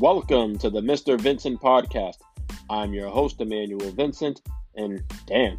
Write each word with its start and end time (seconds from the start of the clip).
Welcome 0.00 0.58
to 0.58 0.68
the 0.68 0.82
Mr. 0.82 1.18
Vincent 1.18 1.58
podcast. 1.58 2.16
I'm 2.68 2.92
your 2.92 3.08
host, 3.08 3.40
Emmanuel 3.40 3.90
Vincent, 3.92 4.42
and 4.74 5.02
damn, 5.24 5.58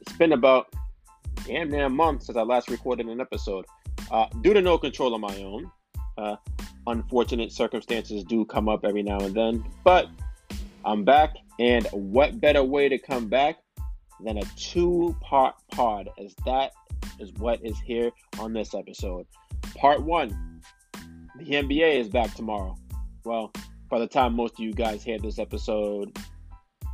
it's 0.00 0.16
been 0.16 0.32
about 0.32 0.66
damn 1.46 1.70
near 1.70 1.84
a 1.84 1.88
month 1.88 2.24
since 2.24 2.36
I 2.36 2.42
last 2.42 2.68
recorded 2.68 3.06
an 3.06 3.20
episode. 3.20 3.64
Uh, 4.10 4.26
due 4.40 4.52
to 4.52 4.60
no 4.60 4.78
control 4.78 5.14
of 5.14 5.20
my 5.20 5.36
own, 5.44 5.70
uh, 6.18 6.34
unfortunate 6.88 7.52
circumstances 7.52 8.24
do 8.24 8.44
come 8.44 8.68
up 8.68 8.84
every 8.84 9.04
now 9.04 9.20
and 9.20 9.32
then, 9.32 9.64
but 9.84 10.08
I'm 10.84 11.04
back, 11.04 11.36
and 11.60 11.86
what 11.92 12.40
better 12.40 12.64
way 12.64 12.88
to 12.88 12.98
come 12.98 13.28
back 13.28 13.58
than 14.24 14.38
a 14.38 14.44
two 14.56 15.16
part 15.20 15.54
pod, 15.70 16.08
as 16.18 16.34
that 16.46 16.72
is 17.20 17.32
what 17.34 17.64
is 17.64 17.78
here 17.78 18.10
on 18.40 18.54
this 18.54 18.74
episode. 18.74 19.24
Part 19.76 20.02
one 20.02 20.52
the 21.38 21.44
NBA 21.44 21.98
is 22.00 22.08
back 22.08 22.34
tomorrow. 22.34 22.76
Well, 23.24 23.52
by 23.88 23.98
the 23.98 24.06
time 24.06 24.34
most 24.34 24.54
of 24.54 24.60
you 24.60 24.72
guys 24.72 25.02
hear 25.02 25.18
this 25.18 25.38
episode, 25.38 26.16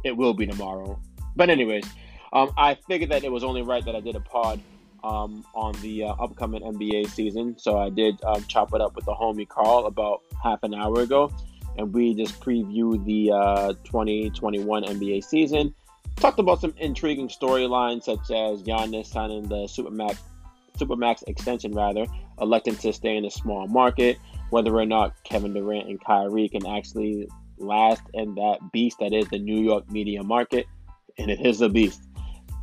it 0.04 0.16
will 0.16 0.34
be 0.34 0.46
tomorrow. 0.46 1.00
But, 1.36 1.50
anyways, 1.50 1.84
um, 2.32 2.52
I 2.56 2.76
figured 2.86 3.10
that 3.10 3.24
it 3.24 3.32
was 3.32 3.44
only 3.44 3.62
right 3.62 3.84
that 3.84 3.94
I 3.96 4.00
did 4.00 4.16
a 4.16 4.20
pod 4.20 4.60
um, 5.04 5.44
on 5.54 5.74
the 5.80 6.04
uh, 6.04 6.08
upcoming 6.14 6.62
NBA 6.62 7.08
season. 7.08 7.56
So 7.58 7.78
I 7.78 7.90
did 7.90 8.22
um, 8.24 8.44
chop 8.44 8.74
it 8.74 8.80
up 8.80 8.96
with 8.96 9.04
the 9.04 9.14
homie 9.14 9.48
Carl 9.48 9.86
about 9.86 10.22
half 10.42 10.62
an 10.62 10.74
hour 10.74 11.00
ago. 11.00 11.32
And 11.76 11.94
we 11.94 12.14
just 12.14 12.40
previewed 12.40 13.04
the 13.04 13.30
uh, 13.32 13.72
2021 13.84 14.84
NBA 14.84 15.24
season. 15.24 15.74
Talked 16.16 16.40
about 16.40 16.60
some 16.60 16.74
intriguing 16.78 17.28
storylines 17.28 18.02
such 18.02 18.30
as 18.32 18.62
Giannis 18.62 19.06
signing 19.06 19.48
the 19.48 19.66
Supermax, 19.66 20.18
Supermax 20.76 21.22
extension, 21.28 21.72
rather, 21.72 22.06
electing 22.40 22.74
to 22.76 22.92
stay 22.92 23.16
in 23.16 23.24
a 23.24 23.30
small 23.30 23.68
market, 23.68 24.18
whether 24.50 24.74
or 24.74 24.86
not 24.86 25.14
Kevin 25.24 25.52
Durant 25.54 25.88
and 25.88 26.02
Kyrie 26.04 26.48
can 26.48 26.66
actually 26.66 27.28
last 27.58 28.02
in 28.14 28.34
that 28.36 28.58
beast 28.72 28.98
that 29.00 29.12
is 29.12 29.28
the 29.28 29.38
New 29.38 29.60
York 29.60 29.90
media 29.90 30.22
market. 30.22 30.66
And 31.18 31.30
it 31.30 31.44
is 31.44 31.60
a 31.60 31.68
beast. 31.68 32.00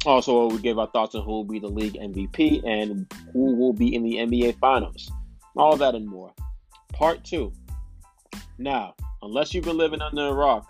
Also, 0.05 0.49
we 0.49 0.59
gave 0.59 0.77
our 0.77 0.87
thoughts 0.87 1.15
on 1.15 1.23
who 1.23 1.31
will 1.31 1.43
be 1.43 1.59
the 1.59 1.67
league 1.67 1.95
MVP 1.95 2.65
and 2.65 3.11
who 3.33 3.55
will 3.55 3.73
be 3.73 3.93
in 3.93 4.03
the 4.03 4.15
NBA 4.15 4.59
Finals. 4.59 5.11
All 5.57 5.75
that 5.77 5.95
and 5.95 6.07
more. 6.07 6.33
Part 6.93 7.23
two. 7.23 7.51
Now, 8.57 8.95
unless 9.21 9.53
you've 9.53 9.65
been 9.65 9.77
living 9.77 10.01
under 10.01 10.27
a 10.27 10.33
rock, 10.33 10.67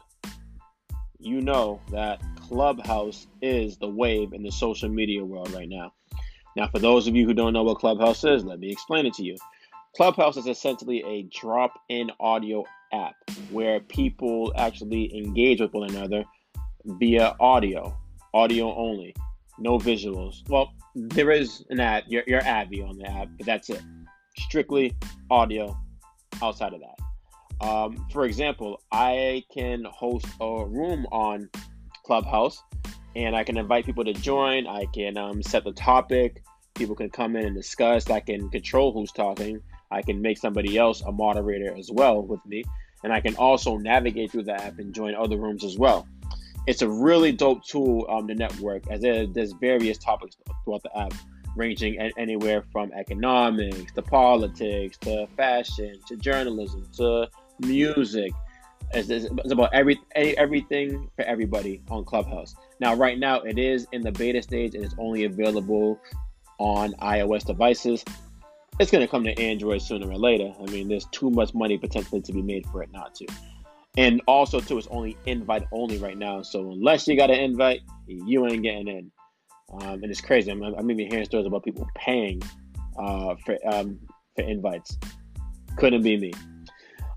you 1.19 1.41
know 1.41 1.81
that 1.91 2.21
Clubhouse 2.47 3.27
is 3.41 3.77
the 3.77 3.89
wave 3.89 4.33
in 4.33 4.43
the 4.43 4.51
social 4.51 4.89
media 4.89 5.23
world 5.23 5.51
right 5.51 5.69
now. 5.69 5.91
Now, 6.55 6.67
for 6.67 6.79
those 6.79 7.07
of 7.07 7.15
you 7.15 7.25
who 7.25 7.33
don't 7.33 7.53
know 7.53 7.63
what 7.63 7.79
Clubhouse 7.79 8.23
is, 8.23 8.45
let 8.45 8.59
me 8.59 8.71
explain 8.71 9.05
it 9.05 9.13
to 9.15 9.23
you. 9.23 9.35
Clubhouse 9.95 10.35
is 10.35 10.47
essentially 10.47 11.01
a 11.05 11.23
drop 11.23 11.73
in 11.87 12.11
audio 12.19 12.65
app 12.91 13.15
where 13.49 13.79
people 13.79 14.51
actually 14.57 15.15
engage 15.17 15.61
with 15.61 15.71
one 15.73 15.89
another 15.89 16.25
via 16.83 17.33
audio, 17.39 17.97
audio 18.33 18.75
only 18.75 19.15
no 19.57 19.79
visuals. 19.79 20.47
Well, 20.49 20.73
there 20.95 21.31
is 21.31 21.63
an 21.69 21.79
ad, 21.79 22.03
your, 22.07 22.23
your 22.27 22.41
Abby 22.41 22.81
on 22.81 22.97
the 22.97 23.09
app, 23.09 23.29
but 23.37 23.45
that's 23.45 23.69
it. 23.69 23.81
Strictly 24.37 24.93
audio 25.31 25.77
outside 26.41 26.73
of 26.73 26.81
that. 26.81 27.65
Um, 27.65 28.05
for 28.11 28.25
example, 28.25 28.81
I 28.91 29.43
can 29.53 29.85
host 29.85 30.25
a 30.41 30.65
room 30.65 31.07
on 31.13 31.49
Clubhouse 32.05 32.61
and 33.15 33.33
I 33.33 33.45
can 33.45 33.57
invite 33.57 33.85
people 33.85 34.03
to 34.03 34.13
join. 34.13 34.67
I 34.67 34.87
can 34.93 35.17
um, 35.17 35.41
set 35.41 35.63
the 35.63 35.71
topic. 35.71 36.43
People 36.73 36.95
can 36.95 37.09
come 37.09 37.37
in 37.37 37.45
and 37.45 37.55
discuss. 37.55 38.09
I 38.09 38.19
can 38.19 38.49
control 38.49 38.91
who's 38.91 39.13
talking. 39.13 39.61
I 39.95 40.01
can 40.01 40.21
make 40.21 40.37
somebody 40.37 40.77
else 40.77 41.01
a 41.01 41.11
moderator 41.11 41.73
as 41.77 41.89
well 41.89 42.21
with 42.21 42.45
me. 42.45 42.65
And 43.03 43.13
I 43.13 43.21
can 43.21 43.35
also 43.37 43.77
navigate 43.77 44.31
through 44.31 44.43
the 44.43 44.53
app 44.53 44.77
and 44.77 44.93
join 44.93 45.15
other 45.15 45.37
rooms 45.37 45.63
as 45.63 45.77
well. 45.77 46.05
It's 46.67 46.81
a 46.81 46.89
really 46.89 47.31
dope 47.31 47.63
tool 47.63 48.05
um, 48.09 48.27
to 48.27 48.35
network 48.35 48.83
as 48.89 48.99
there, 49.01 49.25
there's 49.25 49.53
various 49.53 49.97
topics 49.97 50.35
throughout 50.65 50.83
the 50.83 50.97
app 50.97 51.13
ranging 51.55 51.97
anywhere 52.17 52.63
from 52.73 52.91
economics 52.91 53.93
to 53.93 54.01
politics 54.01 54.97
to 54.97 55.27
fashion 55.37 55.97
to 56.07 56.17
journalism 56.17 56.85
to 56.97 57.29
music. 57.59 58.33
It's, 58.93 59.09
it's 59.09 59.51
about 59.51 59.73
every 59.73 59.97
everything 60.15 61.09
for 61.15 61.23
everybody 61.23 61.81
on 61.89 62.03
clubhouse. 62.03 62.55
Now 62.81 62.93
right 62.95 63.17
now 63.17 63.39
it 63.41 63.57
is 63.57 63.87
in 63.93 64.01
the 64.01 64.11
beta 64.11 64.41
stage 64.41 64.75
and 64.75 64.83
it's 64.83 64.95
only 64.97 65.23
available 65.23 65.99
on 66.59 66.93
ios 66.93 67.45
devices 67.45 68.03
it's 68.79 68.91
going 68.91 69.01
to 69.01 69.07
come 69.07 69.23
to 69.23 69.37
android 69.39 69.81
sooner 69.81 70.09
or 70.09 70.17
later 70.17 70.53
i 70.61 70.65
mean 70.71 70.87
there's 70.87 71.05
too 71.05 71.29
much 71.29 71.53
money 71.53 71.77
potentially 71.77 72.21
to 72.21 72.33
be 72.33 72.41
made 72.41 72.65
for 72.67 72.83
it 72.83 72.91
not 72.91 73.13
to 73.15 73.25
and 73.97 74.21
also, 74.27 74.59
too, 74.59 74.77
it's 74.77 74.87
only 74.91 75.17
invite 75.25 75.63
only 75.71 75.97
right 75.97 76.17
now. 76.17 76.41
So 76.41 76.71
unless 76.71 77.07
you 77.07 77.15
got 77.15 77.31
an 77.31 77.39
invite, 77.39 77.81
you 78.07 78.45
ain't 78.45 78.63
getting 78.63 78.87
in. 78.87 79.11
Um, 79.73 80.03
and 80.03 80.05
it's 80.05 80.21
crazy. 80.21 80.51
I'm, 80.51 80.61
I'm 80.61 80.91
even 80.91 81.09
hearing 81.09 81.25
stories 81.25 81.47
about 81.47 81.63
people 81.63 81.87
paying 81.95 82.41
uh, 82.97 83.35
for 83.45 83.57
um, 83.65 83.99
for 84.35 84.43
invites. 84.43 84.97
Couldn't 85.77 86.03
be 86.03 86.17
me. 86.17 86.33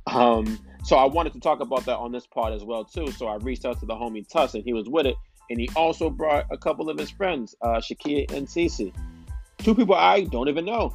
Um, 0.07 0.59
so 0.85 0.97
I 0.97 1.05
wanted 1.05 1.33
to 1.35 1.41
talk 1.41 1.61
about 1.61 1.85
that 1.87 1.99
on 1.99 2.13
this 2.13 2.27
part 2.27 2.53
as 2.53 2.65
well 2.65 2.85
too. 2.85 3.11
So 3.13 3.27
I 3.27 3.37
reached 3.37 3.65
out 3.65 3.79
to 3.81 3.87
the 3.87 3.95
homie 3.95 4.27
Tuss, 4.27 4.55
and 4.55 4.65
he 4.65 4.73
was 4.73 4.89
with 4.89 5.07
it. 5.07 5.17
And 5.51 5.59
he 5.59 5.69
also 5.75 6.11
brought 6.11 6.47
a 6.51 6.59
couple 6.59 6.89
of 6.89 6.99
his 6.99 7.11
friends, 7.11 7.55
uh, 7.63 7.79
Shakia 7.79 8.31
and 8.33 8.47
Cece. 8.47 8.95
Two 9.59 9.75
people 9.75 9.95
I 9.95 10.23
don't 10.23 10.49
even 10.49 10.65
know. 10.65 10.95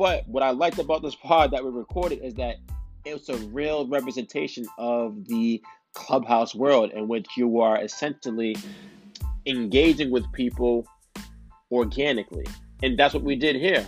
But 0.00 0.26
what 0.26 0.42
I 0.42 0.52
liked 0.52 0.78
about 0.78 1.02
this 1.02 1.14
pod 1.14 1.50
that 1.50 1.62
we 1.62 1.70
recorded 1.70 2.20
is 2.22 2.32
that 2.36 2.56
it's 3.04 3.28
a 3.28 3.36
real 3.48 3.86
representation 3.86 4.64
of 4.78 5.26
the 5.26 5.62
clubhouse 5.92 6.54
world 6.54 6.92
in 6.92 7.06
which 7.06 7.26
you 7.36 7.60
are 7.60 7.78
essentially 7.78 8.56
engaging 9.44 10.10
with 10.10 10.24
people 10.32 10.86
organically. 11.70 12.46
And 12.82 12.98
that's 12.98 13.12
what 13.12 13.24
we 13.24 13.36
did 13.36 13.56
here. 13.56 13.86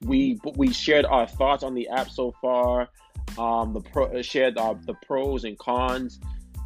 We 0.00 0.40
we 0.56 0.72
shared 0.72 1.04
our 1.04 1.26
thoughts 1.26 1.62
on 1.62 1.74
the 1.74 1.90
app 1.90 2.08
so 2.08 2.34
far 2.40 2.88
um, 3.36 3.74
the 3.74 3.82
pro, 3.82 4.22
shared 4.22 4.56
our, 4.56 4.76
the 4.86 4.94
pros 5.06 5.44
and 5.44 5.58
cons 5.58 6.20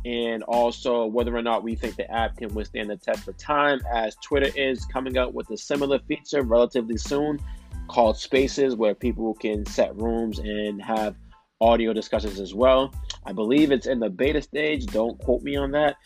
and 0.05 0.45
also 0.45 1.07
whether 1.07 1.35
or 1.37 1.43
not 1.43 1.65
we 1.65 1.75
think 1.75 1.97
the 1.97 2.09
app 2.13 2.37
can 2.37 2.55
withstand 2.55 2.91
the 2.91 2.97
test 2.97 3.27
of 3.27 3.37
time 3.39 3.81
as 3.93 4.15
twitter 4.17 4.51
is 4.55 4.85
coming 4.85 5.17
out 5.17 5.33
with 5.33 5.49
a 5.51 5.57
similar 5.57 5.99
feature 6.01 6.43
relatively 6.43 6.99
soon 6.99 7.41
called 7.89 8.17
spaces 8.17 8.77
where 8.77 8.95
people 8.95 9.35
can 9.35 9.65
set 9.67 9.95
rooms 9.97 10.39
and 10.39 10.83
have 10.83 11.17
audio 11.61 11.93
discussions 11.93 12.41
as 12.41 12.55
well. 12.55 12.93
I 13.25 13.33
believe 13.33 13.73
it's 13.73 13.87
in 13.87 14.01
the 14.01 14.11
beta 14.11 14.43
stage. 14.43 14.87
Don't 14.87 15.19
quote 15.21 15.43
me 15.43 15.57
on 15.57 15.71
that. 15.73 15.97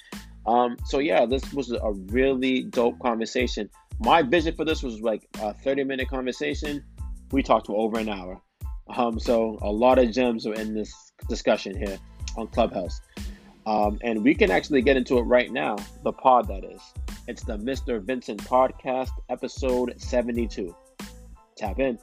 Um, 0.46 0.76
so 0.84 0.98
yeah, 0.98 1.26
this 1.26 1.52
was 1.52 1.72
a 1.72 1.92
really 2.06 2.62
dope 2.62 2.98
conversation. 3.00 3.68
My 4.00 4.22
vision 4.22 4.54
for 4.54 4.64
this 4.64 4.82
was 4.82 5.00
like 5.00 5.28
a 5.40 5.52
30 5.52 5.84
minute 5.84 6.08
conversation. 6.08 6.84
We 7.32 7.42
talked 7.42 7.66
for 7.66 7.76
over 7.76 7.98
an 7.98 8.08
hour. 8.08 8.40
Um, 8.88 9.18
so 9.18 9.58
a 9.60 9.70
lot 9.70 9.98
of 9.98 10.10
gems 10.12 10.46
are 10.46 10.54
in 10.54 10.74
this 10.74 11.12
discussion 11.28 11.76
here 11.76 11.98
on 12.36 12.46
Clubhouse. 12.48 13.00
Um, 13.66 13.98
and 14.02 14.24
we 14.24 14.34
can 14.34 14.50
actually 14.50 14.80
get 14.80 14.96
into 14.96 15.18
it 15.18 15.22
right 15.22 15.52
now, 15.52 15.76
the 16.02 16.12
pod 16.12 16.48
that 16.48 16.64
is. 16.64 16.80
It's 17.26 17.42
the 17.42 17.58
Mr. 17.58 18.00
Vincent 18.00 18.42
Podcast, 18.44 19.10
episode 19.28 20.00
72. 20.00 20.74
Tap 21.58 21.80
in. 21.80 21.98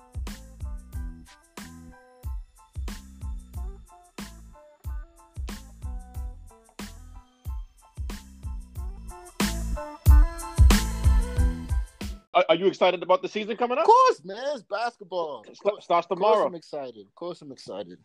Are, 12.33 12.43
are, 12.49 12.55
you 12.55 12.67
excited 12.67 13.01
about 13.01 13.21
the 13.21 13.29
season 13.29 13.55
coming 13.55 13.77
up? 13.77 13.83
Of 13.83 13.87
course, 13.87 14.25
man. 14.25 14.37
It's 14.55 14.63
basketball. 14.63 15.45
It 15.47 15.57
starts 15.81 16.07
tomorrow. 16.07 16.45
I'm 16.45 16.55
excited. 16.55 17.07
Of 17.07 17.15
course, 17.15 17.41
I'm 17.41 17.53
excited. 17.53 17.97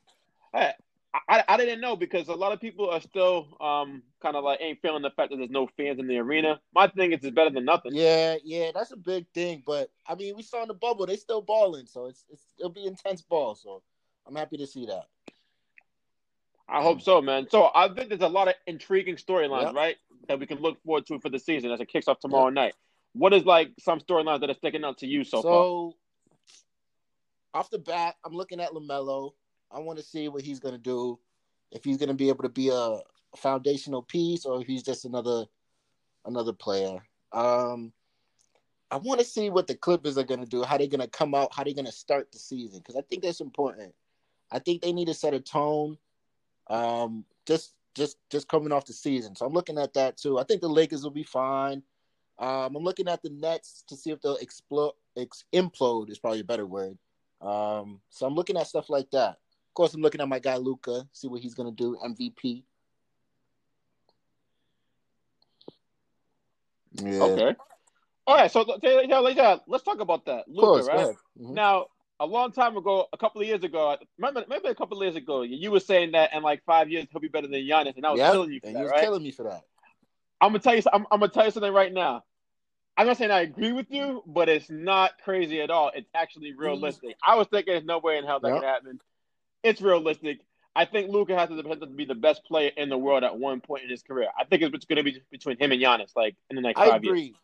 I, 0.55 0.75
I, 1.29 1.43
I 1.49 1.57
didn't 1.57 1.81
know 1.81 1.97
because 1.97 2.29
a 2.29 2.35
lot 2.35 2.53
of 2.53 2.61
people 2.61 2.89
are 2.89 3.01
still 3.01 3.57
um 3.61 4.03
kind 4.23 4.37
of 4.37 4.45
like 4.45 4.61
ain't 4.61 4.81
feeling 4.81 5.03
the 5.03 5.11
fact 5.11 5.31
that 5.31 5.39
there's 5.39 5.51
no 5.51 5.69
fans 5.77 5.99
in 5.99 6.07
the 6.07 6.19
arena. 6.19 6.61
My 6.75 6.87
thing 6.87 7.13
is 7.13 7.25
it's 7.25 7.35
better 7.35 7.51
than 7.51 7.65
nothing. 7.65 7.93
Yeah, 7.95 8.37
yeah, 8.45 8.71
that's 8.73 8.93
a 8.93 8.97
big 8.97 9.27
thing. 9.35 9.63
But 9.67 9.91
I 10.07 10.15
mean, 10.15 10.37
we 10.37 10.43
saw 10.43 10.63
in 10.63 10.69
the 10.69 10.75
bubble 10.75 11.07
they 11.07 11.17
still 11.17 11.43
balling, 11.43 11.87
so 11.87 12.07
it's, 12.07 12.25
it's 12.31 12.43
it'll 12.59 12.71
be 12.71 12.87
intense 12.87 13.23
ball. 13.23 13.57
So 13.57 13.83
I'm 14.27 14.37
happy 14.37 14.57
to 14.59 14.67
see 14.67 14.87
that. 14.87 15.07
I 16.69 16.83
hope 16.83 17.03
so, 17.03 17.21
man. 17.21 17.49
So 17.51 17.71
I 17.75 17.89
think 17.89 18.11
there's 18.11 18.21
a 18.21 18.29
lot 18.29 18.47
of 18.47 18.55
intriguing 18.67 19.17
storylines, 19.17 19.67
yep. 19.67 19.75
right, 19.75 19.97
that 20.29 20.39
we 20.39 20.47
can 20.47 20.61
look 20.61 20.81
forward 20.85 21.07
to 21.07 21.19
for 21.19 21.29
the 21.29 21.39
season 21.39 21.73
as 21.73 21.81
it 21.81 21.89
kicks 21.89 22.07
off 22.07 22.21
tomorrow 22.21 22.47
yep. 22.47 22.55
night. 22.55 22.75
What 23.13 23.35
is 23.35 23.45
like 23.45 23.73
some 23.81 23.99
storylines 23.99 24.41
that 24.41 24.51
are 24.51 24.55
sticking 24.55 24.85
out 24.85 24.99
to 24.99 25.07
you 25.07 25.25
so, 25.25 25.39
so 25.39 25.43
far? 25.43 25.53
So, 25.53 25.97
off 27.55 27.71
the 27.71 27.81
bat, 27.81 28.15
I'm 28.25 28.33
looking 28.33 28.61
at 28.61 28.71
LaMelo. 28.71 29.33
I 29.71 29.79
want 29.79 29.99
to 29.99 30.05
see 30.05 30.29
what 30.29 30.43
he's 30.43 30.61
gonna 30.61 30.79
do. 30.79 31.19
If 31.71 31.85
he's 31.85 31.97
gonna 31.97 32.15
be 32.15 32.29
able 32.29 32.43
to 32.43 32.49
be 32.49 32.71
a 32.71 32.99
foundational 33.37 34.03
piece, 34.03 34.45
or 34.45 34.61
if 34.61 34.67
he's 34.67 34.83
just 34.83 35.05
another 35.05 35.47
another 36.25 36.53
player. 36.53 37.03
Um, 37.33 37.93
I 38.91 38.97
want 38.97 39.21
to 39.21 39.27
see 39.27 39.51
what 39.51 39.67
the 39.67 39.75
Clippers 39.75 40.19
are 40.19 40.25
gonna 40.25 40.47
do. 40.47 40.65
How 40.65 40.77
they're 40.77 40.89
gonna 40.89 41.09
come 41.09 41.35
out. 41.35 41.55
How 41.55 41.65
they're 41.65 41.75
gonna 41.75 41.93
start 41.93 42.33
the 42.33 42.39
season. 42.39 42.81
Because 42.81 42.97
I 42.97 43.03
think 43.03 43.23
that's 43.23 43.41
important. 43.41 43.95
I 44.51 44.59
think 44.59 44.83
they 44.83 44.93
need 44.93 45.07
to 45.07 45.15
set 45.15 45.35
a 45.35 45.41
tone. 45.41 45.97
Um, 46.69 47.25
just 47.47 47.75
just 47.95 48.19
just 48.31 48.49
coming 48.49 48.73
off 48.73 48.87
the 48.87 48.93
season. 48.93 49.37
So 49.37 49.47
I'm 49.47 49.53
looking 49.53 49.79
at 49.79 49.95
that 49.95 50.17
too. 50.17 50.39
I 50.39 50.45
think 50.45 50.61
the 50.61 50.69
Lakers 50.69 51.03
will 51.03 51.11
be 51.11 51.23
fine. 51.23 51.83
Um, 52.39 52.75
I'm 52.75 52.83
looking 52.83 53.09
at 53.09 53.23
the 53.23 53.31
Nets 53.31 53.85
to 53.89 53.97
see 53.97 54.11
if 54.11 54.21
they'll 54.23 54.37
explode. 54.37 54.95
Ex- 55.17 55.45
implode 55.53 56.11
is 56.11 56.19
probably 56.19 56.41
a 56.41 56.45
better 56.45 56.67
word. 56.67 56.97
Um, 57.41 58.01
so 58.11 58.27
I'm 58.27 58.35
looking 58.35 58.57
at 58.57 58.67
stuff 58.67 58.89
like 58.89 59.11
that. 59.11 59.39
Of 59.71 59.75
course, 59.75 59.95
I'm 59.95 60.01
looking 60.01 60.21
at 60.21 60.29
my 60.29 60.41
guy 60.41 60.57
Luka, 60.57 61.07
see 61.13 61.29
what 61.29 61.41
he's 61.41 61.55
gonna 61.55 61.71
do. 61.71 61.97
MVP. 62.05 62.65
Yeah. 66.95 67.23
Okay. 67.23 67.57
All 68.27 68.37
right. 68.37 68.51
So 68.51 68.65
yeah, 68.83 69.57
let's 69.69 69.85
talk 69.85 70.01
about 70.01 70.27
that. 70.27 70.49
Luka, 70.49 70.93
right? 70.93 71.15
Mm-hmm. 71.41 71.55
Now, 71.55 71.87
a 72.19 72.27
long 72.27 72.51
time 72.51 72.77
ago, 72.77 73.07
a 73.13 73.17
couple 73.17 73.41
of 73.41 73.47
years 73.47 73.63
ago, 73.63 73.97
remember 74.19 74.45
maybe 74.49 74.69
a 74.69 74.75
couple 74.75 74.99
of 74.99 75.05
years 75.05 75.15
ago, 75.15 75.43
you 75.43 75.71
were 75.71 75.79
saying 75.79 76.13
that 76.13 76.35
in 76.35 76.43
like 76.43 76.65
five 76.65 76.91
years 76.91 77.07
he'll 77.13 77.21
be 77.21 77.29
better 77.29 77.47
than 77.47 77.61
Giannis, 77.61 77.97
and 77.97 78.05
I 78.05 78.11
was 78.11 78.19
yep. 78.19 78.33
killing 78.33 78.51
you 78.51 78.59
for 78.59 78.67
and 78.67 78.75
that, 78.75 78.81
you 78.81 78.85
was 78.87 78.93
right? 78.93 79.03
killing 79.03 79.23
me 79.23 79.31
for 79.31 79.45
that. 79.45 79.63
I'm 80.41 80.49
gonna 80.51 80.59
tell 80.59 80.75
you. 80.75 80.83
I'm, 80.93 81.07
I'm 81.13 81.21
gonna 81.21 81.31
tell 81.31 81.45
you 81.45 81.53
something 81.53 81.73
right 81.73 81.93
now. 81.93 82.25
I'm 82.97 83.07
not 83.07 83.19
saying 83.19 83.31
I 83.31 83.43
agree 83.43 83.73
with 83.73 83.87
you, 83.89 84.23
but 84.27 84.49
it's 84.49 84.69
not 84.69 85.13
crazy 85.25 85.61
at 85.61 85.71
all. 85.71 85.93
It's 85.95 86.11
actually 86.15 86.55
realistic. 86.55 87.17
I 87.25 87.37
was 87.37 87.47
thinking 87.47 87.73
there's 87.73 87.85
no 87.85 87.99
way 87.99 88.19
in 88.19 88.25
hell 88.25 88.41
that 88.41 88.49
yep. 88.49 88.59
could 88.59 88.67
happen. 88.67 89.01
It's 89.63 89.81
realistic. 89.81 90.41
I 90.75 90.85
think 90.85 91.11
Luka 91.11 91.37
has 91.37 91.49
the 91.49 91.57
potential 91.57 91.87
to 91.87 91.93
be 91.93 92.05
the 92.05 92.15
best 92.15 92.45
player 92.45 92.71
in 92.77 92.89
the 92.89 92.97
world 92.97 93.25
at 93.25 93.37
one 93.37 93.61
point 93.61 93.85
in 93.85 93.91
his 93.91 94.03
career. 94.03 94.29
I 94.39 94.45
think 94.45 94.63
it's 94.63 94.85
going 94.85 94.97
to 94.99 95.03
be 95.03 95.21
between 95.31 95.59
him 95.59 95.73
and 95.73 95.83
Giannis, 95.83 96.13
like 96.15 96.37
in 96.49 96.57
the 96.57 96.63
next 96.63 96.81
I 96.81 96.91
five 96.91 97.03
agree. 97.03 97.23
years. 97.23 97.37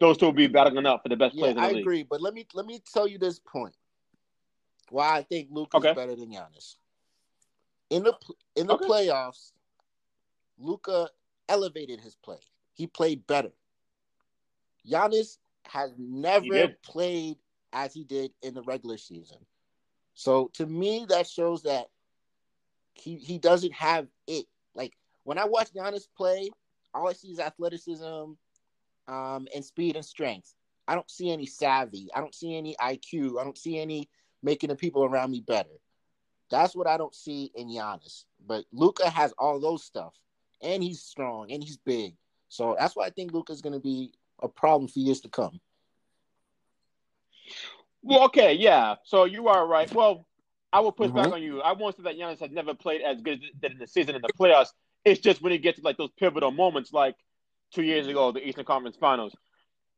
Those 0.00 0.16
two 0.16 0.26
will 0.26 0.32
be 0.32 0.46
battling 0.46 0.86
up 0.86 1.02
for 1.02 1.08
the 1.08 1.16
best 1.16 1.34
yeah, 1.34 1.40
players 1.40 1.56
in 1.56 1.62
the 1.62 1.68
I 1.68 1.72
league. 1.72 1.80
agree, 1.80 2.02
but 2.04 2.22
let 2.22 2.32
me 2.32 2.46
let 2.54 2.64
me 2.64 2.80
tell 2.92 3.06
you 3.06 3.18
this 3.18 3.38
point. 3.38 3.74
Why 4.88 5.18
I 5.18 5.22
think 5.22 5.48
Luka 5.50 5.76
okay. 5.76 5.90
is 5.90 5.96
better 5.96 6.16
than 6.16 6.30
Giannis. 6.30 6.76
In 7.90 8.04
the 8.04 8.14
in 8.56 8.66
the 8.66 8.74
okay. 8.74 8.86
playoffs, 8.86 9.52
Luka 10.58 11.10
elevated 11.48 12.00
his 12.00 12.14
play. 12.14 12.38
He 12.74 12.86
played 12.86 13.26
better. 13.26 13.52
Giannis 14.88 15.38
has 15.66 15.92
never 15.98 16.68
played 16.82 17.36
as 17.72 17.92
he 17.92 18.04
did 18.04 18.32
in 18.42 18.54
the 18.54 18.62
regular 18.62 18.96
season. 18.96 19.38
So 20.20 20.50
to 20.52 20.66
me, 20.66 21.06
that 21.08 21.26
shows 21.26 21.62
that 21.62 21.86
he 22.92 23.16
he 23.16 23.38
doesn't 23.38 23.72
have 23.72 24.06
it. 24.26 24.44
Like 24.74 24.92
when 25.24 25.38
I 25.38 25.46
watch 25.46 25.72
Giannis 25.72 26.06
play, 26.14 26.50
all 26.92 27.08
I 27.08 27.14
see 27.14 27.28
is 27.28 27.40
athleticism, 27.40 28.04
um, 28.04 28.36
and 29.54 29.64
speed 29.64 29.96
and 29.96 30.04
strength. 30.04 30.52
I 30.86 30.94
don't 30.94 31.10
see 31.10 31.30
any 31.30 31.46
savvy. 31.46 32.10
I 32.14 32.20
don't 32.20 32.34
see 32.34 32.54
any 32.54 32.76
IQ. 32.78 33.40
I 33.40 33.44
don't 33.44 33.56
see 33.56 33.80
any 33.80 34.10
making 34.42 34.68
the 34.68 34.76
people 34.76 35.04
around 35.04 35.30
me 35.30 35.40
better. 35.40 35.80
That's 36.50 36.76
what 36.76 36.86
I 36.86 36.98
don't 36.98 37.14
see 37.14 37.50
in 37.54 37.68
Giannis. 37.68 38.24
But 38.46 38.66
Luka 38.72 39.08
has 39.08 39.32
all 39.38 39.58
those 39.58 39.84
stuff, 39.84 40.12
and 40.60 40.82
he's 40.82 41.00
strong 41.00 41.50
and 41.50 41.64
he's 41.64 41.78
big. 41.78 42.14
So 42.50 42.76
that's 42.78 42.94
why 42.94 43.06
I 43.06 43.10
think 43.10 43.32
Luka's 43.32 43.62
going 43.62 43.72
to 43.72 43.80
be 43.80 44.12
a 44.42 44.48
problem 44.48 44.86
for 44.86 44.98
years 44.98 45.22
to 45.22 45.30
come. 45.30 45.62
Well, 48.02 48.24
okay, 48.24 48.54
yeah. 48.54 48.96
So 49.04 49.24
you 49.24 49.48
are 49.48 49.66
right. 49.66 49.92
Well, 49.92 50.26
I 50.72 50.80
will 50.80 50.92
push 50.92 51.08
mm-hmm. 51.08 51.16
back 51.16 51.32
on 51.32 51.42
you. 51.42 51.60
I 51.60 51.72
won't 51.72 51.96
say 51.96 52.02
that 52.04 52.16
Giannis 52.16 52.40
has 52.40 52.50
never 52.50 52.74
played 52.74 53.02
as 53.02 53.20
good 53.20 53.40
as 53.42 53.72
in 53.72 53.78
the 53.78 53.86
season 53.86 54.14
in 54.14 54.22
the 54.22 54.32
playoffs. 54.38 54.68
It's 55.04 55.20
just 55.20 55.42
when 55.42 55.52
he 55.52 55.58
gets 55.58 55.78
to 55.78 55.84
like 55.84 55.96
those 55.96 56.10
pivotal 56.18 56.50
moments, 56.50 56.92
like 56.92 57.16
two 57.72 57.82
years 57.82 58.06
ago, 58.06 58.32
the 58.32 58.46
Eastern 58.46 58.64
Conference 58.64 58.96
Finals. 58.96 59.34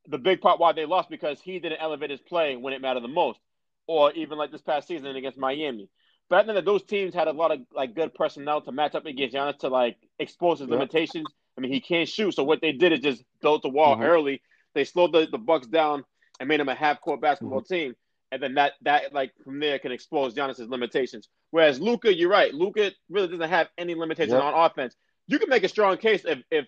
The 0.08 0.18
big 0.18 0.40
part 0.40 0.58
why 0.58 0.72
they 0.72 0.84
lost 0.84 1.10
because 1.10 1.40
he 1.40 1.58
didn't 1.58 1.80
elevate 1.80 2.10
his 2.10 2.20
play 2.20 2.56
when 2.56 2.72
it 2.72 2.80
mattered 2.80 3.04
the 3.04 3.08
most, 3.08 3.38
or 3.86 4.12
even 4.12 4.36
like 4.36 4.50
this 4.50 4.62
past 4.62 4.88
season 4.88 5.14
against 5.14 5.38
Miami. 5.38 5.88
But 6.28 6.40
I 6.40 6.44
think 6.44 6.56
that 6.56 6.64
those 6.64 6.82
teams 6.82 7.14
had 7.14 7.28
a 7.28 7.32
lot 7.32 7.52
of 7.52 7.60
like 7.72 7.94
good 7.94 8.14
personnel 8.14 8.62
to 8.62 8.72
match 8.72 8.94
up 8.94 9.06
against 9.06 9.34
Giannis 9.34 9.58
to 9.58 9.68
like 9.68 9.96
expose 10.18 10.58
his 10.58 10.68
yep. 10.68 10.78
limitations. 10.78 11.26
I 11.56 11.60
mean, 11.60 11.72
he 11.72 11.80
can't 11.80 12.08
shoot, 12.08 12.34
so 12.34 12.42
what 12.42 12.60
they 12.60 12.72
did 12.72 12.92
is 12.92 13.00
just 13.00 13.22
built 13.42 13.62
the 13.62 13.68
wall 13.68 13.94
mm-hmm. 13.94 14.04
early. 14.04 14.42
They 14.74 14.84
slowed 14.84 15.12
the, 15.12 15.28
the 15.30 15.38
Bucks 15.38 15.66
down 15.66 16.04
and 16.42 16.48
made 16.48 16.58
him 16.58 16.68
a 16.68 16.74
half 16.74 17.00
court 17.00 17.20
basketball 17.20 17.60
mm-hmm. 17.60 17.74
team 17.74 17.94
and 18.32 18.42
then 18.42 18.54
that 18.54 18.72
that 18.80 19.12
like 19.12 19.32
from 19.44 19.60
there 19.60 19.78
can 19.78 19.92
expose 19.92 20.34
Giannis's 20.34 20.68
limitations. 20.68 21.28
Whereas 21.50 21.80
Luka, 21.80 22.12
you're 22.12 22.30
right, 22.30 22.52
Luka 22.52 22.90
really 23.10 23.28
doesn't 23.28 23.48
have 23.48 23.68
any 23.78 23.94
limitations 23.94 24.32
yep. 24.32 24.42
on 24.42 24.54
offense. 24.54 24.96
You 25.28 25.38
can 25.38 25.50
make 25.50 25.62
a 25.62 25.68
strong 25.68 25.98
case 25.98 26.24
if 26.24 26.42
if 26.50 26.66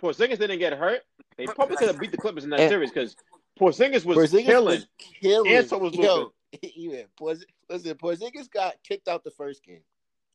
Porzingis 0.00 0.38
didn't 0.38 0.60
get 0.60 0.72
hurt, 0.72 1.02
they 1.36 1.46
probably 1.46 1.76
could 1.76 1.88
have 1.88 1.98
beat 1.98 2.12
the 2.12 2.16
Clippers 2.16 2.44
in 2.44 2.50
that 2.50 2.60
and, 2.60 2.70
series 2.70 2.90
because 2.90 3.16
Porzingis 3.60 4.04
was 4.04 4.16
Porzingis 4.16 4.46
killing, 4.46 4.78
was 4.78 4.86
killing, 5.20 5.52
and 5.52 5.68
so 5.68 5.76
was 5.76 5.94
Luka. 5.94 6.30
Yeah, 6.62 7.02
Porz, 7.20 7.44
listen, 7.68 7.94
Porzingis 7.96 8.50
got 8.50 8.74
kicked 8.82 9.06
out 9.06 9.22
the 9.22 9.30
first 9.30 9.62
game, 9.62 9.82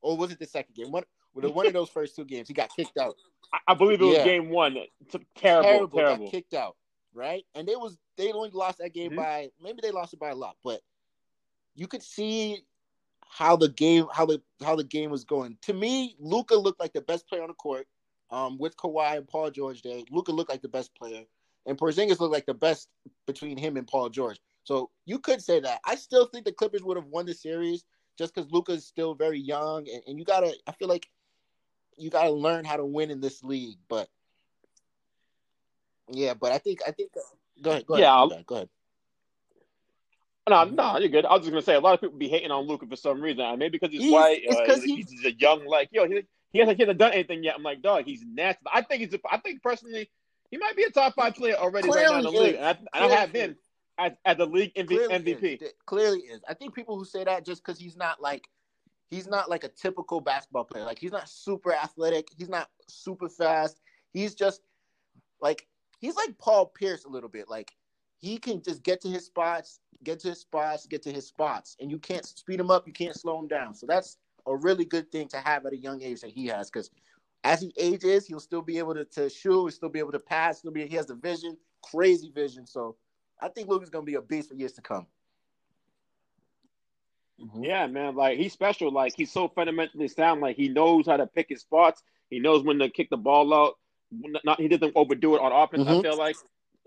or 0.01 0.15
was 0.15 0.31
it 0.31 0.39
the 0.39 0.45
second 0.45 0.73
game? 0.73 0.89
One, 0.89 1.03
one 1.33 1.67
of 1.67 1.73
those 1.73 1.89
first 1.89 2.15
two 2.15 2.23
games, 2.23 2.47
he 2.47 2.53
got 2.53 2.69
kicked 2.73 2.97
out. 2.97 3.15
I, 3.53 3.71
I 3.71 3.73
believe 3.73 3.99
it 3.99 4.05
was 4.05 4.17
yeah. 4.17 4.23
game 4.23 4.49
one. 4.49 4.77
Terrible, 5.35 5.69
terrible, 5.69 5.97
terrible. 5.97 6.31
kicked 6.31 6.53
out 6.53 6.77
right? 7.15 7.45
And 7.55 7.67
they 7.67 7.75
was 7.75 7.97
they 8.17 8.31
only 8.31 8.51
lost 8.51 8.79
that 8.79 8.93
game 8.93 9.11
mm-hmm. 9.11 9.19
by 9.19 9.49
maybe 9.61 9.79
they 9.81 9.91
lost 9.91 10.13
it 10.13 10.19
by 10.19 10.29
a 10.29 10.35
lot, 10.35 10.57
but 10.63 10.81
you 11.75 11.87
could 11.87 12.03
see 12.03 12.63
how 13.27 13.55
the 13.55 13.69
game 13.69 14.05
how 14.11 14.25
the 14.25 14.41
how 14.63 14.75
the 14.75 14.83
game 14.83 15.09
was 15.09 15.23
going. 15.23 15.57
To 15.63 15.73
me, 15.73 16.15
Luka 16.19 16.55
looked 16.55 16.79
like 16.79 16.93
the 16.93 17.01
best 17.01 17.27
player 17.27 17.41
on 17.41 17.47
the 17.47 17.53
court. 17.53 17.87
Um, 18.31 18.57
with 18.57 18.75
Kawhi 18.75 19.17
and 19.17 19.27
Paul 19.27 19.51
George 19.51 19.83
there, 19.83 20.01
Luka 20.09 20.31
looked 20.31 20.49
like 20.49 20.63
the 20.63 20.67
best 20.67 20.95
player, 20.95 21.23
and 21.65 21.77
Porzingis 21.77 22.19
looked 22.19 22.33
like 22.33 22.47
the 22.47 22.55
best 22.55 22.89
between 23.27 23.55
him 23.55 23.77
and 23.77 23.87
Paul 23.87 24.09
George. 24.09 24.39
So 24.63 24.89
you 25.05 25.19
could 25.19 25.43
say 25.43 25.59
that. 25.59 25.79
I 25.85 25.95
still 25.95 26.25
think 26.25 26.43
the 26.43 26.51
Clippers 26.51 26.81
would 26.83 26.97
have 26.97 27.05
won 27.05 27.27
the 27.27 27.35
series 27.35 27.85
just 28.17 28.33
because 28.33 28.51
Luka 28.51 28.73
is 28.73 28.85
still 28.85 29.13
very 29.13 29.39
young, 29.39 29.87
and, 29.87 30.01
and 30.07 30.19
you 30.19 30.25
gotta. 30.25 30.53
I 30.65 30.71
feel 30.71 30.87
like 30.87 31.07
you 31.97 32.09
gotta 32.09 32.31
learn 32.31 32.65
how 32.65 32.77
to 32.77 32.85
win 32.85 33.11
in 33.11 33.21
this 33.21 33.43
league, 33.43 33.77
but 33.87 34.09
yeah, 36.09 36.33
but 36.33 36.51
I 36.51 36.57
think 36.57 36.79
I 36.87 36.91
think. 36.91 37.11
Go 37.61 37.71
ahead. 37.71 37.85
Go 37.85 37.93
ahead. 37.95 38.03
Yeah. 38.03 38.25
Go 38.27 38.33
ahead. 38.33 38.45
Go 38.45 38.55
ahead. 38.55 38.69
No, 40.47 40.63
no, 40.65 40.99
you're 40.99 41.09
good. 41.09 41.25
I 41.25 41.33
was 41.33 41.41
just 41.41 41.51
gonna 41.51 41.63
say 41.63 41.73
a 41.73 41.79
lot 41.79 41.95
of 41.95 42.01
people 42.01 42.17
be 42.17 42.27
hating 42.27 42.51
on 42.51 42.67
Luka 42.67 42.85
for 42.85 42.95
some 42.95 43.19
reason. 43.19 43.57
maybe 43.57 43.79
because 43.79 43.91
he's, 43.91 44.03
he's 44.03 44.13
white. 44.13 44.41
It's 44.43 44.55
uh, 44.55 44.79
he's, 44.79 45.09
he's, 45.09 45.25
a 45.25 45.33
young, 45.33 45.65
like 45.65 45.89
yo, 45.91 46.07
he, 46.07 46.21
he 46.51 46.59
hasn't, 46.59 46.77
he 46.77 46.83
hasn't 46.83 46.99
done 46.99 47.13
anything 47.13 47.43
yet. 47.43 47.55
I'm 47.57 47.63
like, 47.63 47.81
dog, 47.81 48.05
he's 48.05 48.23
nasty. 48.23 48.61
I 48.71 48.83
think 48.83 49.01
he's. 49.01 49.13
A, 49.15 49.19
I 49.31 49.37
think 49.37 49.63
personally, 49.63 50.07
he 50.51 50.57
might 50.57 50.75
be 50.75 50.83
a 50.83 50.91
top 50.91 51.15
five 51.15 51.33
player 51.33 51.55
already 51.55 51.87
Clearly 51.87 52.05
right 52.05 52.11
now 52.11 52.29
in 52.29 52.35
the 52.35 52.41
league. 52.41 52.55
And 52.55 52.77
I, 52.93 53.05
I 53.05 53.07
have 53.07 53.31
him 53.31 53.55
as, 53.97 54.11
as 54.23 54.37
the 54.37 54.45
league 54.45 54.73
MV, 54.75 54.87
Clearly 54.87 55.19
MVP. 55.19 55.61
Is. 55.63 55.69
Clearly 55.87 56.19
is. 56.19 56.41
I 56.47 56.53
think 56.53 56.75
people 56.75 56.97
who 56.97 57.05
say 57.05 57.23
that 57.23 57.43
just 57.43 57.65
because 57.65 57.79
he's 57.79 57.97
not 57.97 58.21
like 58.21 58.47
he's 59.09 59.27
not 59.27 59.49
like 59.49 59.63
a 59.63 59.69
typical 59.69 60.21
basketball 60.21 60.65
player. 60.65 60.85
Like 60.85 60.99
he's 60.99 61.11
not 61.11 61.27
super 61.27 61.73
athletic. 61.73 62.27
He's 62.37 62.49
not 62.49 62.69
super 62.87 63.29
fast. 63.29 63.81
He's 64.13 64.35
just 64.35 64.61
like 65.41 65.67
he's 66.05 66.15
like 66.15 66.37
Paul 66.37 66.67
Pierce 66.67 67.05
a 67.05 67.09
little 67.09 67.29
bit. 67.29 67.49
Like 67.49 67.71
he 68.19 68.37
can 68.37 68.61
just 68.61 68.83
get 68.83 69.01
to 69.01 69.09
his 69.09 69.25
spots, 69.25 69.79
get 70.03 70.19
to 70.19 70.29
his 70.29 70.39
spots, 70.39 70.85
get 70.85 71.01
to 71.03 71.11
his 71.11 71.27
spots, 71.27 71.75
and 71.79 71.89
you 71.89 71.97
can't 71.97 72.25
speed 72.25 72.59
him 72.59 72.69
up, 72.69 72.87
you 72.87 72.93
can't 72.93 73.15
slow 73.15 73.39
him 73.39 73.47
down. 73.47 73.73
So 73.73 73.85
that's 73.87 74.17
a 74.45 74.55
really 74.55 74.85
good 74.85 75.11
thing 75.11 75.27
to 75.29 75.37
have 75.37 75.65
at 75.65 75.73
a 75.73 75.77
young 75.77 76.01
age 76.03 76.21
that 76.21 76.29
he 76.29 76.45
has 76.47 76.69
because 76.69 76.91
as 77.43 77.61
he 77.61 77.73
ages, 77.77 78.27
he'll 78.27 78.39
still 78.39 78.61
be 78.61 78.77
able 78.77 78.93
to, 78.93 79.05
to 79.05 79.29
shoot, 79.29 79.51
he'll 79.51 79.71
still 79.71 79.89
be 79.89 79.99
able 79.99 80.11
to 80.11 80.19
pass, 80.19 80.59
still 80.59 80.71
be 80.71 80.85
he 80.85 80.95
has 80.95 81.07
the 81.07 81.15
vision, 81.15 81.57
crazy 81.81 82.31
vision. 82.33 82.67
So 82.67 82.95
I 83.41 83.49
think 83.49 83.67
Luka's 83.67 83.89
gonna 83.89 84.05
be 84.05 84.15
a 84.15 84.21
beast 84.21 84.49
for 84.49 84.55
years 84.55 84.73
to 84.73 84.81
come. 84.81 85.07
Mm-hmm. 87.41 87.63
Yeah, 87.63 87.87
man. 87.87 88.15
Like 88.15 88.37
he's 88.37 88.53
special. 88.53 88.91
Like 88.91 89.13
he's 89.17 89.31
so 89.31 89.47
fundamentally 89.47 90.07
sound. 90.07 90.39
Like 90.41 90.55
he 90.55 90.69
knows 90.69 91.07
how 91.07 91.17
to 91.17 91.27
pick 91.27 91.47
his 91.49 91.61
spots. 91.61 92.03
He 92.29 92.39
knows 92.39 92.63
when 92.63 92.79
to 92.79 92.89
kick 92.89 93.09
the 93.09 93.17
ball 93.17 93.53
out 93.53 93.77
not 94.43 94.59
he 94.59 94.67
doesn't 94.67 94.93
overdo 94.95 95.35
it 95.35 95.41
on 95.41 95.51
offense. 95.51 95.83
Mm-hmm. 95.83 95.99
I 95.99 96.01
feel 96.01 96.17
like 96.17 96.35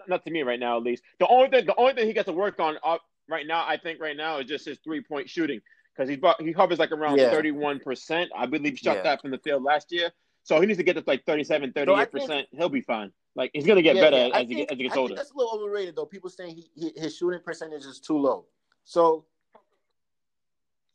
not 0.06 0.24
to 0.24 0.30
me 0.30 0.42
right 0.42 0.60
now 0.60 0.76
at 0.76 0.82
least. 0.82 1.02
The 1.18 1.26
only 1.26 1.48
thing 1.48 1.66
the 1.66 1.76
only 1.76 1.94
thing 1.94 2.06
he 2.06 2.12
gets 2.12 2.26
to 2.26 2.32
work 2.32 2.58
on 2.60 2.76
uh, 2.82 2.98
right 3.28 3.46
now, 3.46 3.64
I 3.66 3.76
think 3.76 4.00
right 4.00 4.16
now 4.16 4.38
is 4.38 4.46
just 4.46 4.64
his 4.64 4.78
three 4.78 5.02
point 5.02 5.28
shooting 5.28 5.60
because 5.94 6.08
he's 6.08 6.18
he 6.40 6.52
hovers 6.52 6.78
like 6.78 6.92
around 6.92 7.18
thirty 7.18 7.50
one 7.50 7.80
percent. 7.80 8.30
I 8.36 8.46
believe 8.46 8.72
he 8.72 8.76
shot 8.76 8.96
yeah. 8.96 9.02
that 9.02 9.22
from 9.22 9.30
the 9.30 9.38
field 9.38 9.62
last 9.62 9.92
year. 9.92 10.10
So 10.44 10.58
he 10.60 10.66
needs 10.66 10.78
to 10.78 10.82
get 10.82 10.94
to 10.94 11.04
like 11.06 11.26
37, 11.26 11.74
38 11.74 12.10
percent. 12.10 12.48
He'll 12.52 12.70
be 12.70 12.80
fine. 12.80 13.12
Like 13.36 13.50
he's 13.52 13.66
gonna 13.66 13.82
get 13.82 13.96
yeah, 13.96 14.02
better 14.02 14.16
yeah. 14.16 14.38
as, 14.38 14.48
he, 14.48 14.62
as 14.62 14.76
he 14.78 14.84
gets 14.84 14.96
older. 14.96 15.14
That's 15.14 15.30
a 15.30 15.36
little 15.36 15.52
overrated 15.54 15.94
though. 15.94 16.06
People 16.06 16.30
saying 16.30 16.56
he, 16.56 16.70
he, 16.74 16.92
his 17.00 17.16
shooting 17.16 17.40
percentage 17.44 17.84
is 17.84 18.00
too 18.00 18.18
low. 18.18 18.46
So 18.84 19.26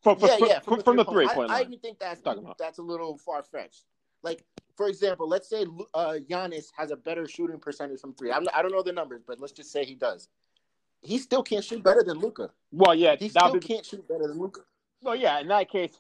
from, 0.02 0.18
yeah, 0.20 0.38
yeah, 0.40 0.60
from, 0.60 0.82
from, 0.82 0.98
the 0.98 1.06
three, 1.06 1.28
point, 1.28 1.50
I, 1.50 1.60
I, 1.60 1.62
even 1.62 1.80
think 1.80 2.00
that's 2.00 2.22
that's 2.60 2.80
a 2.80 2.82
little 2.82 3.18
far 3.18 3.44
fetched. 3.44 3.84
Like 4.24 4.44
for 4.76 4.88
example, 4.88 5.28
let's 5.28 5.50
say 5.50 5.66
uh, 5.94 6.16
Giannis 6.30 6.66
has 6.76 6.92
a 6.92 6.96
better 6.96 7.28
shooting 7.28 7.60
percentage 7.60 8.00
from 8.00 8.14
three. 8.14 8.32
I'm, 8.32 8.48
I 8.54 8.62
do 8.62 8.70
not 8.70 8.72
know 8.72 8.84
the 8.84 8.92
numbers, 8.92 9.22
but 9.26 9.40
let's 9.40 9.54
just 9.54 9.72
say 9.72 9.86
he 9.86 9.96
does. 9.96 10.30
He 11.02 11.18
still 11.18 11.44
can't 11.44 11.64
shoot 11.64 11.84
better 11.84 12.04
than 12.04 12.20
Luka. 12.20 12.50
Well, 12.72 12.96
yeah, 12.96 13.16
he 13.20 13.30
still 13.30 13.54
be... 13.54 13.60
can't 13.60 13.86
shoot 13.86 14.08
better 14.08 14.28
than 14.28 14.40
Luka. 14.40 14.62
Well, 15.02 15.16
yeah, 15.16 15.40
in 15.40 15.50
that 15.50 15.70
case, 15.70 15.92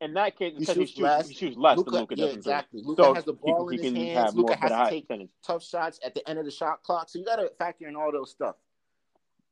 in 0.00 0.14
that 0.14 0.38
case, 0.38 0.54
he 0.56 0.64
shoots, 0.64 0.76
he 0.76 0.86
shoots 0.86 0.98
less. 0.98 1.28
He 1.28 1.34
shoots 1.34 1.56
less 1.56 1.76
Luka, 1.76 1.90
than 1.90 2.00
Luka 2.00 2.14
Yeah, 2.16 2.26
exactly. 2.26 2.80
Luka 2.82 3.02
so 3.02 3.14
has 3.14 3.24
the 3.24 3.32
ball 3.32 3.68
he, 3.68 3.86
in 3.86 3.94
his 3.94 4.14
hands. 4.14 4.34
Luka 4.34 4.56
has 4.56 4.70
to 4.70 4.90
take 4.90 5.08
percentage. 5.08 5.30
tough 5.44 5.64
shots 5.64 6.00
at 6.04 6.14
the 6.14 6.26
end 6.28 6.38
of 6.38 6.44
the 6.44 6.50
shot 6.50 6.82
clock. 6.82 7.08
So 7.08 7.18
you 7.18 7.24
got 7.24 7.36
to 7.36 7.50
factor 7.58 7.86
in 7.86 7.96
all 7.96 8.12
those 8.12 8.30
stuff. 8.30 8.54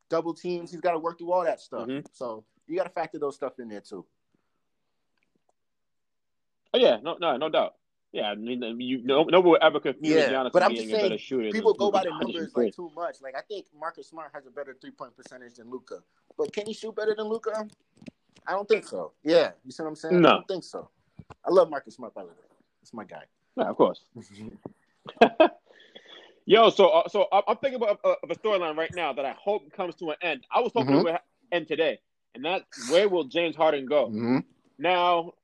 Double 0.08 0.32
teams, 0.32 0.70
he's 0.70 0.80
got 0.80 0.92
to 0.92 0.98
work 0.98 1.18
through 1.18 1.32
all 1.32 1.44
that 1.44 1.60
stuff. 1.60 1.86
Mm-hmm. 1.86 2.06
So 2.12 2.44
you 2.66 2.76
got 2.76 2.84
to 2.84 2.90
factor 2.90 3.18
those 3.18 3.34
stuff 3.34 3.58
in 3.58 3.68
there 3.68 3.82
too. 3.82 4.06
Oh 6.72 6.78
yeah, 6.78 6.98
no, 7.02 7.16
no, 7.20 7.36
no 7.36 7.48
doubt. 7.48 7.74
Yeah, 8.12 8.30
I 8.30 8.34
mean, 8.36 8.80
you 8.80 9.02
no, 9.04 9.24
no 9.24 9.40
one 9.40 9.50
will 9.50 9.58
ever 9.60 9.80
confuse 9.80 10.14
Yeah, 10.14 10.30
Giannis 10.30 10.52
but 10.52 10.62
I'm 10.62 10.70
being 10.70 10.82
just 10.82 10.94
a 10.94 10.96
better 10.96 11.08
saying, 11.08 11.18
shooter. 11.18 11.50
People 11.50 11.74
go 11.74 11.90
by 11.90 12.04
the 12.04 12.10
numbers 12.10 12.52
like 12.54 12.74
too 12.74 12.90
much. 12.94 13.16
Like 13.20 13.34
I 13.36 13.42
think 13.42 13.66
Marcus 13.78 14.08
Smart 14.08 14.30
has 14.32 14.46
a 14.46 14.50
better 14.50 14.74
three 14.80 14.90
point 14.92 15.14
percentage 15.14 15.56
than 15.56 15.70
Luka, 15.70 15.98
but 16.38 16.52
can 16.52 16.66
he 16.66 16.72
shoot 16.72 16.96
better 16.96 17.14
than 17.14 17.26
Luka? 17.28 17.68
I 18.46 18.52
don't 18.52 18.66
think 18.66 18.84
so. 18.84 19.12
Yeah, 19.22 19.50
you 19.64 19.70
see 19.72 19.82
what 19.82 19.90
I'm 19.90 19.96
saying? 19.96 20.20
No. 20.22 20.28
I 20.28 20.32
don't 20.32 20.48
think 20.48 20.64
so. 20.64 20.88
I 21.46 21.50
love 21.50 21.68
Marcus 21.68 21.96
Smart 21.96 22.14
by 22.14 22.22
the 22.22 22.28
way. 22.28 22.34
That's 22.80 22.94
my 22.94 23.04
guy. 23.04 23.24
Yeah, 23.56 23.64
of 23.64 23.76
course. 23.76 24.00
Yo, 26.46 26.70
so 26.70 26.88
uh, 26.88 27.08
so 27.10 27.26
I'm 27.30 27.42
I'm 27.46 27.56
thinking 27.58 27.76
about 27.82 28.00
uh, 28.02 28.14
of 28.22 28.30
a 28.30 28.34
storyline 28.34 28.74
right 28.74 28.94
now 28.94 29.12
that 29.12 29.26
I 29.26 29.32
hope 29.32 29.70
comes 29.72 29.94
to 29.96 30.10
an 30.12 30.16
end. 30.22 30.46
I 30.50 30.60
was 30.60 30.72
hoping 30.74 30.94
Mhm. 30.94 31.00
it 31.00 31.04
would 31.04 31.18
end 31.52 31.68
today, 31.68 31.98
and 32.34 32.42
that's 32.42 32.90
where 32.90 33.06
will 33.06 33.24
James 33.24 33.54
Harden 33.54 33.84
go? 33.84 34.06
mm-hmm. 34.06 34.38
Now, 34.78 35.34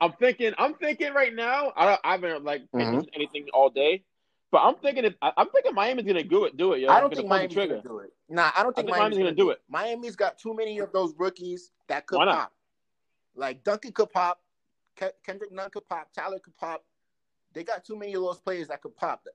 I'm 0.00 0.12
thinking, 0.12 0.52
I'm 0.58 0.74
thinking 0.74 1.12
right 1.14 1.34
now. 1.34 1.72
I 1.76 1.86
don't, 1.86 2.00
I 2.04 2.12
haven't 2.12 2.44
like 2.44 2.62
Mhm. 2.72 3.08
anything 3.14 3.48
all 3.54 3.70
day, 3.70 4.04
but 4.50 4.58
I'm 4.58 4.76
thinking, 4.76 5.04
if, 5.06 5.14
I- 5.22 5.32
I'm 5.36 5.48
thinking 5.50 5.74
Miami's 5.74 6.04
gonna 6.04 6.22
do 6.22 6.44
it, 6.44 6.56
do 6.56 6.74
it. 6.74 6.80
Yo, 6.80 6.90
I 6.92 7.00
don't 7.00 7.14
think 7.14 7.28
Miami's 7.28 7.54
gonna 7.54 7.82
do 7.82 7.98
it. 8.00 8.12
Nah, 8.28 8.50
I 8.54 8.62
don't 8.62 8.74
think, 8.74 8.88
think 8.88 8.96
Miami's, 8.98 9.16
Miami's 9.16 9.18
gonna 9.18 9.36
do 9.36 9.50
it. 9.50 9.62
Miami's 9.68 10.16
got 10.16 10.38
too 10.38 10.54
many 10.54 10.78
of 10.80 10.92
those 10.92 11.14
rookies 11.16 11.72
that 11.88 12.06
could 12.06 12.18
pop. 12.34 12.52
Like 13.34 13.64
Duncan 13.64 13.92
could 13.92 14.10
pop, 14.10 14.42
Ke- 14.96 15.14
Kendrick 15.24 15.52
Nunn 15.52 15.70
could 15.70 15.86
pop, 15.88 16.12
Tyler 16.12 16.38
could 16.38 16.56
pop. 16.56 16.84
They 17.52 17.64
got 17.64 17.84
too 17.84 17.96
many 17.96 18.14
of 18.14 18.22
those 18.22 18.38
players 18.38 18.68
that 18.68 18.82
could 18.82 18.96
pop. 18.96 19.26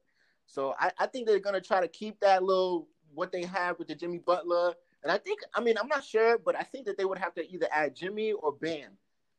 So 0.45 0.75
I, 0.79 0.91
I 0.99 1.07
think 1.07 1.27
they're 1.27 1.39
gonna 1.39 1.61
try 1.61 1.81
to 1.81 1.87
keep 1.87 2.19
that 2.19 2.43
little 2.43 2.87
what 3.13 3.31
they 3.31 3.43
have 3.43 3.79
with 3.79 3.87
the 3.87 3.95
Jimmy 3.95 4.19
Butler. 4.19 4.73
And 5.03 5.11
I 5.11 5.17
think, 5.17 5.39
I 5.55 5.61
mean, 5.61 5.75
I'm 5.79 5.87
not 5.87 6.03
sure, 6.03 6.37
but 6.37 6.55
I 6.55 6.61
think 6.61 6.85
that 6.85 6.97
they 6.97 7.05
would 7.05 7.17
have 7.17 7.33
to 7.33 7.47
either 7.51 7.67
add 7.71 7.95
Jimmy 7.95 8.31
or 8.33 8.51
Bam 8.53 8.91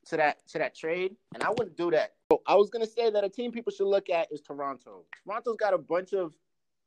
to 0.07 0.17
that 0.17 0.47
to 0.49 0.59
that 0.59 0.75
trade, 0.75 1.17
and 1.35 1.43
I 1.43 1.51
wouldn't 1.51 1.77
do 1.77 1.91
that. 1.91 2.15
So 2.31 2.43
I 2.47 2.55
was 2.55 2.71
gonna 2.71 2.87
say 2.87 3.11
that 3.11 3.25
a 3.25 3.29
team 3.29 3.53
people 3.53 3.73
should 3.73 3.87
look 3.87 4.11
at 4.11 4.33
is 4.33 4.41
Toronto. 4.41 5.05
Toronto's 5.25 5.57
got 5.57 5.75
a 5.75 5.79
bunch 5.79 6.13
of 6.13 6.33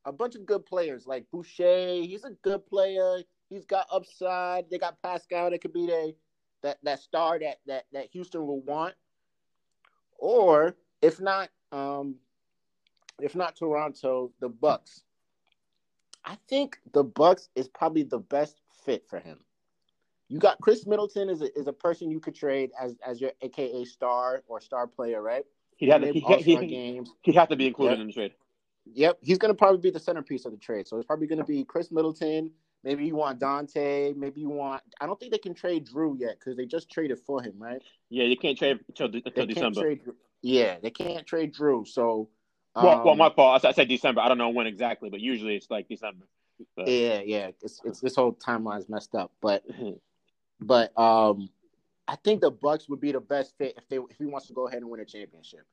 a 0.05 0.11
bunch 0.11 0.35
of 0.35 0.45
good 0.45 0.65
players 0.65 1.07
like 1.07 1.25
Boucher. 1.31 2.01
He's 2.03 2.23
a 2.23 2.31
good 2.41 2.65
player. 2.65 3.21
He's 3.49 3.65
got 3.65 3.87
upside. 3.91 4.69
They 4.69 4.77
got 4.77 5.01
Pascal 5.01 5.49
that 5.49 5.61
could 5.61 5.73
be 5.73 5.87
the 5.87 6.15
that 6.63 6.77
that 6.83 6.99
star 6.99 7.39
that 7.39 7.59
that 7.67 7.85
that 7.93 8.07
Houston 8.11 8.45
will 8.45 8.61
want. 8.61 8.95
Or 10.17 10.75
if 11.01 11.19
not, 11.19 11.49
um, 11.71 12.15
if 13.21 13.35
not 13.35 13.55
Toronto, 13.55 14.31
the 14.39 14.49
Bucks. 14.49 15.03
I 16.23 16.37
think 16.49 16.79
the 16.93 17.03
Bucks 17.03 17.49
is 17.55 17.67
probably 17.67 18.03
the 18.03 18.19
best 18.19 18.61
fit 18.83 19.07
for 19.07 19.19
him. 19.19 19.39
You 20.27 20.39
got 20.39 20.59
Khris 20.59 20.87
Middleton 20.87 21.29
is 21.29 21.41
a, 21.41 21.57
is 21.57 21.67
a 21.67 21.73
person 21.73 22.09
you 22.09 22.19
could 22.19 22.35
trade 22.35 22.71
as 22.79 22.95
as 23.05 23.21
your 23.21 23.31
AKA 23.41 23.85
star 23.85 24.43
or 24.47 24.59
star 24.59 24.87
player, 24.87 25.21
right? 25.21 25.45
He'd 25.77 25.89
have 25.89 26.01
to, 26.01 26.11
he, 26.11 26.19
he, 26.19 26.55
games. 26.67 27.11
he'd 27.21 27.35
have 27.35 27.49
to 27.49 27.55
be 27.55 27.67
included 27.67 27.95
Yeah. 27.97 28.01
in 28.01 28.07
the 28.07 28.13
trade. 28.13 28.33
Yep, 28.93 29.17
he's 29.21 29.37
going 29.37 29.49
to 29.53 29.57
probably 29.57 29.79
be 29.81 29.89
the 29.89 29.99
centerpiece 29.99 30.45
of 30.45 30.51
the 30.51 30.57
trade. 30.57 30.87
So 30.87 30.97
it's 30.97 31.05
probably 31.05 31.27
going 31.27 31.39
to 31.39 31.43
be 31.43 31.63
Khris 31.65 31.91
Middleton. 31.91 32.51
Maybe 32.83 33.05
you 33.05 33.15
want 33.15 33.39
Donte. 33.39 34.15
Maybe 34.15 34.41
you 34.41 34.49
want. 34.49 34.83
I 35.01 35.05
don't 35.07 35.19
think 35.19 35.31
they 35.31 35.37
can 35.39 35.53
trade 35.55 35.87
Jrue 35.87 36.19
yet 36.19 36.39
because 36.39 36.55
they 36.55 36.65
just 36.65 36.89
traded 36.89 37.19
for 37.19 37.41
him, 37.41 37.53
right? 37.57 37.81
Yeah, 38.09 38.25
you 38.25 38.37
can't 38.37 38.57
trade 38.57 38.79
until, 38.87 39.07
until 39.07 39.45
December. 39.47 39.81
trade. 39.81 40.01
Yeah, 40.41 40.77
they 40.81 40.91
can't 40.91 41.25
trade 41.25 41.53
Jrue. 41.53 41.87
So, 41.87 42.29
well, 42.75 43.03
well, 43.03 43.09
um, 43.09 43.17
my 43.17 43.29
fault. 43.31 43.55
I 43.55 43.57
said- 43.59 43.69
I 43.69 43.71
said 43.73 43.89
December. 43.89 44.21
I 44.21 44.27
don't 44.27 44.37
know 44.37 44.49
when 44.49 44.67
exactly, 44.67 45.09
but 45.09 45.19
usually 45.19 45.55
it's 45.55 45.69
like 45.71 45.87
December. 45.87 46.25
Yeah, 46.77 47.21
yeah, 47.25 47.49
it's 47.61 47.81
it's 47.83 47.99
this 47.99 48.15
whole 48.15 48.33
timeline's 48.33 48.87
messed 48.87 49.15
up. 49.15 49.31
But 49.41 49.63
but 50.59 50.97
um, 50.97 51.49
I 52.07 52.15
think 52.15 52.41
the 52.41 52.51
Bucks 52.51 52.87
would 52.89 52.99
be 52.99 53.11
the 53.11 53.19
best 53.19 53.57
fit 53.57 53.75
if 53.77 53.87
they 53.89 53.97
if 53.97 54.17
he 54.17 54.25
wants 54.25 54.47
to 54.47 54.53
go 54.53 54.67
ahead 54.67 54.81
and 54.81 54.89
win 54.89 54.99
a 54.99 55.05
championship. 55.05 55.65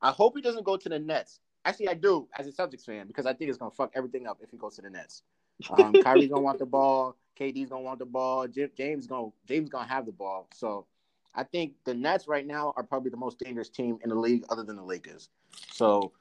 I 0.00 0.10
hope 0.10 0.36
he 0.36 0.42
doesn't 0.42 0.64
go 0.64 0.76
to 0.76 0.88
the 0.88 0.98
Nets. 0.98 1.40
Actually, 1.64 1.88
I 1.88 1.94
do 1.94 2.28
as 2.38 2.46
a 2.46 2.52
Celtics 2.52 2.84
fan 2.84 3.06
because 3.06 3.26
I 3.26 3.32
think 3.32 3.48
it's 3.48 3.58
gonna 3.58 3.70
fuck 3.70 3.92
everything 3.94 4.26
up 4.26 4.38
if 4.42 4.50
he 4.50 4.56
goes 4.56 4.76
to 4.76 4.82
the 4.82 4.90
Nets. 4.90 5.22
Um, 5.70 5.92
Kyrie's 6.02 6.28
gonna 6.28 6.42
want 6.42 6.58
the 6.58 6.66
ball. 6.66 7.16
KD's 7.38 7.70
gonna 7.70 7.82
want 7.82 7.98
the 7.98 8.06
ball. 8.06 8.46
James 8.48 9.06
gonna 9.06 9.30
James 9.46 9.68
gonna 9.68 9.88
have 9.88 10.06
the 10.06 10.12
ball. 10.12 10.48
So 10.54 10.86
I 11.34 11.44
think 11.44 11.74
the 11.84 11.94
Nets 11.94 12.28
right 12.28 12.46
now 12.46 12.72
are 12.76 12.82
probably 12.82 13.10
the 13.10 13.16
most 13.16 13.38
dangerous 13.38 13.68
team 13.68 13.98
in 14.02 14.10
the 14.10 14.16
league, 14.16 14.44
other 14.50 14.62
than 14.62 14.76
the 14.76 14.82
Lakers. 14.82 15.28
So 15.72 16.12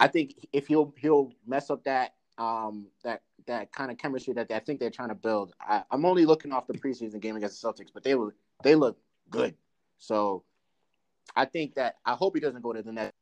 I 0.00 0.08
think 0.08 0.34
if 0.52 0.66
he'll 0.66 0.94
he'll 0.98 1.32
mess 1.46 1.70
up 1.70 1.84
that 1.84 2.14
um 2.38 2.86
that 3.04 3.22
that 3.46 3.72
kind 3.72 3.90
of 3.90 3.98
chemistry 3.98 4.32
that 4.34 4.50
I 4.50 4.60
think 4.60 4.80
they're 4.80 4.90
trying 4.90 5.08
to 5.08 5.14
build. 5.14 5.52
I, 5.60 5.82
I'm 5.90 6.04
only 6.04 6.24
looking 6.24 6.52
off 6.52 6.66
the 6.66 6.74
preseason 6.74 7.20
game 7.20 7.36
against 7.36 7.60
the 7.60 7.68
Celtics, 7.68 7.90
but 7.92 8.04
they 8.04 8.14
look 8.14 8.34
they 8.62 8.74
look 8.74 8.98
good. 9.30 9.54
So 9.98 10.44
I 11.34 11.44
think 11.44 11.74
that 11.74 11.96
I 12.04 12.14
hope 12.14 12.34
he 12.34 12.40
doesn't 12.40 12.62
go 12.62 12.72
to 12.72 12.82
the 12.82 12.92
Nets. 12.92 13.16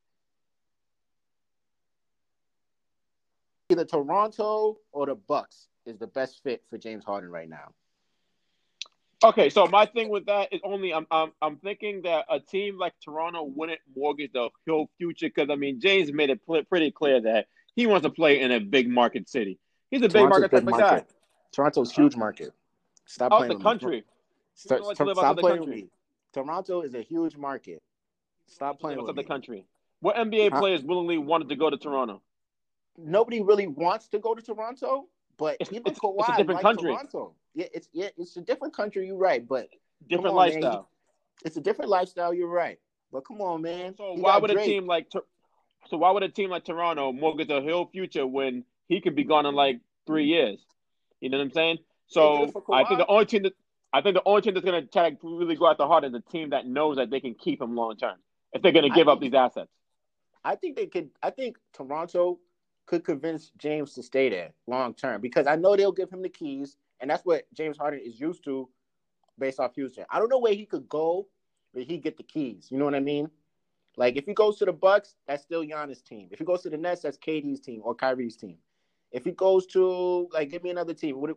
Either 3.70 3.84
Toronto 3.84 4.78
or 4.92 5.06
the 5.06 5.14
Bucks 5.14 5.68
is 5.86 5.98
the 5.98 6.06
best 6.06 6.42
fit 6.42 6.62
for 6.68 6.78
James 6.78 7.04
Harden 7.04 7.30
right 7.30 7.48
now. 7.48 7.72
Okay, 9.22 9.50
so 9.50 9.66
my 9.66 9.84
thing 9.84 10.08
with 10.08 10.26
that 10.26 10.52
is 10.52 10.60
only 10.64 10.94
I'm 10.94 11.06
I'm, 11.10 11.32
I'm 11.42 11.56
thinking 11.56 12.02
that 12.02 12.24
a 12.30 12.40
team 12.40 12.78
like 12.78 12.94
Toronto 13.04 13.42
wouldn't 13.44 13.80
mortgage 13.94 14.32
the 14.32 14.48
whole 14.66 14.90
future 14.96 15.28
because 15.28 15.50
I 15.50 15.56
mean 15.56 15.78
James 15.78 16.10
made 16.12 16.30
it 16.30 16.44
pl- 16.44 16.64
pretty 16.64 16.90
clear 16.90 17.20
that 17.20 17.46
he 17.74 17.86
wants 17.86 18.04
to 18.04 18.10
play 18.10 18.40
in 18.40 18.50
a 18.52 18.60
big 18.60 18.88
market 18.88 19.28
city. 19.28 19.58
He's 19.90 20.02
a 20.02 20.08
big 20.08 20.28
market 20.28 20.50
type 20.50 20.64
big 20.64 20.70
market. 20.70 21.06
guy. 21.08 21.14
Toronto's 21.52 21.92
huge 21.92 22.16
market. 22.16 22.52
Stop 23.06 23.32
Out 23.32 23.38
playing 23.38 23.48
the 23.50 23.54
with 23.56 23.64
country. 23.64 23.90
me. 23.90 23.96
He 23.98 24.04
Stop, 24.54 24.78
to 24.78 24.84
live 24.84 24.96
stop 24.96 25.08
outside 25.08 25.36
the 25.36 25.40
playing 25.40 25.60
with 25.60 25.68
me. 25.68 25.88
Toronto 26.32 26.82
is 26.82 26.94
a 26.94 27.00
huge 27.02 27.36
market. 27.36 27.82
Stop 28.46 28.78
playing 28.78 28.98
with 28.98 29.06
the 29.16 29.22
me. 29.22 29.24
country. 29.24 29.64
What 30.00 30.16
NBA 30.16 30.50
Huh? 30.50 30.60
players 30.60 30.82
willingly 30.82 31.18
wanted 31.18 31.48
to 31.48 31.56
go 31.56 31.70
to 31.70 31.76
Toronto? 31.76 32.22
Nobody 32.96 33.40
really 33.40 33.66
wants 33.66 34.08
to 34.08 34.18
go 34.18 34.34
to 34.34 34.42
Toronto, 34.42 35.08
but 35.38 35.54
It's- 35.60 35.72
even 35.72 35.86
it's- 35.92 35.98
Kawhi 35.98 36.20
it's 36.20 36.28
a 36.28 36.32
different 36.36 36.48
likes 36.62 36.62
country. 36.62 36.92
Toronto. 36.92 37.34
Yeah, 37.54 37.66
it's 37.74 37.88
yeah, 37.92 38.08
it's 38.16 38.36
a 38.36 38.40
different 38.42 38.74
country. 38.74 39.06
You're 39.06 39.16
right, 39.16 39.46
but 39.46 39.68
Different 40.08 40.36
on, 40.36 40.48
man. 40.48 40.60
lifestyle. 40.60 40.88
it's 41.44 41.56
a 41.56 41.60
different 41.60 41.90
lifestyle. 41.90 42.32
You're 42.34 42.48
right, 42.48 42.78
but 43.10 43.24
come 43.24 43.40
on, 43.40 43.62
man. 43.62 43.96
So 43.96 44.14
You 44.14 44.22
why 44.22 44.38
would 44.38 44.50
a 44.50 44.64
team 44.64 44.86
like 44.86 45.10
so 45.88 45.96
why 45.96 46.10
would 46.10 46.22
a 46.22 46.28
team 46.28 46.50
like 46.50 46.64
Toronto 46.64 47.12
mortgage 47.12 47.50
a 47.50 47.60
whole 47.60 47.86
future 47.86 48.26
when 48.26 48.64
he 48.88 49.00
could 49.00 49.14
be 49.14 49.24
gone 49.24 49.46
in 49.46 49.54
like 49.54 49.80
three 50.06 50.26
years? 50.26 50.60
You 51.20 51.30
know 51.30 51.38
what 51.38 51.44
I'm 51.44 51.50
saying? 51.52 51.78
So 52.06 52.50
I 52.72 52.84
think 52.84 52.98
the 52.98 53.06
only 53.06 53.26
team 53.26 53.42
that 53.44 53.52
I 53.92 54.00
think 54.00 54.14
the 54.14 54.22
only 54.24 54.42
team 54.42 54.54
that's 54.54 54.64
gonna 54.64 54.86
try 54.86 55.10
to 55.10 55.38
really 55.38 55.56
go 55.56 55.68
after 55.68 55.84
hard 55.84 56.04
is 56.04 56.14
a 56.14 56.20
team 56.20 56.50
that 56.50 56.66
knows 56.66 56.96
that 56.96 57.10
they 57.10 57.20
can 57.20 57.34
keep 57.34 57.60
him 57.60 57.74
long 57.74 57.96
term 57.96 58.16
if 58.52 58.62
they're 58.62 58.72
gonna 58.72 58.92
I 58.92 58.94
give 58.94 59.08
up 59.08 59.20
think- 59.20 59.32
these 59.32 59.38
assets. 59.38 59.70
I 60.42 60.54
think 60.56 60.76
they 60.76 60.86
could. 60.86 61.10
I 61.22 61.30
think 61.30 61.58
Toronto 61.74 62.38
could 62.86 63.04
convince 63.04 63.50
James 63.58 63.94
to 63.94 64.02
stay 64.02 64.30
there 64.30 64.52
long 64.66 64.94
term 64.94 65.20
because 65.20 65.46
I 65.46 65.56
know 65.56 65.76
they'll 65.76 65.92
give 65.92 66.10
him 66.10 66.22
the 66.22 66.30
keys, 66.30 66.76
and 67.00 67.10
that's 67.10 67.24
what 67.26 67.44
James 67.52 67.76
Harden 67.76 68.00
is 68.00 68.18
used 68.18 68.42
to 68.44 68.68
based 69.38 69.60
off 69.60 69.74
Houston. 69.74 70.06
I 70.10 70.18
don't 70.18 70.30
know 70.30 70.38
where 70.38 70.54
he 70.54 70.64
could 70.64 70.88
go 70.88 71.26
but 71.72 71.84
he 71.84 71.98
get 71.98 72.16
the 72.16 72.22
keys. 72.22 72.68
You 72.70 72.78
know 72.78 72.84
what 72.84 72.94
I 72.94 73.00
mean? 73.00 73.30
Like 73.96 74.16
if 74.16 74.26
he 74.26 74.34
goes 74.34 74.58
to 74.58 74.64
the 74.64 74.72
Bucks, 74.72 75.16
that's 75.26 75.42
still 75.42 75.64
Giannis' 75.64 76.02
team. 76.04 76.28
If 76.30 76.38
he 76.38 76.44
goes 76.44 76.62
to 76.62 76.70
the 76.70 76.76
Nets, 76.78 77.02
that's 77.02 77.18
KD's 77.18 77.60
team 77.60 77.80
or 77.84 77.94
Kyrie's 77.94 78.36
team. 78.36 78.58
If 79.12 79.24
he 79.24 79.32
goes 79.32 79.66
to 79.68 80.28
like 80.32 80.50
give 80.50 80.62
me 80.62 80.70
another 80.70 80.94
team, 80.94 81.16
what, 81.16 81.36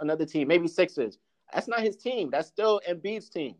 another 0.00 0.26
team, 0.26 0.48
maybe 0.48 0.68
Sixers. 0.68 1.18
That's 1.52 1.68
not 1.68 1.80
his 1.80 1.96
team. 1.96 2.30
That's 2.30 2.48
still 2.48 2.80
Embiid's 2.88 3.28
team. 3.30 3.56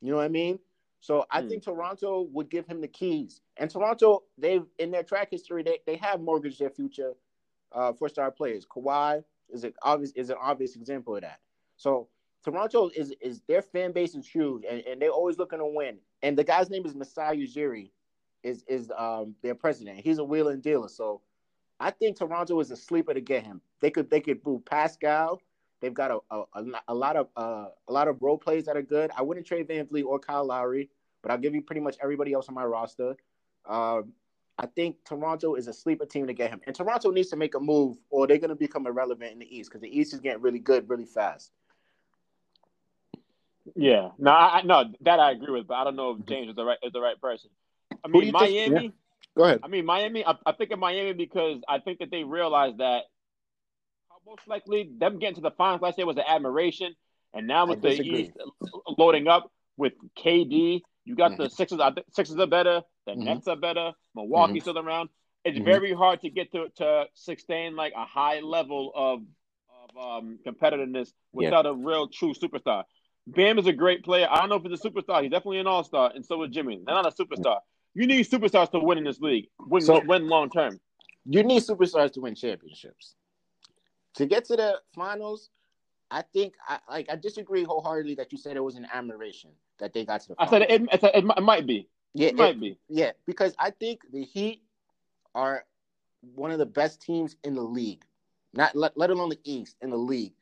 You 0.00 0.10
know 0.12 0.16
what 0.18 0.24
I 0.24 0.28
mean? 0.28 0.58
So 1.00 1.26
I 1.30 1.40
Hmm. 1.40 1.48
think 1.48 1.64
Toronto 1.64 2.22
would 2.32 2.50
give 2.50 2.66
him 2.66 2.80
the 2.80 2.88
keys. 2.88 3.40
And 3.56 3.70
Toronto, 3.70 4.24
they've 4.36 4.64
in 4.78 4.90
their 4.90 5.02
track 5.02 5.30
history, 5.30 5.62
they, 5.62 5.78
they 5.86 5.96
have 5.96 6.20
mortgaged 6.20 6.60
their 6.60 6.70
future 6.70 7.14
uh, 7.72 7.92
for 7.92 8.08
star 8.08 8.30
players. 8.30 8.66
Kawhi 8.66 9.24
is 9.50 9.64
an 9.64 9.74
obvious 9.82 10.12
is 10.12 10.30
an 10.30 10.36
obvious 10.40 10.76
example 10.76 11.16
of 11.16 11.22
that. 11.22 11.40
So 11.76 12.08
Toronto 12.44 12.90
is 12.94 13.12
is 13.20 13.42
their 13.48 13.62
fan 13.62 13.92
base 13.92 14.14
is 14.14 14.26
huge 14.26 14.64
and, 14.68 14.80
and 14.86 15.02
they're 15.02 15.10
always 15.10 15.38
looking 15.38 15.58
to 15.58 15.66
win. 15.66 15.98
And 16.22 16.36
the 16.38 16.44
guy's 16.44 16.70
name 16.70 16.86
is 16.86 16.94
Masai 16.94 17.36
Ujiri, 17.36 17.90
is 18.42 18.64
is 18.68 18.90
um 18.96 19.34
their 19.42 19.54
president. 19.54 20.00
He's 20.00 20.18
a 20.18 20.24
wheeler 20.24 20.52
and 20.52 20.62
dealer. 20.62 20.88
So 20.88 21.22
I 21.80 21.90
think 21.90 22.16
Toronto 22.16 22.58
is 22.60 22.70
a 22.70 22.76
sleeper 22.76 23.14
to 23.14 23.20
get 23.20 23.44
him. 23.44 23.60
They 23.80 23.90
could 23.90 24.10
they 24.10 24.20
could 24.20 24.44
move 24.44 24.64
Pascal. 24.64 25.40
They've 25.80 25.94
got 25.94 26.10
a 26.10 26.18
a, 26.30 26.44
a, 26.54 26.64
a 26.88 26.94
lot 26.94 27.16
of 27.16 27.28
uh, 27.36 27.66
a 27.88 27.92
lot 27.92 28.08
of 28.08 28.20
role 28.20 28.38
plays 28.38 28.64
that 28.66 28.76
are 28.76 28.82
good. 28.82 29.10
I 29.16 29.22
wouldn't 29.22 29.46
trade 29.46 29.68
VanVleet 29.68 30.04
or 30.04 30.18
Kyle 30.18 30.46
Lowry, 30.46 30.90
but 31.22 31.30
I'll 31.30 31.38
give 31.38 31.54
you 31.54 31.62
pretty 31.62 31.80
much 31.80 31.96
everybody 32.02 32.32
else 32.32 32.48
on 32.48 32.54
my 32.54 32.64
roster. 32.64 33.16
Um, 33.66 34.12
I 34.60 34.66
think 34.66 34.96
Toronto 35.04 35.54
is 35.54 35.68
a 35.68 35.72
sleeper 35.72 36.04
team 36.04 36.26
to 36.26 36.32
get 36.32 36.50
him, 36.50 36.60
and 36.66 36.74
Toronto 36.74 37.10
needs 37.10 37.28
to 37.28 37.36
make 37.36 37.54
a 37.54 37.60
move, 37.60 37.96
or 38.10 38.26
they're 38.26 38.38
going 38.38 38.50
to 38.50 38.56
become 38.56 38.86
irrelevant 38.86 39.32
in 39.32 39.38
the 39.38 39.56
East 39.56 39.70
because 39.70 39.82
the 39.82 39.98
East 39.98 40.12
is 40.14 40.20
getting 40.20 40.42
really 40.42 40.58
good 40.58 40.88
really 40.88 41.04
fast. 41.04 41.52
Yeah, 43.76 44.10
no, 44.18 44.30
I, 44.30 44.58
I 44.58 44.62
no 44.62 44.84
that 45.02 45.20
I 45.20 45.30
agree 45.32 45.52
with, 45.52 45.66
but 45.66 45.74
I 45.74 45.84
don't 45.84 45.96
know 45.96 46.16
if 46.18 46.26
James 46.26 46.48
is 46.50 46.56
the 46.56 46.64
right 46.64 46.78
is 46.82 46.92
the 46.92 47.00
right 47.00 47.20
person. 47.20 47.50
I 48.04 48.08
mean, 48.08 48.22
you 48.24 48.32
think- 48.32 48.72
Miami. 48.72 48.92
Go 49.36 49.44
ahead. 49.44 49.60
I 49.62 49.68
mean, 49.68 49.84
Miami. 49.86 50.24
I, 50.26 50.34
I 50.46 50.52
think 50.52 50.70
of 50.72 50.78
Miami 50.78 51.12
because 51.12 51.60
I 51.68 51.78
think 51.78 52.00
that 52.00 52.10
they 52.10 52.24
realized 52.24 52.78
that 52.78 53.04
most 54.26 54.42
likely 54.46 54.90
them 54.98 55.18
getting 55.18 55.36
to 55.36 55.40
the 55.40 55.50
finals 55.52 55.80
last 55.80 55.96
year 55.96 56.06
was 56.06 56.16
an 56.16 56.24
admiration, 56.26 56.94
and 57.34 57.46
now 57.46 57.66
with 57.66 57.80
the. 57.82 57.90
East 58.00 58.32
loading 58.98 59.28
up 59.28 59.50
with 59.76 59.92
KD, 60.18 60.82
You 61.04 61.14
got 61.16 61.32
Mm-hmm. 61.32 61.42
the 61.44 61.50
Sixers. 61.50 61.80
I 61.80 61.90
think 61.92 62.06
Sixers 62.12 62.38
are 62.38 62.46
better. 62.46 62.82
The 63.06 63.12
Mhm. 63.12 63.24
Nets 63.24 63.48
are 63.48 63.56
better. 63.56 63.92
Milwaukee's 64.14 64.56
Mm-hmm. 64.56 64.60
still 64.70 64.78
around. 64.78 65.08
It's 65.44 65.58
Mhm. 65.58 65.64
very 65.64 65.92
hard 65.94 66.20
to 66.22 66.30
get 66.30 66.52
to 66.52 66.68
to 66.76 67.06
sustain 67.14 67.76
like 67.76 67.92
a 67.96 68.04
high 68.04 68.40
level 68.40 68.92
of 68.94 69.22
of 69.72 69.96
um, 70.24 70.38
competitiveness 70.46 71.08
Yeah. 71.32 71.48
without 71.48 71.66
a 71.66 71.72
real 71.72 72.08
true 72.08 72.34
superstar. 72.34 72.84
Bam 73.34 73.58
is 73.58 73.66
a 73.66 73.72
great 73.72 74.04
player. 74.04 74.26
I 74.30 74.40
don't 74.40 74.48
know 74.48 74.56
if 74.56 74.62
he's 74.62 74.84
a 74.84 74.88
superstar. 74.90 75.22
He's 75.22 75.30
definitely 75.30 75.58
an 75.58 75.66
all 75.66 75.84
star, 75.84 76.10
and 76.14 76.24
so 76.24 76.42
is 76.44 76.50
Jimmy. 76.50 76.80
They're 76.84 76.94
not 76.94 77.06
a 77.06 77.10
superstar. 77.24 77.58
You 77.94 78.06
need 78.06 78.26
superstars 78.26 78.70
to 78.72 78.78
win 78.78 78.98
in 78.98 79.04
this 79.04 79.20
league. 79.20 79.48
Win 79.60 79.82
So- 79.82 80.00
win 80.04 80.28
long 80.28 80.50
term. 80.50 80.80
You 81.26 81.42
need 81.42 81.62
superstars 81.62 82.12
to 82.14 82.20
win 82.20 82.34
championships. 82.34 83.14
To 84.14 84.24
get 84.26 84.46
to 84.46 84.56
the 84.56 84.80
finals, 84.94 85.50
I 86.10 86.22
think 86.22 86.54
I 86.66 86.78
like 86.90 87.10
I 87.10 87.16
disagree 87.16 87.64
wholeheartedly 87.64 88.14
that 88.14 88.32
you 88.32 88.38
said 88.38 88.56
it 88.56 88.60
was 88.64 88.76
an 88.76 88.86
admiration 88.92 89.50
that 89.78 89.92
they 89.92 90.04
got 90.06 90.22
to 90.22 90.28
the 90.28 90.34
Finals. 90.36 90.52
I 90.52 90.58
said 90.58 90.62
it. 90.62 90.82
It, 91.04 91.04
it, 91.14 91.24
it 91.36 91.42
might 91.42 91.66
be. 91.66 91.86
yeah, 92.14 92.28
It 92.28 92.36
might 92.36 92.58
be. 92.58 92.78
Yeah, 92.88 93.12
because 93.26 93.54
I 93.58 93.70
think 93.70 94.00
the 94.10 94.24
Heat 94.24 94.62
are 95.34 95.64
one 96.34 96.50
of 96.50 96.58
the 96.58 96.66
best 96.66 97.02
teams 97.02 97.36
in 97.44 97.54
the 97.54 97.62
league. 97.62 98.04
Not 98.54 98.74
let, 98.74 98.96
let 98.96 99.10
alone 99.10 99.28
the 99.28 99.38
East 99.44 99.76
in 99.82 99.90
the 99.90 99.96
league. 99.98 100.32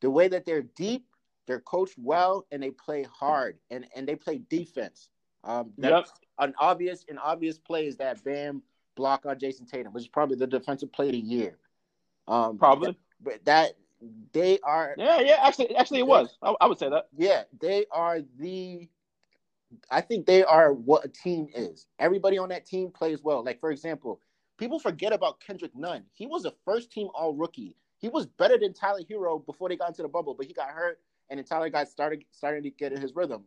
The 0.00 0.10
way 0.10 0.26
that 0.28 0.44
they're 0.44 0.62
deep, 0.62 1.06
they're 1.46 1.60
coached 1.60 1.94
well, 1.98 2.46
and 2.50 2.62
they 2.62 2.70
play 2.70 3.04
hard 3.04 3.58
and, 3.70 3.86
and 3.94 4.06
they 4.06 4.16
play 4.16 4.40
defense. 4.50 5.08
Um, 5.44 5.72
Yep. 5.78 6.06
an 6.38 6.54
obvious 6.58 7.04
an 7.08 7.18
obvious 7.18 7.58
play 7.58 7.86
is 7.86 7.96
that 7.98 8.22
Bam 8.24 8.62
block 8.96 9.26
on 9.26 9.38
Jayson 9.38 9.66
Tatum, 9.66 9.92
which 9.92 10.04
is 10.04 10.08
probably 10.08 10.36
the 10.36 10.46
defensive 10.46 10.92
play 10.92 11.06
of 11.06 11.12
the 11.12 11.18
year. 11.18 11.56
Um, 12.28 12.58
Probably. 12.58 12.96
but 13.20 13.44
that 13.44 13.76
they 14.32 14.58
are 14.60 14.94
Yeah. 14.98 15.20
Yeah. 15.20 15.38
Actually, 15.42 15.74
actually, 15.76 16.00
it 16.00 16.06
was. 16.06 16.36
I, 16.42 16.54
I 16.60 16.66
would 16.66 16.78
say 16.78 16.88
that. 16.90 17.08
yeah, 17.16 17.44
they 17.60 17.86
are 17.92 18.20
the. 18.38 18.88
I 19.90 20.00
think 20.00 20.26
they 20.26 20.44
are 20.44 20.72
what 20.72 21.04
a 21.04 21.08
team 21.08 21.48
is. 21.54 21.86
Everybody 21.98 22.38
on 22.38 22.48
that 22.50 22.66
team 22.66 22.90
plays 22.90 23.22
well. 23.22 23.44
Like 23.44 23.60
for 23.60 23.70
example, 23.70 24.20
people 24.58 24.78
forget 24.78 25.12
about 25.12 25.40
Kendrick 25.40 25.74
Nunn. 25.76 26.04
He 26.12 26.26
was 26.26 26.44
a 26.44 26.52
first 26.64 26.90
team 26.90 27.08
All 27.14 27.34
Rookie. 27.34 27.76
He 27.98 28.08
was 28.08 28.26
better 28.26 28.58
than 28.58 28.72
Tyler 28.74 29.00
Herro 29.08 29.44
before 29.44 29.68
they 29.68 29.76
got 29.76 29.88
into 29.88 30.02
the 30.02 30.08
bubble, 30.08 30.34
but 30.34 30.46
he 30.46 30.52
got 30.52 30.68
hurt, 30.68 31.00
and 31.30 31.38
then 31.38 31.44
Tyler 31.44 31.70
got 31.70 31.88
started 31.88 32.24
starting 32.30 32.62
to 32.62 32.70
get 32.70 32.92
in 32.92 33.00
his 33.00 33.14
rhythm. 33.14 33.44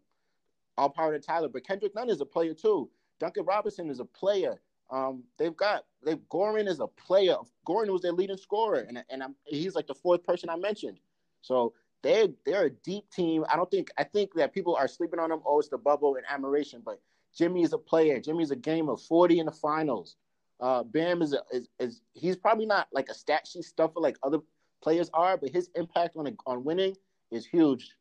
All 0.77 0.89
power 0.89 1.11
to 1.11 1.19
Tyler, 1.19 1.49
but 1.49 1.65
Kendrick 1.65 1.95
Nunn 1.95 2.09
is 2.09 2.21
a 2.21 2.25
player 2.25 2.53
too. 2.53 2.89
Duncan 3.19 3.45
Robinson 3.45 3.89
is 3.89 3.99
a 3.99 4.05
player. 4.05 4.61
Um, 4.89 5.23
they've 5.37 5.55
got 5.55 5.85
they 6.03 6.15
Goran 6.31 6.67
is 6.67 6.79
a 6.79 6.87
player. 6.87 7.35
Goran 7.67 7.89
was 7.89 8.01
their 8.01 8.13
leading 8.13 8.37
scorer, 8.37 8.85
and 8.87 9.03
and 9.09 9.23
I'm, 9.23 9.35
he's 9.45 9.75
like 9.75 9.87
the 9.87 9.93
fourth 9.93 10.23
person 10.23 10.49
I 10.49 10.55
mentioned. 10.55 10.99
So 11.41 11.73
they 12.01 12.29
they're 12.45 12.65
a 12.65 12.69
deep 12.69 13.09
team. 13.11 13.45
I 13.49 13.55
don't 13.55 13.69
think 13.69 13.89
I 13.97 14.03
think 14.03 14.33
that 14.35 14.53
people 14.53 14.75
are 14.75 14.87
sleeping 14.87 15.19
on 15.19 15.29
them. 15.29 15.41
Oh, 15.45 15.59
it's 15.59 15.69
the 15.69 15.77
bubble 15.77 16.15
and 16.15 16.25
admiration, 16.29 16.81
but 16.83 16.99
Jimmy 17.37 17.63
is 17.63 17.73
a 17.73 17.77
player. 17.77 18.19
Jimmy's 18.19 18.51
a 18.51 18.55
game 18.55 18.89
of 18.89 19.01
forty 19.01 19.39
in 19.39 19.45
the 19.45 19.51
finals. 19.51 20.15
Uh, 20.59 20.83
Bam 20.83 21.21
is, 21.21 21.33
a, 21.33 21.41
is 21.53 21.69
is 21.79 22.01
he's 22.13 22.35
probably 22.35 22.65
not 22.65 22.87
like 22.91 23.09
a 23.09 23.13
stat 23.13 23.47
sheet 23.47 23.63
stuffer 23.63 23.99
like 23.99 24.17
other 24.23 24.39
players 24.81 25.09
are, 25.13 25.37
but 25.37 25.49
his 25.49 25.69
impact 25.75 26.15
on 26.15 26.35
on 26.45 26.63
winning 26.63 26.95
is 27.31 27.45
huge. 27.45 27.91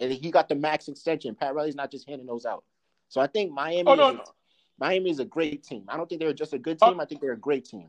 And 0.00 0.12
he 0.12 0.30
got 0.30 0.48
the 0.48 0.54
max 0.54 0.88
extension. 0.88 1.34
Pat 1.34 1.54
Riley's 1.54 1.74
not 1.74 1.90
just 1.90 2.08
handing 2.08 2.26
those 2.26 2.46
out. 2.46 2.64
So 3.08 3.20
I 3.20 3.26
think 3.26 3.52
Miami. 3.52 3.84
Oh 3.86 3.94
no. 3.94 4.10
is, 4.10 4.18
Miami 4.78 5.10
is 5.10 5.18
a 5.20 5.24
great 5.24 5.62
team. 5.62 5.84
I 5.88 5.96
don't 5.96 6.08
think 6.08 6.20
they're 6.20 6.32
just 6.32 6.52
a 6.52 6.58
good 6.58 6.78
Oh. 6.82 6.90
team. 6.90 7.00
I 7.00 7.04
think 7.04 7.20
they're 7.20 7.32
a 7.32 7.36
great 7.36 7.64
team. 7.64 7.88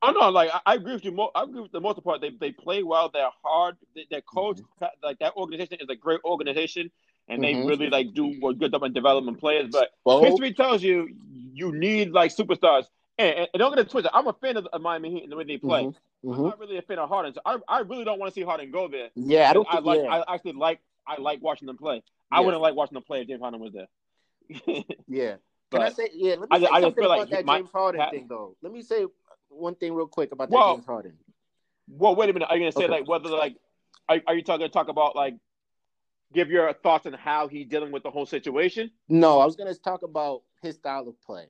Oh 0.00 0.10
no, 0.12 0.28
like 0.28 0.50
I, 0.52 0.60
I 0.66 0.74
agree 0.74 0.92
with 0.92 1.04
you. 1.04 1.12
Mo- 1.12 1.30
I 1.34 1.42
agree 1.42 1.60
with 1.60 1.72
the 1.72 1.80
most 1.80 2.02
part. 2.04 2.20
They 2.20 2.30
they 2.30 2.52
play 2.52 2.82
well. 2.82 3.10
They're 3.12 3.30
hard. 3.42 3.76
They, 3.94 4.06
their 4.10 4.20
coach, 4.20 4.58
Mm-hmm. 4.58 4.84
like 5.02 5.18
that 5.20 5.34
organization, 5.36 5.78
is 5.80 5.88
a 5.88 5.96
great 5.96 6.20
organization, 6.24 6.90
and 7.28 7.42
they 7.42 7.54
Mhm. 7.54 7.68
really 7.68 7.88
like 7.90 8.14
do 8.14 8.30
a 8.46 8.54
good 8.54 8.70
developing 8.94 9.34
players. 9.36 9.74
But 10.04 10.20
history 10.24 10.52
tells 10.54 10.82
you 10.82 11.08
you 11.52 11.72
need 11.72 12.10
like 12.12 12.30
superstars. 12.34 12.84
And, 13.18 13.36
and, 13.38 13.48
don't 13.58 13.70
get 13.74 13.80
it 13.80 13.90
twisted. 13.90 14.10
I'm 14.14 14.26
a 14.28 14.32
fan 14.32 14.56
of, 14.56 14.66
of 14.66 14.80
Miami 14.80 15.10
Heat 15.10 15.22
and 15.24 15.32
the 15.32 15.36
way 15.36 15.44
they 15.44 15.56
play. 15.58 15.84
Mhm. 15.84 15.94
I'm 16.24 16.30
Mhm. 16.30 16.42
not 16.44 16.58
really 16.60 16.76
a 16.78 16.82
fan 16.82 16.98
of 16.98 17.08
Harden. 17.08 17.34
So 17.34 17.40
I, 17.44 17.58
I 17.68 17.80
really 17.80 18.04
don't 18.04 18.18
want 18.20 18.32
to 18.32 18.34
see 18.34 18.44
Harden 18.44 18.70
go 18.70 18.86
there. 18.88 19.08
Yeah, 19.16 19.50
I 19.50 19.52
don't 19.52 19.66
I 19.68 19.72
think. 19.74 19.84
like. 19.86 20.00
yeah. 20.02 20.08
I 20.28 20.34
actually 20.34 20.52
like. 20.52 20.80
I 21.06 21.20
like 21.20 21.42
watching 21.42 21.66
them 21.66 21.78
play. 21.78 22.02
I 22.30 22.40
wouldn't 22.40 22.62
like 22.62 22.74
watching 22.74 22.94
them 22.94 23.02
play 23.02 23.22
if 23.22 23.28
James 23.28 23.40
Harden 23.40 23.60
was 23.60 23.72
there. 23.72 23.88
Yeah. 25.08 25.36
Can 25.70 25.82
I 25.82 25.90
say 25.90 26.08
yeah? 26.14 26.36
Let 26.36 26.48
I 26.50 26.58
me 26.58 26.60
just- 26.60 26.72
say 26.72 26.76
I 26.76 26.80
something 26.80 26.94
feel 27.02 27.10
about 27.12 27.18
like 27.18 27.30
that 27.30 27.44
my- 27.44 27.58
James 27.58 27.70
Harden 27.72 28.10
thing, 28.10 28.26
though. 28.28 28.56
Let 28.62 28.72
me 28.72 28.82
say 28.82 29.04
one 29.48 29.74
thing 29.74 29.94
real 29.94 30.06
quick 30.06 30.32
about 30.32 30.50
that 30.50 30.54
Well- 30.56 30.74
James 30.76 30.86
Harden. 30.86 31.18
well, 31.88 32.14
wait 32.14 32.30
a 32.30 32.32
minute. 32.32 32.48
Are 32.50 32.56
you 32.56 32.62
gonna 32.62 32.72
say 32.72 32.84
Okay. 32.84 32.92
like 33.00 33.08
whether 33.08 33.28
like 33.30 33.56
are, 34.08 34.20
are 34.26 34.34
you 34.34 34.42
talking 34.42 34.66
to 34.66 34.72
talk 34.72 34.88
about 34.88 35.16
like 35.16 35.34
give 36.32 36.50
your 36.50 36.72
thoughts 36.72 37.06
on 37.06 37.12
how 37.14 37.48
he's 37.48 37.66
dealing 37.66 37.90
with 37.92 38.02
the 38.02 38.10
whole 38.10 38.26
situation? 38.26 38.90
No, 39.08 39.40
I 39.40 39.44
was 39.46 39.56
gonna 39.56 39.74
talk 39.74 40.02
about 40.02 40.42
his 40.62 40.76
style 40.76 41.08
of 41.08 41.20
play. 41.22 41.46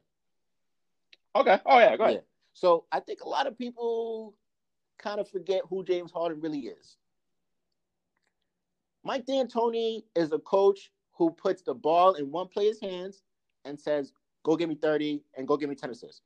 Okay. 1.36 1.58
Oh 1.66 1.78
yeah. 1.78 1.96
Go 1.96 2.04
ahead. 2.04 2.14
Yeah. 2.16 2.20
So 2.54 2.84
I 2.90 3.00
think 3.00 3.20
a 3.20 3.28
lot 3.28 3.46
of 3.46 3.56
people 3.56 4.34
kind 4.98 5.20
of 5.20 5.28
forget 5.28 5.62
who 5.68 5.84
James 5.84 6.10
Harden 6.10 6.40
really 6.40 6.60
is. 6.60 6.96
Mike 9.04 9.26
D'Antoni 9.26 10.04
is 10.16 10.32
a 10.32 10.38
coach 10.40 10.90
who 11.12 11.30
puts 11.30 11.62
the 11.62 11.74
ball 11.74 12.14
in 12.14 12.30
one 12.30 12.48
player's 12.48 12.80
hands 12.80 13.22
and 13.64 13.78
says, 13.78 14.12
"Go 14.42 14.56
give 14.56 14.68
me 14.68 14.74
30 14.74 15.22
and 15.36 15.46
go 15.46 15.56
give 15.56 15.68
me 15.68 15.76
10 15.76 15.90
assists." 15.90 16.22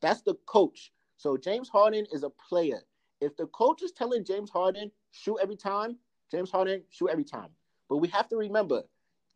That's 0.00 0.22
the 0.22 0.34
coach. 0.46 0.92
So 1.16 1.36
James 1.36 1.68
Harden 1.68 2.06
is 2.12 2.22
a 2.22 2.30
player. 2.30 2.82
If 3.20 3.36
the 3.36 3.46
coach 3.46 3.82
is 3.82 3.92
telling 3.92 4.24
James 4.24 4.50
Harden 4.50 4.90
shoot 5.12 5.38
every 5.40 5.56
time, 5.56 5.98
James 6.30 6.50
Harden 6.50 6.82
shoot 6.90 7.08
every 7.08 7.24
time. 7.24 7.50
But 7.88 7.98
we 7.98 8.08
have 8.08 8.28
to 8.28 8.36
remember, 8.36 8.82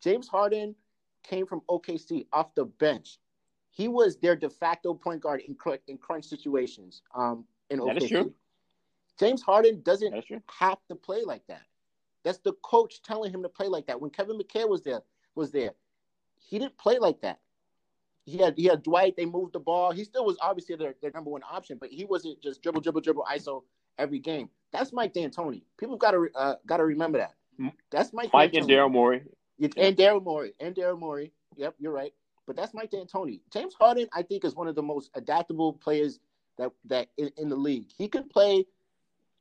James 0.01 0.27
Harden 0.27 0.75
came 1.23 1.45
from 1.45 1.61
OKC 1.69 2.27
off 2.31 2.53
the 2.53 2.65
bench. 2.65 3.17
He 3.71 3.87
was 3.87 4.17
their 4.17 4.35
de 4.35 4.49
facto 4.49 4.93
point 4.93 5.21
guard 5.21 5.41
in, 5.47 5.55
cr- 5.55 5.75
in 5.87 5.97
crunch 5.97 6.25
situations. 6.25 7.01
Um, 7.15 7.45
in 7.69 7.79
That 7.79 7.97
is 7.97 8.03
OKC. 8.03 8.09
true. 8.09 8.33
James 9.17 9.41
Harden 9.41 9.81
doesn't 9.81 10.13
have 10.59 10.77
to 10.89 10.95
play 10.95 11.23
like 11.25 11.45
that. 11.47 11.61
That's 12.23 12.39
the 12.39 12.53
coach 12.63 13.01
telling 13.01 13.33
him 13.33 13.41
to 13.43 13.49
play 13.49 13.67
like 13.67 13.87
that. 13.87 13.99
When 13.99 14.11
Kevin 14.11 14.37
McHale 14.37 14.69
was 14.69 14.81
there, 14.81 15.01
was 15.35 15.51
there, 15.51 15.71
he 16.37 16.59
didn't 16.59 16.77
play 16.77 16.97
like 16.99 17.21
that. 17.21 17.39
He 18.25 18.37
had 18.37 18.55
he 18.57 18.65
had 18.65 18.83
Dwight. 18.83 19.15
They 19.17 19.25
moved 19.25 19.53
the 19.53 19.59
ball. 19.59 19.91
He 19.91 20.03
still 20.03 20.25
was 20.25 20.37
obviously 20.41 20.75
their, 20.75 20.95
their 21.01 21.11
number 21.13 21.31
one 21.31 21.41
option, 21.49 21.77
but 21.79 21.89
he 21.89 22.05
wasn't 22.05 22.41
just 22.41 22.61
dribble, 22.61 22.81
dribble, 22.81 23.01
dribble, 23.01 23.25
ISO 23.31 23.63
every 23.97 24.19
game. 24.19 24.49
That's 24.71 24.93
Mike 24.93 25.13
D'Antoni. 25.13 25.63
People 25.79 25.97
got 25.97 26.11
to 26.11 26.29
uh, 26.35 26.55
got 26.67 26.77
to 26.77 26.85
remember 26.85 27.17
that. 27.17 27.33
That's 27.89 28.13
Mike. 28.13 28.29
Mike 28.33 28.53
and 28.53 28.67
Daryl 28.67 28.91
Morey. 28.91 29.23
And 29.77 29.95
Daryl 29.97 30.23
Morey 30.23 30.53
and 30.59 30.75
Daryl 30.75 30.99
Morey. 30.99 31.31
Yep, 31.57 31.75
you're 31.79 31.91
right. 31.91 32.13
But 32.47 32.55
that's 32.55 32.73
Mike 32.73 32.91
D'Antoni. 32.91 33.41
James 33.51 33.73
Harden, 33.79 34.07
I 34.13 34.23
think, 34.23 34.43
is 34.45 34.55
one 34.55 34.67
of 34.67 34.75
the 34.75 34.83
most 34.83 35.11
adaptable 35.15 35.73
players 35.73 36.19
that 36.57 36.71
that 36.85 37.09
in, 37.17 37.31
in 37.37 37.49
the 37.49 37.55
league. 37.55 37.87
He 37.97 38.07
can 38.07 38.27
play 38.27 38.65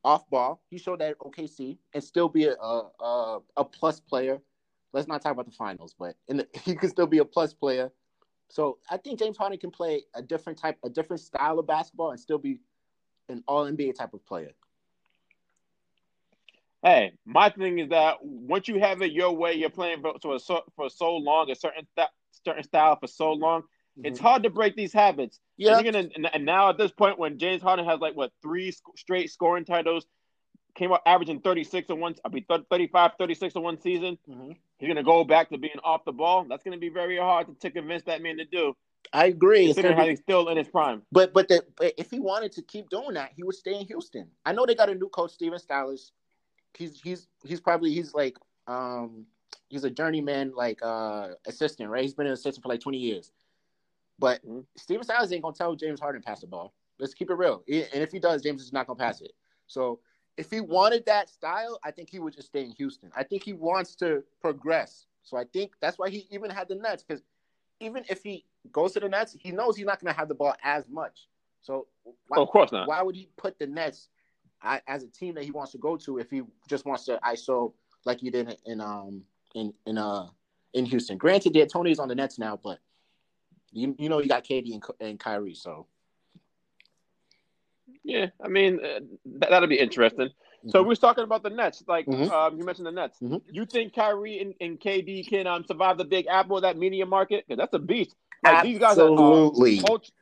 off 0.05 0.29
ball. 0.31 0.63
He 0.71 0.79
showed 0.79 1.01
that 1.01 1.11
at 1.11 1.19
OKC 1.19 1.79
and 1.95 2.03
still 2.03 2.29
be 2.29 2.45
a 2.47 2.55
a, 2.55 3.39
a 3.57 3.65
plus 3.65 4.01
player. 4.01 4.41
Let's 4.93 5.09
not 5.09 5.23
talk 5.23 5.33
about 5.33 5.47
the 5.47 5.53
finals, 5.53 5.95
but 5.99 6.17
the, 6.29 6.47
he 6.65 6.75
can 6.75 6.91
still 6.91 7.07
be 7.07 7.19
a 7.19 7.25
plus 7.25 7.55
player. 7.55 7.91
So 8.49 8.79
I 8.91 8.97
think 8.97 9.19
James 9.21 9.37
Harden 9.37 9.59
can 9.59 9.71
play 9.71 10.03
a 10.15 10.23
different 10.23 10.59
type, 10.59 10.77
a 10.85 10.91
different 10.91 11.21
style 11.21 11.59
of 11.61 11.67
basketball, 11.67 12.11
and 12.11 12.19
still 12.19 12.39
be 12.39 12.59
an 13.29 13.45
All 13.47 13.65
NBA 13.65 13.95
type 13.95 14.13
of 14.13 14.27
player. 14.27 14.51
Hey, 16.83 17.13
my 17.27 17.51
thing 17.51 17.79
is 17.79 17.91
that 17.91 18.25
once 18.25 18.67
you 18.67 18.81
have 18.81 19.03
it 19.03 19.13
your 19.13 19.33
way, 19.33 19.53
you're 19.53 19.71
playing 19.71 20.01
for, 20.01 20.15
for 20.21 20.39
so 20.39 20.63
for 20.75 20.89
so 20.89 21.15
long, 21.17 21.51
a 21.51 21.55
certain 21.55 21.87
th- 21.95 22.09
certain 22.45 22.65
style 22.65 22.97
for 22.97 23.07
so 23.07 23.33
long. 23.33 23.63
It's 24.03 24.19
hard 24.19 24.45
to 24.45 24.51
break 24.51 24.77
these 24.77 24.93
habits. 24.95 25.41
yeah, 25.59 25.77
And, 25.77 25.85
gonna, 25.85 26.09
and- 26.33 26.45
now 26.47 26.71
at 26.71 26.79
this 26.79 26.91
point, 26.91 27.19
when 27.19 27.39
James 27.39 27.61
Harden 27.61 27.85
has 27.85 28.01
like 28.01 28.17
what 28.17 28.33
three 28.41 28.71
sc- 28.71 28.97
straight 28.97 29.31
scoring 29.31 29.65
titles, 29.67 30.07
came 30.75 30.91
out 30.93 31.03
averaging 31.05 31.41
36 31.41 31.91
in 31.91 32.01
one, 32.01 32.15
I 32.25 32.29
mean 32.29 32.47
35, 32.49 33.11
36 33.19 33.55
in 33.57 33.63
one 33.63 33.79
season. 33.81 34.17
Mhm. 34.29 34.57
He's 34.79 34.89
gonna 34.89 35.03
go 35.03 35.25
back 35.25 35.51
to 35.51 35.59
being 35.59 35.79
off 35.85 36.05
the 36.07 36.13
ball. 36.13 36.45
That's 36.49 36.63
gonna 36.63 36.79
be 36.79 36.89
very 36.89 37.19
hard 37.19 37.49
to, 37.49 37.55
to 37.55 37.71
convince 37.71 38.05
that 38.05 38.23
man 38.23 38.39
to 38.39 38.45
do. 38.47 38.75
I 39.13 39.27
agree. 39.27 39.67
Considering 39.67 39.97
how 39.97 40.07
he's 40.07 40.21
still 40.21 40.49
in 40.49 40.57
his 40.57 40.69
prime. 40.69 41.03
But 41.13 41.35
but, 41.35 41.49
the, 41.49 41.65
but 41.77 41.93
if 41.99 42.11
he 42.11 42.21
wanted 42.21 42.53
to 42.53 42.63
keep 42.63 42.89
doing 42.89 43.15
that, 43.15 43.33
he 43.35 43.43
would 43.43 43.57
stay 43.57 43.75
in 43.81 43.87
Houston. 43.87 44.29
I 44.47 44.53
know 44.53 44.65
they 44.65 44.75
got 44.77 44.89
a 44.89 44.95
new 44.95 45.09
coach, 45.09 45.33
Stephen 45.33 45.59
Silas. 45.59 46.13
He's 46.75 47.01
he's 47.03 47.27
he's 47.45 47.61
probably 47.61 47.93
he's 47.93 48.15
like 48.15 48.39
um 48.67 49.27
he's 49.69 49.85
a 49.85 49.91
journeyman 49.91 50.53
like 50.55 50.81
uh 50.83 51.29
assistant, 51.47 51.91
right? 51.91 52.03
He's 52.03 52.15
been 52.15 52.27
an 52.27 52.33
assistant 52.33 52.63
for 52.63 52.69
like 52.69 52.81
twenty 52.81 52.99
years. 52.99 53.33
But 54.19 54.45
Mhm. 54.47 54.67
Stephen 54.77 55.05
Silas 55.05 55.33
ain't 55.33 55.43
gonna 55.43 55.55
tell 55.55 55.75
James 55.75 56.01
Harden 56.01 56.23
to 56.23 56.27
pass 56.27 56.41
the 56.41 56.47
ball. 56.47 56.75
Let's 56.99 57.15
keep 57.15 57.31
it 57.31 57.35
real. 57.35 57.63
And 57.69 58.03
if 58.03 58.13
he 58.13 58.19
does, 58.19 58.43
James 58.43 58.63
is 58.63 58.73
not 58.73 58.87
gonna 58.87 58.99
pass 58.99 59.21
it. 59.21 59.33
So 59.67 60.01
if 60.37 60.51
he 60.51 60.61
wanted 60.61 61.07
that 61.07 61.29
style, 61.29 61.79
I 61.85 61.91
think 61.91 62.11
he 62.11 62.19
would 62.19 62.35
just 62.35 62.49
stay 62.49 62.65
in 62.65 62.71
Houston. 62.73 63.11
I 63.17 63.25
think 63.25 63.43
he 63.43 63.53
wants 63.53 63.95
to 63.97 64.23
progress. 64.41 65.07
So 65.23 65.37
I 65.37 65.45
think 65.45 65.73
that's 65.81 65.99
why 65.99 66.11
he 66.11 66.27
even 66.31 66.51
had 66.51 66.69
the 66.69 66.75
Nets 66.75 67.03
because 67.03 67.23
even 67.81 68.05
if 68.09 68.23
he 68.23 68.45
goes 68.73 68.93
to 68.93 69.01
the 69.01 69.09
Nets, 69.09 69.37
he 69.39 69.53
knows 69.53 69.77
he's 69.77 69.87
not 69.87 70.01
going 70.01 70.13
to 70.13 70.19
have 70.19 70.29
the 70.29 70.35
ball 70.35 70.55
as 70.63 70.89
much. 70.89 71.29
So 71.63 71.87
why, 72.29 72.39
of 72.39 72.49
course 72.49 72.73
not. 72.73 72.89
why 72.89 73.03
would 73.03 73.15
he 73.15 73.29
put 73.37 73.59
the 73.59 73.67
Nets 73.67 74.09
as 74.63 75.03
a 75.03 75.09
team 75.09 75.35
that 75.35 75.45
he 75.45 75.51
wants 75.51 75.73
to 75.73 75.79
go 75.79 75.97
to 75.97 76.19
if 76.19 76.31
he 76.31 76.43
just 76.69 76.85
wants 76.85 77.05
to 77.05 77.19
ISO 77.25 77.73
like 78.05 78.21
he 78.21 78.31
did 78.31 78.57
in 78.67 78.81
um 78.81 79.23
in 79.55 79.73
in 79.87 79.99
uh 79.99 80.27
in 80.73 80.85
Houston. 80.87 81.19
Granted, 81.19 81.55
D'Antoni's 81.55 81.99
on 81.99 82.09
the 82.09 82.15
Nets 82.15 82.39
now, 82.39 82.59
but 82.63 82.79
you 83.73 83.95
you 83.99 84.09
know 84.09 84.21
you 84.21 84.29
got 84.29 84.45
KD 84.45 84.75
and, 84.75 84.83
and 85.01 85.19
Kyrie, 85.19 85.55
so 85.55 85.87
yeah, 88.05 88.27
I 88.43 88.49
mean 88.49 88.81
uh, 88.85 89.01
that, 89.39 89.51
that'll 89.51 89.69
be 89.69 89.79
interesting. 89.79 90.29
Mm-hmm. 90.29 90.71
So 90.71 90.83
we 90.83 90.93
are 90.93 90.97
talking 90.97 91.25
about 91.25 91.43
the 91.43 91.51
Nets. 91.51 91.83
Like 91.87 92.07
mm-hmm. 92.07 92.31
um, 92.31 92.59
you 92.59 92.65
mentioned 92.65 92.87
the 92.87 92.93
Nets. 92.93 93.19
Mm-hmm. 93.21 93.37
You 93.51 93.65
think 93.67 93.95
Kyrie 93.95 94.41
and, 94.41 94.55
and 94.61 94.79
KD 94.79 95.27
can 95.29 95.47
um, 95.47 95.65
survive 95.67 95.99
the 95.99 96.05
Big 96.05 96.27
Apple, 96.27 96.61
that 96.61 96.77
media 96.77 97.07
market? 97.07 97.45
Because 97.47 97.59
that's 97.59 97.75
a 97.75 97.79
beast. 97.79 98.15
Like, 98.43 98.55
Absolutely. 98.55 98.73
These 98.73 98.81
guys 98.81 98.99
are, 98.99 99.09
uh, 99.09 99.93
ultra, 99.93 100.13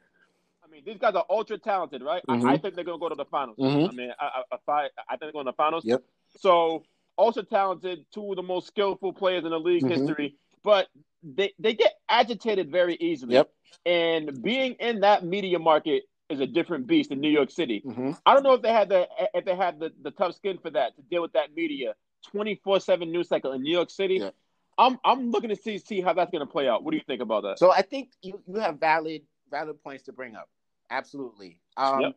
I 0.65 0.71
mean, 0.71 0.83
these 0.85 0.99
guys 0.99 1.15
are 1.15 1.25
ultra 1.29 1.59
talented, 1.59 2.03
right? 2.03 2.23
I, 2.29 2.33
I, 2.33 2.37
mm-hmm. 2.37 2.63
think 2.63 2.75
they're 2.75 2.85
gonna 2.85 2.99
go 2.99 3.09
to 3.09 3.15
the 3.15 3.25
finals. 3.25 3.59
Mm-hmm. 3.59 3.91
I 3.91 3.93
mean, 3.93 4.13
I, 4.19 4.43
I, 4.53 4.73
I, 4.73 4.89
I 5.09 5.11
think 5.11 5.21
they're 5.21 5.33
going 5.33 5.47
to 5.47 5.53
the 5.53 5.57
finals. 5.57 5.85
Yep. 5.85 6.03
So 6.39 6.85
ultra 7.19 7.43
talented, 7.43 8.07
two 8.13 8.31
of 8.31 8.37
the 8.37 8.43
most 8.43 8.69
skillful 8.69 9.13
players 9.13 9.45
in 9.45 9.51
the 9.51 9.59
league 9.59 9.83
mm-hmm. 9.83 10.07
history, 10.07 10.37
but 10.63 10.89
they 11.23 11.53
they 11.59 11.75
get 11.75 11.95
agitated 12.09 12.71
very 12.71 12.95
easily. 12.95 13.35
Yep. 13.35 13.51
And 13.85 14.43
being 14.43 14.75
in 14.75 15.01
that 15.01 15.25
media 15.25 15.59
market 15.59 16.05
is 16.29 16.41
a 16.41 16.47
different 16.47 16.87
beast 16.87 17.11
in 17.11 17.21
New 17.21 17.31
York 17.31 17.51
City. 17.51 17.83
Mm-hmm. 17.85 18.13
I 18.25 18.35
don't 18.35 18.43
know 18.43 18.55
if 18.55 18.63
they 18.63 18.73
had 18.73 18.89
the 18.89 19.09
if 19.35 19.45
they 19.45 19.57
had 19.57 19.81
the, 19.81 19.93
the 20.03 20.11
tough 20.13 20.35
skin 20.37 20.59
for 20.59 20.71
that 20.71 20.97
to 20.97 21.03
deal 21.03 21.23
with 21.23 21.33
that 21.33 21.55
media 21.55 21.95
twenty 22.25 22.61
four 22.63 22.81
seven 22.81 23.11
news 23.11 23.29
cycle 23.29 23.53
in 23.53 23.63
New 23.63 23.73
York 23.73 23.91
City. 23.91 24.19
Yeah. 24.21 24.31
I'm 24.79 24.99
I'm 25.05 25.31
looking 25.31 25.51
to 25.51 25.57
see 25.57 25.79
see 25.79 26.01
how 26.01 26.13
that's 26.13 26.31
going 26.31 26.47
to 26.47 26.51
play 26.51 26.69
out. 26.69 26.85
What 26.85 26.93
do 26.93 26.97
you 26.97 27.03
think 27.07 27.21
about 27.21 27.43
that? 27.43 27.59
So 27.59 27.73
I 27.73 27.83
think 27.83 28.11
you, 28.23 28.41
you 28.47 28.61
have 28.61 28.79
valid 28.79 29.23
valid 29.51 29.83
points 29.83 30.05
to 30.05 30.13
bring 30.13 30.37
up. 30.37 30.49
Absolutely. 30.91 31.61
Um, 31.77 32.01
yep. 32.01 32.17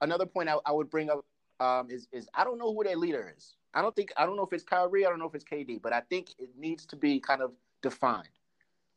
Another 0.00 0.26
point 0.26 0.48
I, 0.48 0.56
I 0.64 0.72
would 0.72 0.90
bring 0.90 1.10
up 1.10 1.24
um, 1.60 1.90
is 1.90 2.08
is 2.12 2.28
I 2.34 2.44
don't 2.44 2.58
know 2.58 2.72
who 2.72 2.84
their 2.84 2.96
leader 2.96 3.32
is. 3.36 3.54
I 3.74 3.82
don't 3.82 3.94
think 3.94 4.12
I 4.16 4.24
don't 4.24 4.36
know 4.36 4.44
if 4.44 4.52
it's 4.52 4.64
Kyrie. 4.64 5.04
I 5.04 5.10
don't 5.10 5.18
know 5.18 5.26
if 5.26 5.34
it's 5.34 5.44
KD, 5.44 5.82
but 5.82 5.92
I 5.92 6.00
think 6.00 6.30
it 6.38 6.50
needs 6.56 6.86
to 6.86 6.96
be 6.96 7.20
kind 7.20 7.42
of 7.42 7.52
defined. 7.82 8.28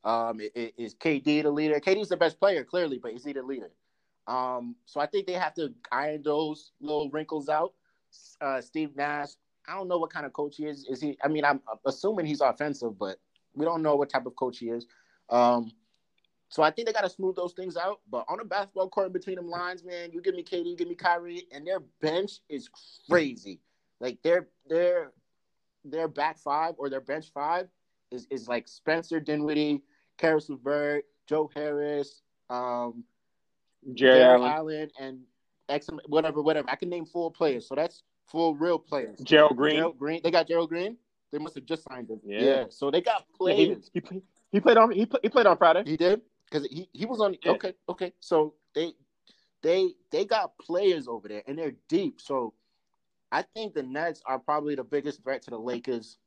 Um, 0.03 0.39
is 0.55 0.95
KD 0.95 1.43
the 1.43 1.51
leader? 1.51 1.79
KD's 1.79 2.09
the 2.09 2.17
best 2.17 2.39
player, 2.39 2.63
clearly, 2.63 2.99
but 2.99 3.13
is 3.13 3.25
he 3.25 3.33
the 3.33 3.43
leader? 3.43 3.71
Um, 4.27 4.75
so 4.85 4.99
I 4.99 5.05
think 5.05 5.25
they 5.25 5.33
have 5.33 5.53
to 5.55 5.73
iron 5.91 6.21
those 6.21 6.71
little 6.79 7.09
wrinkles 7.09 7.49
out. 7.49 7.73
Uh, 8.39 8.61
Steve 8.61 8.95
Nash, 8.95 9.29
I 9.67 9.75
don't 9.75 9.87
know 9.87 9.97
what 9.97 10.11
kind 10.13 10.25
of 10.25 10.33
coach 10.33 10.57
he 10.57 10.65
is. 10.65 10.85
Is 10.89 11.01
he? 11.01 11.17
I 11.23 11.27
mean, 11.27 11.43
I'm 11.43 11.61
assuming 11.85 12.25
he's 12.25 12.41
offensive, 12.41 12.97
but 12.97 13.17
we 13.55 13.65
don't 13.65 13.81
know 13.81 13.95
what 13.95 14.09
type 14.09 14.25
of 14.25 14.35
coach 14.35 14.59
he 14.59 14.69
is. 14.69 14.85
Um, 15.29 15.71
so 16.49 16.63
I 16.63 16.71
think 16.71 16.87
they 16.87 16.93
got 16.93 17.01
to 17.01 17.09
smooth 17.09 17.35
those 17.35 17.53
things 17.53 17.75
out. 17.75 17.99
But 18.09 18.25
on 18.29 18.39
a 18.39 18.45
basketball 18.45 18.89
court 18.89 19.11
between 19.11 19.35
them 19.35 19.49
lines, 19.49 19.83
man, 19.83 20.11
you 20.13 20.21
give 20.21 20.35
me 20.35 20.43
KD, 20.43 20.65
you 20.67 20.77
give 20.77 20.87
me 20.87 20.95
Kyrie, 20.95 21.47
and 21.51 21.65
their 21.65 21.79
bench 22.01 22.39
is 22.47 22.69
crazy. 23.09 23.59
Like 23.99 24.21
their 24.23 24.47
their 24.67 25.11
their 25.83 26.07
back 26.07 26.37
five 26.37 26.75
or 26.77 26.89
their 26.89 27.01
bench 27.01 27.31
five 27.33 27.67
is 28.11 28.27
is 28.29 28.47
like 28.47 28.67
Spencer 28.67 29.19
Dinwiddie, 29.19 29.81
Caris 30.17 30.49
LeVert, 30.49 31.05
Joe 31.27 31.49
Harris, 31.53 32.21
um, 32.49 33.03
Jarrett 33.93 34.41
Allen. 34.41 34.51
Allen, 34.51 34.89
and 34.99 35.19
X 35.69 35.89
whatever, 36.07 36.41
whatever. 36.41 36.69
I 36.69 36.75
can 36.75 36.89
name 36.89 37.05
four 37.05 37.31
players. 37.31 37.67
So 37.67 37.75
that's 37.75 38.03
four 38.25 38.55
real 38.55 38.79
players. 38.79 39.19
Gerald 39.19 39.57
Green. 39.57 39.75
Gerald 39.75 39.97
Green. 39.97 40.21
They 40.23 40.31
got 40.31 40.47
Gerald 40.47 40.69
Green. 40.69 40.97
They 41.31 41.39
must 41.39 41.55
have 41.55 41.65
just 41.65 41.83
signed 41.83 42.09
him. 42.09 42.21
Yeah. 42.23 42.41
yeah. 42.41 42.63
So 42.69 42.89
they 42.89 43.01
got 43.01 43.25
players. 43.37 43.89
He, 43.93 44.01
he, 44.09 44.21
he, 44.51 44.59
played 44.59 44.77
on 44.77 44.91
he, 44.91 45.05
play, 45.05 45.19
he 45.23 45.29
played 45.29 45.45
on 45.45 45.57
Friday. 45.57 45.83
He 45.85 45.97
did 45.97 46.21
because 46.49 46.67
he, 46.67 46.89
he 46.93 47.05
was 47.05 47.19
on. 47.19 47.35
Yeah. 47.43 47.51
Okay, 47.53 47.73
okay. 47.89 48.13
So 48.19 48.53
they 48.73 48.93
they 49.61 49.89
they 50.11 50.25
got 50.25 50.57
players 50.57 51.07
over 51.07 51.27
there 51.27 51.43
and 51.47 51.57
they're 51.57 51.73
deep. 51.89 52.21
So 52.21 52.53
I 53.31 53.41
think 53.41 53.73
the 53.73 53.83
Nets 53.83 54.21
are 54.25 54.39
probably 54.39 54.75
the 54.75 54.83
biggest 54.83 55.23
threat 55.23 55.41
to 55.43 55.49
the 55.49 55.57
Lakers 55.57 56.17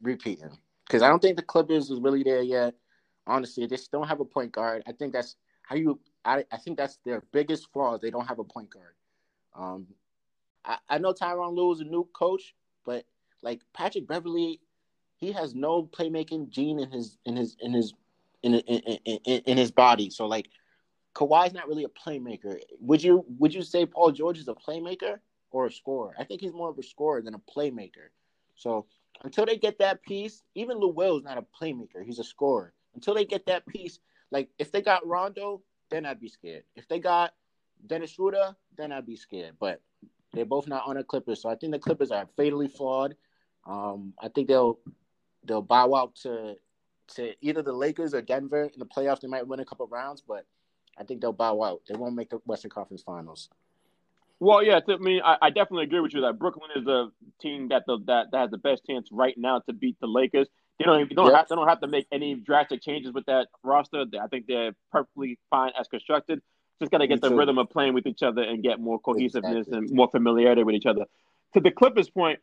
repeating 0.00 0.50
because 0.86 1.02
I 1.02 1.08
don't 1.08 1.20
think 1.20 1.36
the 1.36 1.42
Clippers 1.42 1.90
is 1.90 2.00
really 2.00 2.22
there 2.22 2.42
yet. 2.42 2.74
Honestly, 3.26 3.66
they 3.66 3.76
just 3.76 3.90
don't 3.90 4.06
have 4.06 4.20
a 4.20 4.24
point 4.24 4.52
guard. 4.52 4.82
I 4.86 4.92
think 4.92 5.12
that's 5.12 5.36
how 5.62 5.76
you. 5.76 5.98
I, 6.24 6.44
I 6.52 6.56
think 6.56 6.76
that's 6.76 6.98
their 7.04 7.22
biggest 7.32 7.72
flaw. 7.72 7.98
They 7.98 8.10
don't 8.10 8.26
have 8.26 8.38
a 8.38 8.44
point 8.44 8.70
guard. 8.70 8.94
Um, 9.54 9.86
I, 10.64 10.78
I 10.88 10.98
know 10.98 11.12
Tyronn 11.12 11.54
Lue 11.54 11.72
is 11.72 11.80
a 11.80 11.84
new 11.84 12.08
coach, 12.12 12.54
but 12.84 13.04
like 13.42 13.62
Patrick 13.72 14.06
Beverley, 14.06 14.60
he 15.16 15.32
has 15.32 15.54
no 15.54 15.84
playmaking 15.84 16.50
gene 16.50 16.78
in 16.78 16.90
his 16.90 17.18
in 17.24 17.36
his 17.36 17.56
in 17.60 17.72
his 17.72 17.94
in 18.42 18.54
in, 18.54 18.98
in, 19.04 19.18
in 19.24 19.56
his 19.56 19.72
body. 19.72 20.10
So 20.10 20.26
like 20.26 20.48
Kawhi's 21.14 21.52
not 21.52 21.66
really 21.66 21.84
a 21.84 21.88
playmaker. 21.88 22.58
Would 22.80 23.02
you 23.02 23.24
would 23.38 23.52
you 23.52 23.62
say 23.62 23.86
Paul 23.86 24.12
George 24.12 24.38
is 24.38 24.48
a 24.48 24.54
playmaker 24.54 25.18
or 25.56 25.66
a 25.66 25.72
scorer? 25.72 26.14
I 26.18 26.24
think 26.24 26.42
he's 26.42 26.52
more 26.52 26.68
of 26.68 26.78
a 26.78 26.82
scorer 26.82 27.22
than 27.22 27.34
a 27.34 27.38
playmaker. 27.38 28.08
So 28.56 28.86
until 29.24 29.46
they 29.46 29.56
get 29.56 29.78
that 29.78 30.02
piece, 30.02 30.42
even 30.54 30.78
Lou 30.78 30.88
Will 30.88 31.16
is 31.16 31.24
not 31.24 31.38
a 31.38 31.44
playmaker. 31.58 32.04
He's 32.04 32.18
a 32.18 32.24
scorer. 32.24 32.74
Until 32.94 33.14
they 33.14 33.24
get 33.24 33.46
that 33.46 33.66
piece, 33.66 33.98
like 34.30 34.50
if 34.58 34.70
they 34.70 34.82
got 34.82 35.06
Rondo, 35.06 35.62
then 35.90 36.04
I'd 36.04 36.20
be 36.20 36.28
scared. 36.28 36.64
If 36.74 36.88
they 36.88 36.98
got 36.98 37.32
Dennis 37.86 38.10
Schroeder, 38.10 38.54
then 38.76 38.92
I'd 38.92 39.06
be 39.06 39.16
scared. 39.16 39.54
But 39.58 39.80
they're 40.32 40.44
both 40.44 40.68
not 40.68 40.86
on 40.86 40.96
the 40.96 41.04
Clippers, 41.04 41.40
so 41.40 41.48
I 41.48 41.54
think 41.54 41.72
the 41.72 41.78
Clippers 41.78 42.10
are 42.10 42.28
fatally 42.36 42.68
flawed. 42.68 43.16
Um, 43.66 44.12
I 44.20 44.28
think 44.28 44.48
they'll 44.48 44.78
they'll 45.44 45.62
bow 45.62 45.94
out 45.94 46.16
to 46.16 46.56
to 47.14 47.32
either 47.40 47.62
the 47.62 47.72
Lakers 47.72 48.12
or 48.12 48.20
Denver 48.20 48.64
in 48.64 48.78
the 48.78 48.86
playoffs. 48.86 49.20
They 49.20 49.28
might 49.28 49.46
win 49.46 49.60
a 49.60 49.64
couple 49.64 49.86
rounds, 49.86 50.22
but 50.26 50.44
I 50.98 51.04
think 51.04 51.20
they'll 51.20 51.32
bow 51.32 51.62
out. 51.62 51.82
They 51.88 51.94
won't 51.94 52.14
make 52.14 52.30
the 52.30 52.40
Western 52.44 52.70
Conference 52.70 53.02
Finals. 53.02 53.48
Well, 54.38 54.62
yeah, 54.62 54.80
I 54.86 54.96
mean, 54.98 55.22
I, 55.24 55.36
I, 55.40 55.50
definitely 55.50 55.84
agree 55.84 56.00
with 56.00 56.12
you 56.12 56.20
that 56.22 56.38
Brooklyn 56.38 56.70
is 56.76 56.84
the 56.84 57.10
team 57.40 57.68
that 57.68 57.84
the 57.86 57.98
that, 58.06 58.26
that 58.32 58.38
has 58.38 58.50
the 58.50 58.58
best 58.58 58.84
chance 58.84 59.08
right 59.10 59.34
now 59.38 59.60
to 59.60 59.72
beat 59.72 59.96
the 59.98 60.06
Lakers. 60.06 60.46
They 60.78 60.84
don't 60.84 60.96
even, 60.96 61.08
they 61.08 61.14
don't, 61.14 61.28
yep. 61.28 61.36
have, 61.36 61.48
they 61.48 61.54
don't 61.54 61.68
have 61.68 61.80
to 61.80 61.86
make 61.86 62.06
any 62.12 62.34
drastic 62.34 62.82
changes 62.82 63.12
with 63.12 63.24
that 63.26 63.48
roster. 63.62 64.04
I 64.20 64.26
think 64.26 64.46
they're 64.46 64.72
perfectly 64.92 65.38
fine 65.48 65.72
as 65.78 65.88
constructed. 65.88 66.42
Just 66.80 66.92
got 66.92 66.98
to 66.98 67.06
get 67.06 67.14
Me 67.14 67.20
the 67.20 67.30
too. 67.30 67.38
rhythm 67.38 67.56
of 67.56 67.70
playing 67.70 67.94
with 67.94 68.06
each 68.06 68.22
other 68.22 68.42
and 68.42 68.62
get 68.62 68.78
more 68.78 68.98
cohesiveness 68.98 69.68
exactly. 69.68 69.78
and 69.78 69.90
more 69.90 70.10
familiarity 70.10 70.64
with 70.64 70.74
each 70.74 70.84
other. 70.84 71.06
To 71.54 71.60
the 71.60 71.70
Clippers' 71.70 72.10
point, 72.10 72.40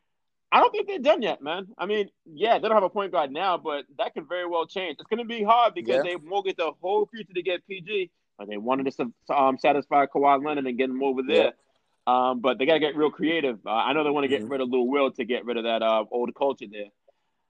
I 0.51 0.59
don't 0.59 0.71
think 0.71 0.87
they're 0.87 0.97
done 0.97 1.21
yet, 1.21 1.43
man. 1.43 1.67
I 1.77 1.85
mean, 1.85 2.09
yeah, 2.25 2.57
they 2.57 2.67
don't 2.67 2.73
have 2.73 2.83
a 2.83 2.89
point 2.89 3.11
guard 3.11 3.31
now, 3.31 3.57
but 3.57 3.85
that 3.99 4.15
could 4.15 4.27
very 4.27 4.47
well 4.47 4.65
change. 4.65 4.97
It's 4.99 5.09
going 5.09 5.19
to 5.19 5.25
be 5.25 5.43
hard 5.43 5.75
because 5.75 6.03
yeah. 6.03 6.13
they 6.13 6.15
mortgaged 6.15 6.57
the 6.57 6.71
whole 6.81 7.05
future 7.05 7.33
to 7.33 7.41
get 7.43 7.67
PG, 7.67 8.09
and 8.39 8.49
they 8.49 8.57
wanted 8.57 8.91
to 8.97 9.35
um, 9.35 9.59
satisfy 9.59 10.07
Kawhi 10.07 10.43
Leonard 10.43 10.65
and 10.65 10.77
get 10.77 10.89
him 10.89 11.03
over 11.03 11.21
there. 11.21 11.45
Yeah. 11.45 11.49
Um, 12.05 12.41
but 12.41 12.57
they 12.57 12.65
got 12.65 12.73
to 12.73 12.79
get 12.79 12.95
real 12.95 13.11
creative. 13.11 13.59
Uh, 13.65 13.71
I 13.71 13.93
know 13.93 14.03
they 14.03 14.09
want 14.09 14.25
to 14.25 14.27
get 14.27 14.41
mm-hmm. 14.41 14.51
rid 14.51 14.61
of 14.61 14.69
Lou 14.69 14.83
Will 14.83 15.11
to 15.11 15.23
get 15.23 15.45
rid 15.45 15.57
of 15.57 15.63
that 15.63 15.81
uh, 15.81 16.03
old 16.11 16.33
culture 16.35 16.65
there. 16.69 16.89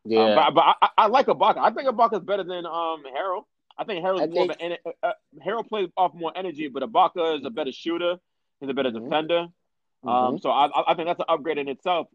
Yeah, 0.05 0.19
um, 0.19 0.35
but, 0.35 0.53
but 0.53 0.75
I, 0.81 0.89
I, 0.97 1.07
like 1.07 1.27
Ibaka. 1.27 1.57
I 1.57 1.71
think 1.71 1.87
Ibaka 1.89 2.17
is 2.17 2.23
better 2.23 2.43
than 2.43 2.65
um 2.65 3.03
Harrell. 3.03 3.43
I 3.77 3.85
think 3.85 4.05
Harrell's 4.05 4.21
I 4.21 4.25
more 4.27 4.47
think... 4.47 4.51
of 4.51 4.71
an, 4.85 4.93
uh, 5.01 5.57
uh, 5.57 5.63
plays 5.63 5.89
off 5.97 6.13
more 6.13 6.31
energy, 6.35 6.67
but 6.67 6.83
Ibaka 6.83 7.39
is 7.39 7.45
a 7.45 7.49
better 7.49 7.71
shooter. 7.71 8.17
He's 8.59 8.69
a 8.69 8.73
better 8.73 8.91
mm-hmm. 8.91 9.05
defender. 9.05 9.47
Um, 10.03 10.09
mm-hmm. 10.09 10.37
so 10.37 10.51
I, 10.51 10.91
I 10.91 10.93
think 10.95 11.07
that's 11.07 11.19
an 11.19 11.25
upgrade 11.29 11.57
in 11.57 11.69
itself. 11.69 12.07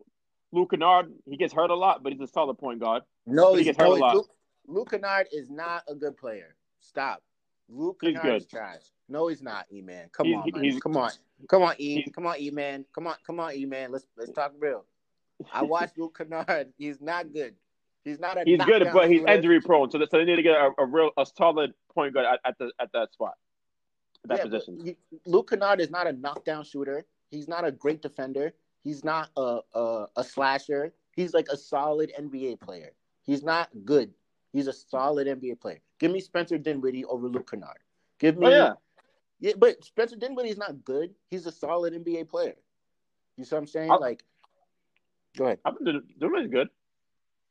Luke 0.53 0.71
Kennard, 0.71 1.13
he 1.27 1.37
gets 1.37 1.53
hurt 1.53 1.71
a 1.71 1.75
lot, 1.75 2.03
but 2.03 2.13
he's 2.13 2.21
a 2.21 2.27
solid 2.27 2.59
point 2.59 2.81
guard. 2.81 3.03
No, 3.27 3.55
he 3.55 3.65
gets 3.65 3.79
hurt 3.79 3.89
a 3.89 3.95
lot. 3.95 4.15
Luke, 4.15 4.31
Luke 4.67 4.91
Kennard 4.91 5.27
is 5.33 5.51
not 5.51 5.83
a 5.89 5.95
good 5.95 6.17
player. 6.17 6.55
Stop. 6.81 7.23
Luke 7.69 8.01
Kennard 8.01 8.37
is 8.37 8.47
trash. 8.47 8.83
No, 9.09 9.29
he's 9.29 9.43
not, 9.43 9.67
E 9.73 9.81
man. 9.81 10.09
Come 10.13 10.35
on. 10.35 10.81
Come 10.81 10.97
on. 10.97 11.11
Come 11.49 11.63
on, 11.63 11.75
E. 11.79 12.05
Come 12.15 12.27
on, 12.27 12.37
E 12.39 12.51
man. 12.51 12.85
Come 12.95 13.07
on, 13.07 13.17
come 13.27 13.41
on, 13.41 13.55
E 13.55 13.65
man. 13.65 13.93
Let's 13.93 14.07
let's 14.17 14.33
talk 14.33 14.53
real. 14.59 14.85
I 15.53 15.63
watched 15.63 15.99
Luke 15.99 16.19
Kennard. 16.19 16.73
He's 16.79 17.01
not 17.01 17.33
good. 17.33 17.55
He's 18.05 18.19
not 18.19 18.39
a. 18.39 18.43
He's 18.45 18.59
good, 18.65 18.89
but 18.93 19.11
he's 19.11 19.23
injury 19.25 19.61
prone. 19.61 19.91
So, 19.91 19.99
so 19.99 20.19
they 20.19 20.25
need 20.25 20.37
to 20.37 20.43
get 20.43 20.57
a, 20.57 20.71
a, 20.79 20.87
real, 20.87 21.11
a 21.19 21.27
solid 21.27 21.75
point 21.95 22.15
guard 22.15 22.27
at, 22.27 22.41
at 22.45 22.59
the 22.59 22.73
at 22.81 22.91
that 22.93 23.13
spot, 23.13 23.35
at 24.25 24.31
that 24.31 24.39
yeah, 24.39 24.45
position. 24.45 24.81
He, 24.83 24.97
Luke 25.27 25.51
Kennard 25.51 25.81
is 25.81 25.91
not 25.91 26.07
a 26.07 26.13
knockdown 26.13 26.65
shooter. 26.65 27.05
He's 27.31 27.49
not 27.49 27.67
a 27.67 27.73
great 27.73 28.01
defender. 28.01 28.55
He's 28.83 29.05
not 29.05 29.31
a, 29.37 29.61
a 29.75 30.07
a 30.17 30.25
slasher. 30.25 30.95
He's 31.13 31.35
like 31.35 31.49
a 31.51 31.57
solid 31.57 32.13
NBA 32.19 32.61
player. 32.61 32.93
He's 33.25 33.43
not 33.43 33.69
good. 33.85 34.13
He's 34.53 34.69
a 34.69 34.73
solid 34.73 35.27
NBA 35.27 35.61
player. 35.61 35.81
Give 35.99 36.11
me 36.11 36.21
Spencer 36.21 36.59
Dinwiddie 36.59 37.05
over 37.05 37.29
Luke 37.29 37.51
Kennard. 37.51 37.79
Give 38.19 38.37
oh, 38.37 38.41
me. 38.41 38.47
Oh, 38.47 38.51
yeah. 38.51 38.73
Yeah, 39.41 39.53
but 39.57 39.85
Spencer 39.85 40.17
Dinwiddie 40.17 40.51
is 40.51 40.59
not 40.59 40.85
good. 40.85 41.15
He's 41.31 41.47
a 41.47 41.53
solid 41.53 41.95
NBA 41.95 42.29
player. 42.29 42.55
You 43.37 43.45
see 43.45 43.55
what 43.55 43.61
I'm 43.61 43.67
saying? 43.69 43.91
I'll, 43.91 44.01
like, 44.01 44.25
go 45.37 45.45
ahead. 45.45 45.61
I 45.65 45.71
think 45.71 46.05
Dinwiddie's 46.19 46.51
good. 46.51 46.69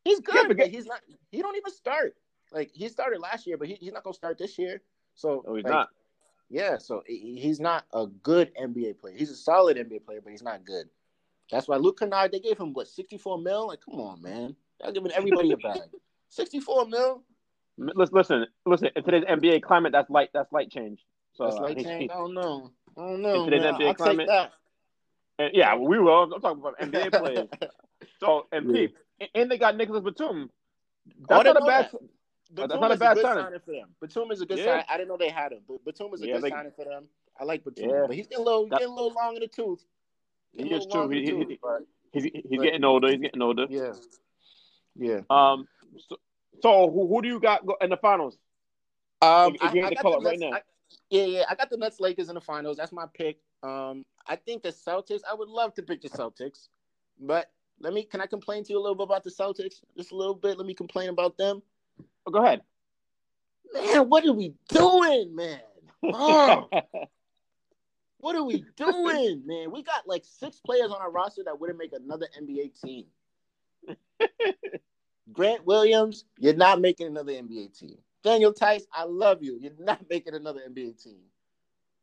He's 0.04 0.20
good, 0.20 0.36
yeah, 0.36 0.54
but 0.54 0.68
he's 0.68 0.86
not. 0.86 1.02
He 1.32 1.42
don't 1.42 1.56
even 1.56 1.72
start. 1.72 2.16
Like 2.52 2.72
he 2.74 2.88
started 2.88 3.20
last 3.20 3.46
year, 3.46 3.58
but 3.58 3.68
he, 3.68 3.76
he's 3.76 3.92
not 3.92 4.04
gonna 4.04 4.14
start 4.14 4.38
this 4.38 4.58
year. 4.58 4.82
So 5.16 5.44
oh, 5.46 5.56
he's 5.56 5.66
like, 5.66 5.74
not. 5.74 5.90
Yeah, 6.50 6.78
so 6.78 7.04
he's 7.06 7.60
not 7.60 7.86
a 7.94 8.08
good 8.08 8.52
NBA 8.56 9.00
player. 9.00 9.16
He's 9.18 9.32
a 9.32 9.36
solid 9.36 9.76
NBA 9.76 10.06
player, 10.06 10.22
but 10.24 10.32
he's 10.32 10.44
not 10.44 10.64
good. 10.64 10.88
That's 11.52 11.68
why 11.68 11.76
Luke 11.76 12.00
Kennard 12.00 12.32
they 12.32 12.40
gave 12.40 12.58
him 12.58 12.74
what 12.74 12.88
sixty 12.88 13.18
four 13.18 13.38
mil. 13.38 13.68
Like, 13.68 13.80
come 13.82 14.00
on, 14.00 14.22
man, 14.22 14.56
they're 14.80 14.94
giving 14.94 15.12
everybody 15.12 15.52
a 15.52 15.58
bag. 15.58 15.82
Sixty 16.30 16.60
four 16.60 16.86
mil. 16.86 17.24
Listen, 17.78 18.16
listen, 18.16 18.46
listen. 18.66 18.90
In 18.96 19.04
today's 19.04 19.24
NBA 19.26 19.62
climate, 19.62 19.92
that's 19.92 20.10
light. 20.10 20.30
That's 20.34 20.52
light 20.52 20.70
change. 20.72 21.00
So 21.34 21.44
that's 21.46 21.58
light 21.58 21.78
change. 21.78 22.12
I 22.12 22.16
don't 22.16 22.34
know. 22.34 22.72
I 22.98 23.02
don't 23.02 23.22
know. 23.22 23.44
In 23.46 23.52
today's 23.52 23.64
man. 23.64 23.74
NBA 23.76 23.88
I'll 23.88 23.94
climate, 23.94 24.30
and 25.40 25.52
yeah, 25.54 25.76
we 25.76 26.00
will. 26.00 26.24
I'm 26.24 26.42
talking 26.42 26.60
about 26.60 26.80
NBA 26.80 27.12
players. 27.20 27.48
so 28.20 28.48
and 28.52 28.76
yeah. 28.76 28.88
and 29.36 29.52
they 29.52 29.58
got 29.60 29.78
Nicholas 29.78 30.04
Batum. 30.04 30.50
That's 31.30 31.44
not 31.46 31.58
a 31.58 31.66
bad. 31.66 31.90
that. 31.92 32.00
That's 32.54 32.68
Batum 32.70 32.82
not 32.82 32.92
a 32.92 32.94
is 32.96 33.00
bad 33.00 33.14
good 33.16 33.22
signing. 33.24 33.44
signing 33.44 33.60
for 33.64 33.72
them. 33.74 33.90
Batum 34.02 34.32
is 34.32 34.42
a 34.42 34.46
good 34.48 34.58
Yeah. 34.58 34.78
sign. 34.78 34.86
I 34.90 34.98
didn't 34.98 35.10
know 35.10 35.18
they 35.18 35.30
had 35.30 35.52
him, 35.52 35.60
but 35.68 35.84
Batum 35.86 36.14
is 36.14 36.22
a 36.24 36.28
Yeah, 36.28 36.34
good 36.36 36.44
they- 36.44 36.50
signing 36.50 36.72
for 36.76 36.86
them. 36.86 37.08
I 37.40 37.44
like 37.44 37.64
Batum, 37.64 37.90
Yeah. 37.90 38.06
but 38.08 38.16
he's 38.16 38.26
getting 38.26 38.44
a 38.44 38.46
little, 38.48 38.68
That- 38.70 38.80
getting 38.80 38.94
a 38.94 38.96
little 38.96 39.14
long 39.14 39.36
in 39.36 39.42
the 39.42 39.48
tooth. 39.48 39.86
He 40.54 40.64
Getting 40.64 40.74
a 40.74 40.78
is 40.78 40.86
little 40.88 41.04
too. 41.08 41.14
He- 41.14 41.22
he- 41.22 41.28
tooth, 41.30 41.48
he- 41.50 41.60
He's 42.14 42.24
he's 42.24 42.58
But- 42.58 42.64
getting 42.64 42.84
older. 42.86 43.10
He's 43.12 43.20
getting 43.22 43.42
older. 43.42 43.68
yeah, 43.70 43.94
yeah. 44.96 45.22
Um. 45.30 45.68
So, 46.10 46.18
so 46.62 46.90
who, 46.92 47.08
who 47.08 47.22
do 47.22 47.28
you 47.28 47.40
got 47.40 47.64
in 47.82 47.90
the 47.90 47.98
finals? 47.98 48.38
Um, 49.22 49.56
If- 49.56 49.64
if 49.64 49.74
you 49.74 49.84
had 49.84 49.90
to 49.90 49.96
call 49.96 50.20
it 50.20 50.24
right 50.24 50.40
Nets- 50.40 50.52
now. 50.52 50.58
I- 50.58 50.62
yeah, 51.10 51.26
yeah, 51.26 51.44
I 51.50 51.56
got 51.56 51.70
the 51.70 51.78
Nets 51.78 52.00
Lakers 52.00 52.30
in 52.30 52.36
the 52.36 52.42
finals. 52.42 52.78
That's 52.78 52.92
my 52.92 53.06
pick. 53.14 53.40
Um, 53.64 54.06
I 54.26 54.36
think 54.36 54.64
the 54.64 54.70
Celtics. 54.70 55.22
I 55.30 55.34
would 55.34 55.50
love 55.50 55.74
to 55.76 55.84
pick 55.84 56.02
the 56.02 56.10
Celtics, 56.10 56.70
but 57.20 57.52
let 57.80 57.94
me. 57.94 58.04
Can 58.04 58.22
I 58.22 58.26
complain 58.26 58.64
to 58.64 58.72
you 58.74 58.80
a 58.80 58.82
little 58.82 58.96
bit 58.96 59.04
about 59.04 59.24
the 59.24 59.30
Celtics? 59.32 59.82
Just 59.98 60.12
a 60.12 60.16
little 60.16 60.34
bit. 60.36 60.58
Let 60.58 60.66
me 60.66 60.74
complain 60.74 61.10
about 61.10 61.38
them. 61.38 61.62
Oh, 62.26 62.32
go 62.32 62.40
ahead. 62.44 62.62
Man, 63.74 64.08
what 64.10 64.26
are 64.26 64.34
we 64.34 64.54
doing, 64.70 65.36
man? 65.36 65.60
Oh, 66.04 66.70
what 68.20 68.36
are 68.36 68.44
we 68.44 68.64
doing, 68.78 69.44
man? 69.46 69.72
We 69.72 69.84
got 69.84 70.08
like 70.08 70.24
six 70.26 70.60
players 70.60 70.92
on 70.92 71.02
our 71.02 71.12
roster 71.12 71.44
that 71.44 71.60
wouldn't 71.60 71.80
make 71.80 71.94
another 71.94 72.28
NBA 72.40 72.80
team. 72.82 73.06
Grant 75.32 75.66
Williams, 75.66 76.26
you're 76.38 76.54
not 76.54 76.82
making 76.82 77.08
another 77.08 77.34
NBA 77.34 77.78
team. 77.78 77.98
Daniel 78.24 78.54
Theis, 78.54 78.88
I 78.94 79.04
love 79.04 79.44
you. 79.44 79.58
You're 79.60 79.72
not 79.80 80.02
making 80.10 80.34
another 80.34 80.62
NBA 80.70 81.02
team. 81.04 81.20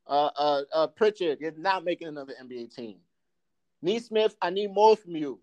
Uh, 0.06 0.30
uh, 0.36 0.62
uh, 0.72 0.86
Pritchard, 0.88 1.38
you're 1.40 1.52
not 1.56 1.84
making 1.84 2.08
another 2.08 2.34
NBA 2.42 2.74
team. 2.74 2.96
Nesmith, 3.82 4.36
I 4.40 4.50
need 4.50 4.72
more 4.72 4.96
from 4.96 5.16
you. 5.16 5.40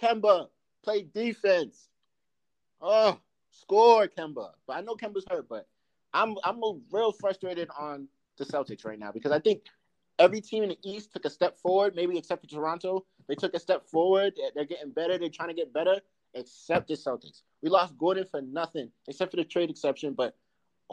Kemba, 0.00 0.48
play 0.82 1.02
defense. 1.02 1.88
Oh, 2.80 3.18
score, 3.50 4.08
Kemba. 4.08 4.50
But 4.66 4.76
I 4.76 4.80
know 4.80 4.94
Kemba's 4.94 5.24
hurt, 5.30 5.48
but 5.48 5.68
I'm 6.12 6.36
I'm 6.44 6.60
real 6.90 7.12
frustrated 7.12 7.68
on 7.78 8.08
the 8.38 8.44
Celtics 8.44 8.84
right 8.84 8.98
now 8.98 9.12
because 9.12 9.32
I 9.32 9.38
think 9.38 9.62
every 10.18 10.40
team 10.40 10.62
in 10.62 10.70
the 10.70 10.78
East 10.82 11.12
took 11.12 11.24
a 11.24 11.30
step 11.30 11.58
forward, 11.58 11.94
maybe 11.94 12.18
except 12.18 12.42
for 12.42 12.48
Toronto. 12.48 13.04
They 13.28 13.34
took 13.34 13.54
a 13.54 13.60
step 13.60 13.86
forward. 13.86 14.34
They're 14.54 14.64
getting 14.64 14.90
better. 14.90 15.18
They're 15.18 15.28
trying 15.28 15.48
to 15.48 15.54
get 15.54 15.72
better, 15.72 16.00
except 16.34 16.88
the 16.88 16.94
Celtics. 16.94 17.42
We 17.62 17.68
lost 17.70 17.96
Gordon 17.98 18.26
for 18.30 18.40
nothing, 18.42 18.90
except 19.08 19.30
for 19.30 19.36
the 19.36 19.44
trade 19.44 19.70
exception. 19.70 20.14
But 20.14 20.36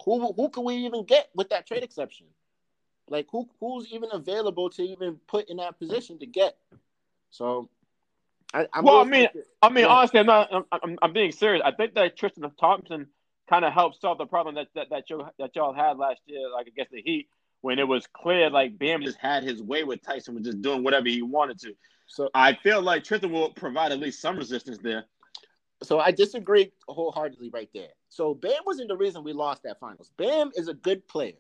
who 0.06 0.34
who 0.34 0.50
can 0.50 0.64
we 0.64 0.76
even 0.86 1.04
get 1.06 1.30
with 1.36 1.50
that 1.50 1.68
trade 1.68 1.84
exception? 1.84 2.28
Like 3.10 3.28
who 3.32 3.50
who's 3.60 3.88
even 3.92 4.10
available 4.12 4.70
to 4.72 4.84
even 4.84 5.20
put 5.28 5.50
in 5.50 5.58
that 5.58 5.80
position 5.80 6.20
to 6.20 6.26
get? 6.26 6.58
So, 7.32 7.70
I, 8.54 8.68
I'm 8.74 8.84
Well, 8.84 8.98
I 9.00 9.04
mean, 9.04 9.24
frustrated. 9.26 9.48
I 9.62 9.70
mean, 9.70 9.84
Yeah. 9.86 9.90
honestly, 9.92 10.20
I'm 10.20 10.26
not. 10.26 10.54
I'm, 10.54 10.66
I'm, 10.72 10.98
I'm 11.02 11.14
being 11.14 11.32
serious. 11.32 11.62
I 11.66 11.72
think 11.72 11.94
that 11.96 12.18
Tristan 12.18 12.50
Thompson 12.60 13.08
kind 13.50 13.66
of 13.66 13.74
helped 13.74 14.00
solve 14.02 14.18
the 14.20 14.26
problem 14.26 14.56
that 14.56 14.68
that 14.76 14.90
that 14.92 15.10
you 15.10 15.26
that 15.40 15.56
y'all 15.56 15.74
had 15.74 15.98
last 15.98 16.22
year, 16.28 16.50
like 16.52 16.68
against 16.68 16.92
the 16.92 17.02
Heat, 17.02 17.30
when 17.62 17.80
it 17.80 17.88
was 17.88 18.08
clear 18.08 18.50
like 18.50 18.78
Bam 18.78 19.02
just 19.02 19.18
had 19.18 19.44
his 19.44 19.62
way 19.62 19.84
with 19.84 20.02
Tyson, 20.02 20.36
was 20.36 20.44
just 20.44 20.62
doing 20.62 20.84
whatever 20.84 21.08
he 21.10 21.22
wanted 21.22 21.60
to. 21.62 21.74
so 22.08 22.30
I 22.34 22.54
feel 22.54 22.82
like 22.82 23.04
Tristan 23.04 23.32
will 23.32 23.50
provide 23.52 23.92
at 23.92 24.00
least 24.00 24.22
some 24.22 24.38
resistance 24.38 24.78
there. 24.80 25.06
So 25.82 26.00
I 26.00 26.12
disagree 26.12 26.72
wholeheartedly 26.88 27.50
right 27.52 27.70
there. 27.74 27.90
So 28.10 28.34
Bam 28.34 28.62
wasn't 28.66 28.90
the 28.90 28.98
reason 28.98 29.24
we 29.24 29.34
lost 29.34 29.64
that 29.64 29.80
finals. 29.80 30.12
Bam 30.18 30.52
is 30.56 30.68
a 30.68 30.74
good 30.74 31.08
player. 31.08 31.38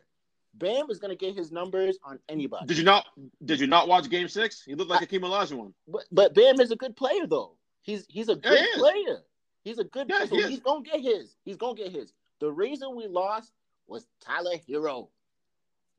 Bam 0.55 0.89
is 0.89 0.99
going 0.99 1.15
to 1.15 1.17
get 1.17 1.35
his 1.35 1.51
numbers 1.51 1.97
on 2.03 2.19
anybody. 2.29 2.65
Did 2.65 2.77
you 2.77 2.83
not? 2.83 3.05
Did 3.45 3.59
you 3.59 3.67
not 3.67 3.87
watch 3.87 4.09
Game 4.09 4.27
Six? 4.27 4.63
He 4.63 4.75
looked 4.75 4.89
like 4.89 5.01
a 5.01 5.05
Hakeem 5.05 5.21
Olajuwon. 5.21 5.73
But, 5.87 6.05
but 6.11 6.33
Bam 6.33 6.59
is 6.59 6.71
a 6.71 6.75
good 6.75 6.95
player 6.95 7.27
though. 7.27 7.55
He's 7.81 8.05
he's 8.09 8.29
a 8.29 8.39
Yeah, 8.43 8.49
good 8.49 8.67
he 8.73 8.79
player. 8.79 9.23
He's 9.63 9.79
a 9.79 9.83
good 9.83 10.07
Yeah, 10.09 10.25
player. 10.25 10.27
So 10.27 10.35
he 10.37 10.53
he's 10.53 10.59
gonna 10.61 10.81
get 10.81 11.01
his. 11.01 11.35
He's 11.43 11.57
gonna 11.57 11.75
get 11.75 11.91
his. 11.91 12.13
The 12.39 12.51
reason 12.51 12.95
we 12.95 13.07
lost 13.07 13.51
was 13.87 14.07
Tyler 14.21 14.55
Herro. 14.67 15.09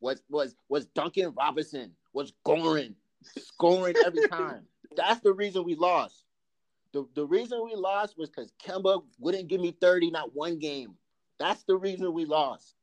Was 0.01 0.23
was 0.29 0.55
was 0.69 0.87
Duncan 0.87 1.35
Robinson. 1.37 1.93
Was 2.13 2.33
Goran 2.47 2.95
scoring 3.39 3.97
every 4.05 4.23
time. 4.29 4.65
That's 4.97 5.21
the 5.21 5.33
reason 5.33 5.65
we 5.65 5.75
lost. 5.75 6.25
The 6.93 7.07
the 7.15 7.27
reason 7.27 7.65
we 7.65 7.75
lost 7.75 8.19
was 8.19 8.31
because 8.31 8.53
Kemba 8.65 9.03
wouldn't 9.19 9.49
give 9.49 9.61
me 9.61 9.77
30 9.81 10.11
not 10.11 10.35
one 10.35 10.59
game. 10.59 10.95
That's 11.39 11.63
the 11.65 11.77
reason 11.77 12.13
we 12.13 12.25
lost. 12.25 12.75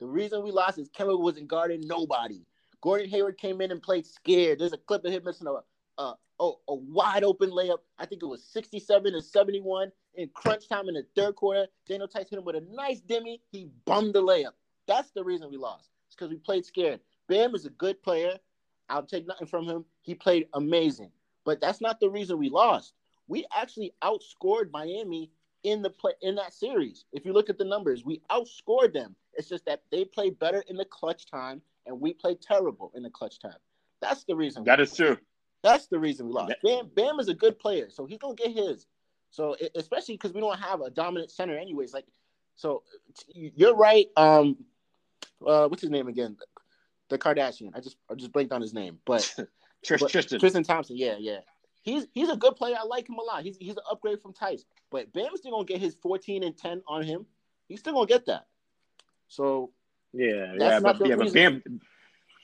The 0.00 0.06
reason 0.06 0.42
we 0.42 0.50
lost 0.50 0.78
is 0.78 0.90
Kemba 0.90 1.18
wasn't 1.18 1.48
guarding 1.48 1.86
nobody. 1.86 2.44
Gordon 2.80 3.08
Hayward 3.08 3.38
came 3.38 3.60
in 3.60 3.70
and 3.70 3.80
played 3.80 4.06
scared. 4.06 4.58
There's 4.58 4.72
a 4.72 4.78
clip 4.78 5.04
of 5.04 5.12
him 5.12 5.22
missing 5.24 5.46
a 5.46 6.02
a, 6.02 6.14
a, 6.40 6.52
a 6.68 6.74
wide 6.74 7.22
open 7.22 7.50
layup. 7.50 7.78
I 7.98 8.06
think 8.06 8.22
it 8.22 8.26
was 8.26 8.44
67 8.44 9.14
and 9.14 9.24
71 9.24 9.92
in 10.14 10.28
crunch 10.34 10.68
time 10.68 10.88
in 10.88 10.94
the 10.94 11.06
third 11.16 11.36
quarter. 11.36 11.66
Daniel 11.86 12.08
Theis 12.08 12.28
hit 12.28 12.38
him 12.38 12.44
with 12.44 12.56
a 12.56 12.64
nice 12.72 13.00
demi. 13.00 13.40
He 13.50 13.68
bummed 13.84 14.14
the 14.14 14.22
layup. 14.22 14.52
That's 14.86 15.10
the 15.12 15.22
reason 15.22 15.50
we 15.50 15.56
lost. 15.56 15.90
It's 16.06 16.16
because 16.16 16.30
we 16.30 16.36
played 16.36 16.64
scared. 16.64 17.00
Bam 17.28 17.54
is 17.54 17.66
a 17.66 17.70
good 17.70 18.02
player. 18.02 18.36
I'll 18.88 19.04
take 19.04 19.26
nothing 19.26 19.46
from 19.46 19.64
him. 19.66 19.84
He 20.02 20.14
played 20.14 20.48
amazing. 20.54 21.10
But 21.44 21.60
that's 21.60 21.80
not 21.80 22.00
the 22.00 22.10
reason 22.10 22.38
we 22.38 22.50
lost. 22.50 22.94
We 23.28 23.46
actually 23.56 23.92
outscored 24.02 24.70
Miami 24.72 25.30
in 25.62 25.82
the 25.82 25.90
play 25.90 26.12
in 26.22 26.34
that 26.36 26.52
series. 26.52 27.04
If 27.12 27.24
you 27.24 27.32
look 27.32 27.48
at 27.48 27.58
the 27.58 27.64
numbers, 27.64 28.04
we 28.04 28.20
outscored 28.30 28.92
them. 28.92 29.14
It's 29.34 29.48
just 29.48 29.64
that 29.66 29.82
they 29.90 30.04
play 30.04 30.30
better 30.30 30.64
in 30.68 30.76
the 30.76 30.84
clutch 30.84 31.26
time 31.26 31.62
and 31.86 32.00
we 32.00 32.12
play 32.12 32.34
terrible 32.34 32.92
in 32.94 33.02
the 33.02 33.10
clutch 33.10 33.40
time. 33.40 33.56
That's 34.00 34.24
the 34.24 34.34
reason. 34.36 34.64
That 34.64 34.80
is 34.80 34.94
true. 34.94 35.16
That's 35.62 35.86
the 35.86 35.98
reason 35.98 36.26
we 36.26 36.32
lost. 36.32 36.54
Bam, 36.62 36.90
Bam 36.94 37.20
is 37.20 37.28
a 37.28 37.34
good 37.34 37.58
player, 37.58 37.88
so 37.88 38.04
he's 38.04 38.18
gonna 38.18 38.34
get 38.34 38.50
his. 38.50 38.86
So 39.30 39.56
especially 39.74 40.14
because 40.14 40.32
we 40.32 40.40
don't 40.40 40.58
have 40.58 40.80
a 40.80 40.90
dominant 40.90 41.30
center, 41.30 41.56
anyways. 41.56 41.94
Like, 41.94 42.04
so 42.56 42.82
you're 43.32 43.74
right. 43.74 44.06
Um, 44.16 44.56
uh, 45.46 45.68
what's 45.68 45.80
his 45.82 45.90
name 45.90 46.08
again? 46.08 46.36
The 47.08 47.18
Kardashian. 47.18 47.70
I 47.74 47.80
just 47.80 47.96
I 48.10 48.14
just 48.14 48.32
blanked 48.32 48.52
on 48.52 48.60
his 48.60 48.74
name, 48.74 48.98
but 49.04 49.32
but- 49.36 49.48
Tristan. 50.10 50.40
Tristan 50.40 50.64
Thompson. 50.64 50.96
Yeah, 50.96 51.16
yeah. 51.18 51.40
He's 51.82 52.06
he's 52.12 52.28
a 52.30 52.36
good 52.36 52.56
player. 52.56 52.76
I 52.78 52.84
like 52.84 53.08
him 53.08 53.16
a 53.16 53.22
lot. 53.22 53.42
He's 53.42 53.56
he's 53.58 53.76
an 53.76 53.82
upgrade 53.90 54.20
from 54.20 54.32
Theis. 54.32 54.64
But 54.90 55.12
Bam's 55.12 55.40
still 55.40 55.50
gonna 55.52 55.64
get 55.64 55.80
his 55.80 55.94
14 55.96 56.44
and 56.44 56.56
10 56.56 56.82
on 56.86 57.02
him. 57.02 57.26
He's 57.68 57.80
still 57.80 57.92
gonna 57.94 58.06
get 58.06 58.26
that. 58.26 58.46
So 59.28 59.70
Yeah, 60.12 60.54
yeah, 60.56 60.80
but 60.80 61.00
yeah, 61.06 61.16
but. 61.16 61.32
Bam, 61.32 61.62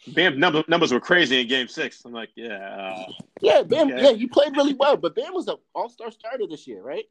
Bam 0.09 0.39
number, 0.41 0.65
numbers 0.69 0.93
were 0.93 1.01
crazy 1.01 1.41
in 1.41 1.49
Game 1.49 1.69
Six. 1.69 2.05
I'm 2.05 2.13
like, 2.13 2.31
yeah, 2.35 2.55
uh, 2.55 3.13
yeah, 3.41 3.63
Bam. 3.63 3.89
Okay. 3.89 4.03
Yeah, 4.03 4.13
he 4.13 4.27
played 4.27 4.57
really 4.57 4.75
well. 4.75 4.97
But 4.97 5.15
Bam 5.15 5.35
was 5.35 5.49
an 5.49 5.57
All 5.75 5.89
Star 5.89 6.11
starter 6.11 6.47
this 6.49 6.67
year, 6.67 6.83
right? 6.83 7.05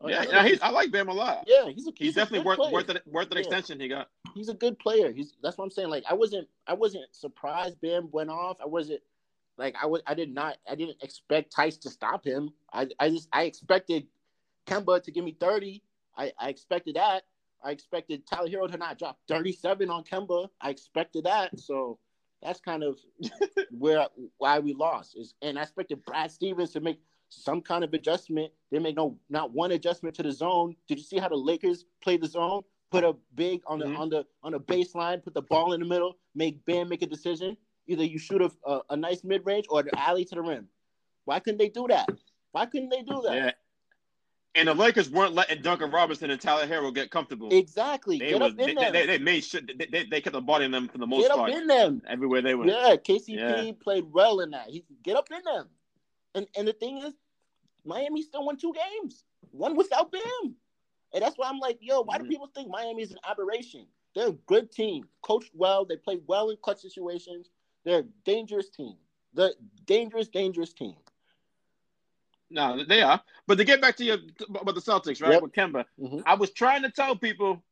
Oh, 0.00 0.08
yeah, 0.08 0.20
I 0.20 0.24
yeah. 0.24 0.44
He's, 0.46 0.60
I 0.60 0.68
like 0.68 0.90
Bam 0.92 1.08
a 1.08 1.12
lot. 1.12 1.44
yeah, 1.46 1.68
he's 1.70 1.86
a 1.86 1.92
He's, 1.96 2.12
a 2.16 2.20
definitely 2.20 2.46
worth 2.46 2.58
player. 2.58 2.72
worth 2.72 2.90
it, 2.90 3.02
worth 3.06 3.30
an 3.30 3.38
Yeah. 3.38 3.40
extension 3.40 3.80
he 3.80 3.88
got. 3.88 4.08
he's 4.34 4.48
a 4.48 4.54
good 4.54 4.78
player. 4.78 5.10
He's 5.10 5.32
that's 5.42 5.56
what 5.58 5.64
I'm 5.64 5.70
saying. 5.70 5.88
Like 5.88 6.04
I 6.08 6.14
wasn't 6.14 6.48
I 6.66 6.74
wasn't 6.74 7.04
surprised 7.12 7.80
Bam 7.80 8.08
went 8.12 8.30
off. 8.30 8.58
I 8.62 8.66
wasn't 8.66 9.00
like 9.58 9.74
I 9.80 9.86
was 9.86 10.02
I 10.06 10.14
did 10.14 10.32
not 10.34 10.58
I 10.70 10.74
didn't 10.74 11.02
expect 11.02 11.54
Theis 11.54 11.78
to 11.78 11.90
stop 11.90 12.24
him. 12.24 12.50
I 12.72 12.88
I 13.00 13.10
just 13.10 13.28
I 13.32 13.44
expected 13.44 14.06
Kemba 14.66 15.02
to 15.02 15.10
give 15.10 15.24
me 15.24 15.36
30. 15.38 15.82
I, 16.16 16.32
I 16.38 16.48
expected 16.48 16.96
that. 16.96 17.22
I 17.64 17.70
expected 17.70 18.26
Tyler 18.26 18.48
Herro 18.48 18.70
to 18.70 18.76
not 18.76 18.98
drop 18.98 19.18
37 19.28 19.90
on 19.90 20.04
Kemba. 20.04 20.48
I 20.60 20.70
expected 20.70 21.24
that. 21.24 21.58
So 21.58 21.98
that's 22.42 22.60
kind 22.60 22.82
of 22.82 22.98
where 23.70 24.06
why 24.38 24.58
we 24.58 24.72
lost. 24.74 25.16
Is 25.16 25.34
and 25.42 25.58
I 25.58 25.62
expected 25.62 26.04
Brad 26.04 26.30
Stevens 26.30 26.72
to 26.72 26.80
make 26.80 27.00
some 27.28 27.60
kind 27.60 27.82
of 27.84 27.92
adjustment. 27.94 28.52
They 28.70 28.78
make 28.78 28.96
no 28.96 29.18
not 29.30 29.52
one 29.52 29.72
adjustment 29.72 30.14
to 30.16 30.22
the 30.22 30.32
zone. 30.32 30.76
Did 30.88 30.98
you 30.98 31.04
see 31.04 31.18
how 31.18 31.28
the 31.28 31.36
Lakers 31.36 31.84
play 32.02 32.16
the 32.16 32.26
zone? 32.28 32.62
Put 32.90 33.02
a 33.04 33.14
big 33.34 33.62
on 33.66 33.80
the 33.80 33.86
Mhm. 33.86 33.98
on 33.98 34.08
the 34.10 34.26
on 34.44 34.52
the 34.52 34.60
baseline, 34.60 35.22
put 35.22 35.34
the 35.34 35.42
ball 35.42 35.72
in 35.72 35.80
the 35.80 35.86
middle, 35.86 36.16
make 36.34 36.64
Ben 36.66 36.88
make 36.88 37.02
a 37.02 37.06
decision. 37.06 37.56
Either 37.86 38.04
you 38.04 38.18
shoot 38.18 38.42
a, 38.42 38.50
a, 38.64 38.80
a 38.90 38.96
nice 38.96 39.22
mid 39.24 39.44
range 39.46 39.66
or 39.68 39.82
the 39.82 39.98
alley 39.98 40.24
to 40.24 40.34
the 40.34 40.42
rim. 40.42 40.68
Why 41.24 41.40
couldn't 41.40 41.58
they 41.58 41.68
do 41.68 41.86
that? 41.88 42.08
Why 42.52 42.66
couldn't 42.66 42.90
they 42.90 43.02
do 43.02 43.22
that? 43.24 43.34
Yeah. 43.34 43.50
And 44.56 44.68
the 44.68 44.74
Lakers 44.74 45.10
weren't 45.10 45.34
letting 45.34 45.60
Duncan 45.60 45.90
Robinson 45.90 46.30
and 46.30 46.40
Tyler 46.40 46.66
Herro 46.66 46.92
get 46.92 47.10
comfortable. 47.10 47.50
Exactly. 47.52 48.18
They, 48.18 48.30
Get 48.30 48.40
was, 48.40 48.52
up 48.52 48.58
in 48.58 48.66
they, 48.66 48.74
them. 48.74 48.92
they, 48.92 49.06
they 49.06 49.18
made 49.18 49.44
sure 49.44 49.60
they, 49.60 49.86
they, 49.86 50.04
they 50.04 50.20
kept 50.22 50.46
bodying 50.46 50.70
them 50.70 50.88
for 50.88 50.96
the 50.96 51.06
most 51.06 51.22
Get 51.22 51.30
up 51.30 51.38
part 51.38 51.50
in 51.50 51.66
them. 51.66 52.00
everywhere 52.08 52.40
they 52.40 52.54
went. 52.54 52.70
Yeah, 52.70 52.96
KCP 52.96 53.26
Yeah. 53.28 53.72
played 53.78 54.10
well 54.10 54.40
in 54.40 54.50
that. 54.52 54.68
He 54.70 54.84
get 55.02 55.16
up 55.16 55.28
in 55.30 55.42
them. 55.44 55.68
And 56.34 56.46
and 56.56 56.66
the 56.66 56.72
thing 56.72 56.98
is, 56.98 57.12
Miami 57.84 58.22
still 58.22 58.46
won 58.46 58.56
two 58.56 58.72
games. 58.72 59.24
One 59.50 59.76
without 59.76 60.10
Bam. 60.10 60.54
And 61.12 61.22
that's 61.22 61.36
why 61.36 61.48
I'm 61.48 61.58
like, 61.58 61.78
yo, 61.80 62.02
why 62.02 62.16
do 62.16 62.24
mm-hmm. 62.24 62.30
people 62.30 62.50
think 62.54 62.70
Miami 62.70 63.02
is 63.02 63.10
an 63.10 63.18
aberration? 63.28 63.86
They're 64.14 64.28
a 64.28 64.32
good 64.32 64.72
team, 64.72 65.04
coached 65.22 65.50
well. 65.54 65.84
They 65.84 65.96
play 65.96 66.18
well 66.26 66.48
in 66.48 66.56
clutch 66.62 66.80
situations. 66.80 67.50
They're 67.86 68.00
a 68.00 68.04
dangerous 68.24 68.68
team. 68.68 68.96
The 69.32 69.54
dangerous, 69.86 70.26
dangerous 70.28 70.72
team. 70.74 70.96
No, 72.50 72.84
they 72.84 73.00
are. 73.00 73.20
But 73.46 73.58
to 73.58 73.64
get 73.64 73.80
back 73.80 73.96
to 73.96 74.04
your 74.04 74.18
about 74.48 74.74
the 74.74 74.80
Celtics, 74.80 75.22
right? 75.22 75.32
Yep. 75.32 75.42
With 75.42 75.52
Kemba, 75.52 75.84
Mhm. 75.98 76.22
I 76.26 76.34
was 76.34 76.50
trying 76.50 76.82
to 76.82 76.90
tell 76.90 77.16
people, 77.16 77.62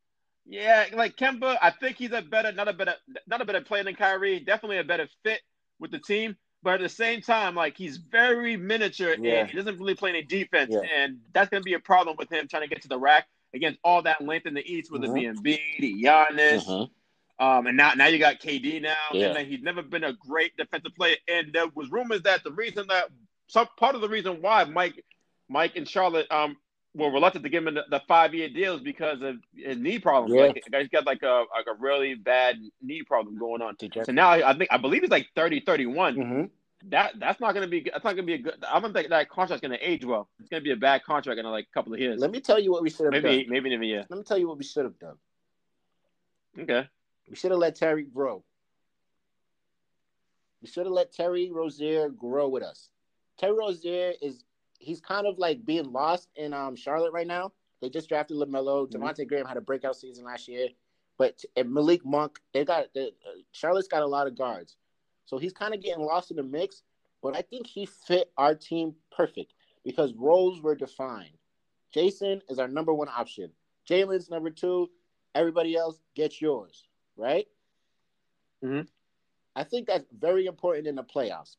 yeah, 0.46 0.86
like 0.94 1.16
Kemba, 1.16 1.58
I 1.60 1.70
think 1.70 1.96
he's 1.96 2.12
a 2.12 2.22
better, 2.22 2.52
not 2.52 2.68
a 2.68 2.72
better, 2.72 2.94
not 3.26 3.40
a 3.40 3.44
better 3.44 3.60
player 3.60 3.82
than 3.84 3.94
Kyrie. 3.96 4.40
Definitely 4.40 4.78
a 4.78 4.84
better 4.84 5.08
fit 5.22 5.42
with 5.78 5.90
the 5.90 5.98
team. 5.98 6.36
but 6.62 6.76
at 6.76 6.80
the 6.80 6.88
same 6.88 7.20
time, 7.20 7.54
like 7.54 7.76
he's 7.76 7.98
very 7.98 8.56
miniature 8.56 9.16
Yeah. 9.20 9.40
and 9.40 9.50
he 9.50 9.54
doesn't 9.54 9.78
really 9.78 9.94
play 9.94 10.08
any 10.08 10.22
defense, 10.22 10.72
Yeah. 10.72 10.80
and 10.96 11.20
that's 11.34 11.50
gonna 11.50 11.60
be 11.62 11.74
a 11.74 11.78
problem 11.78 12.16
with 12.16 12.30
him 12.30 12.48
trying 12.48 12.62
to 12.62 12.68
get 12.68 12.80
to 12.80 12.88
the 12.88 12.98
rack 12.98 13.28
against 13.52 13.78
all 13.84 14.00
that 14.00 14.22
length 14.22 14.46
in 14.46 14.54
the 14.54 14.64
East 14.66 14.90
with 14.90 15.02
Mhm. 15.02 15.12
the 15.14 15.58
Embiid, 15.58 16.00
Giannis, 16.02 16.64
Mhm. 16.64 16.90
Um, 17.38 17.66
and 17.66 17.76
now 17.76 17.92
now 17.94 18.06
you 18.06 18.18
got 18.18 18.40
KD 18.40 18.80
now, 18.82 18.94
Yeah. 19.12 19.26
and 19.28 19.36
then 19.36 19.46
he's 19.46 19.62
never 19.62 19.82
been 19.82 20.04
a 20.04 20.12
great 20.12 20.56
defensive 20.56 20.94
player. 20.94 21.16
And 21.28 21.52
there 21.52 21.66
was 21.74 21.90
rumors 21.90 22.22
that 22.22 22.44
the 22.44 22.52
reason 22.52 22.86
that 22.88 23.10
some 23.46 23.66
part 23.76 23.94
of 23.94 24.00
the 24.00 24.08
reason 24.08 24.40
why 24.40 24.64
Mike, 24.64 25.04
Mike 25.48 25.76
and 25.76 25.88
Charlotte 25.88 26.30
um 26.30 26.56
were 26.94 27.10
reluctant 27.10 27.42
to 27.42 27.50
give 27.50 27.66
him 27.66 27.74
the, 27.74 27.84
the 27.90 28.00
five 28.06 28.34
year 28.34 28.48
deals 28.48 28.80
because 28.80 29.20
of 29.20 29.36
his 29.54 29.76
knee 29.76 29.98
problems. 29.98 30.32
Yeah. 30.34 30.46
Like, 30.46 30.62
guy's 30.70 30.88
got 30.88 31.04
like 31.06 31.22
a 31.22 31.44
like 31.52 31.66
a 31.66 31.74
really 31.78 32.14
bad 32.14 32.56
knee 32.80 33.02
problem 33.02 33.36
going 33.36 33.62
on. 33.62 33.76
So 34.04 34.12
now 34.12 34.30
I 34.30 34.56
think 34.56 34.70
I 34.72 34.76
believe 34.76 35.02
he's 35.02 35.10
like 35.10 35.28
30, 35.34 35.60
31. 35.60 36.14
Mhm. 36.16 36.50
That 36.90 37.18
that's 37.18 37.40
not 37.40 37.54
gonna 37.54 37.66
be 37.66 37.80
that's 37.80 38.04
not 38.04 38.14
gonna 38.14 38.26
be 38.26 38.34
a 38.34 38.38
good. 38.38 38.62
I 38.70 38.78
don't 38.78 38.92
think 38.92 39.08
that 39.08 39.28
contract's 39.28 39.62
gonna 39.62 39.78
age 39.80 40.04
well. 40.04 40.28
It's 40.38 40.50
gonna 40.50 40.60
be 40.62 40.70
a 40.70 40.76
bad 40.76 41.02
contract 41.02 41.40
in 41.40 41.46
like 41.46 41.66
a 41.68 41.74
couple 41.74 41.94
of 41.94 41.98
years. 41.98 42.20
Let 42.20 42.30
me 42.30 42.40
tell 42.40 42.60
you 42.60 42.70
what 42.70 42.82
we 42.82 42.90
should 42.90 43.12
have 43.12 43.22
maybe 43.22 43.42
done. 43.44 43.52
maybe 43.52 43.72
in 43.72 43.82
a 43.82 43.86
year. 43.86 44.04
Let 44.08 44.18
me 44.18 44.22
tell 44.22 44.38
you 44.38 44.46
what 44.46 44.58
we 44.58 44.64
should 44.64 44.84
have 44.84 44.98
done. 44.98 45.16
Okay. 46.60 46.86
We 47.28 47.36
should 47.36 47.50
have 47.50 47.60
let 47.60 47.74
Terry 47.76 48.04
grow. 48.04 48.44
We 50.60 50.68
should 50.68 50.86
have 50.86 50.92
let 50.92 51.12
Terry 51.12 51.50
Rozier 51.50 52.08
grow 52.08 52.48
with 52.48 52.62
us. 52.62 52.90
Terry 53.38 53.52
Rozier 53.56 54.12
is 54.22 54.44
he's 54.78 55.00
kind 55.00 55.26
of 55.26 55.38
like 55.38 55.64
being 55.64 55.92
lost 55.92 56.28
in 56.36 56.52
um 56.52 56.76
Charlotte 56.76 57.12
right 57.12 57.26
now. 57.26 57.52
They 57.80 57.90
just 57.90 58.08
drafted 58.08 58.36
LaMelo. 58.38 58.86
Mhm. 58.88 58.92
Devonte' 58.92 59.26
Graham 59.28 59.46
had 59.46 59.56
a 59.56 59.60
breakout 59.60 59.96
season 59.96 60.24
last 60.24 60.48
year, 60.48 60.68
but 61.18 61.44
and 61.56 61.72
Malik 61.72 62.04
Monk, 62.04 62.40
they 62.52 62.64
got 62.64 62.92
the 62.94 63.08
uh, 63.08 63.40
Charlotte's 63.52 63.88
got 63.88 64.02
a 64.02 64.06
lot 64.06 64.26
of 64.26 64.36
guards, 64.36 64.76
so 65.26 65.38
he's 65.38 65.52
kind 65.52 65.74
of 65.74 65.82
getting 65.82 66.04
lost 66.04 66.30
in 66.30 66.36
the 66.36 66.42
mix. 66.42 66.82
But 67.22 67.36
I 67.36 67.42
think 67.42 67.66
he 67.66 67.86
fit 67.86 68.30
our 68.36 68.54
team 68.54 68.94
perfect 69.10 69.54
because 69.82 70.12
roles 70.14 70.60
were 70.60 70.74
defined. 70.74 71.36
Jayson 71.94 72.42
is 72.48 72.58
our 72.58 72.68
number 72.68 72.92
one 72.92 73.08
option. 73.08 73.50
Jaylen's 73.88 74.28
number 74.30 74.50
two. 74.50 74.90
Everybody 75.34 75.74
else, 75.74 76.00
get 76.14 76.40
yours, 76.40 76.86
right? 77.16 77.48
Mhm. 78.62 78.88
I 79.56 79.64
think 79.64 79.86
that's 79.86 80.06
very 80.10 80.46
important 80.46 80.86
in 80.86 80.94
the 80.96 81.04
playoffs. 81.04 81.56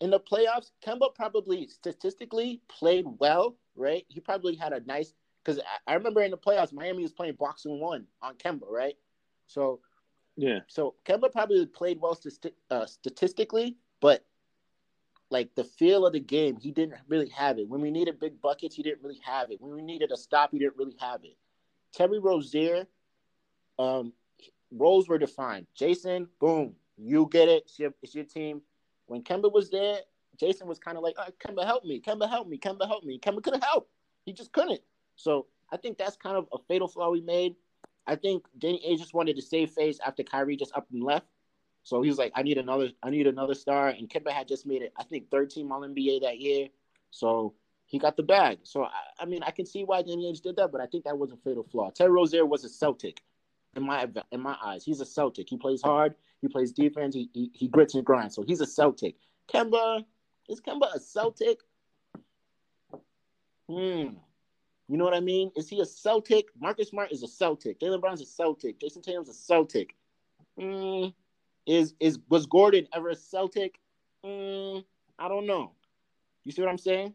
In 0.00 0.10
the 0.10 0.20
playoffs, 0.20 0.72
Kemba 0.82 1.14
probably 1.14 1.68
statistically 1.68 2.60
played 2.68 3.06
well, 3.18 3.56
right? 3.74 4.04
He 4.08 4.20
probably 4.20 4.54
had 4.54 4.72
a 4.72 4.80
nice 4.80 5.14
because 5.42 5.60
I, 5.86 5.94
remember 5.94 6.22
in 6.22 6.32
the 6.32 6.38
playoffs, 6.38 6.72
Miami 6.72 7.02
was 7.02 7.12
playing 7.12 7.34
box-and-one 7.34 8.08
on 8.20 8.34
Kemba, 8.36 8.68
right? 8.68 8.96
So 9.46 9.80
Yeah. 10.36 10.60
so 10.66 10.96
Kemba 11.04 11.30
probably 11.30 11.64
played 11.66 12.00
well 12.00 12.18
uh, 12.70 12.86
statistically, 12.86 13.76
but 14.00 14.26
like 15.30 15.54
the 15.54 15.64
feel 15.64 16.06
of 16.06 16.12
the 16.12 16.20
game, 16.20 16.56
he 16.56 16.70
didn't 16.72 17.00
really 17.08 17.28
have 17.30 17.58
it. 17.58 17.68
When 17.68 17.80
we 17.80 17.90
needed 17.90 18.18
big 18.18 18.40
buckets, 18.40 18.74
he 18.74 18.82
didn't 18.82 19.02
really 19.02 19.20
have 19.24 19.50
it. 19.50 19.60
When 19.60 19.74
we 19.74 19.82
needed 19.82 20.12
a 20.12 20.16
stop, 20.16 20.50
he 20.52 20.58
didn't 20.58 20.76
really 20.76 20.96
have 21.00 21.24
it. 21.24 21.36
Terry 21.92 22.18
Rozier, 22.18 22.86
um, 23.78 24.12
roles 24.78 25.08
were 25.08 25.18
defined. 25.18 25.66
Jayson, 25.78 26.28
boom, 26.40 26.74
you 26.96 27.28
get 27.30 27.48
it. 27.48 27.64
It's 27.64 27.78
your, 27.78 27.94
it's 28.02 28.14
your 28.14 28.24
team. 28.24 28.62
When 29.06 29.22
Kemba 29.22 29.52
was 29.52 29.70
there, 29.70 30.00
Jayson 30.40 30.66
was 30.66 30.78
kind 30.78 30.96
of 30.96 31.02
like, 31.02 31.16
oh, 31.18 31.30
Kemba, 31.44 31.64
help 31.64 31.84
me. 31.84 32.00
Kemba, 32.00 32.28
help 32.28 32.48
me. 32.48 32.58
Kemba, 32.58 32.86
help 32.86 33.04
me. 33.04 33.18
Kemba 33.18 33.42
couldn't 33.42 33.64
help. 33.64 33.88
He 34.24 34.32
just 34.32 34.52
couldn't. 34.52 34.80
So 35.16 35.46
I 35.72 35.76
think 35.76 35.98
that's 35.98 36.16
kind 36.16 36.36
of 36.36 36.48
a 36.52 36.58
fatal 36.68 36.88
flaw 36.88 37.10
we 37.10 37.20
made. 37.20 37.54
I 38.06 38.16
think 38.16 38.44
Danny 38.58 38.80
A 38.84 38.96
just 38.96 39.14
wanted 39.14 39.36
to 39.36 39.42
save 39.42 39.70
face 39.70 39.98
after 40.04 40.22
Kyrie 40.22 40.56
just 40.56 40.76
up 40.76 40.86
and 40.92 41.02
left. 41.02 41.26
So 41.82 42.02
he 42.02 42.08
was 42.08 42.18
like, 42.18 42.32
I 42.34 42.42
need 42.42 42.58
another, 42.58 42.90
I 43.02 43.10
need 43.10 43.26
another 43.26 43.54
star. 43.54 43.88
And 43.88 44.08
Kemba 44.08 44.30
had 44.30 44.48
just 44.48 44.66
made 44.66 44.82
it, 44.82 44.92
I 44.96 45.04
think, 45.04 45.30
third 45.30 45.50
team 45.50 45.72
All 45.72 45.80
NBA 45.80 46.22
that 46.22 46.38
year. 46.38 46.68
So 47.10 47.54
he 47.86 47.98
got 47.98 48.16
the 48.16 48.22
bag. 48.22 48.58
So 48.64 48.84
I, 48.84 48.90
I 49.20 49.24
mean, 49.24 49.42
I 49.42 49.50
can 49.50 49.66
see 49.66 49.84
why 49.84 50.02
Danny 50.02 50.30
Ainge 50.30 50.42
did 50.42 50.56
that, 50.56 50.72
but 50.72 50.80
I 50.80 50.86
think 50.86 51.04
that 51.04 51.16
was 51.16 51.32
a 51.32 51.36
fatal 51.36 51.64
flaw. 51.64 51.90
Terry 51.90 52.10
Rozier 52.10 52.44
was 52.44 52.64
a 52.64 52.68
Celtic 52.68 53.22
in 53.76 53.84
my 53.84 54.08
in 54.32 54.40
my 54.40 54.56
eyes. 54.64 54.84
He's 54.84 55.00
a 55.00 55.06
Celtic. 55.06 55.48
He 55.48 55.56
plays 55.56 55.82
hard. 55.82 56.14
He 56.40 56.48
plays 56.48 56.72
defense. 56.72 57.14
He 57.14 57.30
he, 57.32 57.50
he 57.52 57.68
grits 57.68 57.94
and 57.94 58.04
grinds. 58.04 58.34
So 58.34 58.42
he's 58.42 58.60
a 58.60 58.66
Celtic. 58.66 59.16
Kemba 59.52 60.04
is 60.48 60.60
Kemba 60.60 60.94
a 60.94 61.00
Celtic? 61.00 61.60
Hmm. 63.68 64.14
You 64.88 64.96
know 64.96 65.04
what 65.04 65.14
I 65.14 65.20
mean? 65.20 65.50
Is 65.56 65.68
he 65.68 65.80
a 65.80 65.84
Celtic? 65.84 66.46
Marcus 66.60 66.90
Smart 66.90 67.10
is 67.10 67.22
a 67.22 67.28
Celtic. 67.28 67.80
Jaylen 67.80 68.00
Brown's 68.00 68.22
a 68.22 68.26
Celtic. 68.26 68.78
Jayson 68.78 69.02
Tatum's 69.02 69.28
a 69.28 69.34
Celtic. 69.34 69.94
Hmm. 70.58 71.08
Is 71.66 71.94
is 72.00 72.18
was 72.28 72.46
Gordon 72.46 72.86
ever 72.92 73.10
a 73.10 73.16
Celtic? 73.16 73.80
Hmm. 74.24 74.78
I 75.18 75.28
don't 75.28 75.46
know. 75.46 75.72
You 76.44 76.52
see 76.52 76.62
what 76.62 76.70
I'm 76.70 76.78
saying? 76.78 77.14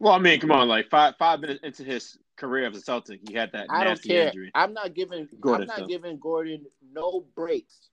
Well, 0.00 0.12
I 0.12 0.18
mean, 0.18 0.38
come 0.40 0.52
on, 0.52 0.68
like 0.68 0.88
five 0.90 1.14
five 1.18 1.40
minutes 1.40 1.60
into 1.62 1.84
his 1.84 2.18
career 2.36 2.68
as 2.68 2.76
a 2.76 2.80
Celtic, 2.80 3.20
he 3.28 3.34
had 3.34 3.50
that 3.52 3.66
I 3.68 3.84
don't 3.84 3.94
nasty 3.94 4.10
care. 4.10 4.28
injury. 4.28 4.50
I'm 4.54 4.72
not 4.72 4.94
giving. 4.94 5.28
Gordon, 5.40 5.62
I'm 5.62 5.66
not 5.66 5.78
so. 5.78 5.86
giving 5.86 6.18
Gordon 6.18 6.66
no 6.92 7.24
breaks. 7.34 7.90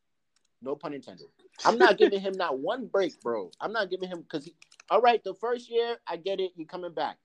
No 0.62 0.76
pun 0.76 0.94
intended. 0.94 1.28
I'm 1.66 1.78
not 1.78 1.98
giving 1.98 2.20
him 2.20 2.34
not 2.34 2.60
one 2.60 2.88
break, 2.88 3.20
bro. 3.22 3.52
I'm 3.60 3.72
not 3.72 3.90
giving 3.90 4.10
him 4.10 4.22
because. 4.22 4.50
All 4.90 5.02
right, 5.02 5.24
the 5.24 5.34
first 5.34 5.70
year 5.70 5.98
I 6.08 6.18
get 6.18 6.40
it. 6.40 6.52
You 6.56 6.66
coming 6.68 6.94
back. 6.94 7.18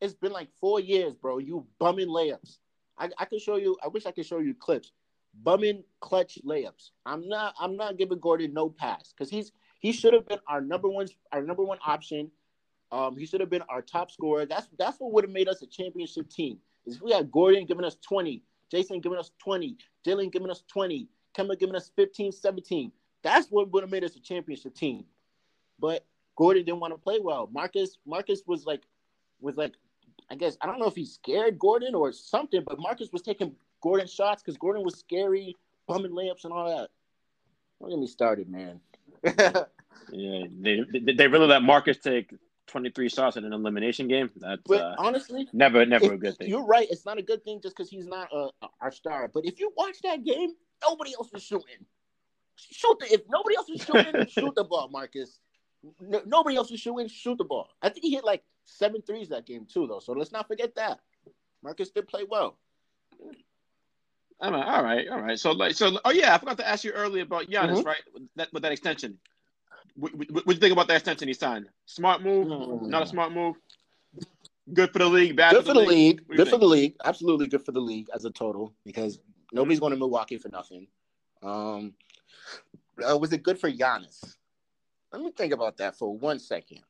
It's 0.00 0.14
been 0.14 0.32
like 0.32 0.48
four 0.60 0.80
years, 0.80 1.14
bro. 1.14 1.38
You 1.38 1.66
bumming 1.78 2.08
layups. 2.08 2.58
I 2.98 3.08
I 3.18 3.24
can 3.24 3.40
show 3.40 3.56
you. 3.56 3.76
I 3.82 3.88
wish 3.88 4.06
I 4.06 4.12
could 4.12 4.26
show 4.26 4.38
you 4.38 4.54
clips. 4.54 4.92
Bumming 5.42 5.82
clutch 6.00 6.38
layups. 6.44 6.90
I'm 7.06 7.28
not. 7.28 7.54
I'm 7.58 7.76
not 7.76 7.98
giving 7.98 8.20
Gordon 8.20 8.52
no 8.52 8.70
pass 8.70 9.12
because 9.12 9.30
he's 9.30 9.50
he 9.80 9.90
should 9.92 10.14
have 10.14 10.28
been 10.28 10.38
our 10.46 10.60
number 10.60 10.88
one 10.88 11.08
our 11.32 11.42
number 11.42 11.64
one 11.64 11.78
option. 11.84 12.30
Um, 12.92 13.16
he 13.16 13.24
should 13.24 13.40
have 13.40 13.48
been 13.48 13.62
our 13.70 13.80
top 13.80 14.10
scorer. 14.10 14.44
That's 14.44 14.68
that's 14.78 15.00
what 15.00 15.12
would 15.12 15.24
have 15.24 15.32
made 15.32 15.48
us 15.48 15.62
a 15.62 15.66
championship 15.66 16.28
team. 16.28 16.58
Is 16.86 16.96
if 16.96 17.02
we 17.02 17.10
had 17.10 17.32
Gordon 17.32 17.64
giving 17.64 17.84
us 17.84 17.96
20, 18.06 18.42
Jayson 18.70 19.00
giving 19.00 19.18
us 19.18 19.30
20, 19.38 19.76
Dylan 20.06 20.30
giving 20.30 20.50
us 20.50 20.62
20, 20.68 21.08
Kemba 21.34 21.58
giving 21.58 21.74
us 21.74 21.90
15, 21.96 22.32
17. 22.32 22.92
That's 23.22 23.48
what 23.48 23.72
would 23.72 23.82
have 23.82 23.90
made 23.90 24.04
us 24.04 24.14
a 24.16 24.20
championship 24.20 24.74
team. 24.74 25.04
But 25.78 26.04
Gordon 26.36 26.64
didn't 26.64 26.80
want 26.80 26.92
to 26.92 26.98
play 26.98 27.18
well. 27.18 27.48
Marcus 27.50 27.96
Marcus 28.06 28.42
was 28.46 28.66
like 28.66 28.82
was 29.40 29.56
like 29.56 29.72
I 30.30 30.34
guess 30.34 30.58
I 30.60 30.66
don't 30.66 30.78
know 30.78 30.86
if 30.86 30.94
he 30.94 31.06
scared 31.06 31.58
Gordon 31.58 31.94
or 31.94 32.12
something, 32.12 32.62
but 32.66 32.78
Marcus 32.78 33.08
was 33.10 33.22
taking 33.22 33.54
Gordon 33.80 34.06
shots 34.06 34.42
because 34.42 34.58
Gordon 34.58 34.84
was 34.84 34.98
scary, 34.98 35.56
bumming 35.88 36.12
layups 36.12 36.44
and 36.44 36.52
all 36.52 36.68
that. 36.68 36.90
Don't 37.80 37.90
get 37.90 37.98
me 37.98 38.06
started, 38.06 38.48
man. 38.48 38.80
Yeah, 40.10 40.44
they, 40.60 40.80
they 40.92 41.12
they 41.12 41.28
really 41.28 41.46
let 41.46 41.62
Marcus 41.62 41.96
take 41.96 42.34
twenty 42.66 42.90
three 42.90 43.08
shots 43.08 43.36
in 43.36 43.44
an 43.44 43.52
elimination 43.52 44.08
game. 44.08 44.30
That's 44.36 44.62
but 44.66 44.80
uh, 44.80 44.94
honestly, 44.98 45.48
never 45.52 45.84
never 45.86 46.12
a 46.12 46.18
good 46.18 46.36
thing. 46.36 46.48
You're 46.48 46.64
right. 46.64 46.86
It's 46.90 47.04
not 47.06 47.18
a 47.18 47.22
good 47.22 47.44
thing 47.44 47.60
just 47.62 47.76
because 47.76 47.90
he's 47.90 48.06
not 48.06 48.28
uh, 48.32 48.48
our 48.80 48.92
star. 48.92 49.28
But 49.32 49.44
if 49.44 49.60
you 49.60 49.72
watch 49.76 49.96
that 50.02 50.24
game, 50.24 50.50
nobody 50.82 51.12
else 51.14 51.30
was 51.32 51.42
shooting. 51.42 51.86
Shoot 52.56 52.98
the, 53.00 53.12
if 53.12 53.22
nobody 53.28 53.56
else 53.56 53.68
was 53.70 53.82
shooting, 53.86 54.26
shoot 54.26 54.54
the 54.54 54.64
ball, 54.64 54.88
Marcus. 54.88 55.38
No, 56.00 56.22
nobody 56.26 56.56
else 56.56 56.70
was 56.70 56.80
shooting, 56.80 57.08
shoot 57.08 57.38
the 57.38 57.44
ball. 57.44 57.68
I 57.82 57.88
think 57.88 58.04
he 58.04 58.12
hit 58.12 58.24
like 58.24 58.42
seven 58.64 59.02
threes 59.02 59.30
that 59.30 59.46
game 59.46 59.66
too, 59.66 59.86
though. 59.86 59.98
So 60.00 60.12
let's 60.12 60.30
not 60.32 60.46
forget 60.46 60.74
that. 60.76 61.00
Marcus 61.62 61.90
did 61.90 62.06
play 62.08 62.24
well. 62.28 62.56
All 64.40 64.50
right, 64.50 64.66
all 64.66 64.82
right, 64.82 65.08
all 65.08 65.20
right. 65.20 65.38
So 65.38 65.52
like, 65.52 65.74
so 65.74 65.98
oh 66.04 66.10
yeah, 66.10 66.34
I 66.34 66.38
forgot 66.38 66.56
to 66.58 66.68
ask 66.68 66.82
you 66.84 66.90
earlier 66.90 67.22
about 67.22 67.46
Giannis, 67.48 67.78
Mhm. 67.82 67.84
right? 67.86 68.02
With 68.12 68.22
that 68.36 68.52
with 68.52 68.62
that 68.62 68.72
extension. 68.72 69.18
What, 69.94 70.12
what, 70.14 70.46
you 70.46 70.54
think 70.54 70.72
about 70.72 70.88
that 70.88 70.96
extension 70.96 71.28
he 71.28 71.34
signed? 71.34 71.68
Smart 71.86 72.22
move? 72.22 72.46
Mm. 72.46 72.82
Not 72.88 73.02
a 73.02 73.06
smart 73.06 73.32
move? 73.32 73.56
Good 74.72 74.92
for 74.92 75.00
the 75.00 75.08
league, 75.08 75.36
bad 75.36 75.52
Good 75.52 75.66
for 75.66 75.74
the 75.74 75.80
league. 75.80 76.22
You 76.30 76.36
Good 76.36 76.48
for 76.48 76.58
the 76.58 76.66
league. 76.66 76.94
Absolutely 77.04 77.48
good 77.48 77.64
for 77.64 77.72
the 77.72 77.80
league 77.80 78.06
as 78.14 78.24
a 78.24 78.30
total 78.30 78.72
because 78.84 79.18
nobody's 79.52 79.80
going 79.80 79.90
to 79.90 79.98
Milwaukee 79.98 80.38
for 80.38 80.48
nothing. 80.48 80.86
Um, 81.42 81.94
uh, 83.02 83.18
was 83.18 83.32
it 83.32 83.42
good 83.42 83.58
for 83.58 83.70
Giannis? 83.70 84.36
Let 85.12 85.22
me 85.22 85.30
think 85.32 85.52
about 85.52 85.76
that 85.78 85.96
for 85.96 86.16
one 86.16 86.38
second. 86.38 86.80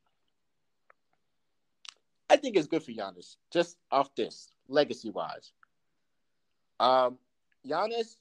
I 2.29 2.37
think 2.37 2.55
it's 2.55 2.67
good 2.67 2.83
for 2.83 2.91
Giannis, 2.91 3.35
just 3.51 3.77
off 3.91 4.13
this 4.15 4.51
legacy 4.67 5.09
wise. 5.09 5.51
Um, 6.79 7.17
Giannis 7.67 8.17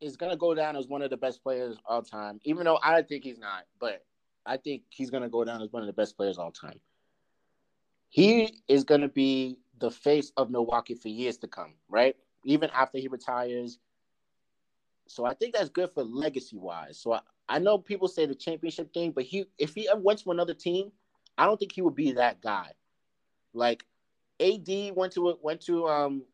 is 0.00 0.16
gonna 0.16 0.36
go 0.36 0.54
down 0.54 0.76
as 0.76 0.88
one 0.88 1.02
of 1.02 1.10
the 1.10 1.16
best 1.16 1.42
players 1.42 1.76
all 1.86 2.02
time, 2.02 2.40
even 2.44 2.64
though 2.64 2.78
I 2.82 3.02
think 3.02 3.24
he's 3.24 3.38
not, 3.38 3.64
but 3.78 4.04
I 4.46 4.56
think 4.56 4.84
he's 4.90 5.10
gonna 5.10 5.28
go 5.28 5.44
down 5.44 5.62
as 5.62 5.72
one 5.72 5.82
of 5.82 5.86
the 5.86 5.92
best 5.92 6.16
players 6.16 6.38
all 6.38 6.52
time. 6.52 6.80
He 8.08 8.62
is 8.68 8.84
gonna 8.84 9.08
be 9.08 9.58
the 9.78 9.90
face 9.90 10.32
of 10.36 10.50
Milwaukee 10.50 10.94
for 10.94 11.08
years 11.08 11.38
to 11.38 11.48
come, 11.48 11.74
right? 11.88 12.16
Even 12.44 12.70
after 12.70 12.98
he 12.98 13.08
retires. 13.08 13.78
So 15.06 15.24
I 15.24 15.34
think 15.34 15.54
that's 15.54 15.68
good 15.68 15.90
for 15.90 16.04
legacy 16.04 16.56
wise. 16.56 16.98
So 16.98 17.14
I, 17.14 17.20
I 17.48 17.58
know 17.58 17.78
people 17.78 18.08
say 18.08 18.26
the 18.26 18.34
championship 18.34 18.92
thing, 18.92 19.12
but 19.12 19.24
he 19.24 19.46
if 19.58 19.74
he 19.74 19.88
ever 19.88 20.00
went 20.00 20.20
to 20.20 20.30
another 20.30 20.54
team, 20.54 20.92
I 21.36 21.46
don't 21.46 21.58
think 21.58 21.72
he 21.72 21.82
would 21.82 21.94
be 21.94 22.12
that 22.12 22.40
guy. 22.40 22.72
Like 23.52 23.84
AD 24.40 24.68
went 24.94 25.12
to 25.14 25.36
went 25.42 25.60
to 25.62 25.86
um 25.88 26.24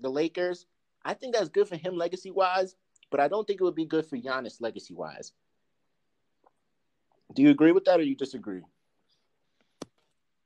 the 0.00 0.10
Lakers. 0.10 0.66
I 1.04 1.14
think 1.14 1.34
that's 1.34 1.48
good 1.48 1.68
for 1.68 1.76
him 1.76 1.96
legacy 1.96 2.30
wise, 2.30 2.76
but 3.10 3.20
I 3.20 3.28
don't 3.28 3.46
think 3.46 3.60
it 3.60 3.64
would 3.64 3.74
be 3.74 3.86
good 3.86 4.06
for 4.06 4.16
Giannis 4.16 4.60
legacy 4.60 4.94
wise. 4.94 5.32
Do 7.34 7.42
you 7.42 7.50
agree 7.50 7.72
with 7.72 7.84
that, 7.84 8.00
or 8.00 8.02
you 8.02 8.16
disagree? 8.16 8.62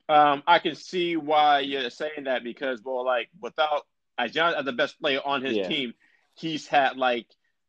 Um, 0.08 0.42
I 0.46 0.58
can 0.58 0.74
see 0.74 1.16
why 1.16 1.60
you're 1.60 1.88
saying 1.90 2.24
that 2.24 2.44
because, 2.44 2.82
well, 2.82 3.04
like 3.04 3.30
without 3.40 3.86
as 4.18 4.32
John 4.32 4.54
as 4.54 4.64
the 4.64 4.72
best 4.72 5.00
player 5.00 5.20
on 5.24 5.42
his 5.42 5.56
Yeah. 5.56 5.68
team, 5.68 5.94
he's 6.34 6.66
had 6.66 6.96
like 6.96 7.26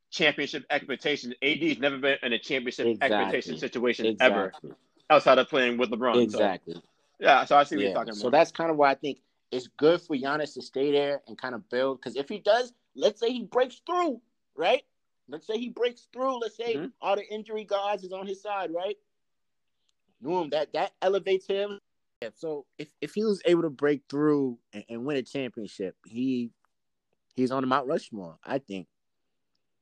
championship 0.09 0.65
expectations. 0.69 1.33
AD's 1.41 1.79
never 1.79 1.97
been 1.97 2.17
in 2.21 2.33
a 2.33 2.39
championship 2.39 2.87
Exactly. 2.87 3.17
expectation 3.17 3.57
situation 3.57 4.17
ever 4.19 4.51
outside 5.09 5.37
of 5.37 5.47
playing 5.47 5.77
with 5.77 5.89
LeBron. 5.89 6.15
So, 6.15 6.21
Exactly. 6.21 6.81
yeah, 7.19 7.45
so 7.45 7.55
I 7.55 7.63
see 7.63 7.75
what 7.75 7.81
Yeah. 7.81 7.87
you're 7.89 7.93
talking 7.93 8.09
about. 8.09 8.17
So 8.17 8.29
that's 8.29 8.51
kind 8.51 8.71
of 8.71 8.77
why 8.77 8.91
I 8.91 8.95
think 8.95 9.19
it's 9.51 9.67
good 9.67 10.01
for 10.01 10.15
Giannis 10.15 10.55
to 10.55 10.61
stay 10.61 10.91
there 10.91 11.21
and 11.27 11.37
kind 11.37 11.55
of 11.55 11.69
build. 11.69 11.99
Because 11.99 12.15
if 12.15 12.27
he 12.27 12.39
does, 12.39 12.73
let's 12.95 13.19
say 13.19 13.31
he 13.31 13.43
breaks 13.43 13.81
through, 13.85 14.21
right? 14.55 14.83
Let's 15.27 15.47
say 15.47 15.57
he 15.57 15.69
breaks 15.69 16.07
through. 16.11 16.39
Let's 16.39 16.55
say 16.57 16.75
Mhm. 16.75 16.91
all 17.01 17.15
the 17.15 17.25
injury 17.27 17.63
gods 17.63 18.03
is 18.03 18.11
on 18.11 18.27
his 18.27 18.41
side, 18.41 18.71
right? 18.71 18.97
Boom, 20.21 20.49
that 20.51 20.73
that 20.73 20.93
elevates 21.01 21.45
him. 21.47 21.79
Yeah, 22.21 22.29
so 22.35 22.65
if, 22.77 22.93
if 23.01 23.13
he 23.13 23.23
was 23.23 23.41
able 23.45 23.63
to 23.63 23.69
break 23.69 24.03
through 24.09 24.57
and, 24.71 24.85
and 24.89 25.05
win 25.05 25.17
a 25.17 25.23
championship, 25.23 25.95
he 26.05 26.51
he's 27.35 27.51
on 27.51 27.63
the 27.63 27.67
Mount 27.67 27.87
Rushmore, 27.87 28.37
I 28.43 28.59
think, 28.59 28.87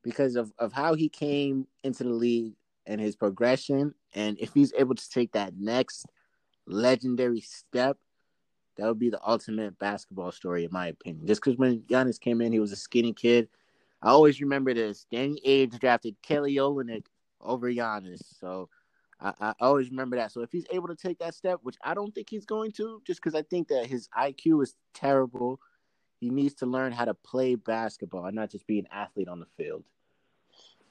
because 0.03 0.35
of, 0.35 0.51
of 0.57 0.73
how 0.73 0.93
he 0.95 1.09
came 1.09 1.67
into 1.83 2.03
the 2.03 2.09
league 2.09 2.55
and 2.85 2.99
his 2.99 3.15
progression. 3.15 3.93
And 4.13 4.39
if 4.39 4.53
he's 4.53 4.73
able 4.73 4.95
to 4.95 5.09
take 5.09 5.33
that 5.33 5.53
next 5.57 6.05
legendary 6.65 7.41
step, 7.41 7.97
that 8.77 8.87
would 8.87 8.99
be 8.99 9.09
the 9.09 9.21
ultimate 9.27 9.77
basketball 9.77 10.31
story, 10.31 10.63
in 10.63 10.71
my 10.71 10.87
opinion. 10.87 11.27
Just 11.27 11.43
because 11.43 11.57
when 11.57 11.81
Giannis 11.81 12.19
came 12.19 12.41
in, 12.41 12.51
he 12.51 12.59
was 12.59 12.71
a 12.71 12.77
skinny 12.77 13.13
kid. 13.13 13.49
I 14.01 14.09
always 14.09 14.41
remember 14.41 14.73
this. 14.73 15.05
Danny 15.11 15.39
Ainge 15.45 15.79
drafted 15.79 16.15
Kelly 16.21 16.55
Olynyk 16.55 17.05
over 17.39 17.71
Giannis. 17.71 18.21
So 18.39 18.69
I, 19.19 19.33
I 19.39 19.53
always 19.59 19.89
remember 19.89 20.15
that. 20.17 20.31
So 20.31 20.41
if 20.41 20.51
he's 20.51 20.65
able 20.71 20.87
to 20.87 20.95
take 20.95 21.19
that 21.19 21.35
step, 21.35 21.59
which 21.61 21.77
I 21.83 21.93
don't 21.93 22.13
think 22.13 22.29
he's 22.29 22.45
going 22.45 22.71
to, 22.73 23.01
just 23.05 23.21
because 23.21 23.35
I 23.35 23.43
think 23.43 23.67
that 23.67 23.85
his 23.85 24.09
IQ 24.17 24.63
is 24.63 24.75
terrible, 24.93 25.59
he 26.19 26.29
needs 26.29 26.55
to 26.55 26.65
learn 26.65 26.91
how 26.91 27.05
to 27.05 27.13
play 27.13 27.55
basketball 27.55 28.25
and 28.25 28.35
not 28.35 28.49
just 28.51 28.67
be 28.67 28.79
an 28.79 28.87
athlete 28.91 29.27
on 29.27 29.39
the 29.39 29.47
field. 29.57 29.83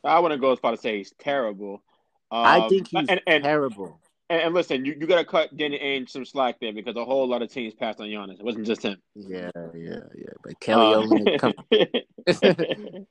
I 0.05 0.19
wouldn't 0.19 0.41
go 0.41 0.53
as 0.53 0.59
far 0.59 0.71
to 0.71 0.77
say 0.77 0.99
he's 0.99 1.13
terrible. 1.19 1.83
Um, 2.31 2.45
I 2.47 2.69
think 2.69 2.89
he's 2.89 3.09
and, 3.09 3.21
and, 3.27 3.45
terrible. 3.45 4.01
And, 4.31 4.41
and 4.41 4.55
listen, 4.55 4.85
you, 4.87 4.97
you 4.99 5.07
got 5.07 5.17
to 5.19 5.25
cut 5.25 5.55
Danny 5.57 5.79
Ainge 5.79 6.09
some 6.09 6.25
slack 6.25 6.59
there 6.61 6.73
because 6.73 6.97
a 6.97 7.05
whole 7.05 7.29
lot 7.29 7.43
of 7.43 7.53
teams 7.53 7.75
passed 7.75 8.01
on 8.01 8.07
Giannis. 8.07 8.39
It 8.39 8.45
wasn't 8.45 8.67
just 8.67 8.83
him. 8.83 8.97
Yeah, 9.15 9.51
yeah, 9.75 10.01
yeah. 10.17 10.33
But 10.43 10.59
Kelly 10.61 10.95
Um, 10.95 11.11
Olynyk, 11.11 11.39
come 11.39 11.55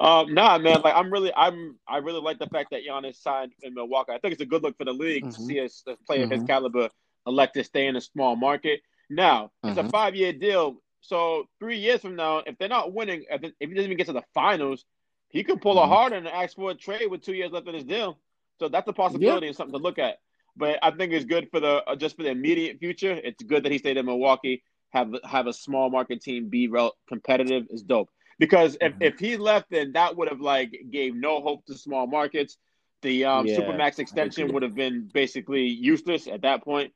um, 0.00 0.34
nah, 0.34 0.58
man. 0.58 0.82
Like 0.82 0.94
I'm 0.96 1.12
really, 1.12 1.32
I'm, 1.34 1.76
I 1.86 1.98
really 1.98 2.20
like 2.20 2.38
the 2.38 2.46
fact 2.48 2.70
that 2.70 2.80
Giannis 2.86 3.16
signed 3.22 3.52
in 3.62 3.74
Milwaukee. 3.74 4.12
I 4.12 4.18
think 4.18 4.32
it's 4.32 4.42
a 4.42 4.46
good 4.46 4.62
look 4.62 4.76
for 4.78 4.84
the 4.84 4.92
league 4.92 5.30
to 5.30 5.38
Mhm. 5.38 5.46
see 5.46 5.58
a, 5.58 5.68
a 5.92 5.96
player 6.06 6.24
of 6.24 6.30
his 6.30 6.42
caliber 6.44 6.88
elect 7.26 7.54
to 7.54 7.64
stay 7.64 7.86
in 7.86 7.96
a 7.96 8.00
small 8.00 8.36
market. 8.36 8.80
Now 9.10 9.50
it's 9.64 9.78
a 9.78 9.82
Mhm. 9.84 9.90
five 9.90 10.14
year 10.14 10.32
deal, 10.32 10.80
so 11.00 11.46
three 11.58 11.78
years 11.78 12.00
from 12.00 12.16
now, 12.16 12.38
if 12.38 12.56
they're 12.58 12.68
not 12.68 12.92
winning, 12.92 13.24
if, 13.30 13.42
it- 13.42 13.54
if 13.60 13.68
he 13.68 13.74
doesn't 13.74 13.90
even 13.90 13.96
get 13.98 14.06
to 14.06 14.12
the 14.12 14.24
finals, 14.34 14.84
he 15.28 15.44
could 15.44 15.60
pull 15.60 15.78
a 15.78 15.86
Mhm. 15.86 15.88
Harden 15.88 16.18
and 16.26 16.28
ask 16.28 16.56
for 16.56 16.70
a 16.70 16.74
trade 16.74 17.08
with 17.10 17.22
two 17.22 17.34
years 17.34 17.52
left 17.52 17.68
in 17.68 17.74
his 17.74 17.84
deal. 17.84 18.18
So 18.58 18.68
that's 18.68 18.88
a 18.88 18.92
possibility 18.92 19.46
and 19.46 19.56
something 19.56 19.78
to 19.78 19.82
look 19.82 19.98
at. 19.98 20.18
But 20.58 20.80
I 20.82 20.92
think 20.92 21.12
it's 21.12 21.24
good 21.26 21.48
for 21.50 21.60
the 21.60 21.84
uh, 21.88 21.96
just 21.96 22.16
for 22.16 22.24
the 22.24 22.30
immediate 22.30 22.78
future. 22.80 23.12
It's 23.12 23.42
good 23.44 23.64
that 23.64 23.72
he 23.72 23.78
stayed 23.78 23.98
in 23.98 24.06
Milwaukee. 24.06 24.62
Have 24.92 25.14
have 25.24 25.46
a 25.46 25.54
small 25.54 25.90
market 25.90 26.22
team 26.22 26.48
be 26.50 26.68
rel- 26.68 26.96
competitive 27.08 27.66
is 27.70 27.82
dope. 27.82 28.10
Because 28.38 28.76
if, 28.80 28.94
Mhm. 28.94 29.00
if 29.00 29.18
he 29.18 29.36
left, 29.36 29.70
then 29.70 29.92
that 29.92 30.16
would 30.16 30.28
have 30.28 30.40
like 30.40 30.72
gave 30.90 31.14
no 31.14 31.40
hope 31.40 31.64
to 31.66 31.74
small 31.74 32.06
markets. 32.06 32.58
The 33.02 33.24
um, 33.26 33.46
Yeah, 33.46 33.48
supermax 33.48 33.98
extension 34.00 34.52
would 34.52 34.62
have 34.62 34.74
been 34.74 35.08
basically 35.12 35.66
useless 35.66 36.26
at 36.28 36.42
that 36.42 36.64
point. 36.64 36.92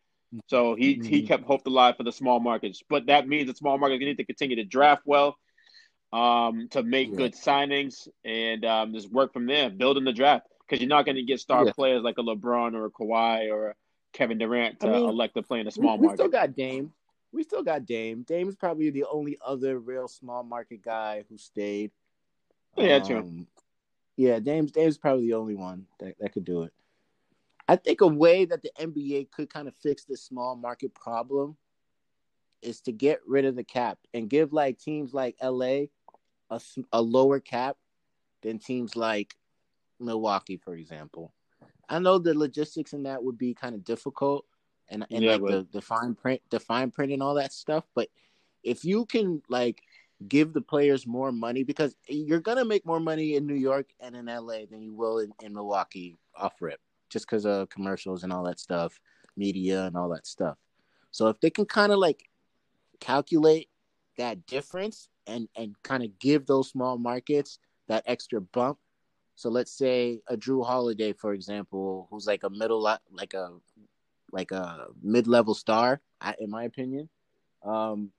So 0.48 0.74
he 0.74 1.00
he 1.04 1.22
Mhm. 1.22 1.24
kept 1.24 1.44
hope 1.44 1.66
alive 1.66 1.96
for 1.96 2.04
the 2.04 2.12
small 2.12 2.40
markets. 2.40 2.82
But 2.88 3.06
that 3.06 3.28
means 3.28 3.48
the 3.48 3.54
small 3.54 3.78
markets 3.78 4.00
need 4.00 4.18
to 4.18 4.24
continue 4.24 4.56
to 4.56 4.64
draft 4.64 5.02
well, 5.06 5.36
um, 6.12 6.68
to 6.70 6.82
make 6.82 7.14
Yeah. 7.14 7.16
good 7.16 7.34
signings 7.34 8.08
and 8.24 8.64
um, 8.64 8.92
just 8.94 9.10
work 9.12 9.32
from 9.32 9.46
there, 9.46 9.70
building 9.70 10.04
the 10.04 10.12
draft. 10.12 10.46
Because 10.73 10.81
you're 10.81 10.89
not 10.89 11.05
going 11.05 11.16
to 11.16 11.23
get 11.23 11.39
star 11.39 11.66
Yeah. 11.66 11.73
players 11.73 12.03
like 12.03 12.16
a 12.16 12.23
LeBron 12.23 12.73
or 12.73 12.87
a 12.87 12.91
Kawhi 12.91 13.53
or 13.53 13.68
a 13.68 13.75
Kevin 14.14 14.39
Durant 14.39 14.81
to 14.81 14.89
I 14.89 14.93
mean, 14.93 15.07
elect 15.11 15.35
to 15.35 15.43
play 15.43 15.61
in 15.61 15.66
a 15.66 15.70
small 15.70 15.99
we 15.99 16.07
market. 16.07 16.23
We 16.23 16.29
still 16.29 16.41
got 16.41 16.57
Dame. 16.57 16.93
We 17.31 17.43
still 17.43 17.62
got 17.62 17.85
Dame. 17.85 18.23
Dame's 18.23 18.57
probably 18.57 18.89
the 18.89 19.05
only 19.05 19.37
other 19.45 19.79
real 19.79 20.09
small 20.09 20.43
market 20.43 20.81
guy 20.81 21.25
who 21.29 21.37
stayed. 21.37 21.91
Yeah, 22.79 23.01
true. 23.01 23.18
Um, 23.18 23.47
Yeah, 24.16 24.39
Dame's 24.39 24.73
Dame's 24.73 24.97
probably 24.97 25.27
the 25.27 25.35
only 25.35 25.57
one 25.57 25.85
that, 25.99 26.18
that 26.20 26.33
could 26.33 26.45
do 26.45 26.62
it. 26.62 26.73
I 27.68 27.77
think 27.77 28.01
a 28.01 28.07
way 28.07 28.47
that 28.47 28.62
the 28.62 28.73
NBA 28.81 29.31
could 29.31 29.53
kind 29.53 29.68
of 29.68 29.75
fix 29.77 30.05
this 30.05 30.23
small 30.23 30.57
market 30.57 30.95
problem 30.95 31.59
is 32.62 32.81
to 32.83 32.93
get 32.93 33.20
rid 33.27 33.45
of 33.45 33.57
the 33.57 33.64
cap 33.64 33.99
and 34.14 34.31
give 34.31 34.55
like 34.55 34.79
teams 34.79 35.12
like 35.12 35.37
LA 35.43 35.89
a, 36.49 36.61
a 36.95 37.03
lower 37.03 37.41
cap 37.41 37.77
than 38.41 38.59
teams 38.59 38.97
like 38.97 39.37
Milwaukee, 40.03 40.57
for 40.57 40.74
example. 40.74 41.32
I 41.88 41.98
know 41.98 42.18
the 42.18 42.34
logistics 42.34 42.92
in 42.92 43.03
that 43.05 43.22
would 43.22 43.38
be 43.38 43.55
kind 43.55 43.74
of 43.74 43.84
difficult 43.84 44.44
and, 44.88 45.07
and 45.11 45.22
Yeah, 45.22 45.32
like 45.32 45.40
but- 45.42 45.50
the, 45.50 45.66
the 45.72 45.80
fine 45.80 46.14
print 46.14 46.40
the 46.50 46.61
fine 46.61 46.90
print 46.90 47.12
and 47.12 47.22
all 47.22 47.34
that 47.34 47.53
stuff. 47.53 47.84
But 47.94 48.09
if 48.62 48.84
you 48.84 49.07
can 49.07 49.42
like 49.48 49.82
give 50.28 50.53
the 50.53 50.61
players 50.61 51.07
more 51.07 51.32
money 51.32 51.64
because 51.64 51.96
you're 52.09 52.40
gonna 52.40 52.64
make 52.64 52.86
more 52.86 53.00
money 53.00 53.34
in 53.36 53.46
New 53.46 53.55
York 53.57 53.90
and 54.00 54.14
in 54.14 54.26
LA 54.26 54.64
than 54.70 54.82
you 54.82 54.94
will 54.94 55.18
in, 55.18 55.32
in 55.42 55.53
Milwaukee 55.53 56.16
off 56.36 56.61
rip, 56.61 56.80
just 57.11 57.26
because 57.26 57.44
of 57.44 57.68
commercials 57.68 58.22
and 58.22 58.32
all 58.32 58.44
that 58.44 58.61
stuff, 58.61 59.00
media 59.36 59.84
and 59.84 59.96
all 59.96 60.09
that 60.11 60.26
stuff. 60.26 60.59
So 61.11 61.28
if 61.28 61.40
they 61.40 61.50
can 61.50 61.66
kind 61.66 61.92
of 61.92 61.98
like 61.98 62.28
calculate 63.00 63.68
that 64.16 64.46
difference 64.46 65.09
and 65.26 65.48
and 65.57 65.74
kind 65.82 66.03
of 66.05 66.18
give 66.18 66.46
those 66.46 66.70
small 66.70 66.98
markets 66.98 67.59
that 67.88 68.05
extra 68.07 68.40
bump. 68.40 68.78
So 69.43 69.51
let's 69.51 69.72
say 69.72 70.20
a 70.28 70.36
Jrue 70.36 70.64
Holiday, 70.64 71.12
for 71.12 71.32
example, 71.32 72.07
who's 72.09 72.28
like 72.28 72.45
a 72.45 72.51
middle 72.51 72.80
like 72.80 73.34
a 73.34 73.49
like 74.30 74.53
a 74.53 74.86
mid 75.03 75.26
level 75.26 75.53
star, 75.53 76.01
in 76.38 76.49
my 76.49 76.62
opinion. 76.62 77.09
Um, 77.64 78.12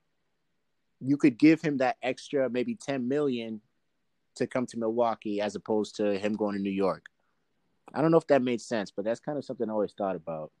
you 1.00 1.16
could 1.16 1.38
give 1.38 1.62
him 1.62 1.78
that 1.78 1.96
extra 2.02 2.50
maybe 2.50 2.74
10 2.74 3.08
million 3.08 3.62
to 4.36 4.46
come 4.46 4.66
to 4.66 4.78
Milwaukee 4.78 5.40
as 5.40 5.54
opposed 5.54 5.96
to 5.96 6.18
him 6.18 6.34
going 6.34 6.56
to 6.56 6.60
New 6.60 6.68
York. 6.68 7.06
I 7.94 8.02
don't 8.02 8.10
know 8.10 8.18
if 8.18 8.26
that 8.26 8.42
made 8.42 8.60
sense, 8.60 8.90
but 8.90 9.06
that's 9.06 9.20
kind 9.20 9.38
of 9.38 9.46
something 9.46 9.70
I 9.70 9.72
always 9.72 9.94
thought 9.94 10.16
about. 10.16 10.52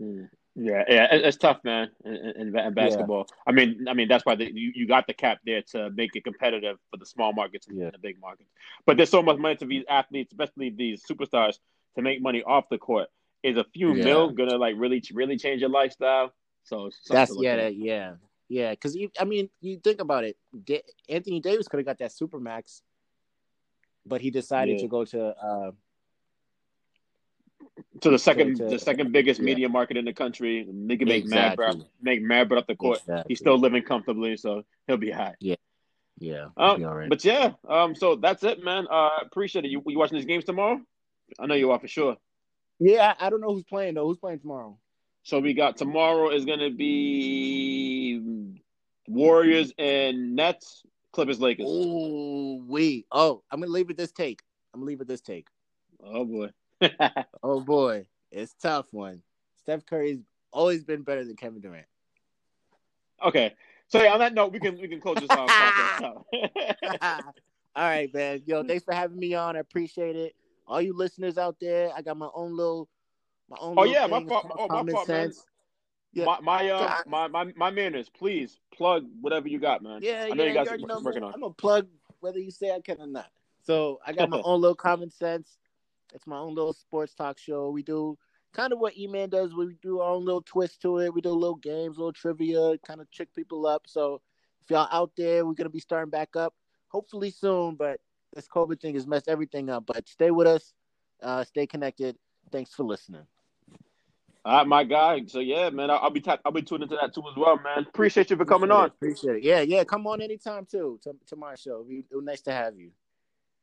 Hmm. 0.00 0.24
Yeah, 0.60 0.82
yeah, 0.88 1.06
it's 1.12 1.36
tough, 1.36 1.60
man, 1.62 1.90
in, 2.04 2.52
in, 2.56 2.74
basketball. 2.74 3.28
I 3.46 3.52
mean, 3.52 3.86
I 3.88 3.94
mean 3.94 4.08
that's 4.08 4.26
why 4.26 4.34
the, 4.34 4.52
you, 4.52 4.72
you 4.74 4.88
got 4.88 5.06
the 5.06 5.14
cap 5.14 5.38
there 5.46 5.62
to 5.70 5.90
make 5.90 6.16
it 6.16 6.24
competitive 6.24 6.78
for 6.90 6.96
the 6.96 7.06
small 7.06 7.32
markets 7.32 7.68
and 7.68 7.78
Yeah. 7.78 7.90
the 7.90 7.98
big 7.98 8.20
markets. 8.20 8.50
But 8.84 8.96
there's 8.96 9.08
so 9.08 9.22
much 9.22 9.38
money 9.38 9.54
to 9.56 9.66
these 9.66 9.84
athletes, 9.88 10.32
especially 10.32 10.70
these 10.70 11.04
superstars, 11.08 11.58
to 11.94 12.02
make 12.02 12.20
money 12.20 12.42
off 12.42 12.68
the 12.70 12.78
court. 12.78 13.08
Is 13.44 13.56
a 13.56 13.62
few 13.72 13.94
Yeah. 13.94 14.04
mil 14.04 14.30
gonna 14.30 14.56
like 14.56 14.74
really 14.76 15.00
really 15.14 15.36
change 15.36 15.60
your 15.60 15.70
lifestyle? 15.70 16.32
So 16.64 16.90
That's 17.08 17.32
yeah, 17.38 17.54
that, 17.54 17.76
yeah, 17.76 18.14
yeah. 18.48 18.70
Because 18.70 18.98
I 19.20 19.24
mean, 19.24 19.48
you 19.60 19.78
think 19.78 20.00
about 20.00 20.24
it. 20.24 20.36
Anthony 21.08 21.38
Davis 21.38 21.68
could 21.68 21.78
have 21.78 21.86
got 21.86 21.98
that 21.98 22.10
supermax, 22.10 22.82
but 24.04 24.20
he 24.20 24.30
decided 24.30 24.78
Yeah. 24.78 24.82
to 24.82 24.88
go 24.88 25.04
to. 25.04 25.36
Uh, 25.36 25.70
to 28.00 28.10
the 28.10 28.18
second 28.18 28.56
to- 28.56 28.66
the 28.68 28.78
second 28.78 29.12
biggest 29.12 29.40
yeah. 29.40 29.46
media 29.46 29.68
market 29.68 29.96
in 29.96 30.04
the 30.04 30.12
country. 30.12 30.66
They 30.68 30.96
can 30.96 31.08
make 31.08 31.26
mad 31.26 31.56
breath, 31.56 31.76
make 32.00 32.22
mad 32.22 32.48
breath 32.48 32.60
up 32.62 32.66
the 32.66 32.76
court. 32.76 32.98
Exactly. 32.98 33.24
He's 33.28 33.38
still 33.38 33.58
living 33.58 33.82
comfortably, 33.82 34.36
so 34.36 34.64
he'll 34.86 34.96
be 34.96 35.10
hot. 35.10 35.36
yeah, 35.40 35.56
he'll 36.20 36.52
Um, 36.56 36.78
be 36.78 36.84
all 36.84 36.94
right. 36.94 37.08
But 37.08 37.24
yeah, 37.24 37.52
um, 37.68 37.94
so 37.94 38.16
that's 38.16 38.42
it, 38.44 38.62
man. 38.64 38.86
Uh, 38.90 39.10
appreciate 39.22 39.64
it. 39.64 39.70
You, 39.70 39.82
you 39.86 39.98
watching 39.98 40.16
these 40.16 40.26
games 40.26 40.44
tomorrow? 40.44 40.80
I 41.38 41.46
know 41.46 41.54
you 41.54 41.70
are 41.72 41.78
for 41.78 41.88
sure. 41.88 42.16
yeah, 42.78 43.14
I, 43.18 43.26
I 43.26 43.30
don't 43.30 43.40
know 43.40 43.52
who's 43.52 43.64
playing 43.64 43.94
though. 43.94 44.06
Who's 44.06 44.18
playing 44.18 44.38
tomorrow? 44.40 44.78
So 45.24 45.40
we 45.40 45.52
got 45.52 45.76
tomorrow 45.76 46.30
is 46.30 46.44
gonna 46.46 46.70
be 46.70 48.60
Warriors 49.08 49.72
and 49.78 50.34
Nets, 50.36 50.82
Clippers, 51.12 51.40
Lakers. 51.40 51.66
Oh, 51.68 52.62
we. 52.66 53.04
Oh, 53.12 53.42
I'm 53.50 53.60
gonna 53.60 53.72
leave 53.72 53.90
it 53.90 53.96
this 53.96 54.12
take. 54.12 54.40
I'm 54.72 54.80
gonna 54.80 54.88
leave 54.88 55.00
it 55.00 55.08
this 55.08 55.20
take. 55.20 55.46
Oh 56.02 56.24
boy. 56.24 56.48
Oh 57.42 57.60
boy, 57.60 58.06
it's 58.30 58.54
a 58.58 58.60
tough 58.68 58.86
one. 58.92 59.22
Steph 59.56 59.86
Curry's 59.86 60.20
always 60.52 60.84
been 60.84 61.02
better 61.02 61.24
than 61.24 61.36
Kevin 61.36 61.60
Durant. 61.60 61.86
okay. 63.24 63.54
So 63.88 64.02
yeah, 64.02 64.12
on 64.12 64.18
that 64.18 64.34
note, 64.34 64.52
we 64.52 64.60
can 64.60 64.78
we 64.78 64.86
can 64.88 65.00
close 65.00 65.16
this 65.16 65.30
off. 65.30 65.50
All 67.74 67.84
right, 67.84 68.12
man. 68.12 68.42
Yo, 68.44 68.62
thanks 68.62 68.84
for 68.84 68.92
having 68.92 69.18
me 69.18 69.34
on. 69.34 69.56
I 69.56 69.60
appreciate 69.60 70.14
it. 70.16 70.34
All 70.66 70.82
you 70.82 70.94
listeners 70.94 71.38
out 71.38 71.56
there, 71.60 71.90
I 71.96 72.02
got 72.02 72.18
my 72.18 72.28
own 72.34 72.54
little, 72.54 72.88
my 73.48 73.56
own. 73.58 73.76
Oh, 73.78 73.84
yeah, 73.84 74.06
my 74.06 74.22
fault- 74.24 74.46
oh, 74.58 74.66
my 74.68 74.74
Common 74.74 74.94
fault, 74.94 75.08
man. 75.08 75.32
sense. 75.32 75.46
Yeah. 76.12 76.24
My 76.26 76.40
my, 76.40 76.68
uh, 76.70 76.98
my 77.06 77.28
my 77.28 77.52
my 77.56 77.70
manners, 77.70 78.10
please 78.10 78.58
plug 78.74 79.06
whatever 79.20 79.48
you 79.48 79.58
got, 79.58 79.82
man. 79.82 80.00
Yeah, 80.02 80.26
I 80.30 80.34
know 80.34 80.44
yeah, 80.44 80.50
you 80.50 80.54
guys 80.54 80.68
are 80.68 81.00
working 81.02 81.22
on. 81.22 81.32
I'm 81.32 81.40
gonna 81.40 81.54
plug 81.54 81.86
whether 82.20 82.38
you 82.38 82.50
say 82.50 82.72
I 82.72 82.80
can 82.80 83.00
or 83.00 83.06
not. 83.06 83.30
So 83.62 84.00
I 84.06 84.12
got 84.12 84.28
my 84.28 84.40
own 84.44 84.60
little 84.60 84.74
common 84.74 85.10
sense. 85.10 85.56
It's 86.14 86.26
my 86.26 86.38
own 86.38 86.54
little 86.54 86.72
sports 86.72 87.14
talk 87.14 87.38
show. 87.38 87.70
We 87.70 87.82
do 87.82 88.16
kind 88.52 88.72
of 88.72 88.78
what 88.78 88.96
E-Man 88.96 89.28
does. 89.28 89.54
We 89.54 89.76
do 89.82 90.00
our 90.00 90.14
own 90.14 90.24
little 90.24 90.42
twist 90.42 90.80
to 90.82 90.98
it. 90.98 91.12
We 91.12 91.20
do 91.20 91.30
little 91.30 91.56
games, 91.56 91.98
little 91.98 92.12
trivia, 92.12 92.78
kind 92.78 93.00
of 93.00 93.10
trick 93.10 93.34
people 93.34 93.66
up. 93.66 93.82
So 93.86 94.20
if 94.62 94.70
y'all 94.70 94.88
out 94.90 95.12
there, 95.16 95.44
we're 95.44 95.54
gonna 95.54 95.68
be 95.68 95.80
starting 95.80 96.10
back 96.10 96.36
up 96.36 96.54
hopefully 96.88 97.30
soon. 97.30 97.74
But 97.74 98.00
this 98.34 98.48
COVID 98.48 98.80
thing 98.80 98.94
has 98.94 99.06
messed 99.06 99.28
everything 99.28 99.70
up. 99.70 99.84
But 99.86 100.08
stay 100.08 100.30
with 100.30 100.46
us. 100.46 100.72
Uh, 101.22 101.44
stay 101.44 101.66
connected. 101.66 102.16
Thanks 102.50 102.72
for 102.72 102.84
listening. 102.84 103.22
All 104.44 104.58
right, 104.58 104.66
my 104.66 104.84
guy. 104.84 105.24
So 105.26 105.40
yeah, 105.40 105.68
man, 105.70 105.90
I'll, 105.90 105.98
I'll 105.98 106.10
be 106.10 106.20
t- 106.20 106.30
I'll 106.44 106.52
be 106.52 106.62
tuning 106.62 106.84
into 106.84 106.96
that 106.96 107.12
too 107.12 107.22
as 107.30 107.36
well, 107.36 107.58
man. 107.58 107.84
Appreciate 107.86 108.30
you 108.30 108.36
for 108.36 108.44
coming 108.44 108.70
Appreciate 108.70 108.80
on. 108.80 108.86
it. 108.86 108.92
Appreciate 108.92 109.36
it. 109.36 109.42
Yeah, 109.42 109.60
yeah. 109.60 109.84
Come 109.84 110.06
on 110.06 110.22
anytime 110.22 110.64
too 110.64 110.98
to, 111.02 111.14
to 111.26 111.36
my 111.36 111.54
show. 111.54 111.84
It 111.88 112.14
was 112.14 112.24
nice 112.24 112.40
to 112.42 112.52
have 112.52 112.78
you. 112.78 112.92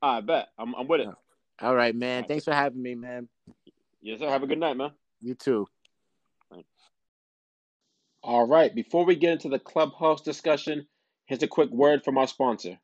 I 0.01 0.21
bet 0.21 0.49
I'm 0.59 0.75
I'm 0.75 0.87
with 0.87 1.01
it. 1.01 1.07
All 1.61 1.75
right, 1.75 1.95
man. 1.95 2.25
Thanks 2.25 2.43
for 2.43 2.53
having 2.53 2.81
me, 2.81 2.95
man. 2.95 3.29
Yes, 4.01 4.19
sir. 4.19 4.29
Have 4.29 4.43
a 4.43 4.47
good 4.47 4.59
night, 4.59 4.75
man. 4.75 4.91
You 5.21 5.35
too. 5.35 5.67
All 8.21 8.47
right. 8.47 8.73
Before 8.73 9.05
we 9.05 9.15
get 9.15 9.33
into 9.33 9.49
the 9.49 9.59
clubhouse 9.59 10.21
discussion, 10.21 10.87
here's 11.27 11.43
a 11.43 11.47
quick 11.47 11.69
word 11.69 12.03
from 12.03 12.17
our 12.17 12.27
sponsor. 12.27 12.77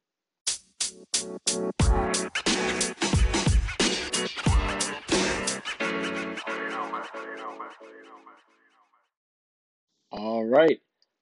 All 10.11 10.45
right. 10.45 10.79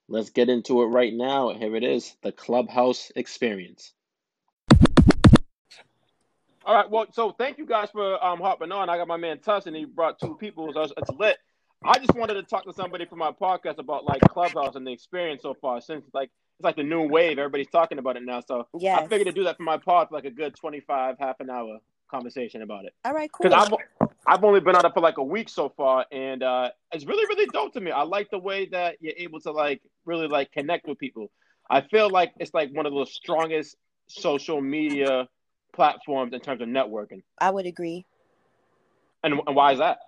Let's 0.08 0.30
get 0.30 0.48
into 0.48 0.82
it 0.82 0.86
right 0.86 1.14
now. 1.14 1.50
Here 1.54 1.74
it 1.76 1.84
is 1.84 2.14
the 2.22 2.32
clubhouse 2.32 3.10
experience. 3.16 3.92
All 6.70 6.76
right. 6.76 6.88
Well, 6.88 7.06
so 7.10 7.32
thank 7.32 7.58
you 7.58 7.66
guys 7.66 7.88
for 7.90 8.24
um 8.24 8.38
hopping 8.38 8.70
on. 8.70 8.88
I 8.88 8.96
got 8.96 9.08
my 9.08 9.16
man 9.16 9.40
Tuss, 9.40 9.66
and 9.66 9.74
he 9.74 9.86
brought 9.86 10.20
two 10.20 10.36
people. 10.36 10.72
So 10.72 10.82
it's, 10.82 11.10
lit. 11.18 11.36
I 11.84 11.98
just 11.98 12.14
wanted 12.14 12.34
to 12.34 12.44
talk 12.44 12.64
to 12.64 12.72
somebody 12.72 13.06
from 13.06 13.18
my 13.18 13.32
podcast 13.32 13.78
about 13.78 14.04
like 14.04 14.20
Clubhouse 14.20 14.76
and 14.76 14.86
the 14.86 14.92
experience 14.92 15.42
so 15.42 15.52
far. 15.52 15.80
Since 15.80 16.04
like 16.14 16.30
it's 16.60 16.64
like 16.64 16.76
the 16.76 16.84
new 16.84 17.08
wave, 17.08 17.40
everybody's 17.40 17.66
talking 17.66 17.98
about 17.98 18.16
it 18.16 18.22
now. 18.22 18.40
So 18.46 18.68
I 18.84 19.08
figured 19.08 19.26
to 19.26 19.32
do 19.32 19.42
that 19.42 19.56
for 19.56 19.64
my 19.64 19.78
pod 19.78 20.10
for 20.10 20.14
like 20.14 20.26
a 20.26 20.30
good 20.30 20.54
twenty-five, 20.54 21.16
half 21.18 21.40
an 21.40 21.50
hour 21.50 21.80
conversation 22.08 22.62
about 22.62 22.84
it. 22.84 22.94
All 23.04 23.14
right, 23.14 23.32
cool. 23.32 23.50
Because 23.50 23.68
I've 24.00 24.08
I've 24.28 24.44
only 24.44 24.60
been 24.60 24.76
on 24.76 24.86
it 24.86 24.94
for 24.94 25.00
like 25.00 25.18
a 25.18 25.24
week 25.24 25.48
so 25.48 25.70
far, 25.76 26.06
and 26.12 26.44
uh, 26.44 26.70
it's 26.92 27.04
really 27.04 27.26
really 27.34 27.46
dope 27.52 27.72
to 27.72 27.80
me. 27.80 27.90
I 27.90 28.02
like 28.02 28.30
the 28.30 28.38
way 28.38 28.66
that 28.66 28.98
you're 29.00 29.14
able 29.16 29.40
to 29.40 29.50
like 29.50 29.82
really 30.04 30.28
like 30.28 30.52
connect 30.52 30.86
with 30.86 31.00
people. 31.00 31.32
I 31.68 31.80
feel 31.80 32.10
like 32.10 32.32
it's 32.38 32.54
like 32.54 32.70
one 32.70 32.86
of 32.86 32.94
the 32.94 33.06
strongest 33.06 33.74
social 34.06 34.60
media 34.60 35.26
platforms 35.72 36.32
in 36.32 36.40
terms 36.40 36.60
of 36.60 36.68
networking. 36.68 37.22
I 37.38 37.50
would 37.50 37.66
agree. 37.66 38.04
And, 39.22 39.34
and 39.46 39.56
why 39.56 39.72
is 39.72 39.78
that? 39.78 39.98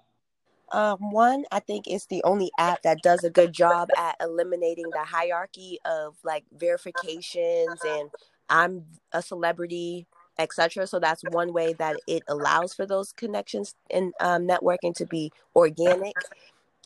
Um, 0.73 1.11
one, 1.11 1.45
I 1.53 1.61
think 1.61 1.87
it's 1.87 2.07
the 2.07 2.23
only 2.25 2.51
app 2.59 2.83
that 2.83 3.03
does 3.03 3.25
a 3.25 3.31
good 3.31 3.53
job 3.53 3.91
at 3.97 4.17
eliminating 4.21 4.89
the 4.91 5.05
hierarchy 5.05 5.79
of 5.85 6.17
like 6.25 6.45
verifications 6.57 7.79
and 7.85 8.11
I'm 8.49 8.85
a 9.13 9.21
celebrity, 9.21 10.07
etc. 10.39 10.87
So 10.87 10.99
that's 10.99 11.23
one 11.31 11.53
way 11.53 11.75
that 11.75 11.97
it 12.07 12.23
allows 12.27 12.73
for 12.73 12.87
those 12.87 13.13
connections 13.13 13.75
and 13.91 14.15
um, 14.21 14.49
networking 14.49 14.95
to 14.95 15.07
be 15.07 15.31
organic. 15.55 16.17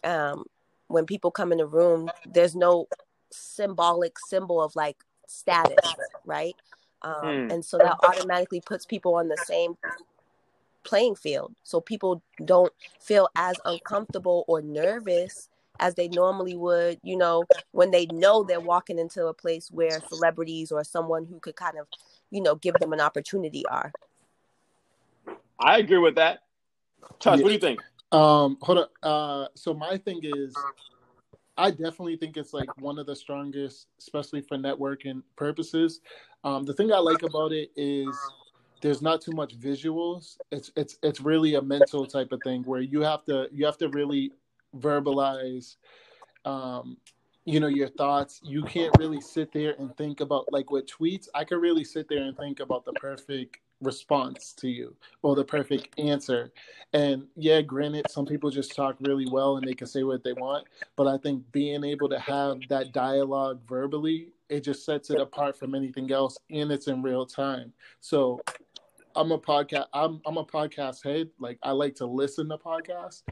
Um, 0.03 0.47
when 0.89 1.07
people 1.07 1.31
come 1.31 1.53
in 1.53 1.59
the 1.59 1.67
room, 1.67 2.11
there's 2.27 2.57
no 2.57 2.89
symbolic 3.31 4.19
symbol 4.19 4.61
of 4.63 4.75
like 4.75 4.97
status, 5.29 5.95
right? 6.25 6.55
Um, 7.03 7.15
Hmm. 7.23 7.51
And 7.51 7.65
so 7.65 7.79
that 7.79 7.97
automatically 8.03 8.61
puts 8.61 8.87
people 8.87 9.15
on 9.15 9.29
the 9.29 9.37
same 9.37 9.77
playing 10.83 11.17
field 11.17 11.53
so 11.65 11.81
people 11.81 12.23
don't 12.45 12.73
feel 13.01 13.29
as 13.35 13.57
uncomfortable 13.65 14.45
or 14.47 14.63
nervous 14.63 15.49
as 15.81 15.97
they 15.97 16.07
normally 16.07 16.55
would 16.55 17.01
you 17.03 17.17
know 17.17 17.43
when 17.73 17.91
they 17.91 18.07
know 18.07 18.45
they're 18.45 18.61
walking 18.61 18.97
into 18.97 19.27
a 19.27 19.35
place 19.35 19.69
where 19.73 20.01
celebrities 20.09 20.71
or 20.71 20.85
someone 20.85 21.27
who 21.27 21.41
could 21.41 21.57
kind 21.57 21.77
of 21.77 21.89
you 22.31 22.41
know 22.41 22.55
give 22.55 22.79
them 22.79 22.93
an 22.93 23.01
opportunity 23.01 23.67
are 23.67 23.93
I 25.59 25.79
agree 25.79 25.99
with 25.99 26.17
that. 26.17 26.41
Tuss, 27.19 27.39
Yeah. 27.39 27.43
what 27.43 27.49
do 27.49 27.55
you 27.55 27.61
think? 27.61 27.81
Um, 28.13 28.59
hold 28.61 28.79
on. 28.79 28.87
Uh, 29.03 29.49
so 29.55 29.75
my 29.75 29.97
thing 29.99 30.21
is, 30.23 30.55
I 31.59 31.71
definitely 31.71 32.17
think 32.17 32.37
it's 32.37 32.53
like 32.53 32.69
one 32.81 32.99
of 32.99 33.07
the 33.07 33.17
strongest, 33.17 33.87
especially 33.99 34.43
for 34.43 34.57
networking 34.57 35.23
purposes. 35.37 36.01
Um, 36.45 36.65
the 36.65 36.75
thing 36.75 36.93
I 36.93 36.99
like 36.99 37.23
about 37.23 37.53
it 37.53 37.71
is 37.77 38.15
there's 38.83 39.01
not 39.01 39.21
too 39.21 39.33
much 39.33 39.59
visuals. 39.59 40.37
It's 40.51 40.71
it's 40.77 40.99
it's 41.03 41.21
really 41.21 41.55
a 41.55 41.63
mental 41.63 42.07
type 42.07 42.33
of 42.33 42.41
thing 42.45 42.63
where 42.65 42.81
you 42.83 43.01
have 43.01 43.25
to 43.25 43.49
you 43.53 43.65
have 43.65 43.79
to 43.79 43.89
really 43.89 44.33
verbalize, 44.79 45.77
um, 46.45 46.99
you 47.47 47.59
know, 47.59 47.69
your 47.69 47.89
thoughts. 47.89 48.41
You 48.45 48.63
can't 48.63 48.95
really 48.99 49.21
sit 49.21 49.53
there 49.53 49.75
and 49.79 49.97
think 49.97 50.21
about 50.21 50.53
like 50.53 50.71
with 50.71 50.87
tweets. 50.87 51.29
I 51.35 51.45
could 51.45 51.61
really 51.61 51.85
sit 51.85 52.09
there 52.09 52.23
and 52.23 52.37
think 52.37 52.61
about 52.61 52.85
the 52.85 52.93
perfect 52.93 53.59
response 53.83 54.53
to 54.55 54.69
you 54.69 54.97
or 55.23 55.37
the 55.37 55.45
perfect 55.45 55.99
answer 55.99 56.51
and 56.93 57.27
yeah, 57.37 57.61
granted, 57.61 58.11
some 58.11 58.25
people 58.25 58.51
just 58.51 58.75
talk 58.75 58.97
really 59.01 59.27
well 59.31 59.59
and 59.59 59.67
they 59.67 59.75
can 59.75 59.87
say 59.87 60.03
what 60.03 60.25
they 60.25 60.33
want. 60.33 60.67
But 60.97 61.09
I 61.09 61.19
think 61.19 61.43
being 61.53 61.85
able 61.85 62.09
to 62.09 62.19
have 62.19 62.61
that 62.69 62.93
dialogue 62.93 63.61
verbally, 63.69 64.29
it 64.49 64.61
just 64.65 64.85
sets 64.85 65.11
it 65.11 65.21
apart 65.21 65.59
from 65.59 65.75
anything 65.75 66.11
else, 66.13 66.39
and 66.51 66.71
it's 66.71 66.87
in 66.89 67.03
real 67.03 67.27
time. 67.27 67.73
So 68.01 68.41
I'm 69.15 69.33
a 69.33 69.39
podcast. 69.39 69.87
I'm 69.93 70.21
I'm 70.25 70.37
a 70.39 70.45
podcast 70.45 71.03
head. 71.05 71.29
Like 71.39 71.59
I 71.63 71.73
like 71.73 71.95
to 71.97 72.07
listen 72.07 72.49
to 72.49 72.57
podcasts, 72.57 73.23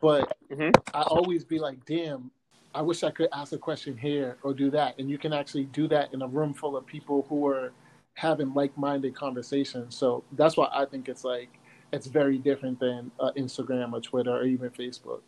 but 0.00 0.36
Mhm. 0.50 0.72
I 0.94 1.02
always 1.02 1.44
be 1.44 1.58
like, 1.58 1.84
damn. 1.86 2.30
I 2.74 2.82
wish 2.82 3.02
I 3.02 3.10
could 3.10 3.30
ask 3.32 3.52
a 3.54 3.58
question 3.58 3.96
here 3.96 4.36
or 4.42 4.52
do 4.52 4.70
that, 4.72 4.98
and 4.98 5.10
you 5.10 5.16
can 5.16 5.32
actually 5.32 5.64
do 5.64 5.88
that 5.88 6.12
in 6.12 6.20
a 6.20 6.28
room 6.28 6.52
full 6.52 6.76
of 6.76 6.86
people 6.86 7.26
who 7.28 7.46
are 7.48 7.72
having 8.18 8.52
like-minded 8.52 9.14
conversations. 9.14 9.94
So 9.96 10.24
that's 10.32 10.56
why 10.56 10.68
I 10.72 10.84
think 10.86 11.08
it's 11.08 11.22
like 11.22 11.50
it's 11.92 12.08
very 12.08 12.36
different 12.36 12.80
than 12.80 13.12
uh, 13.20 13.30
Instagram 13.36 13.92
or 13.92 14.00
Twitter 14.00 14.32
or 14.32 14.42
even 14.44 14.70
Facebook. 14.70 15.20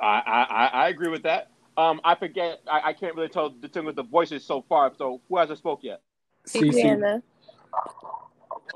I, 0.00 0.20
I, 0.26 0.42
I- 0.50 0.70
I 0.84 0.88
agree 0.88 1.08
with 1.08 1.22
that. 1.22 1.50
Um, 1.76 2.00
I 2.04 2.16
forget. 2.16 2.60
I, 2.70 2.88
I 2.88 2.92
can't 2.92 3.14
really 3.14 3.28
tell 3.28 3.50
the 3.50 3.68
thing 3.68 3.84
with 3.84 3.94
the 3.96 4.02
voices 4.02 4.44
so 4.44 4.62
far. 4.68 4.92
So 4.98 5.20
who 5.28 5.38
hasn't 5.38 5.58
spoke 5.58 5.84
yet? 5.84 6.02
CC. 6.46 6.72
Brianna. 6.72 7.22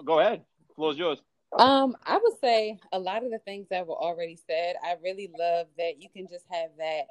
Go 0.04 0.20
ahead. 0.20 0.42
Floor's 0.76 0.96
yours. 0.96 1.20
Um, 1.58 1.96
I 2.06 2.16
would 2.16 2.38
say 2.40 2.78
a 2.92 2.98
lot 2.98 3.24
of 3.24 3.30
the 3.32 3.38
things 3.40 3.66
that 3.70 3.86
were 3.86 3.96
already 3.96 4.38
said. 4.46 4.76
I 4.84 4.94
really 5.02 5.30
love 5.38 5.66
that 5.78 6.00
you 6.00 6.08
can 6.14 6.28
just 6.28 6.44
have 6.50 6.70
that 6.78 7.06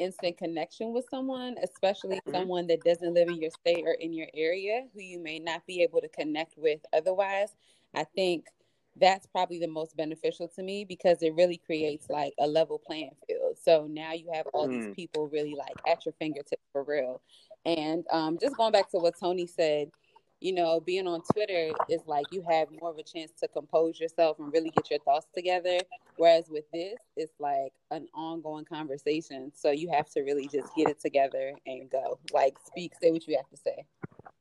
instant 0.00 0.38
connection 0.38 0.92
with 0.92 1.06
someone, 1.10 1.56
especially 1.62 2.20
Mhm. 2.26 2.32
someone 2.32 2.66
that 2.68 2.84
doesn't 2.84 3.14
live 3.14 3.28
in 3.28 3.40
your 3.40 3.50
state 3.50 3.86
or 3.86 3.94
in 3.94 4.12
your 4.12 4.28
area 4.34 4.88
who 4.94 5.00
you 5.00 5.20
may 5.20 5.38
not 5.38 5.66
be 5.66 5.82
able 5.82 6.00
to 6.00 6.08
connect 6.08 6.56
with 6.58 6.80
otherwise. 6.92 7.56
I 7.94 8.04
think 8.04 8.48
that's 8.96 9.26
probably 9.26 9.58
the 9.60 9.68
most 9.68 9.96
beneficial 9.96 10.48
to 10.48 10.62
me 10.62 10.84
because 10.84 11.22
it 11.22 11.34
really 11.34 11.58
creates 11.58 12.10
like 12.10 12.34
a 12.40 12.46
level 12.46 12.78
playing 12.78 13.12
field. 13.26 13.56
So 13.62 13.86
now 13.88 14.12
you 14.12 14.30
have 14.32 14.46
all 14.48 14.68
Mm. 14.68 14.72
these 14.72 14.88
people 14.96 15.28
really 15.28 15.54
like 15.54 15.80
at 15.86 16.04
your 16.06 16.14
fingertips 16.14 16.68
for 16.72 16.82
real. 16.82 17.22
And 17.64 18.06
um, 18.10 18.38
just 18.38 18.56
going 18.56 18.72
back 18.72 18.90
to 18.90 18.98
what 18.98 19.18
Tony 19.18 19.46
said, 19.46 19.90
you 20.40 20.52
know, 20.52 20.80
being 20.80 21.06
on 21.06 21.22
Twitter 21.32 21.70
is 21.88 22.00
like 22.06 22.26
you 22.30 22.42
have 22.48 22.68
more 22.80 22.90
of 22.90 22.98
a 22.98 23.02
chance 23.02 23.30
to 23.40 23.48
compose 23.48 24.00
yourself 24.00 24.38
and 24.38 24.52
really 24.52 24.70
get 24.70 24.90
your 24.90 24.98
thoughts 25.00 25.26
together. 25.34 25.78
Whereas 26.16 26.46
with 26.48 26.64
this, 26.72 26.98
it's 27.16 27.34
like 27.38 27.72
an 27.90 28.06
ongoing 28.14 28.64
conversation. 28.64 29.52
So 29.54 29.70
you 29.70 29.90
have 29.92 30.08
to 30.10 30.22
really 30.22 30.48
just 30.48 30.74
get 30.74 30.88
it 30.88 31.00
together 31.00 31.52
and 31.66 31.90
go. 31.90 32.18
Like 32.32 32.56
speak, 32.66 32.92
say 33.00 33.10
what 33.10 33.26
you 33.26 33.36
have 33.36 33.48
to 33.50 33.56
say. 33.56 33.84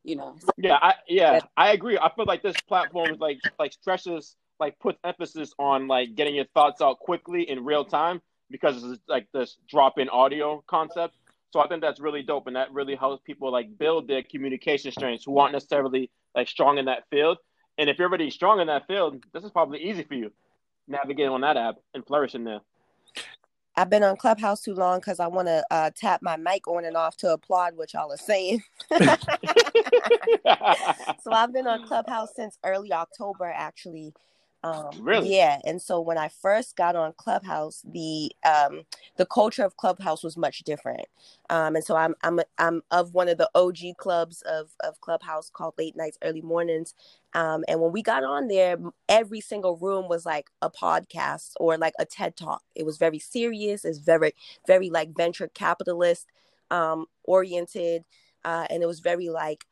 You 0.03 0.15
know. 0.15 0.37
Yeah, 0.57 0.79
I 0.81 0.93
yeah, 1.07 1.41
I 1.57 1.71
agree. 1.71 1.97
I 1.97 2.09
feel 2.15 2.25
like 2.25 2.43
this 2.43 2.59
platform 2.67 3.11
is 3.11 3.19
like 3.19 3.39
like 3.59 3.73
stresses 3.73 4.35
like 4.59 4.79
puts 4.79 4.99
emphasis 5.03 5.53
on 5.57 5.87
like 5.87 6.15
getting 6.15 6.35
your 6.35 6.45
thoughts 6.53 6.81
out 6.81 6.99
quickly 6.99 7.49
in 7.49 7.63
real 7.63 7.85
time 7.85 8.21
because 8.49 8.83
it's 8.83 9.01
like 9.07 9.27
this 9.33 9.57
drop 9.69 9.97
in 9.97 10.09
audio 10.09 10.63
concept. 10.67 11.15
So 11.51 11.59
I 11.59 11.67
think 11.67 11.81
that's 11.81 11.99
really 11.99 12.21
dope 12.21 12.47
and 12.47 12.55
that 12.55 12.71
really 12.71 12.95
helps 12.95 13.23
people 13.23 13.51
like 13.51 13.77
build 13.77 14.07
their 14.07 14.23
communication 14.23 14.91
strengths 14.91 15.25
who 15.25 15.37
aren't 15.39 15.53
necessarily 15.53 16.11
like 16.35 16.47
strong 16.47 16.77
in 16.77 16.85
that 16.85 17.03
field. 17.09 17.37
And 17.77 17.89
if 17.89 17.97
you're 17.97 18.07
already 18.07 18.29
strong 18.29 18.59
in 18.59 18.67
that 18.67 18.87
field, 18.87 19.23
this 19.33 19.43
is 19.43 19.51
probably 19.51 19.79
easy 19.79 20.03
for 20.03 20.13
you 20.13 20.31
navigating 20.87 21.31
on 21.31 21.41
that 21.41 21.57
app 21.57 21.75
and 21.93 22.05
flourishing 22.05 22.43
there. 22.43 22.59
I've 23.75 23.89
been 23.89 24.03
on 24.03 24.17
Clubhouse 24.17 24.61
too 24.61 24.73
long 24.73 24.99
because 24.99 25.21
I 25.21 25.27
want 25.27 25.47
to 25.47 25.63
uh, 25.71 25.91
tap 25.95 26.21
my 26.21 26.35
mic 26.35 26.67
on 26.67 26.83
and 26.83 26.97
off 26.97 27.15
to 27.17 27.31
applaud 27.31 27.77
what 27.77 27.93
y'all 27.93 28.11
are 28.11 28.17
saying. 28.17 28.61
so 28.91 28.99
I've 31.31 31.53
been 31.53 31.67
on 31.67 31.87
Clubhouse 31.87 32.35
since 32.35 32.57
early 32.65 32.91
October, 32.91 33.49
actually. 33.55 34.13
Um, 34.63 34.91
Really? 34.99 35.35
Yeah, 35.35 35.59
and 35.65 35.81
so 35.81 36.01
when 36.01 36.17
I 36.17 36.27
first 36.27 36.75
got 36.75 36.95
on 36.95 37.13
Clubhouse, 37.17 37.81
the 37.85 38.31
um, 38.45 38.83
the 39.17 39.25
culture 39.25 39.63
of 39.63 39.77
Clubhouse 39.77 40.23
was 40.23 40.37
much 40.37 40.59
different. 40.59 41.07
Um, 41.49 41.75
and 41.77 41.85
so 41.85 41.95
I'm 41.95 42.15
I'm 42.23 42.41
I'm 42.57 42.81
of 42.91 43.13
one 43.13 43.29
of 43.29 43.37
the 43.37 43.49
OG 43.55 43.97
clubs 43.97 44.41
of 44.43 44.71
of 44.81 44.99
Clubhouse 45.01 45.49
called 45.49 45.75
Late 45.77 45.95
Nights, 45.95 46.17
Early 46.23 46.41
Mornings. 46.41 46.93
Um, 47.33 47.63
and 47.69 47.79
when 47.79 47.93
we 47.93 48.03
got 48.03 48.23
on 48.25 48.49
there, 48.49 48.77
every 49.07 49.39
single 49.41 49.77
room 49.77 50.09
was 50.09 50.25
like 50.25 50.49
a 50.61 50.69
podcast 50.69 51.53
or 51.59 51.77
like 51.77 51.93
a 51.99 52.05
TED 52.05 52.35
talk. 52.35 52.63
It 52.75 52.85
was 52.85 52.97
very 52.97 53.19
serious. 53.19 53.85
It's 53.85 53.99
very 53.99 54.33
very 54.67 54.89
like 54.89 55.15
venture 55.15 55.47
capitalist 55.47 56.27
um, 56.71 57.05
oriented, 57.23 58.03
uh, 58.45 58.67
and 58.69 58.83
it 58.83 58.87
was 58.87 58.99
very 58.99 59.29
like 59.29 59.65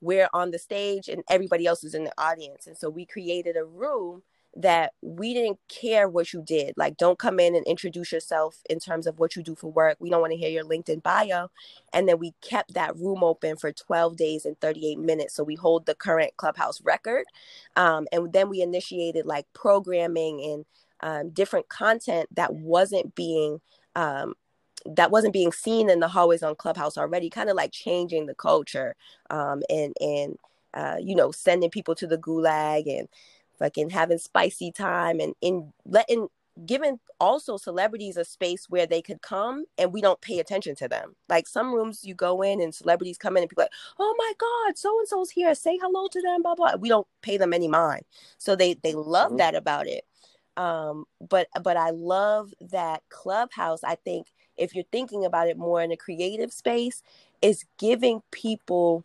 we're 0.00 0.28
on 0.34 0.50
the 0.50 0.58
stage 0.58 1.08
and 1.08 1.22
everybody 1.30 1.66
else 1.66 1.84
is 1.84 1.94
in 1.94 2.04
the 2.04 2.12
audience. 2.18 2.66
And 2.66 2.76
so 2.76 2.90
we 2.90 3.06
created 3.06 3.56
a 3.56 3.64
room 3.64 4.22
that 4.56 4.92
we 5.02 5.34
didn't 5.34 5.58
care 5.68 6.08
what 6.08 6.32
you 6.32 6.42
did. 6.42 6.74
Like, 6.76 6.96
don't 6.98 7.18
come 7.18 7.40
in 7.40 7.56
and 7.56 7.66
introduce 7.66 8.12
yourself 8.12 8.58
in 8.70 8.80
terms 8.80 9.06
of 9.06 9.18
what 9.18 9.36
you 9.36 9.42
do 9.42 9.54
for 9.54 9.72
work. 9.72 9.98
We 10.00 10.10
don't 10.10 10.20
want 10.20 10.32
to 10.32 10.38
hear 10.38 10.50
your 10.50 10.64
LinkedIn 10.64 11.02
bio. 11.02 11.48
And 11.94 12.08
then 12.08 12.18
we 12.18 12.34
kept 12.42 12.74
that 12.74 12.96
room 12.96 13.24
open 13.24 13.56
for 13.56 13.72
12 13.72 14.16
days 14.16 14.46
and 14.46 14.60
38 14.60 14.98
minutes. 14.98 15.34
So 15.34 15.44
we 15.44 15.56
hold 15.56 15.86
the 15.86 15.94
current 15.94 16.36
Clubhouse 16.36 16.82
record. 16.82 17.24
Um, 17.76 18.08
and 18.12 18.32
then 18.32 18.50
we 18.50 18.62
initiated 18.62 19.26
like 19.26 19.46
programming 19.54 20.42
and 20.42 20.66
um, 21.02 21.30
different 21.30 21.68
content 21.68 22.28
that 22.36 22.54
wasn't 22.54 23.14
being. 23.14 23.60
Um, 23.96 24.34
that 24.86 25.10
wasn't 25.10 25.32
being 25.32 25.52
seen 25.52 25.90
in 25.90 26.00
the 26.00 26.08
hallways 26.08 26.42
on 26.42 26.56
Clubhouse 26.56 26.98
already, 26.98 27.30
kind 27.30 27.50
of 27.50 27.56
like 27.56 27.72
changing 27.72 28.26
the 28.26 28.34
culture 28.34 28.96
um, 29.30 29.62
and 29.70 29.94
and 30.00 30.36
uh, 30.74 30.96
you 31.00 31.14
know 31.14 31.30
sending 31.30 31.70
people 31.70 31.94
to 31.96 32.06
the 32.06 32.18
gulag 32.18 32.84
and 32.88 33.08
fucking 33.62 33.90
having 33.90 34.18
spicy 34.18 34.72
time 34.72 35.20
and 35.20 35.34
in 35.42 35.72
letting 35.86 36.28
giving 36.66 37.00
also 37.20 37.58
celebrities 37.58 38.18
a 38.18 38.24
space 38.26 38.66
where 38.70 38.86
they 38.86 39.02
could 39.02 39.22
come 39.22 39.64
and 39.78 39.92
we 39.92 40.02
don't 40.02 40.22
pay 40.22 40.40
attention 40.40 40.76
to 40.76 40.88
them. 40.88 41.16
Like 41.28 41.48
some 41.48 41.74
rooms 41.74 42.04
you 42.04 42.14
go 42.14 42.42
in 42.42 42.62
and 42.62 42.74
celebrities 42.74 43.18
come 43.18 43.36
in 43.38 43.44
and 43.44 43.50
people 43.50 43.64
like, 43.64 43.72
oh 44.00 44.16
my 44.18 44.34
God, 44.38 44.78
so 44.78 44.98
and 45.00 45.08
so's 45.08 45.32
here. 45.32 45.54
Say 45.56 45.78
hello 45.82 46.08
to 46.12 46.22
them, 46.22 46.42
blah 46.44 46.56
blah. 46.56 46.76
We 46.80 46.90
don't 46.90 47.08
pay 47.22 47.38
them 47.38 47.54
any 47.54 47.68
mind. 47.68 48.04
So 48.38 48.56
they 48.56 48.74
they 48.74 48.94
love 48.94 49.32
Mhm. 49.32 49.38
that 49.38 49.56
about 49.56 49.88
it. 49.88 50.06
Um, 50.58 51.06
but 51.20 51.48
but 51.62 51.78
I 51.78 51.90
love 51.92 52.54
that 52.72 53.02
Clubhouse, 53.10 53.84
I 53.84 53.96
think 53.96 54.28
if 54.58 54.74
you're 54.76 54.84
thinking 54.92 55.26
about 55.26 55.48
it 55.48 55.58
more 55.58 55.82
in 55.82 55.92
a 55.92 55.98
creative 55.98 56.52
space, 56.52 57.02
is 57.42 57.64
giving 57.78 58.22
people 58.32 59.04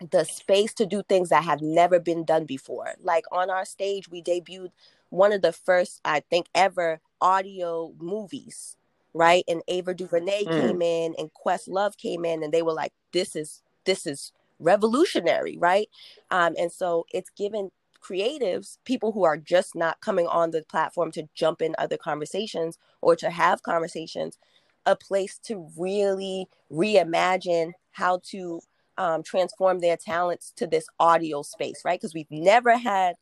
the 0.00 0.24
space 0.24 0.74
to 0.74 0.86
do 0.86 1.02
things 1.02 1.30
that 1.30 1.44
have 1.44 1.62
never 1.62 2.00
been 2.00 2.24
done 2.24 2.44
before. 2.46 2.94
Like 3.02 3.24
on 3.32 3.50
our 3.50 3.64
stage, 3.64 4.08
we 4.10 4.22
debuted 4.22 4.72
one 5.10 5.32
of 5.32 5.42
the 5.42 5.52
first, 5.52 6.00
I 6.04 6.20
think, 6.30 6.46
ever 6.54 7.00
audio 7.20 7.92
movies, 7.98 8.76
right? 9.14 9.44
And 9.48 9.62
Ava 9.68 9.94
DuVernay 9.94 10.46
Mm. 10.46 10.52
came 10.56 10.82
in 10.82 11.14
and 11.18 11.30
Questlove 11.34 11.96
came 11.96 12.24
in 12.24 12.42
and 12.44 12.52
they 12.52 12.62
were 12.62 12.74
like, 12.74 12.92
this 13.12 13.36
is 13.36 13.62
this 13.86 14.06
is 14.06 14.32
revolutionary, 14.60 15.58
right? 15.58 15.88
Um, 16.30 16.54
and 16.58 16.72
so 16.72 17.06
it's 17.12 17.30
given 17.30 17.70
creatives, 18.02 18.78
people 18.84 19.12
who 19.12 19.24
are 19.24 19.36
just 19.38 19.74
not 19.76 20.00
coming 20.00 20.26
on 20.28 20.52
the 20.52 20.62
platform 20.64 21.12
to 21.12 21.28
jump 21.34 21.62
in 21.62 21.74
other 21.78 21.96
conversations 21.96 22.78
or 23.02 23.16
to 23.16 23.30
have 23.30 23.62
conversations, 23.62 24.38
a 24.86 24.96
place 24.96 25.38
to 25.44 25.68
really 25.76 26.48
reimagine 26.72 27.72
how 27.92 28.20
to 28.30 28.60
um, 28.98 29.22
transform 29.22 29.80
their 29.80 29.96
talents 29.96 30.52
to 30.56 30.66
this 30.66 30.86
audio 31.00 31.42
space, 31.42 31.82
right? 31.84 32.00
Because 32.00 32.14
we've 32.14 32.30
never 32.30 32.76
had 32.78 33.16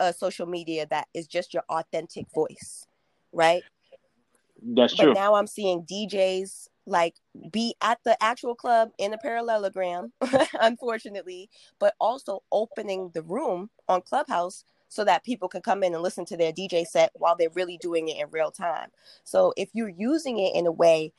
a 0.00 0.12
social 0.12 0.46
media 0.46 0.86
that 0.90 1.08
is 1.14 1.26
just 1.26 1.54
your 1.54 1.64
authentic 1.70 2.26
voice, 2.34 2.86
right? 3.32 3.64
That's 4.62 4.94
But 4.94 5.04
true. 5.04 5.14
now 5.14 5.34
I'm 5.34 5.46
seeing 5.46 5.84
DJs 5.84 6.68
like 6.86 7.16
be 7.52 7.74
at 7.82 7.98
the 8.04 8.16
actual 8.22 8.54
club 8.54 8.90
in 8.98 9.14
a 9.14 9.18
parallelogram, 9.18 10.12
unfortunately, 10.60 11.50
but 11.78 11.94
also 12.00 12.42
opening 12.52 13.10
the 13.14 13.22
room 13.22 13.70
on 13.88 14.02
Clubhouse 14.02 14.64
so 14.90 15.04
that 15.04 15.24
people 15.24 15.48
can 15.48 15.62
come 15.62 15.84
in 15.84 15.94
and 15.94 16.02
listen 16.02 16.24
to 16.26 16.36
their 16.36 16.52
DJ 16.52 16.84
set 16.84 17.12
while 17.14 17.36
they're 17.36 17.48
really 17.54 17.78
doing 17.78 18.08
it 18.08 18.18
in 18.18 18.26
real 18.30 18.50
time. 18.50 18.88
So 19.22 19.54
if 19.56 19.70
you're 19.72 19.88
using 19.88 20.40
it 20.40 20.54
in 20.54 20.66
a 20.66 20.72
way 20.72 21.12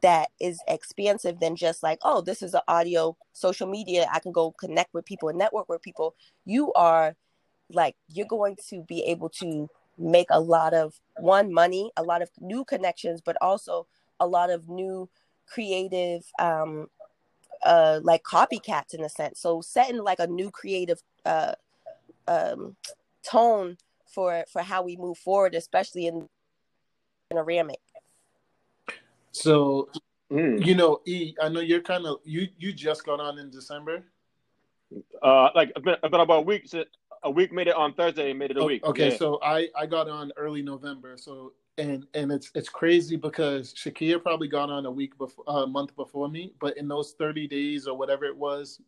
that 0.00 0.30
is 0.40 0.60
expansive 0.68 1.40
than 1.40 1.56
just 1.56 1.82
like, 1.82 1.98
oh, 2.02 2.20
this 2.20 2.40
is 2.40 2.54
an 2.54 2.60
audio 2.68 3.16
social 3.32 3.68
media, 3.68 4.06
I 4.12 4.20
can 4.20 4.30
go 4.30 4.52
connect 4.52 4.94
with 4.94 5.04
people 5.04 5.28
and 5.28 5.36
network 5.36 5.68
with 5.68 5.82
people, 5.82 6.14
you 6.44 6.72
are 6.74 7.16
like, 7.68 7.96
you're 8.08 8.28
going 8.28 8.56
to 8.68 8.82
be 8.82 9.02
able 9.02 9.28
to 9.30 9.68
make 9.98 10.28
a 10.30 10.40
lot 10.40 10.72
of 10.72 11.00
one 11.18 11.52
money, 11.52 11.90
a 11.96 12.04
lot 12.04 12.22
of 12.22 12.30
new 12.40 12.64
connections, 12.64 13.20
but 13.20 13.36
also 13.40 13.88
a 14.20 14.26
lot 14.26 14.50
of 14.50 14.68
new 14.68 15.08
creative 15.48 16.24
um 16.38 16.88
uh 17.64 18.00
like 18.02 18.22
copycats 18.22 18.94
in 18.94 19.02
a 19.02 19.08
sense. 19.08 19.40
So 19.40 19.60
setting 19.62 19.98
like 19.98 20.20
a 20.20 20.28
new 20.28 20.52
creative 20.52 21.02
uh 21.24 21.54
um 22.28 22.76
tone 23.30 23.76
for 24.06 24.44
for 24.52 24.62
how 24.62 24.82
we 24.82 24.96
move 24.96 25.18
forward, 25.18 25.54
especially 25.54 26.06
in 26.06 26.28
panoramic. 27.30 27.80
So 29.32 29.88
Mm. 30.32 30.66
you 30.66 30.74
know, 30.74 31.02
E, 31.06 31.36
I 31.40 31.48
know 31.48 31.60
you're 31.60 31.80
kind 31.80 32.04
of 32.04 32.18
you 32.24 32.48
you 32.58 32.72
just 32.72 33.04
got 33.06 33.20
on 33.20 33.38
in 33.38 33.48
December. 33.48 34.02
Uh, 35.22 35.50
like 35.54 35.70
it's 35.76 35.84
been, 35.84 35.94
it's 36.02 36.10
been 36.10 36.20
about 36.20 36.38
a 36.38 36.42
week. 36.42 36.66
since- 36.66 36.88
A 37.22 37.30
week 37.30 37.52
made 37.52 37.68
it 37.68 37.76
on 37.76 37.94
Thursday. 37.94 38.32
Made 38.32 38.50
it 38.50 38.56
a 38.56 38.60
O- 38.62 38.66
week. 38.66 38.84
Okay, 38.84 39.10
Yeah. 39.10 39.16
so 39.16 39.38
I 39.42 39.68
I 39.76 39.86
got 39.86 40.08
on 40.08 40.32
early 40.36 40.62
November. 40.62 41.16
So 41.16 41.52
and 41.78 42.06
and 42.14 42.32
it's 42.32 42.50
it's 42.56 42.68
crazy 42.68 43.14
because 43.16 43.72
Shakia 43.74 44.20
probably 44.20 44.48
got 44.48 44.68
on 44.68 44.84
a 44.86 44.90
week 44.90 45.16
before 45.16 45.44
a 45.46 45.64
month 45.66 45.94
before 45.94 46.28
me, 46.28 46.52
but 46.60 46.76
in 46.76 46.88
those 46.88 47.12
30 47.12 47.46
days 47.46 47.86
or 47.86 47.96
whatever 47.96 48.24
it 48.24 48.36
was, 48.36 48.80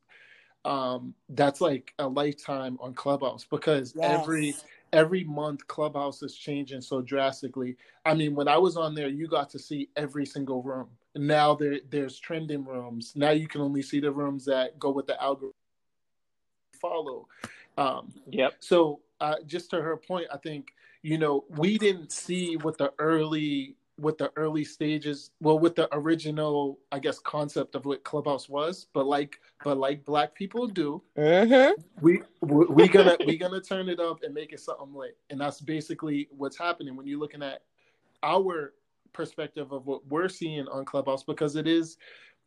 um 0.65 1.15
that's 1.31 1.61
like 1.61 1.95
a 2.01 2.07
lifetime 2.09 2.79
on 2.81 2.95
Clubhouse 2.95 3.47
because 3.51 3.95
every 4.03 4.55
every 4.93 5.25
month 5.25 5.67
Clubhouse 5.69 6.23
is 6.23 6.35
changing 6.37 6.81
so 6.81 7.01
drastically. 7.03 7.77
I 8.05 8.15
mean, 8.15 8.35
when 8.35 8.49
I 8.49 8.59
was 8.59 8.77
on 8.77 8.95
there, 8.95 9.09
you 9.09 9.29
got 9.29 9.51
to 9.51 9.59
see 9.59 9.89
every 9.97 10.27
single 10.27 10.63
room. 10.63 10.89
Now 11.17 11.55
there 11.55 11.81
there's 11.91 12.19
trending 12.19 12.65
rooms. 12.65 13.13
Now 13.17 13.31
you 13.31 13.49
can 13.49 13.61
only 13.61 13.83
see 13.83 14.01
the 14.01 14.13
rooms 14.13 14.45
that 14.47 14.79
go 14.79 14.91
with 14.91 15.07
the 15.07 15.21
algorithm 15.23 15.55
follow. 16.81 17.29
Um, 17.79 18.13
Yep. 18.31 18.55
so 18.61 19.01
uh, 19.21 19.37
just 19.47 19.71
to 19.71 19.83
her 19.83 19.97
point, 19.97 20.27
I 20.33 20.39
think 20.39 20.73
you 21.03 21.19
know 21.19 21.45
we 21.51 21.79
didn't 21.79 22.13
see 22.13 22.57
what 22.57 22.79
the 22.79 22.93
early 22.99 23.77
what 23.99 24.19
the 24.19 24.33
early 24.37 24.65
stages 24.65 25.31
well 25.41 25.59
with 25.59 25.75
the 25.75 25.89
original 25.95 26.79
I 26.93 26.99
guess 26.99 27.19
concept 27.19 27.75
of 27.75 27.85
what 27.85 28.05
Clubhouse 28.05 28.49
was, 28.49 28.87
but 28.93 29.07
like 29.07 29.41
but 29.65 29.79
like 29.79 30.05
black 30.05 30.35
people 30.35 30.67
do, 30.67 31.03
Mm-hmm. 31.17 31.81
we 32.01 32.23
we 32.41 32.67
we 32.67 32.89
gonna 32.89 33.17
we 33.27 33.37
gonna 33.37 33.61
turn 33.61 33.89
it 33.89 34.01
up 34.01 34.23
and 34.23 34.33
make 34.35 34.53
it 34.53 34.61
something 34.61 34.95
lit, 34.95 35.17
and 35.31 35.41
that's 35.41 35.61
basically 35.61 36.29
what's 36.31 36.59
happening 36.59 36.97
when 36.97 37.07
you're 37.07 37.19
looking 37.19 37.43
at 37.43 37.63
our 38.23 38.75
perspective 39.13 39.73
of 39.73 39.87
what 39.87 40.07
we're 40.09 40.29
seeing 40.29 40.69
on 40.69 40.85
Clubhouse 40.85 41.25
because 41.25 41.57
it 41.57 41.67
is 41.67 41.97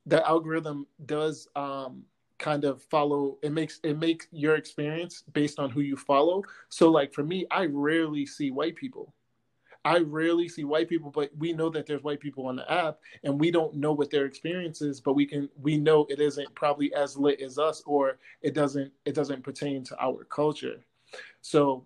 the 0.05 0.25
algorithm 0.27 0.87
does 1.05 1.47
um 1.55 2.03
kind 2.39 2.63
of 2.63 2.81
follow 2.83 3.37
it 3.43 3.51
makes 3.51 3.79
it 3.83 3.97
makes 3.99 4.27
your 4.31 4.55
experience 4.55 5.23
based 5.33 5.59
on 5.59 5.69
who 5.69 5.81
you 5.81 5.97
follow. 5.97 6.43
So 6.69 6.89
like 6.89 7.13
for 7.13 7.23
me 7.23 7.45
i 7.51 7.65
rarely 7.65 8.25
see 8.25 8.51
white 8.51 8.75
people 8.75 9.13
i 9.85 9.99
rarely 9.99 10.47
see 10.47 10.63
white 10.63 10.87
people 10.87 11.09
but 11.09 11.29
we 11.37 11.53
know 11.53 11.69
that 11.69 11.85
there's 11.85 12.03
white 12.03 12.19
people 12.19 12.47
on 12.47 12.55
the 12.55 12.71
app 12.71 12.99
and 13.23 13.39
we 13.39 13.51
don't 13.51 13.75
know 13.75 13.93
what 13.93 14.09
their 14.09 14.25
experience 14.25 14.81
is 14.81 15.01
but 15.01 15.13
we 15.13 15.25
can 15.25 15.49
we 15.61 15.77
know 15.77 16.05
it 16.09 16.19
isn't 16.19 16.53
probably 16.55 16.93
as 16.93 17.17
lit 17.17 17.41
as 17.41 17.57
us 17.57 17.81
or 17.85 18.17
it 18.41 18.53
doesn't 18.53 18.91
it 19.05 19.15
doesn't 19.15 19.43
pertain 19.43 19.83
to 19.83 19.95
our 19.99 20.23
culture. 20.25 20.83
So 21.41 21.85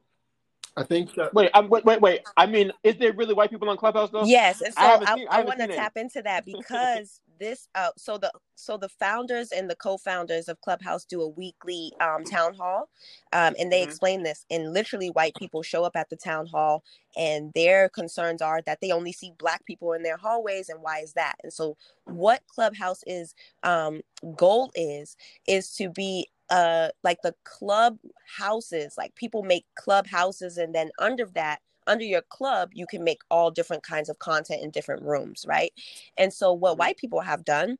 i 0.77 0.83
think 0.83 1.13
that 1.15 1.33
Wait, 1.33 1.51
I'm, 1.53 1.69
wait, 1.69 1.85
wait, 1.85 2.01
wait. 2.01 2.21
I 2.37 2.45
mean, 2.47 2.71
is 2.83 2.97
there 2.97 3.13
really 3.13 3.33
white 3.33 3.51
people 3.51 3.69
on 3.69 3.77
Clubhouse 3.77 4.11
though? 4.11 4.25
Yes, 4.25 4.61
and 4.61 4.73
so 4.73 4.87
I 4.87 4.95
I, 5.05 5.13
I 5.31 5.39
I, 5.39 5.43
want 5.43 5.59
to 5.61 5.67
tap 5.67 5.93
into 5.97 6.21
that 6.23 6.45
because 6.47 7.21
this 7.39 7.67
uh 7.75 7.89
so 7.97 8.17
the 8.17 8.31
so 8.55 8.77
the 8.77 8.89
founders 8.89 9.51
and 9.51 9.69
the 9.69 9.75
co-founders 9.75 10.47
of 10.49 10.61
Clubhouse 10.61 11.05
do 11.05 11.21
a 11.21 11.27
weekly 11.29 11.93
um 12.01 12.23
town 12.25 12.55
hall 12.55 12.89
um 13.33 13.55
and 13.59 13.71
they 13.71 13.81
Mhm. 13.81 13.85
explain 13.85 14.23
this 14.23 14.45
and 14.49 14.73
literally 14.73 15.09
white 15.09 15.35
people 15.35 15.63
show 15.63 15.83
up 15.83 15.97
at 15.97 16.09
the 16.09 16.15
town 16.15 16.47
hall 16.47 16.83
and 17.17 17.51
their 17.55 17.89
concerns 17.89 18.41
are 18.41 18.61
that 18.65 18.79
they 18.81 18.91
only 18.91 19.11
see 19.11 19.33
black 19.37 19.65
people 19.65 19.93
in 19.93 20.03
their 20.03 20.17
hallways 20.17 20.69
and 20.69 20.81
why 20.81 20.99
is 20.99 21.13
that 21.13 21.35
and 21.43 21.53
so 21.53 21.77
what 22.05 22.41
clubhouse 22.47 23.03
is 23.07 23.35
um 23.63 24.01
goal 24.37 24.71
is 24.75 25.17
is 25.47 25.75
to 25.75 25.89
be 25.89 26.29
uh 26.49 26.89
like 27.03 27.19
the 27.23 27.35
club 27.43 27.97
houses 28.37 28.95
like 28.97 29.15
people 29.15 29.43
make 29.43 29.65
club 29.75 30.07
houses 30.07 30.57
and 30.57 30.75
then 30.75 30.89
under 30.99 31.25
that 31.35 31.59
under 31.87 32.05
your 32.05 32.21
club 32.29 32.71
you 32.73 32.87
can 32.87 33.03
make 33.03 33.21
all 33.31 33.51
different 33.51 33.83
kinds 33.83 34.09
of 34.09 34.19
content 34.19 34.61
in 34.63 34.71
different 34.71 35.03
rooms 35.03 35.45
right 35.47 35.73
and 36.17 36.33
so 36.33 36.53
what 36.53 36.75
Mhm. 36.75 36.79
white 36.79 36.97
people 36.97 37.21
have 37.21 37.45
done 37.45 37.77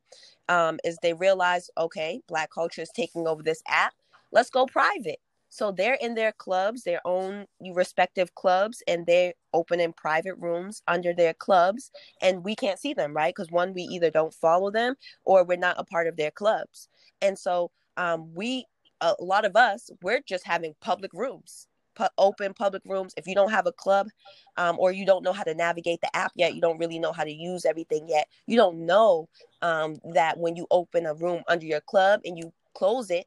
um, 0.49 0.80
is 0.84 0.97
they 1.01 1.13
realize 1.13 1.70
okay 1.78 2.22
black 2.28 2.51
culture 2.51 2.82
is 2.82 2.89
taking 2.95 3.28
over 3.28 3.43
this 3.43 3.61
app 3.68 3.93
let's 4.32 4.49
go 4.49 4.66
private 4.66 5.20
So 5.49 5.72
they're 5.72 5.95
in 6.01 6.16
their 6.16 6.34
clubs, 6.34 6.84
their 6.84 7.01
own 7.05 7.45
respective 7.74 8.36
clubs, 8.36 8.84
and 8.88 9.05
they're 9.05 9.34
open 9.53 9.80
in 9.80 9.93
private 9.93 10.36
rooms 10.36 10.82
under 10.88 11.13
their 11.13 11.34
clubs, 11.34 11.91
and 12.22 12.43
we 12.43 12.55
can't 12.55 12.80
see 12.80 12.93
them, 12.93 13.13
right? 13.16 13.34
Because 13.34 13.51
one, 13.51 13.74
we 13.74 13.84
either 13.84 14.11
don't 14.11 14.34
follow 14.34 14.70
them 14.72 14.95
or 15.24 15.43
we're 15.45 15.57
not 15.57 15.80
a 15.80 15.86
part 15.86 16.07
of 16.07 16.18
their 16.18 16.32
clubs, 16.32 16.89
and 17.22 17.39
so 17.39 17.72
um, 17.97 18.33
we, 18.33 18.65
a 19.01 19.13
lot 19.19 19.45
of 19.45 19.55
us, 19.55 19.89
we're 20.01 20.21
just 20.25 20.45
having 20.45 20.75
public 20.81 21.13
rooms, 21.13 21.67
pu- 21.95 22.05
open 22.17 22.53
public 22.53 22.83
rooms. 22.85 23.13
If 23.17 23.27
you 23.27 23.35
don't 23.35 23.51
have 23.51 23.67
a 23.67 23.71
club, 23.71 24.07
um, 24.57 24.77
or 24.79 24.91
you 24.91 25.05
don't 25.05 25.23
know 25.23 25.33
how 25.33 25.43
to 25.43 25.53
navigate 25.53 26.01
the 26.01 26.15
app 26.15 26.31
yet, 26.35 26.55
you 26.55 26.61
don't 26.61 26.77
really 26.77 26.99
know 26.99 27.11
how 27.11 27.23
to 27.23 27.31
use 27.31 27.65
everything 27.65 28.07
yet. 28.07 28.27
You 28.47 28.57
don't 28.57 28.85
know 28.85 29.29
um, 29.61 29.97
that 30.13 30.37
when 30.37 30.55
you 30.55 30.67
open 30.71 31.05
a 31.05 31.13
room 31.13 31.43
under 31.47 31.65
your 31.65 31.81
club 31.81 32.21
and 32.25 32.37
you 32.37 32.51
close 32.73 33.09
it 33.09 33.25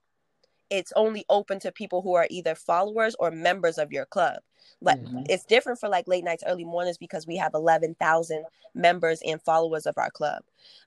it's 0.71 0.93
only 0.97 1.25
open 1.29 1.59
to 1.61 1.73
people 1.73 2.03
who 2.03 2.15
are 2.15 2.27
either 2.31 2.55
followers 2.55 3.17
or 3.19 3.31
members 3.31 3.79
of 3.79 3.93
your 3.93 4.07
club. 4.07 4.39
Like 4.81 5.01
mm-hmm. 5.01 5.23
it's 5.29 5.45
different 5.45 5.81
for 5.81 5.89
like 5.89 6.07
late 6.07 6.25
nights, 6.25 6.45
early 6.47 6.65
mornings 6.65 6.99
because 6.99 7.27
we 7.27 7.37
have 7.37 7.53
eleven 7.55 7.95
thousand 7.99 8.45
members 8.75 9.21
and 9.27 9.41
followers 9.43 9.87
of 9.87 9.97
our 9.97 10.11
club, 10.11 10.43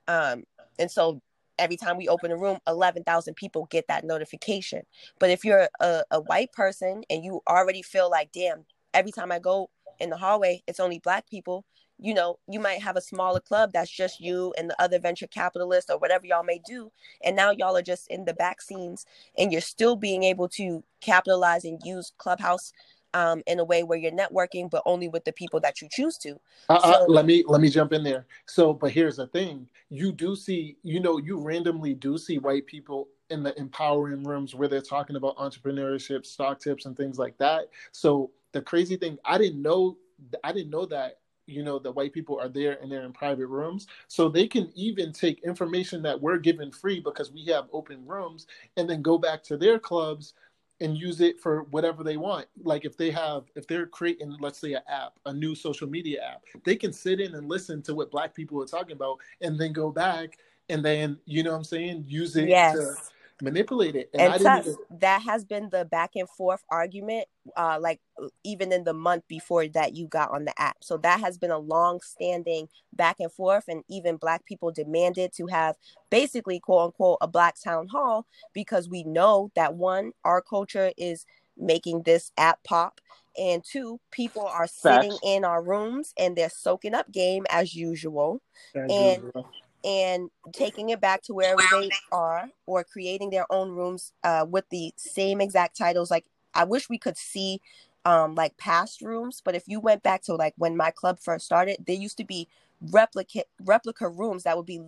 um, 0.07 0.43
and 0.79 0.89
so 0.89 1.21
every 1.61 1.77
time 1.77 1.97
we 1.97 2.09
open 2.09 2.31
a 2.31 2.37
room, 2.37 2.59
eleven 2.67 3.05
thousand 3.05 3.35
people 3.35 3.67
get 3.71 3.87
that 3.89 4.05
notification. 4.05 4.83
But 5.19 5.31
if 5.31 5.45
you're 5.45 5.69
a, 5.81 6.03
a 6.11 6.21
white 6.21 6.53
person 6.53 7.03
and 7.09 7.25
you 7.25 7.41
already 7.49 7.83
feel 7.83 8.11
like, 8.11 8.33
damn, 8.33 8.65
every 8.93 9.13
time 9.13 9.31
I 9.31 9.39
go 9.39 9.71
in 9.99 10.11
the 10.11 10.17
hallway, 10.17 10.63
it's 10.67 10.81
only 10.81 10.99
black 10.99 11.29
people, 11.29 11.65
you 11.99 12.13
know, 12.13 12.39
you 12.49 12.59
might 12.59 12.83
have 12.83 12.97
a 12.97 13.01
smaller 13.01 13.41
club 13.41 13.71
that's 13.73 13.91
just 13.91 14.21
you 14.21 14.53
and 14.59 14.69
the 14.69 14.83
other 14.83 14.99
venture 14.99 15.27
capitalists 15.27 15.91
or 15.91 15.99
whatever 15.99 16.27
y'all 16.27 16.43
may 16.43 16.61
do. 16.67 16.91
And 17.23 17.37
now 17.37 17.51
y'all 17.51 17.77
are 17.77 17.83
just 17.83 18.09
in 18.09 18.25
the 18.25 18.35
back 18.35 18.61
scenes 18.61 19.05
and 19.37 19.53
you're 19.53 19.61
still 19.61 19.95
being 19.97 20.23
able 20.23 20.49
to 20.51 20.83
capitalize 21.01 21.65
and 21.65 21.81
use 21.85 22.13
Clubhouse 22.19 22.73
um, 23.13 23.41
in 23.47 23.59
a 23.59 23.63
way 23.63 23.83
where 23.83 23.97
you're 23.97 24.11
networking, 24.11 24.69
but 24.69 24.83
only 24.85 25.07
with 25.07 25.25
the 25.25 25.33
people 25.33 25.59
that 25.61 25.81
you 25.81 25.87
choose 25.91 26.17
to. 26.19 26.39
Uh, 26.69 26.73
uh 26.73 26.81
so, 26.81 27.03
uh, 27.03 27.05
let 27.07 27.25
me 27.25 27.43
let 27.47 27.61
me 27.61 27.69
jump 27.69 27.93
in 27.93 28.03
there. 28.03 28.25
So, 28.45 28.73
but 28.73 28.91
here's 28.91 29.17
the 29.17 29.27
thing: 29.27 29.67
you 29.89 30.11
do 30.11 30.35
see, 30.35 30.77
you 30.83 30.99
know, 30.99 31.17
you 31.17 31.39
randomly 31.39 31.93
do 31.93 32.17
see 32.17 32.37
white 32.37 32.65
people 32.65 33.07
in 33.29 33.43
the 33.43 33.57
empowering 33.57 34.23
rooms 34.23 34.53
where 34.53 34.67
they're 34.67 34.81
talking 34.81 35.15
about 35.15 35.37
entrepreneurship, 35.37 36.25
stock 36.25 36.59
tips, 36.59 36.85
and 36.85 36.97
things 36.97 37.17
like 37.17 37.37
that. 37.37 37.69
So 37.91 38.31
the 38.51 38.61
crazy 38.61 38.97
thing, 38.97 39.17
I 39.23 39.37
didn't 39.37 39.61
know, 39.61 39.97
I 40.43 40.51
didn't 40.51 40.71
know 40.71 40.85
that 40.87 41.19
you 41.47 41.63
know 41.63 41.79
the 41.79 41.91
white 41.91 42.13
people 42.13 42.39
are 42.39 42.47
there 42.47 42.77
and 42.81 42.91
they're 42.91 43.03
in 43.03 43.11
private 43.11 43.47
rooms 43.47 43.87
so 44.07 44.29
they 44.29 44.47
can 44.47 44.71
even 44.75 45.11
take 45.11 45.43
information 45.43 46.01
that 46.01 46.19
we're 46.19 46.37
given 46.37 46.71
free 46.71 46.99
because 46.99 47.31
we 47.31 47.43
have 47.45 47.65
open 47.73 48.05
rooms 48.05 48.47
and 48.77 48.89
then 48.89 49.01
go 49.01 49.17
back 49.17 49.43
to 49.43 49.57
their 49.57 49.79
clubs 49.79 50.33
and 50.81 50.97
use 50.97 51.21
it 51.21 51.39
for 51.39 51.63
whatever 51.69 52.03
they 52.03 52.17
want 52.17 52.45
like 52.63 52.83
if 52.85 52.97
they 52.97 53.11
have 53.11 53.43
if 53.55 53.67
they're 53.67 53.85
creating 53.85 54.35
let's 54.39 54.59
say 54.59 54.73
an 54.73 54.81
app 54.89 55.13
a 55.27 55.33
new 55.33 55.55
social 55.55 55.87
media 55.87 56.21
app 56.21 56.41
they 56.65 56.75
can 56.75 56.91
sit 56.91 57.21
in 57.21 57.35
and 57.35 57.47
listen 57.47 57.81
to 57.81 57.95
what 57.95 58.11
black 58.11 58.33
people 58.33 58.61
are 58.61 58.65
talking 58.65 58.93
about 58.95 59.17
and 59.41 59.59
then 59.59 59.71
go 59.71 59.91
back 59.91 60.37
and 60.69 60.83
then 60.83 61.17
you 61.25 61.43
know 61.43 61.51
what 61.51 61.57
i'm 61.57 61.63
saying 61.63 62.03
use 62.07 62.35
it 62.35 62.49
yes. 62.49 62.75
to 62.75 62.95
manipulate 63.41 63.95
it. 63.95 64.09
And, 64.13 64.33
and 64.33 64.41
even... 64.41 64.75
that 64.99 65.21
has 65.21 65.45
been 65.45 65.69
the 65.69 65.85
back 65.85 66.11
and 66.15 66.29
forth 66.29 66.63
argument, 66.69 67.27
uh, 67.57 67.77
like 67.79 67.99
even 68.43 68.71
in 68.71 68.83
the 68.83 68.93
month 68.93 69.27
before 69.27 69.67
that 69.69 69.95
you 69.95 70.07
got 70.07 70.31
on 70.31 70.45
the 70.45 70.61
app. 70.61 70.77
So 70.81 70.97
that 70.97 71.19
has 71.19 71.37
been 71.37 71.51
a 71.51 71.57
long 71.57 72.01
standing 72.01 72.69
back 72.93 73.17
and 73.19 73.31
forth. 73.31 73.65
And 73.67 73.83
even 73.89 74.17
Black 74.17 74.45
people 74.45 74.71
demanded 74.71 75.33
to 75.33 75.47
have 75.47 75.75
basically, 76.09 76.59
quote 76.59 76.85
unquote, 76.85 77.17
a 77.21 77.27
Black 77.27 77.55
town 77.61 77.87
hall 77.87 78.25
because 78.53 78.89
we 78.89 79.03
know 79.03 79.51
that 79.55 79.75
one, 79.75 80.11
our 80.23 80.41
culture 80.41 80.91
is 80.97 81.25
making 81.57 82.03
this 82.03 82.31
app 82.37 82.63
pop. 82.63 83.01
And 83.37 83.63
two, 83.63 83.99
people 84.11 84.45
are 84.45 84.67
sitting 84.67 85.11
Facts. 85.11 85.23
in 85.23 85.45
our 85.45 85.63
rooms 85.63 86.13
and 86.19 86.35
they're 86.35 86.49
soaking 86.49 86.93
up 86.93 87.09
game 87.11 87.45
as 87.49 87.73
usual. 87.73 88.41
As 88.75 88.91
and 88.91 89.23
usual 89.23 89.49
and 89.83 90.29
taking 90.53 90.89
it 90.89 91.01
back 91.01 91.23
to 91.23 91.33
wherever 91.33 91.61
they 91.71 91.89
are 92.11 92.49
or 92.65 92.83
creating 92.83 93.29
their 93.29 93.45
own 93.51 93.71
rooms 93.71 94.13
uh, 94.23 94.45
with 94.47 94.65
the 94.69 94.93
same 94.97 95.41
exact 95.41 95.77
titles. 95.77 96.11
Like 96.11 96.25
i 96.53 96.63
wish 96.63 96.89
we 96.89 96.97
could 96.97 97.17
see 97.17 97.61
um, 98.03 98.33
like 98.33 98.57
past 98.57 99.01
rooms 99.01 99.41
but 99.43 99.55
if 99.55 99.63
you 99.67 99.79
went 99.79 100.01
back 100.01 100.23
to 100.23 100.33
like 100.33 100.53
when 100.57 100.75
my 100.75 100.89
club 100.89 101.19
first 101.19 101.45
started 101.45 101.77
there 101.85 101.95
used 101.95 102.17
to 102.17 102.25
be 102.25 102.47
replica 102.89 103.43
replica 103.63 104.09
rooms 104.09 104.43
that 104.43 104.57
would 104.57 104.65
be 104.65 104.81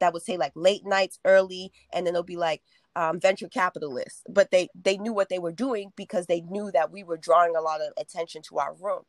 that 0.00 0.12
would 0.12 0.22
say 0.22 0.36
like 0.36 0.52
late 0.56 0.84
nights 0.84 1.20
early 1.24 1.72
and 1.92 2.06
then 2.06 2.14
it'll 2.14 2.24
be 2.24 2.36
like 2.36 2.62
um, 2.96 3.20
venture 3.20 3.48
capitalists. 3.48 4.22
But 4.28 4.50
they 4.50 4.68
they 4.74 4.96
knew 4.96 5.12
what 5.12 5.28
they 5.28 5.38
were 5.38 5.52
doing 5.52 5.92
because 5.96 6.26
they 6.26 6.40
knew 6.40 6.70
that 6.72 6.90
we 6.90 7.04
were 7.04 7.18
drawing 7.18 7.54
a 7.54 7.60
lot 7.60 7.82
of 7.82 7.92
attention 7.98 8.42
to 8.48 8.58
our 8.58 8.74
room. 8.74 9.02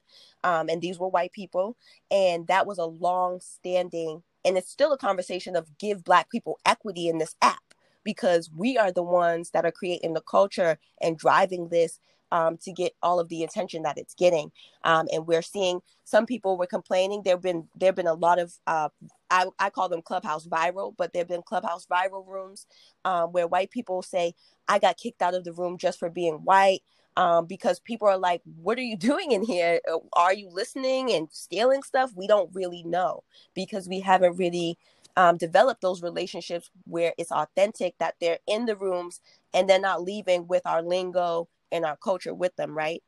Um, 0.43 0.69
and 0.69 0.81
these 0.81 0.99
were 0.99 1.07
white 1.07 1.31
people 1.31 1.77
and 2.11 2.45
that 2.47 2.67
was 2.67 2.77
a 2.77 2.85
long 2.85 3.39
standing 3.39 4.23
and 4.45 4.57
it's 4.57 4.71
still 4.71 4.93
a 4.93 4.97
conversation 4.97 5.55
of 5.55 5.77
give 5.77 6.03
Black 6.03 6.29
people 6.29 6.59
equity 6.65 7.07
in 7.09 7.17
this 7.19 7.35
app 7.41 7.59
because 8.03 8.49
we 8.55 8.77
are 8.77 8.91
the 8.91 9.03
ones 9.03 9.51
that 9.51 9.65
are 9.65 9.71
creating 9.71 10.13
the 10.13 10.21
culture 10.21 10.79
and 11.01 11.17
driving 11.17 11.69
this 11.69 11.99
um, 12.31 12.57
to 12.57 12.71
get 12.71 12.93
all 13.03 13.19
of 13.19 13.29
the 13.29 13.43
attention 13.43 13.83
that 13.83 13.97
it's 13.97 14.15
getting. 14.15 14.51
Um, 14.83 15.07
and 15.13 15.27
we're 15.27 15.41
seeing 15.43 15.81
some 16.05 16.25
people 16.25 16.57
were 16.57 16.67
complaining. 16.67 17.23
There've 17.25 17.41
been 17.41 17.67
there've 17.75 17.95
been 17.95 18.07
a 18.07 18.13
lot 18.13 18.39
of 18.39 18.53
uh, 18.67 18.89
I, 19.31 19.47
I 19.59 19.69
call 19.69 19.89
them 19.89 20.01
clubhouse 20.01 20.47
viral, 20.47 20.93
but 20.97 21.13
there've 21.13 21.27
been 21.27 21.43
clubhouse 21.43 21.85
viral 21.87 22.27
rooms 22.27 22.67
um, 23.05 23.31
where 23.33 23.47
white 23.47 23.71
people 23.71 24.01
say, 24.01 24.33
"I 24.67 24.79
got 24.79 24.97
kicked 24.97 25.21
out 25.21 25.35
of 25.35 25.43
the 25.43 25.53
room 25.53 25.77
just 25.77 25.99
for 25.99 26.09
being 26.09 26.35
white." 26.43 26.81
Um, 27.17 27.47
because 27.47 27.79
people 27.79 28.07
are 28.07 28.17
like, 28.17 28.41
What 28.61 28.77
are 28.77 28.83
you 28.83 28.95
doing 29.11 29.33
in 29.33 29.43
here? 29.43 29.81
Uh, 29.91 29.97
are 30.13 30.33
you 30.33 30.49
listening 30.49 31.11
and 31.11 31.27
stealing 31.31 31.83
stuff? 31.83 32.11
We 32.15 32.27
don't 32.27 32.49
really 32.53 32.83
know 32.83 33.23
because 33.53 33.89
we 33.89 33.99
haven't 33.99 34.37
really 34.37 34.77
um, 35.17 35.35
developed 35.35 35.81
those 35.81 36.03
relationships 36.03 36.69
where 36.85 37.13
it's 37.17 37.31
authentic 37.31 37.97
that 37.97 38.15
they're 38.21 38.37
in 38.47 38.67
the 38.67 38.75
rooms 38.75 39.19
and 39.53 39.67
they're 39.67 39.79
not 39.79 40.03
leaving 40.03 40.47
with 40.47 40.61
our 40.65 40.83
lingo 40.83 41.49
and 41.71 41.83
our 41.83 41.97
culture 41.97 42.35
with 42.35 42.55
them, 42.55 42.77
right? 42.77 43.01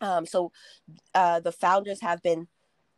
Um, 0.00 0.26
so 0.26 0.52
uh, 1.14 1.40
the 1.40 1.50
founders 1.50 2.00
have 2.02 2.22
been 2.22 2.46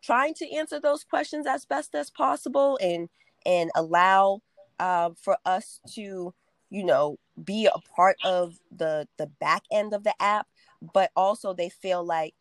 trying 0.02 0.34
to 0.34 0.54
answer 0.54 0.78
those 0.78 1.02
questions 1.02 1.46
as 1.46 1.64
best 1.64 1.94
as 1.94 2.10
possible 2.10 2.78
and 2.82 3.08
and 3.46 3.70
allow 3.74 4.40
uh, 4.78 5.10
for 5.20 5.38
us 5.46 5.80
to 5.94 6.34
you 6.70 6.84
know 6.84 7.18
be 7.42 7.66
a 7.66 7.78
part 7.94 8.16
of 8.24 8.58
the 8.74 9.06
the 9.18 9.26
back 9.26 9.62
end 9.70 9.92
of 9.92 10.04
the 10.04 10.14
app 10.20 10.46
but 10.94 11.10
also 11.16 11.52
they 11.52 11.68
feel 11.68 12.04
like 12.04 12.34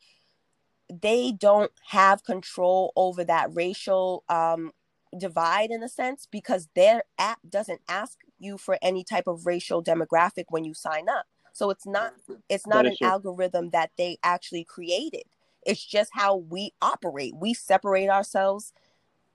they 0.89 1.32
don't 1.32 1.72
have 1.88 2.24
control 2.24 2.93
over 2.96 3.24
that 3.24 3.50
racial 3.54 4.24
um, 4.30 4.72
divide 5.18 5.72
in 5.72 5.84
a 5.84 5.89
sense 5.89 6.28
because 6.30 6.68
their 6.76 7.04
app 7.18 7.39
doesn't 7.50 7.82
ask 7.88 8.20
you 8.38 8.58
for 8.58 8.78
any 8.82 9.04
type 9.04 9.28
of 9.28 9.46
racial 9.46 9.84
demographic 9.84 10.46
when 10.50 10.64
you 10.64 10.74
sign 10.74 11.10
up. 11.10 11.26
So 11.54 11.70
it's 11.70 11.86
not 11.86 12.14
it's 12.50 12.68
not 12.68 12.86
an 12.86 12.98
true. 12.98 13.08
algorithm 13.08 13.70
that 13.70 13.91
they 13.98 14.18
actually 14.24 14.66
created. 14.66 15.24
It's 15.66 15.84
just 15.84 16.12
how 16.14 16.36
we 16.36 16.74
operate. 16.82 17.34
We 17.36 17.54
separate 17.54 18.10
ourselves 18.10 18.74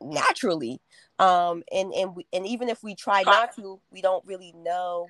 naturally. 0.02 0.80
Um 1.18 1.62
and 1.72 1.92
and 1.94 2.14
we, 2.14 2.26
and 2.32 2.46
even 2.46 2.68
if 2.68 2.82
we 2.82 2.94
try 2.94 3.22
not 3.22 3.56
to 3.56 3.80
we 3.90 4.02
don't 4.02 4.24
really 4.26 4.52
know 4.54 5.08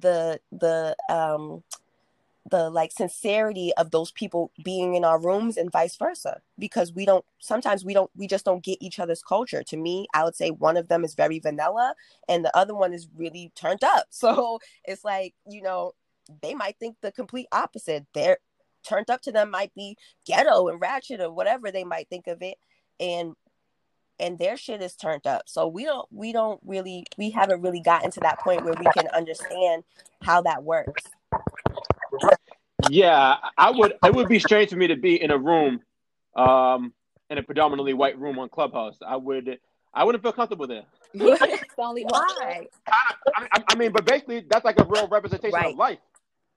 the 0.00 0.40
the 0.52 0.96
um 1.08 1.62
the 2.48 2.70
like 2.70 2.92
sincerity 2.92 3.72
of 3.76 3.90
those 3.90 4.12
people 4.12 4.52
being 4.62 4.94
in 4.94 5.04
our 5.04 5.20
rooms 5.20 5.56
and 5.56 5.72
vice 5.72 5.96
versa. 5.96 6.40
Because 6.58 6.92
we 6.92 7.04
don't 7.04 7.24
sometimes 7.38 7.84
we 7.84 7.94
don't 7.94 8.10
we 8.16 8.26
just 8.26 8.44
don't 8.44 8.62
get 8.64 8.78
each 8.80 8.98
other's 8.98 9.22
culture. 9.22 9.62
To 9.64 9.76
me 9.76 10.06
i 10.14 10.24
would 10.24 10.36
say 10.36 10.50
one 10.50 10.76
of 10.76 10.88
them 10.88 11.04
is 11.04 11.14
very 11.14 11.38
vanilla 11.40 11.94
and 12.28 12.44
the 12.44 12.56
other 12.56 12.74
one 12.74 12.92
is 12.92 13.08
really 13.16 13.52
turned 13.56 13.84
up. 13.84 14.06
So 14.10 14.60
it's 14.84 15.04
like 15.04 15.34
you 15.48 15.62
know 15.62 15.92
they 16.42 16.54
might 16.54 16.76
think 16.78 16.96
the 17.02 17.12
complete 17.12 17.48
opposite. 17.52 18.06
They're 18.14 18.38
turned 18.86 19.10
up 19.10 19.20
to 19.22 19.32
them 19.32 19.50
might 19.50 19.74
be 19.74 19.96
ghetto 20.26 20.68
and 20.68 20.80
ratchet 20.80 21.20
or 21.20 21.32
whatever 21.32 21.70
they 21.70 21.84
might 21.84 22.08
think 22.08 22.26
of 22.26 22.42
it. 22.42 22.56
And 23.00 23.34
and 24.18 24.38
their 24.38 24.56
shit 24.56 24.82
is 24.82 24.94
turned 24.94 25.26
up. 25.26 25.42
So 25.46 25.66
we 25.66 25.84
don't 25.84 26.06
we 26.10 26.32
don't 26.32 26.60
really 26.64 27.04
we 27.16 27.30
haven't 27.30 27.62
really 27.62 27.80
gotten 27.80 28.10
to 28.12 28.20
that 28.20 28.38
point 28.40 28.64
where 28.64 28.74
we 28.78 28.86
can 28.94 29.08
understand 29.08 29.84
how 30.22 30.42
that 30.42 30.62
works. 30.62 31.04
Yeah, 32.88 33.36
I 33.56 33.70
would 33.70 33.94
it 34.04 34.14
would 34.14 34.28
be 34.28 34.38
strange 34.38 34.70
for 34.70 34.76
me 34.76 34.88
to 34.88 34.96
be 34.96 35.20
in 35.20 35.30
a 35.30 35.38
room 35.38 35.80
um 36.36 36.92
in 37.30 37.38
a 37.38 37.42
predominantly 37.42 37.94
white 37.94 38.18
room 38.18 38.38
on 38.38 38.48
Clubhouse. 38.48 38.98
I 39.06 39.16
would 39.16 39.58
I 39.92 40.04
wouldn't 40.04 40.22
feel 40.22 40.32
comfortable 40.32 40.66
there. 40.66 40.84
only 41.78 42.04
why. 42.04 42.66
I, 42.86 43.14
I, 43.52 43.64
I, 43.70 43.74
mean, 43.76 43.92
but 43.92 44.04
basically 44.04 44.44
that's 44.48 44.64
like 44.64 44.78
a 44.78 44.84
real 44.84 45.08
representation 45.08 45.54
right. 45.54 45.72
of 45.72 45.78
life. 45.78 45.98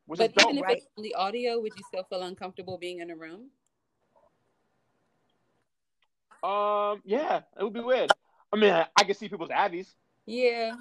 but 0.07 0.33
even 0.41 0.57
if 0.57 0.63
right? 0.63 0.77
it's 0.77 0.87
only 0.97 1.13
audio, 1.13 1.59
would 1.61 1.71
you 1.77 1.83
still 1.87 2.03
feel 2.09 2.23
uncomfortable 2.23 2.77
being 2.77 2.99
in 2.99 3.09
a 3.09 3.15
room? 3.15 3.49
Um, 6.43 7.01
yeah, 7.05 7.41
it 7.59 7.63
would 7.63 7.73
be 7.73 7.81
weird. 7.81 8.11
I 8.51 8.57
mean, 8.57 8.71
I, 8.71 8.87
I 8.95 9.03
can 9.03 9.15
see 9.15 9.29
people's 9.29 9.51
abbeys. 9.51 9.93
Yeah. 10.25 10.73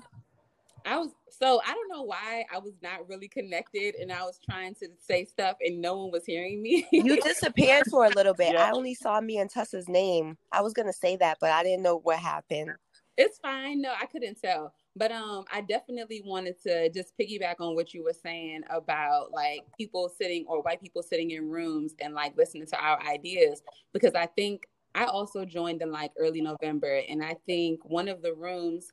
I 0.85 0.99
was 0.99 1.11
so 1.29 1.61
I 1.67 1.75
don't 1.75 1.89
know 1.89 2.03
why 2.03 2.45
I 2.53 2.59
was 2.59 2.75
not 2.83 3.09
really 3.09 3.29
connected 3.29 3.95
and 3.97 4.11
I 4.11 4.23
was 4.23 4.39
trying 4.49 4.75
to 4.77 4.89
say 4.99 5.25
stuff 5.25 5.57
and 5.61 5.81
no 5.81 5.97
one 5.97 6.11
was 6.11 6.25
hearing 6.25 6.63
me. 6.63 6.87
you 6.93 7.21
disappeared 7.21 7.85
for 7.91 8.07
a 8.07 8.11
little 8.11 8.35
bit. 8.35 8.55
Yeah. 8.55 8.65
I 8.65 8.71
only 8.73 8.95
saw 8.95 9.21
me 9.21 9.39
and 9.39 9.51
Tessa's 9.51 9.89
name. 9.89 10.39
I 10.53 10.63
was 10.63 10.73
gonna 10.73 10.93
say 10.93 11.17
that, 11.17 11.39
but 11.41 11.51
I 11.51 11.63
didn't 11.63 11.83
know 11.83 11.99
what 11.99 12.19
happened. 12.19 12.71
It's 13.17 13.39
fine. 13.39 13.83
No, 13.83 13.93
I 14.01 14.07
couldn't 14.07 14.41
tell. 14.41 14.73
But 14.97 15.13
um 15.13 15.45
I 15.53 15.61
definitely 15.61 16.23
wanted 16.25 16.61
to 16.63 16.91
just 16.91 17.13
piggyback 17.19 17.57
on 17.61 17.75
what 17.75 17.93
you 17.93 18.03
were 18.03 18.15
saying 18.15 18.63
about 18.71 19.31
like 19.33 19.61
people 19.77 20.09
sitting 20.09 20.45
or 20.49 20.63
white 20.63 20.81
people 20.81 21.03
sitting 21.03 21.33
in 21.33 21.49
rooms 21.49 21.95
and 22.01 22.15
like 22.15 22.37
listening 22.37 22.67
to 22.67 22.79
our 22.83 23.01
ideas 23.03 23.63
because 23.93 24.15
I 24.15 24.27
think 24.27 24.67
I 24.99 25.05
also 25.05 25.45
joined 25.45 25.81
in 25.81 25.93
like 25.93 26.11
early 26.19 26.41
November 26.41 27.03
and 27.09 27.23
I 27.23 27.37
think 27.47 27.79
one 27.85 28.09
of 28.09 28.21
the 28.21 28.35
rooms 28.35 28.89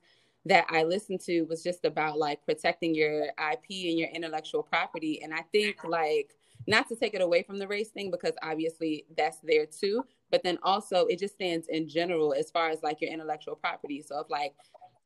that 0.45 0.67
I 0.69 0.83
listened 0.83 1.21
to 1.21 1.41
was 1.43 1.63
just 1.63 1.83
about 1.83 2.19
like 2.19 2.45
protecting 2.45 2.93
your 2.93 3.23
IP 3.23 3.89
and 3.89 3.97
your 3.97 4.09
intellectual 4.09 4.61
property 4.61 5.23
and 5.23 5.33
I 5.33 5.41
think 5.51 5.83
like 5.83 6.35
not 6.67 6.87
to 6.89 6.95
take 6.95 7.15
it 7.15 7.21
away 7.21 7.41
from 7.41 7.57
the 7.57 7.67
race 7.67 7.89
thing 7.89 8.11
because 8.11 8.33
obviously 8.43 9.05
that's 9.17 9.39
there 9.39 9.65
too 9.65 10.03
but 10.29 10.43
then 10.43 10.59
also 10.61 11.07
it 11.07 11.17
just 11.17 11.33
stands 11.33 11.69
in 11.69 11.87
general 11.89 12.35
as 12.37 12.51
far 12.51 12.69
as 12.69 12.83
like 12.83 13.01
your 13.01 13.11
intellectual 13.11 13.55
property. 13.55 14.03
So 14.05 14.19
if 14.19 14.29
like 14.29 14.53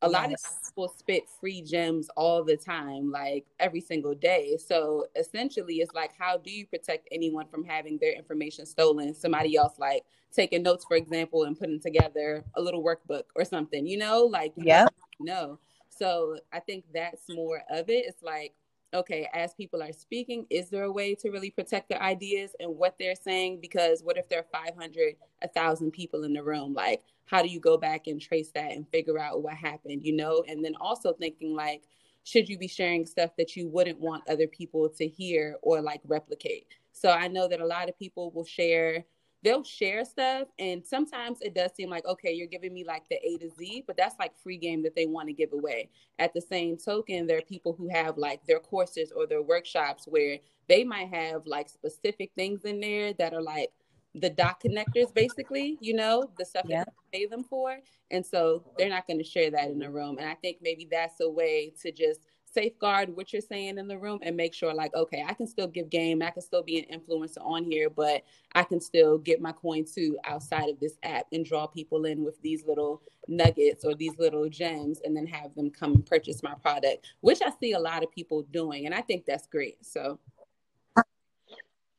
a 0.02 0.10
lot 0.10 0.32
Yes. 0.32 0.34
of 0.34 0.40
people 0.66 0.90
spit 0.98 1.24
free 1.40 1.62
gems 1.62 2.10
all 2.16 2.44
the 2.44 2.56
time 2.58 3.12
like 3.12 3.46
every 3.60 3.82
single 3.82 4.16
day. 4.16 4.58
So 4.58 5.08
essentially 5.16 5.76
it's 5.78 5.94
like 5.94 6.12
how 6.18 6.38
do 6.38 6.52
you 6.52 6.66
protect 6.68 7.08
anyone 7.12 7.48
from 7.48 7.64
having 7.66 7.98
their 8.00 8.14
information 8.14 8.66
stolen? 8.66 9.14
Somebody 9.14 9.56
else 9.58 9.78
like 9.80 10.04
taking 10.32 10.64
notes 10.64 10.86
for 10.86 10.96
example 10.98 11.44
and 11.44 11.58
putting 11.60 11.80
together 11.80 12.46
a 12.56 12.62
little 12.62 12.84
workbook 12.84 13.24
or 13.36 13.44
something 13.46 13.86
you 13.88 13.98
know? 13.98 14.24
Like 14.26 14.54
Yep. 14.58 14.94
know 15.20 15.60
so 15.90 16.38
i 16.54 16.60
think 16.60 16.86
that's 16.94 17.28
more 17.30 17.62
of 17.70 17.90
it. 17.90 18.06
It's 18.08 18.24
like 18.24 18.54
okay 18.94 19.30
as 19.34 19.54
people 19.54 19.82
are 19.84 19.92
speaking 19.92 20.46
is 20.50 20.70
there 20.70 20.84
a 20.84 20.92
way 20.92 21.14
to 21.14 21.30
really 21.30 21.52
protect 21.52 21.90
their 21.90 22.02
ideas 22.02 22.52
and 22.60 22.76
what 22.76 22.96
they're 23.00 23.16
saying? 23.16 23.60
Because 23.62 24.02
what 24.04 24.18
if 24.18 24.28
there 24.30 24.40
are 24.40 24.46
500 24.52 25.16
1000 25.42 25.92
people 25.92 26.24
in 26.24 26.34
the 26.34 26.44
room? 26.44 26.74
Like 26.74 27.04
how 27.26 27.42
do 27.42 27.48
you 27.48 27.60
go 27.60 27.78
back 27.78 28.08
and 28.08 28.20
trace 28.20 28.52
that 28.52 28.72
and 28.72 28.88
figure 28.90 29.20
out 29.20 29.44
what 29.44 29.54
happened 29.54 30.04
you 30.04 30.16
know? 30.16 30.44
And 30.48 30.64
then 30.64 30.74
also 30.80 31.14
thinking 31.14 31.56
like 31.56 31.84
should 32.24 32.50
you 32.50 32.58
be 32.58 32.68
sharing 32.68 33.06
stuff 33.06 33.32
that 33.38 33.56
you 33.56 33.68
wouldn't 33.68 34.00
want 34.00 34.30
other 34.30 34.48
people 34.48 34.90
to 34.90 35.08
hear 35.08 35.56
or 35.62 35.82
like 35.82 36.02
replicate? 36.06 36.68
So 36.92 37.10
i 37.12 37.28
know 37.28 37.48
that 37.48 37.62
a 37.62 37.66
lot 37.66 37.90
of 37.90 37.98
people 37.98 38.32
will 38.32 38.46
share 38.46 39.06
they'll 39.44 39.64
share 39.64 40.04
stuff 40.04 40.48
and 40.60 40.86
sometimes 40.86 41.40
it 41.42 41.54
does 41.56 41.72
seem 41.76 41.90
like 41.90 42.06
okay 42.06 42.32
you're 42.34 42.48
giving 42.48 42.74
me 42.74 42.84
like 42.84 43.04
the 43.10 43.16
a 43.26 43.38
to 43.38 43.50
z 43.58 43.84
but 43.88 43.96
that's 43.96 44.16
like 44.20 44.32
free 44.42 44.58
game 44.58 44.84
that 44.84 44.96
they 44.96 45.06
want 45.06 45.28
to 45.28 45.34
give 45.34 45.54
away 45.54 45.90
at 46.20 46.34
the 46.34 46.42
same 46.42 46.78
token 46.78 47.26
there 47.26 47.38
are 47.38 47.42
people 47.42 47.74
who 47.74 47.88
have 47.90 48.18
like 48.18 48.46
their 48.46 48.60
courses 48.60 49.12
or 49.16 49.26
their 49.26 49.42
workshops 49.42 50.06
where 50.08 50.38
they 50.68 50.84
might 50.84 51.10
have 51.14 51.46
like 51.46 51.70
specific 51.70 52.32
things 52.36 52.66
in 52.66 52.80
there 52.80 53.14
that 53.14 53.34
are 53.34 53.42
like 53.42 53.72
the 54.16 54.30
dot 54.30 54.60
connectors 54.62 55.14
basically 55.14 55.78
you 55.82 55.94
know 55.94 56.30
the 56.38 56.46
stuff 56.46 56.66
Yeah. 56.68 56.84
that 56.84 56.94
you 57.14 57.20
pay 57.20 57.26
them 57.28 57.44
for 57.44 57.78
and 58.12 58.26
so 58.26 58.64
they're 58.78 58.90
not 58.90 59.08
going 59.08 59.20
to 59.20 59.24
share 59.24 59.52
that 59.52 59.70
in 59.70 59.80
the 59.80 59.90
room 59.90 60.18
and 60.18 60.28
i 60.28 60.34
think 60.36 60.58
maybe 60.62 60.88
that's 60.90 61.20
a 61.22 61.30
way 61.30 61.72
to 61.82 61.92
just 61.92 62.22
safeguard 62.54 63.16
what 63.16 63.32
you're 63.32 63.42
saying 63.42 63.78
in 63.78 63.88
the 63.88 63.98
room 63.98 64.20
and 64.24 64.36
make 64.36 64.54
sure 64.54 64.74
like 64.74 64.94
okay 64.96 65.24
i 65.28 65.34
can 65.34 65.48
still 65.48 65.68
give 65.68 65.90
game 65.90 66.22
i 66.22 66.30
can 66.30 66.42
still 66.42 66.64
be 66.64 66.80
an 66.80 67.00
influencer 67.00 67.38
on 67.42 67.64
here 67.64 67.90
but 67.90 68.24
i 68.56 68.64
can 68.64 68.80
still 68.80 69.18
get 69.18 69.42
my 69.42 69.52
coin 69.52 69.86
too 69.86 70.18
outside 70.26 70.70
of 70.70 70.80
this 70.80 70.98
app 71.04 71.26
and 71.32 71.46
draw 71.46 71.68
people 71.68 72.06
in 72.06 72.24
with 72.24 72.42
these 72.42 72.66
little 72.66 73.02
nuggets 73.28 73.86
or 73.86 73.94
these 73.94 74.18
little 74.18 74.50
gems 74.50 75.00
and 75.04 75.16
then 75.16 75.28
have 75.28 75.54
them 75.56 75.70
come 75.70 75.94
and 75.94 76.06
purchase 76.06 76.42
my 76.42 76.54
product 76.56 77.06
which 77.22 77.40
i 77.46 77.52
see 77.60 77.74
a 77.74 77.80
lot 77.80 78.04
of 78.04 78.12
people 78.12 78.42
doing 78.52 78.86
and 78.86 78.96
i 78.96 79.02
think 79.02 79.26
that's 79.26 79.48
great. 79.48 79.84
So 79.86 80.20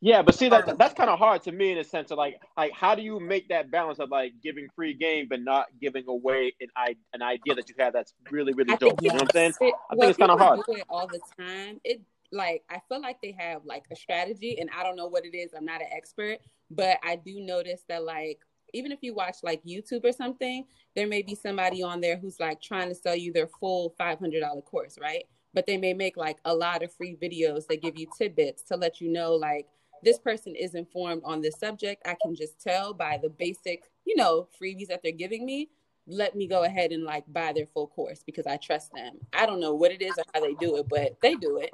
Yeah, 0.03 0.23
but 0.23 0.35
see 0.35 0.49
that 0.49 0.79
that's 0.79 0.93
um, 0.93 0.97
kind 0.97 1.11
of 1.11 1.19
hard 1.19 1.43
to 1.43 1.53
me 1.53 1.73
in 1.73 1.79
a 1.79 1.85
sense 1.85 2.11
of 2.11 2.17
like 2.17 2.41
like 2.57 2.73
how 2.73 2.95
do 2.95 3.03
you 3.03 3.21
make 3.21 3.49
that 3.51 3.71
balance 3.71 3.99
of 3.99 4.11
like 4.11 4.33
giving 4.43 4.67
free 4.75 4.95
game 4.95 5.27
but 5.29 5.43
not 5.43 5.67
giving 5.79 6.05
away 6.09 6.55
an 6.61 6.69
i 6.75 6.97
an 7.13 7.21
idea 7.21 7.55
that 7.55 7.69
you 7.69 7.75
have 7.79 7.93
that's 7.93 8.15
really 8.31 8.55
really 8.55 8.73
I 8.73 8.77
dope. 8.77 8.99
think 8.99 9.03
You 9.03 9.09
know 9.09 9.15
what 9.17 9.23
I'm 9.25 9.29
saying? 9.33 9.53
It, 9.61 9.75
I 9.91 9.97
think 9.97 10.09
it's 10.09 10.19
kind 10.19 10.31
of 10.31 10.39
hard. 10.39 10.61
Do 10.67 10.75
it 10.75 10.85
all 10.89 11.07
the 11.07 11.21
time. 11.39 11.81
It 11.85 12.01
like 12.33 12.63
I 12.71 12.81
feel 12.89 13.01
like 13.01 13.21
they 13.23 13.37
have 13.39 13.65
like 13.67 13.85
a 13.93 13.97
strategy, 13.97 14.57
and 14.59 14.71
I 14.77 14.83
don't 14.83 14.97
know 14.97 15.09
what 15.09 15.25
it 15.27 15.37
is. 15.37 15.51
I'm 15.55 15.65
not 15.67 15.83
an 15.83 15.89
expert, 15.93 16.39
but 16.71 16.99
I 17.05 17.17
do 17.17 17.41
notice 17.41 17.85
that 17.89 18.05
like 18.05 18.39
even 18.73 18.93
if 18.93 19.01
you 19.03 19.15
watch 19.15 19.37
like 19.43 19.63
YouTube 19.65 20.05
or 20.05 20.13
something, 20.13 20.65
there 20.95 21.09
may 21.09 21.23
be 21.23 21.35
somebody 21.35 21.83
on 21.83 22.01
there 22.01 22.17
who's 22.17 22.39
like 22.41 22.63
trying 22.63 22.89
to 22.89 22.95
sell 22.95 23.17
you 23.17 23.33
their 23.33 23.49
full 23.49 23.95
five 23.99 24.19
hundred 24.19 24.41
dollar 24.41 24.63
course, 24.63 24.97
right? 24.99 25.25
But 25.53 25.67
they 25.67 25.77
may 25.77 25.93
make 25.93 26.17
like 26.17 26.39
a 26.45 26.55
lot 26.55 26.83
of 26.83 26.95
free 26.95 27.19
videos 27.21 27.67
that 27.67 27.83
give 27.83 27.99
you 27.99 28.07
tidbits 28.17 28.63
to 28.65 28.77
let 28.77 29.01
you 29.01 29.11
know 29.11 29.35
like 29.35 29.67
this 30.03 30.19
person 30.19 30.55
is 30.55 30.75
informed 30.75 31.23
on 31.25 31.41
this 31.41 31.59
subject. 31.59 32.07
I 32.07 32.17
can 32.21 32.35
just 32.35 32.61
tell 32.61 32.95
by 32.95 33.19
the 33.23 33.29
basic, 33.31 33.91
you 34.05 34.17
know, 34.17 34.49
freebies 34.61 34.89
that 34.89 35.01
they're 35.03 35.13
giving 35.13 35.45
me 35.47 35.71
let 36.07 36.35
me 36.35 36.47
go 36.47 36.65
ahead 36.65 36.93
and 36.93 37.05
like 37.05 37.25
buy 37.33 37.53
their 37.53 37.67
full 37.67 37.87
course 37.87 38.23
because 38.25 38.47
I 38.47 38.57
trust 38.57 38.93
them. 38.93 39.19
I 39.33 39.47
don't 39.47 39.61
know 39.61 39.75
what 39.75 39.93
it 39.93 40.03
is 40.03 40.19
or 40.19 40.25
how 40.35 40.41
they 40.41 40.55
do 40.55 40.77
it, 40.77 40.89
but 40.89 41.17
they 41.23 41.35
do 41.37 41.59
it. 41.59 41.71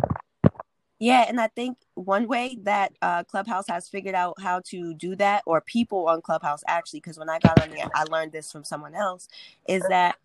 Yeah, 0.98 1.26
and 1.28 1.40
I 1.40 1.48
think 1.48 1.76
one 1.94 2.26
way 2.26 2.58
that 2.62 2.92
uh, 3.02 3.24
Clubhouse 3.24 3.68
has 3.68 3.88
figured 3.88 4.14
out 4.14 4.40
how 4.40 4.62
to 4.66 4.94
do 4.94 5.14
that, 5.16 5.42
or 5.44 5.60
people 5.60 6.08
on 6.08 6.22
Clubhouse 6.22 6.62
actually, 6.66 7.00
because 7.00 7.18
when 7.18 7.28
I 7.28 7.38
got 7.38 7.60
on 7.60 7.70
there, 7.70 7.88
I 7.94 8.04
learned 8.04 8.32
this 8.32 8.50
from 8.50 8.64
someone 8.64 8.94
else, 8.94 9.28
is 9.68 9.86
that 9.88 10.16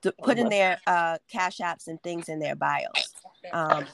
the, 0.00 0.12
putting 0.22 0.48
their 0.48 0.80
uh, 0.86 1.18
cash 1.30 1.58
apps 1.58 1.86
and 1.86 2.02
things 2.02 2.30
in 2.30 2.38
their 2.38 2.56
bios. 2.56 3.14
Um, 3.52 3.86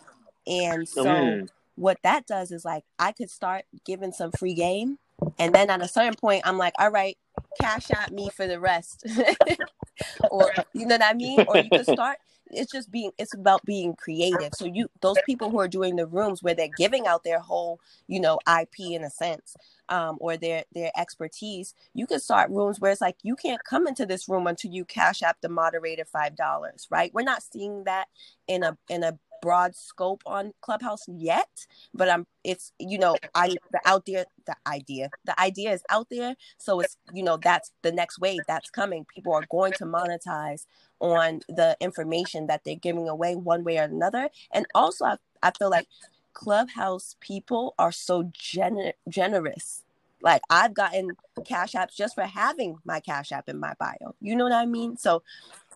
and 0.47 0.89
so 0.89 1.05
Mm. 1.05 1.49
What 1.77 1.99
that 2.03 2.27
does 2.27 2.51
is 2.51 2.65
like 2.65 2.85
I 2.99 3.13
could 3.13 3.31
start 3.31 3.65
giving 3.85 4.13
some 4.13 4.33
free 4.33 4.55
game, 4.55 4.99
and 5.39 5.55
then 5.55 5.71
at 5.71 5.83
a 5.83 5.89
certain 5.89 6.15
point, 6.15 6.43
I'm 6.45 6.59
like, 6.59 6.75
all 6.79 6.91
right, 6.91 7.17
cash 7.61 7.91
out 7.93 8.13
me 8.13 8.31
for 8.31 8.47
the 8.47 8.61
rest, 8.61 9.07
or 10.31 10.53
you 10.73 10.87
know 10.87 10.97
what 10.97 11.05
I 11.05 11.15
mean? 11.15 11.45
Or 11.47 11.59
you 11.59 11.71
could 11.71 11.87
start. 11.87 12.19
It's 12.49 12.71
just 12.71 12.93
being. 12.93 13.11
It's 13.19 13.35
about 13.35 13.65
being 13.65 13.95
creative. 13.97 14.55
So 14.55 14.67
you, 14.67 14.89
those 15.01 15.21
people 15.23 15.51
who 15.51 15.59
are 15.59 15.69
doing 15.69 15.97
the 15.97 16.07
rooms 16.07 16.43
where 16.43 16.55
they're 16.55 16.69
giving 16.69 17.07
out 17.07 17.25
their 17.25 17.41
whole, 17.41 17.81
you 18.07 18.21
know, 18.21 18.39
IP 18.61 18.93
in 18.93 19.03
a 19.03 19.11
sense, 19.11 19.57
um, 19.89 20.17
or 20.21 20.37
their 20.37 20.65
their 20.73 20.93
expertise, 20.97 21.75
you 21.93 22.07
can 22.07 22.21
start 22.21 22.51
rooms 22.51 22.81
where 22.81 22.93
it's 22.93 23.01
like 23.01 23.17
you 23.23 23.37
can't 23.37 23.65
come 23.65 23.87
into 23.89 24.07
this 24.07 24.29
room 24.29 24.47
until 24.47 24.71
you 24.71 24.85
cash 24.85 25.23
out 25.23 25.37
the 25.43 25.49
moderator 25.49 26.05
five 26.05 26.37
dollars, 26.37 26.87
right? 26.91 27.13
We're 27.13 27.23
not 27.23 27.43
seeing 27.43 27.85
that 27.85 28.07
in 28.47 28.63
a 28.63 28.79
in 28.89 29.03
a 29.03 29.19
broad 29.43 29.77
scope 29.77 30.23
on 30.27 30.53
Clubhouse 30.61 31.05
yet, 31.09 31.67
but 31.95 32.09
I'm 32.09 32.27
it's 32.45 32.73
you 32.79 32.99
know 32.99 33.17
I 33.35 33.49
the 33.73 33.81
out 33.87 34.07
there 34.07 34.27
the 34.47 34.57
idea 34.67 35.13
the 35.25 35.39
idea 35.41 35.73
is 35.73 35.83
out 35.91 36.09
there, 36.11 36.37
so 36.59 36.81
it's 36.81 36.97
you 37.13 37.23
know 37.23 37.39
that's 37.39 37.73
the 37.83 37.93
next 37.93 38.19
wave 38.19 38.47
that's 38.47 38.71
coming. 38.71 39.07
People 39.15 39.35
are 39.35 39.47
going 39.51 39.75
to 39.75 39.85
monetize 39.87 40.67
on 41.01 41.41
the 41.49 41.77
information 41.81 42.47
that 42.49 42.63
they're 42.65 42.77
giving 42.77 43.09
away 43.09 43.37
one 43.37 43.65
way 43.65 43.79
or 43.79 43.85
another, 43.85 44.31
and 44.53 44.67
also 44.75 45.05
I, 45.07 45.17
I 45.43 45.53
feel 45.53 45.71
like 45.71 45.89
Clubhouse 46.35 47.17
people 47.21 47.75
are 47.79 47.93
so 47.93 48.25
gener- 48.25 48.95
generous. 49.09 49.85
Like 50.23 50.43
I've 50.51 50.75
gotten 50.75 51.17
cash 51.47 51.73
apps 51.75 51.97
just 51.97 52.15
for 52.15 52.25
having 52.25 52.79
my 52.85 53.01
cash 53.01 53.33
app 53.33 53.49
in 53.49 53.61
my 53.61 53.75
bio. 53.79 54.15
You 54.21 54.37
know 54.37 54.45
what 54.45 54.53
I 54.55 54.67
mean? 54.67 54.97
So 54.97 55.23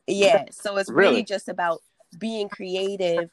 yeah, 0.07 0.45
so 0.51 0.77
it's 0.79 0.91
really, 0.91 1.23
Really? 1.23 1.25
just 1.25 1.49
about 1.49 1.83
being 2.19 2.49
creative 2.49 3.31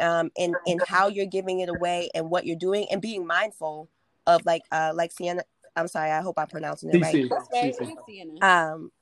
um 0.00 0.30
in 0.36 0.54
in 0.66 0.78
how 0.88 1.08
you're 1.08 1.26
giving 1.26 1.60
it 1.60 1.68
away 1.68 2.10
and 2.14 2.30
what 2.30 2.46
you're 2.46 2.56
doing 2.56 2.86
and 2.90 3.02
being 3.02 3.26
mindful 3.26 3.88
of 4.26 4.44
like 4.46 4.62
uh 4.72 4.92
like 4.94 5.12
Sienna 5.12 5.42
I'm 5.76 5.88
sorry, 5.88 6.10
I 6.10 6.22
hope 6.22 6.38
I'm 6.38 6.48
pronouncing 6.48 6.90
it 6.90 7.00
right. 7.02 7.14
CC, 7.14 7.28
That's 7.30 7.48
right. 7.52 7.74
CC. 7.74 7.88
I'm 7.90 7.96
seeing 8.06 8.36
it. 8.36 8.42
Um 8.44 8.92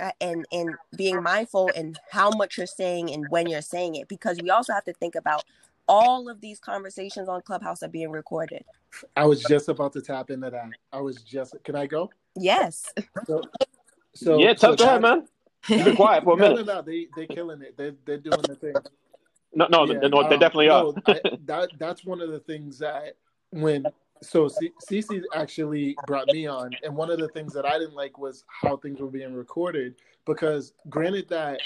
uh, 0.00 0.10
and 0.20 0.46
and 0.52 0.70
being 0.96 1.22
mindful 1.22 1.68
in 1.70 1.96
how 2.10 2.30
much 2.30 2.58
you're 2.58 2.66
saying 2.66 3.12
and 3.12 3.28
when 3.30 3.48
you're 3.48 3.62
saying 3.62 3.94
it 3.96 4.08
because 4.08 4.40
we 4.42 4.50
also 4.50 4.72
have 4.72 4.84
to 4.84 4.92
think 4.94 5.14
about 5.14 5.44
all 5.88 6.28
of 6.28 6.40
these 6.40 6.58
conversations 6.58 7.28
on 7.28 7.42
Clubhouse 7.42 7.82
are 7.82 7.88
being 7.88 8.10
recorded. 8.10 8.64
I 9.16 9.26
was 9.26 9.42
just 9.44 9.68
about 9.68 9.92
to 9.94 10.02
tap 10.02 10.30
into 10.30 10.50
that. 10.50 10.70
I 10.92 11.00
was 11.00 11.22
just. 11.22 11.54
Can 11.64 11.76
I 11.76 11.86
go? 11.86 12.10
Yes. 12.36 12.92
So, 13.26 13.42
so 14.14 14.38
yeah, 14.38 14.54
so 14.54 14.74
tough 14.74 14.78
go 14.78 14.84
ahead, 14.84 15.02
that- 15.02 15.02
man. 15.02 15.28
You've 15.68 15.96
quiet 15.96 16.24
for 16.24 16.34
a 16.34 16.36
No, 16.36 16.50
minute. 16.50 16.66
no, 16.66 16.74
no. 16.76 16.82
They 16.82 17.08
they're 17.16 17.26
killing 17.26 17.62
it. 17.62 17.76
They 17.76 17.92
they're 18.04 18.18
doing 18.18 18.46
the 18.46 18.56
thing. 18.56 18.74
No, 19.54 19.66
no, 19.68 19.84
Yeah, 19.84 20.00
no, 20.00 20.08
no, 20.08 20.22
they 20.28 20.34
um, 20.34 20.40
definitely 20.40 20.68
are. 20.68 20.84
no, 20.84 21.02
I, 21.06 21.20
that 21.46 21.70
that's 21.78 22.04
one 22.04 22.20
of 22.20 22.30
the 22.30 22.40
things 22.40 22.78
that 22.78 23.16
when 23.50 23.84
so 24.22 24.48
C- 24.48 24.72
Cece 24.80 25.22
actually 25.34 25.96
brought 26.06 26.28
me 26.28 26.46
on, 26.46 26.76
and 26.82 26.96
one 26.96 27.10
of 27.10 27.18
the 27.18 27.28
things 27.28 27.52
that 27.52 27.66
I 27.66 27.78
didn't 27.78 27.94
like 27.94 28.18
was 28.18 28.44
how 28.48 28.76
things 28.76 29.00
were 29.00 29.08
being 29.08 29.34
recorded. 29.34 29.96
Because 30.26 30.72
granted 30.88 31.28
that 31.28 31.60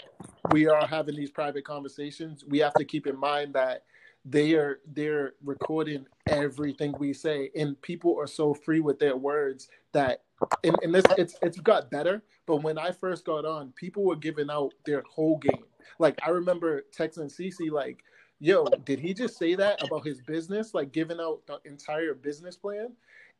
we 0.51 0.67
are 0.67 0.87
having 0.87 1.15
these 1.15 1.31
private 1.31 1.65
conversations, 1.65 2.45
we 2.45 2.59
have 2.59 2.75
to 2.75 2.85
keep 2.85 3.07
in 3.07 3.17
mind 3.17 3.55
that 3.55 3.85
they 4.25 4.55
are 4.55 4.81
they're 4.93 5.35
recording 5.45 6.05
everything 6.27 6.95
we 6.99 7.13
say 7.13 7.51
and 7.57 7.81
people 7.83 8.19
are 8.19 8.27
so 8.27 8.53
free 8.53 8.81
with 8.81 8.99
their 8.99 9.17
words 9.17 9.69
that 9.93 10.23
and, 10.65 10.77
and 10.83 10.95
this 10.95 11.05
it's 11.17 11.37
it's 11.41 11.59
got 11.61 11.91
better 11.91 12.23
but 12.47 12.57
when 12.57 12.77
i 12.79 12.91
first 12.91 13.25
got 13.25 13.45
on 13.45 13.73
people 13.77 14.03
were 14.03 14.17
giving 14.17 14.51
out 14.51 14.73
their 14.85 15.03
whole 15.09 15.39
game 15.39 15.65
like 15.99 16.19
i 16.25 16.31
remember 16.31 16.85
texting 16.97 17.33
cc 17.35 17.71
like 17.71 18.05
yo 18.41 18.65
did 18.85 18.99
he 18.99 19.13
just 19.13 19.37
say 19.39 19.55
that 19.55 19.83
about 19.83 20.07
his 20.07 20.21
business 20.21 20.75
like 20.75 20.93
giving 20.93 21.21
out 21.21 21.41
the 21.47 21.59
entire 21.65 22.15
business 22.15 22.57
plan 22.57 22.93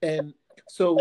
and 0.03 0.35
so 0.69 0.99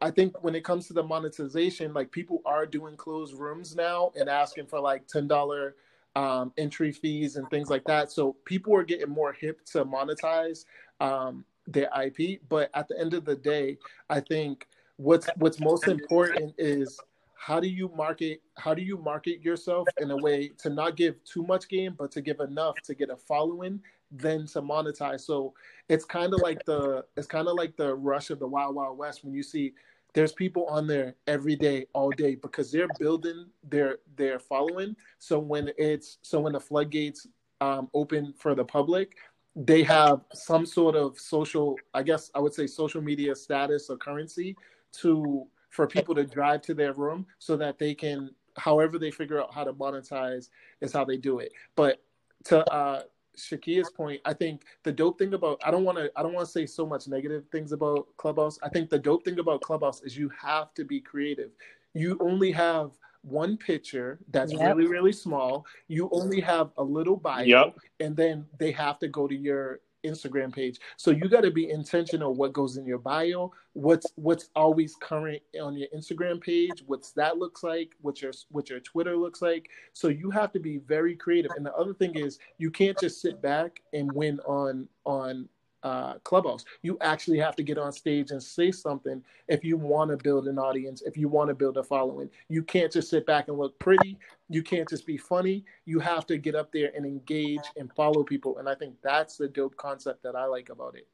I 0.00 0.10
think 0.10 0.42
when 0.42 0.54
it 0.54 0.64
comes 0.64 0.86
to 0.88 0.92
the 0.92 1.02
monetization, 1.02 1.92
like 1.92 2.10
people 2.12 2.40
are 2.46 2.66
doing 2.66 2.96
closed 2.96 3.34
rooms 3.34 3.74
now 3.74 4.12
and 4.14 4.28
asking 4.28 4.66
for 4.66 4.78
like 4.78 5.06
ten 5.08 5.26
dollar 5.26 5.74
um, 6.14 6.52
entry 6.56 6.92
fees 6.92 7.36
and 7.36 7.48
things 7.50 7.68
like 7.68 7.84
that. 7.84 8.12
So 8.12 8.36
people 8.44 8.74
are 8.76 8.84
getting 8.84 9.08
more 9.08 9.32
hip 9.32 9.64
to 9.66 9.84
monetize 9.84 10.64
um, 11.00 11.44
their 11.66 11.88
IP. 12.00 12.40
But 12.48 12.70
at 12.74 12.88
the 12.88 12.98
end 12.98 13.14
of 13.14 13.24
the 13.24 13.36
day, 13.36 13.78
I 14.08 14.20
think 14.20 14.68
what's 14.96 15.28
what's 15.36 15.60
most 15.60 15.88
important 15.88 16.54
is 16.58 16.98
how 17.38 17.60
do 17.60 17.68
you 17.68 17.90
market 17.96 18.42
how 18.56 18.74
do 18.74 18.82
you 18.82 18.98
market 18.98 19.40
yourself 19.40 19.86
in 20.00 20.10
a 20.10 20.16
way 20.16 20.48
to 20.58 20.68
not 20.68 20.96
give 20.96 21.22
too 21.24 21.44
much 21.44 21.68
game 21.68 21.94
but 21.96 22.10
to 22.10 22.20
give 22.20 22.40
enough 22.40 22.74
to 22.82 22.94
get 22.94 23.10
a 23.10 23.16
following 23.16 23.80
then 24.10 24.46
to 24.46 24.60
monetize? 24.60 25.20
So 25.20 25.54
it's 25.88 26.04
kind 26.04 26.34
of 26.34 26.40
like 26.40 26.64
the 26.64 27.04
it's 27.16 27.28
kind 27.28 27.46
of 27.46 27.56
like 27.56 27.76
the 27.76 27.94
rush 27.94 28.30
of 28.30 28.40
the 28.40 28.46
wild 28.46 28.74
wild 28.74 28.98
west 28.98 29.24
when 29.24 29.34
you 29.34 29.44
see 29.44 29.72
there's 30.14 30.32
people 30.32 30.66
on 30.66 30.88
there 30.88 31.14
every 31.28 31.54
day 31.54 31.86
all 31.92 32.10
day 32.10 32.34
because 32.34 32.72
they're 32.72 32.88
building 32.98 33.46
their 33.62 33.98
their 34.16 34.40
following. 34.40 34.96
So 35.20 35.38
when 35.38 35.70
it's 35.78 36.18
so 36.22 36.40
when 36.40 36.54
the 36.54 36.60
floodgates 36.60 37.26
um, 37.60 37.88
open 37.94 38.34
for 38.36 38.54
the 38.54 38.64
public 38.64 39.16
they 39.56 39.82
have 39.82 40.20
some 40.34 40.64
sort 40.64 40.94
of 40.94 41.18
social 41.18 41.74
i 41.92 42.00
guess 42.00 42.30
i 42.36 42.38
would 42.38 42.54
say 42.54 42.64
social 42.64 43.02
media 43.02 43.34
status 43.34 43.90
or 43.90 43.96
currency 43.96 44.54
to 44.92 45.48
for 45.70 45.86
people 45.86 46.14
to 46.14 46.24
drive 46.24 46.62
to 46.62 46.74
their 46.74 46.92
room 46.92 47.26
so 47.38 47.56
that 47.56 47.78
they 47.78 47.94
can 47.94 48.30
however 48.56 48.98
they 48.98 49.10
figure 49.10 49.40
out 49.40 49.52
how 49.54 49.62
to 49.62 49.72
monetize 49.72 50.48
is 50.80 50.92
how 50.92 51.04
they 51.04 51.16
do 51.16 51.38
it 51.38 51.52
but 51.76 52.02
to 52.44 52.64
uh 52.72 53.02
Shakia's 53.38 53.90
point, 53.90 54.20
I 54.24 54.34
think 54.34 54.64
the 54.82 54.92
dope 54.92 55.18
thing 55.18 55.32
about 55.34 55.60
I 55.64 55.70
don't 55.70 55.84
want 55.84 55.98
to 55.98 56.10
I 56.16 56.22
don't 56.22 56.32
want 56.32 56.46
to 56.46 56.52
say 56.52 56.66
so 56.66 56.84
much 56.84 57.06
negative 57.08 57.44
things 57.50 57.72
about 57.72 58.08
Clubhouse. 58.16 58.58
I 58.62 58.68
think 58.68 58.90
the 58.90 58.98
dope 58.98 59.24
thing 59.24 59.38
about 59.38 59.62
Clubhouse 59.62 60.02
is 60.02 60.16
you 60.16 60.30
have 60.40 60.74
to 60.74 60.84
be 60.84 61.00
creative. 61.00 61.50
You 61.94 62.18
only 62.20 62.50
have 62.52 62.90
one 63.22 63.56
picture 63.56 64.18
that's 64.30 64.52
yep. 64.52 64.76
really 64.76 64.88
really 64.88 65.12
small. 65.12 65.66
You 65.86 66.08
only 66.12 66.40
have 66.40 66.70
a 66.76 66.82
little 66.82 67.16
bio, 67.16 67.44
yep. 67.44 67.76
and 68.00 68.16
then 68.16 68.44
they 68.58 68.72
have 68.72 68.98
to 69.00 69.08
go 69.08 69.26
to 69.26 69.34
your 69.34 69.80
Instagram 70.04 70.52
page. 70.52 70.78
So 70.96 71.10
you 71.10 71.28
got 71.28 71.42
to 71.42 71.50
be 71.50 71.70
intentional 71.70 72.34
what 72.34 72.52
goes 72.52 72.76
in 72.76 72.86
your 72.86 72.98
bio, 72.98 73.52
what's 73.72 74.06
what's 74.16 74.50
always 74.54 74.96
current 75.00 75.42
on 75.60 75.76
your 75.76 75.88
Instagram 75.96 76.40
page, 76.40 76.82
what's 76.86 77.12
that 77.12 77.38
looks 77.38 77.62
like, 77.62 77.94
what 78.00 78.22
your 78.22 78.32
what 78.50 78.70
your 78.70 78.80
Twitter 78.80 79.16
looks 79.16 79.42
like. 79.42 79.68
So 79.92 80.08
you 80.08 80.30
have 80.30 80.52
to 80.52 80.60
be 80.60 80.78
very 80.78 81.16
creative. 81.16 81.50
And 81.56 81.64
the 81.64 81.74
other 81.74 81.94
thing 81.94 82.14
is 82.14 82.38
you 82.58 82.70
can't 82.70 82.98
just 82.98 83.20
sit 83.20 83.40
back 83.42 83.82
and 83.92 84.10
win 84.12 84.40
on 84.40 84.88
on 85.04 85.48
uh, 85.82 86.14
clubhouse. 86.24 86.64
You 86.82 86.98
actually 87.00 87.38
have 87.38 87.56
to 87.56 87.62
get 87.62 87.78
on 87.78 87.92
stage 87.92 88.30
and 88.30 88.42
say 88.42 88.72
something 88.72 89.22
if 89.46 89.64
you 89.64 89.76
want 89.76 90.10
to 90.10 90.16
build 90.16 90.48
an 90.48 90.58
audience, 90.58 91.02
if 91.02 91.16
you 91.16 91.28
want 91.28 91.48
to 91.48 91.54
build 91.54 91.76
a 91.76 91.82
following. 91.82 92.30
You 92.48 92.62
can't 92.62 92.92
just 92.92 93.10
sit 93.10 93.26
back 93.26 93.48
and 93.48 93.58
look 93.58 93.78
pretty. 93.78 94.18
You 94.48 94.62
can't 94.62 94.88
just 94.88 95.06
be 95.06 95.16
funny. 95.16 95.64
You 95.84 96.00
have 96.00 96.26
to 96.26 96.38
get 96.38 96.54
up 96.54 96.72
there 96.72 96.90
and 96.96 97.06
engage 97.06 97.62
and 97.76 97.92
follow 97.94 98.22
people. 98.24 98.58
And 98.58 98.68
I 98.68 98.74
think 98.74 98.94
that's 99.02 99.36
the 99.36 99.48
dope 99.48 99.76
concept 99.76 100.22
that 100.24 100.34
I 100.34 100.46
like 100.46 100.68
about 100.68 100.96
it. 100.96 101.06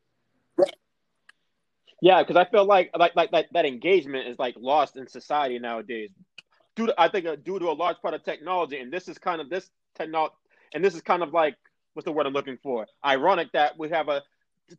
Yeah, 2.01 2.23
because 2.23 2.37
I 2.37 2.45
feel 2.45 2.67
like 2.67 2.91
like 2.99 3.17
like 3.17 3.31
that, 3.31 3.47
that 3.53 3.65
engagement 3.65 4.29
is 4.29 4.39
like 4.39 4.55
lost 4.59 4.97
in 4.97 5.07
society 5.07 5.59
nowadays. 5.59 6.11
Due 6.77 6.87
to, 6.87 6.95
I 6.99 7.09
think 7.09 7.25
uh, 7.25 7.37
due 7.37 7.59
to 7.59 7.71
a 7.71 7.73
large 7.73 7.97
part 8.03 8.15
of 8.15 8.23
technology, 8.23 8.79
and 8.79 8.93
this 8.93 9.09
is 9.09 9.17
kind 9.17 9.41
of 9.41 9.49
this 9.49 9.71
technology, 9.95 10.35
and 10.75 10.85
this 10.85 10.95
is 10.95 11.01
kind 11.01 11.23
of 11.23 11.33
like 11.33 11.57
what's 11.95 12.05
the 12.05 12.13
word 12.13 12.27
I'm 12.27 12.33
looking 12.33 12.59
for? 12.63 12.87
Ironic 13.05 13.53
that 13.53 13.79
we 13.79 13.89
have 13.89 14.09
a 14.09 14.23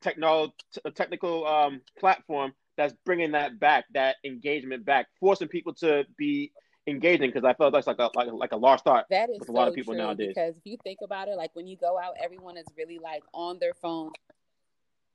techno 0.01 0.53
a 0.83 0.91
technical 0.91 1.45
um, 1.45 1.81
platform 1.99 2.53
that's 2.77 2.93
bringing 3.05 3.31
that 3.31 3.59
back, 3.59 3.85
that 3.93 4.17
engagement 4.23 4.85
back, 4.85 5.07
forcing 5.19 5.47
people 5.47 5.73
to 5.75 6.05
be 6.17 6.51
engaging 6.87 7.29
because 7.29 7.43
I 7.43 7.53
felt 7.53 7.73
that's 7.73 7.87
like 7.87 7.99
a 7.99 8.09
like, 8.15 8.27
like 8.31 8.51
a 8.51 8.57
lost 8.57 8.87
art 8.87 9.05
that 9.09 9.29
is 9.29 9.39
with 9.39 9.49
a 9.49 9.51
lot 9.51 9.67
of 9.67 9.73
people 9.73 9.93
true, 9.93 10.03
nowadays. 10.03 10.33
Because 10.35 10.57
if 10.57 10.65
you 10.65 10.77
think 10.83 10.99
about 11.03 11.27
it, 11.27 11.37
like 11.37 11.51
when 11.53 11.67
you 11.67 11.77
go 11.77 11.97
out, 11.97 12.15
everyone 12.23 12.57
is 12.57 12.65
really 12.77 12.99
like 12.99 13.23
on 13.33 13.59
their 13.59 13.73
phone. 13.73 14.11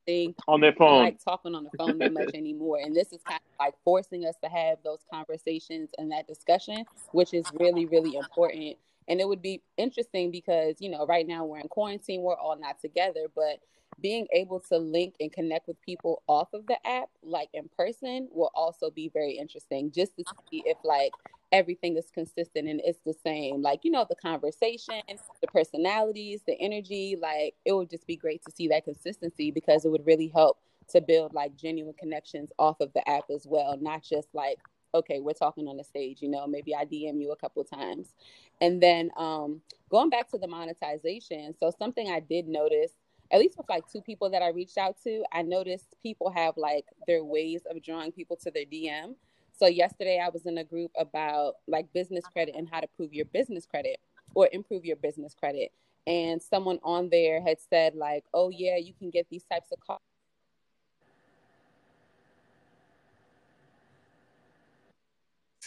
Thing, 0.06 0.34
on 0.48 0.62
their 0.62 0.72
phone, 0.72 1.02
like 1.02 1.22
talking 1.22 1.54
on 1.54 1.62
the 1.62 1.70
phone 1.76 1.98
that 1.98 2.12
much 2.14 2.30
anymore, 2.34 2.78
and 2.82 2.96
this 2.96 3.12
is 3.12 3.20
kind 3.22 3.38
of 3.38 3.64
like 3.64 3.74
forcing 3.84 4.24
us 4.24 4.34
to 4.42 4.48
have 4.48 4.78
those 4.82 5.00
conversations 5.12 5.90
and 5.98 6.10
that 6.10 6.26
discussion, 6.26 6.86
which 7.12 7.34
is 7.34 7.44
really, 7.60 7.84
really 7.84 8.16
important. 8.16 8.78
And 9.10 9.20
it 9.20 9.28
would 9.28 9.42
be 9.42 9.62
interesting 9.76 10.30
because 10.30 10.76
you 10.80 10.88
know, 10.88 11.04
right 11.04 11.26
now 11.26 11.44
we're 11.44 11.58
in 11.58 11.68
quarantine, 11.68 12.22
we're 12.22 12.38
all 12.38 12.58
not 12.58 12.80
together, 12.80 13.26
but 13.34 13.60
being 14.00 14.26
able 14.32 14.60
to 14.60 14.78
link 14.78 15.14
and 15.20 15.30
connect 15.32 15.68
with 15.68 15.80
people 15.82 16.22
off 16.26 16.48
of 16.54 16.66
the 16.66 16.78
app, 16.86 17.10
like 17.22 17.48
in 17.52 17.68
person, 17.76 18.28
will 18.30 18.50
also 18.54 18.90
be 18.90 19.10
very 19.12 19.32
interesting 19.32 19.90
just 19.90 20.16
to 20.16 20.24
see 20.50 20.62
if 20.64 20.78
like 20.84 21.12
everything 21.52 21.96
is 21.96 22.10
consistent 22.12 22.68
and 22.68 22.80
it's 22.84 23.00
the 23.04 23.14
same. 23.24 23.60
Like, 23.60 23.80
you 23.82 23.90
know, 23.90 24.06
the 24.08 24.16
conversation, 24.16 25.02
the 25.40 25.48
personalities, 25.48 26.42
the 26.46 26.58
energy, 26.60 27.16
like 27.20 27.54
it 27.64 27.72
would 27.72 27.90
just 27.90 28.06
be 28.06 28.16
great 28.16 28.42
to 28.46 28.52
see 28.52 28.68
that 28.68 28.84
consistency 28.84 29.50
because 29.50 29.84
it 29.84 29.90
would 29.90 30.06
really 30.06 30.30
help 30.34 30.58
to 30.90 31.00
build 31.00 31.34
like 31.34 31.56
genuine 31.56 31.94
connections 31.98 32.50
off 32.58 32.80
of 32.80 32.92
the 32.92 33.08
app 33.08 33.24
as 33.34 33.46
well, 33.46 33.76
not 33.80 34.02
just 34.02 34.28
like 34.32 34.58
okay, 34.94 35.20
we're 35.20 35.32
talking 35.32 35.68
on 35.68 35.76
the 35.76 35.84
stage, 35.84 36.22
you 36.22 36.28
know, 36.28 36.46
maybe 36.46 36.74
I 36.74 36.84
DM 36.84 37.20
you 37.20 37.32
a 37.32 37.36
couple 37.36 37.62
times. 37.64 38.14
And 38.60 38.82
then 38.82 39.10
um, 39.16 39.60
going 39.88 40.10
back 40.10 40.28
to 40.30 40.38
the 40.38 40.48
monetization, 40.48 41.54
so 41.58 41.72
something 41.78 42.10
I 42.10 42.20
did 42.20 42.48
notice 42.48 42.92
at 43.30 43.38
least 43.38 43.56
with 43.56 43.68
like 43.68 43.84
two 43.90 44.00
people 44.00 44.30
that 44.30 44.42
I 44.42 44.48
reached 44.48 44.78
out 44.78 44.96
to, 45.04 45.22
I 45.32 45.42
noticed 45.42 45.96
people 46.02 46.30
have 46.30 46.56
like 46.56 46.86
their 47.06 47.22
ways 47.22 47.62
of 47.70 47.82
drawing 47.82 48.12
people 48.12 48.36
to 48.42 48.50
their 48.50 48.64
DM. 48.64 49.14
So 49.56 49.66
yesterday 49.66 50.20
I 50.24 50.30
was 50.30 50.46
in 50.46 50.58
a 50.58 50.64
group 50.64 50.90
about 50.98 51.54
like 51.68 51.92
business 51.92 52.24
credit 52.32 52.54
and 52.56 52.68
how 52.68 52.80
to 52.80 52.88
prove 52.96 53.12
your 53.12 53.26
business 53.26 53.66
credit 53.66 53.98
or 54.34 54.48
improve 54.52 54.84
your 54.84 54.96
business 54.96 55.34
credit. 55.34 55.70
And 56.06 56.42
someone 56.42 56.80
on 56.82 57.10
there 57.10 57.40
had 57.42 57.58
said 57.60 57.94
like, 57.94 58.24
"Oh 58.32 58.48
yeah, 58.50 58.76
you 58.76 58.94
can 58.94 59.10
get 59.10 59.26
these 59.30 59.44
types 59.44 59.70
of 59.70 59.78
calls." 59.80 60.00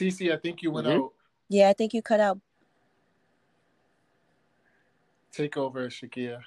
Cece, 0.03 0.33
I 0.33 0.37
think 0.37 0.61
you 0.61 0.71
went 0.71 0.87
mm-hmm. 0.87 1.03
out. 1.03 1.13
Yeah, 1.49 1.69
I 1.69 1.73
think 1.73 1.93
you 1.93 2.01
cut 2.01 2.19
out. 2.19 2.39
Take 5.31 5.57
over, 5.57 5.87
Shakia. 5.89 6.39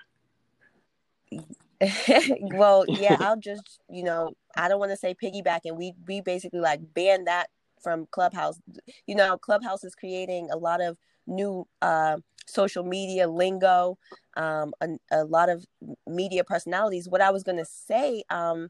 well, 2.54 2.84
yeah, 2.88 3.16
I'll 3.20 3.38
just, 3.38 3.80
you 3.90 4.04
know, 4.04 4.32
I 4.56 4.68
don't 4.68 4.78
want 4.78 4.92
to 4.92 4.96
say 4.96 5.14
piggyback, 5.14 5.60
and 5.64 5.76
we 5.76 5.92
we 6.06 6.20
basically 6.20 6.60
like 6.60 6.80
ban 6.94 7.24
that 7.24 7.48
from 7.82 8.06
Clubhouse. 8.10 8.60
You 9.06 9.16
know, 9.16 9.36
Clubhouse 9.38 9.84
is 9.84 9.94
creating 9.94 10.48
a 10.50 10.56
lot 10.56 10.80
of 10.80 10.96
new 11.26 11.66
uh, 11.82 12.18
social 12.46 12.84
media 12.84 13.28
lingo, 13.28 13.98
um, 14.36 14.72
a, 14.80 14.88
a, 15.10 15.24
lot 15.24 15.48
of 15.48 15.66
media 16.06 16.44
personalities. 16.44 17.08
What 17.08 17.20
I 17.20 17.30
was 17.30 17.42
going 17.42 17.58
to 17.58 17.64
say, 17.64 18.22
um, 18.30 18.68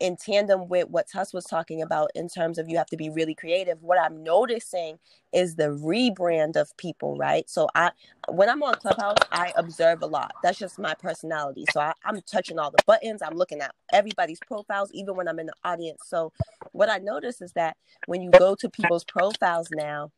in 0.00 0.16
tandem 0.16 0.68
with 0.68 0.88
what 0.88 1.08
Tuss 1.08 1.32
was 1.34 1.44
talking 1.44 1.82
about 1.82 2.10
in 2.14 2.28
terms 2.28 2.58
of 2.58 2.68
you 2.68 2.78
have 2.78 2.86
to 2.88 2.96
be 2.96 3.10
really 3.10 3.34
creative, 3.34 3.82
what 3.82 4.00
I'm 4.00 4.22
noticing 4.24 4.98
is 5.32 5.56
the 5.56 5.64
rebrand 5.68 6.56
of 6.56 6.76
people, 6.78 7.16
right? 7.16 7.48
So 7.48 7.68
I 7.74 7.92
when 8.28 8.48
I'm 8.48 8.62
on 8.62 8.74
Clubhouse, 8.76 9.18
I 9.32 9.52
observe 9.56 10.02
a 10.02 10.06
lot. 10.06 10.32
That's 10.42 10.58
just 10.58 10.78
my 10.78 10.94
personality. 10.94 11.66
So 11.66 11.80
I, 11.80 11.92
I'm 12.04 12.20
touching 12.22 12.58
all 12.58 12.70
the 12.70 12.80
buttons, 12.86 13.22
I'm 13.22 13.36
looking 13.36 13.60
at 13.60 13.74
everybody's 13.92 14.40
profiles, 14.40 14.90
even 14.92 15.16
when 15.16 15.28
I'm 15.28 15.38
in 15.38 15.46
the 15.46 15.54
audience. 15.64 16.02
So 16.06 16.32
what 16.72 16.90
I 16.90 16.98
notice 16.98 17.40
is 17.40 17.52
that 17.52 17.76
when 18.06 18.22
you 18.22 18.32
go 18.32 18.54
to 18.56 18.68
people's 18.70 19.04
profiles 19.04 19.70
now, 19.70 20.10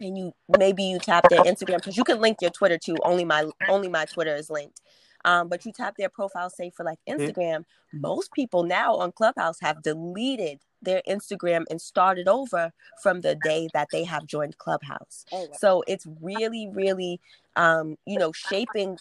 and 0.00 0.18
you 0.18 0.32
maybe 0.48 0.82
you 0.82 0.98
tap 0.98 1.28
their 1.28 1.42
Instagram 1.42 1.76
because 1.76 1.96
you 1.96 2.04
can 2.04 2.20
link 2.20 2.38
your 2.40 2.50
Twitter 2.50 2.78
too. 2.78 2.96
Only 3.04 3.24
my 3.24 3.46
only 3.68 3.88
my 3.88 4.04
Twitter 4.06 4.34
is 4.36 4.50
linked. 4.50 4.80
Um, 5.24 5.48
but 5.48 5.64
you 5.64 5.72
tap 5.72 5.96
their 5.96 6.08
profile, 6.08 6.50
say 6.50 6.70
for 6.70 6.84
like. 6.84 6.98
Instagram, 7.08 7.60
mm-hmm. 7.60 8.00
most 8.00 8.32
people 8.32 8.62
now 8.62 8.94
on 8.96 9.12
Clubhouse 9.12 9.58
have 9.60 9.82
deleted 9.82 10.60
their 10.80 11.02
Instagram 11.08 11.64
and 11.70 11.80
started 11.80 12.28
over 12.28 12.72
from 13.02 13.20
the 13.20 13.36
day 13.44 13.68
that 13.72 13.88
they 13.92 14.04
have 14.04 14.26
joined 14.26 14.58
Clubhouse. 14.58 15.24
Oh, 15.32 15.42
wow. 15.42 15.48
So 15.58 15.84
it's 15.86 16.06
really, 16.20 16.68
really, 16.68 17.20
um, 17.56 17.96
you 18.06 18.18
know, 18.18 18.32
shaping 18.32 18.98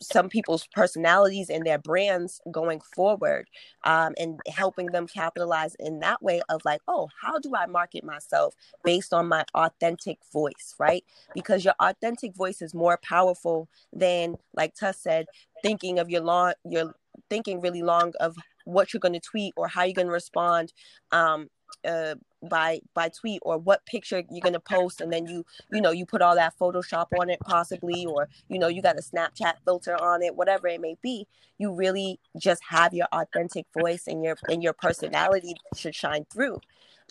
some 0.00 0.28
people's 0.28 0.66
personalities 0.68 1.50
and 1.50 1.66
their 1.66 1.78
brands 1.78 2.40
going 2.50 2.80
forward 2.94 3.48
um, 3.84 4.14
and 4.18 4.38
helping 4.46 4.86
them 4.86 5.06
capitalize 5.06 5.74
in 5.80 6.00
that 6.00 6.22
way 6.22 6.40
of 6.48 6.60
like 6.64 6.80
oh 6.86 7.08
how 7.20 7.38
do 7.38 7.52
i 7.56 7.66
market 7.66 8.04
myself 8.04 8.54
based 8.84 9.12
on 9.12 9.26
my 9.26 9.44
authentic 9.54 10.18
voice 10.32 10.76
right 10.78 11.04
because 11.34 11.64
your 11.64 11.74
authentic 11.80 12.34
voice 12.34 12.62
is 12.62 12.74
more 12.74 12.98
powerful 13.02 13.68
than 13.92 14.36
like 14.54 14.72
tuss 14.74 14.98
said 14.98 15.26
thinking 15.62 15.98
of 15.98 16.10
your 16.10 16.22
long 16.22 16.52
you're 16.64 16.94
thinking 17.28 17.60
really 17.60 17.82
long 17.82 18.12
of 18.20 18.36
what 18.64 18.92
you're 18.92 19.00
going 19.00 19.12
to 19.12 19.20
tweet 19.20 19.52
or 19.56 19.68
how 19.68 19.82
you're 19.82 19.94
going 19.94 20.06
to 20.06 20.12
respond 20.12 20.72
um 21.10 21.48
uh 21.86 22.14
by 22.48 22.80
by 22.94 23.08
tweet 23.08 23.40
or 23.42 23.58
what 23.58 23.84
picture 23.86 24.22
you're 24.30 24.40
going 24.40 24.52
to 24.52 24.60
post 24.60 25.00
and 25.00 25.12
then 25.12 25.26
you 25.26 25.44
you 25.70 25.80
know 25.80 25.90
you 25.90 26.04
put 26.04 26.22
all 26.22 26.34
that 26.34 26.54
photoshop 26.60 27.06
on 27.18 27.30
it 27.30 27.40
possibly 27.40 28.04
or 28.06 28.28
you 28.48 28.58
know 28.58 28.68
you 28.68 28.82
got 28.82 28.98
a 28.98 29.02
snapchat 29.02 29.54
filter 29.64 29.94
on 30.02 30.22
it 30.22 30.34
whatever 30.36 30.66
it 30.68 30.80
may 30.80 30.96
be 31.02 31.26
you 31.62 31.72
really 31.72 32.18
just 32.36 32.62
have 32.70 32.92
your 32.92 33.06
authentic 33.12 33.66
voice 33.78 34.06
and 34.08 34.24
your 34.24 34.36
and 34.48 34.62
your 34.62 34.72
personality 34.72 35.54
should 35.76 35.94
shine 35.94 36.26
through. 36.32 36.58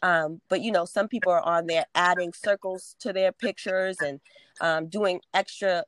Um, 0.04 0.41
but 0.49 0.62
you 0.62 0.72
know 0.72 0.86
some 0.86 1.08
people 1.08 1.32
are 1.32 1.41
on 1.43 1.68
there 1.68 1.86
adding 1.95 2.34
circles 2.34 2.95
to 2.99 3.14
their 3.14 3.32
pictures 3.32 3.97
and 4.02 4.20
um, 4.60 4.88
doing 4.88 5.22
extra 5.34 5.84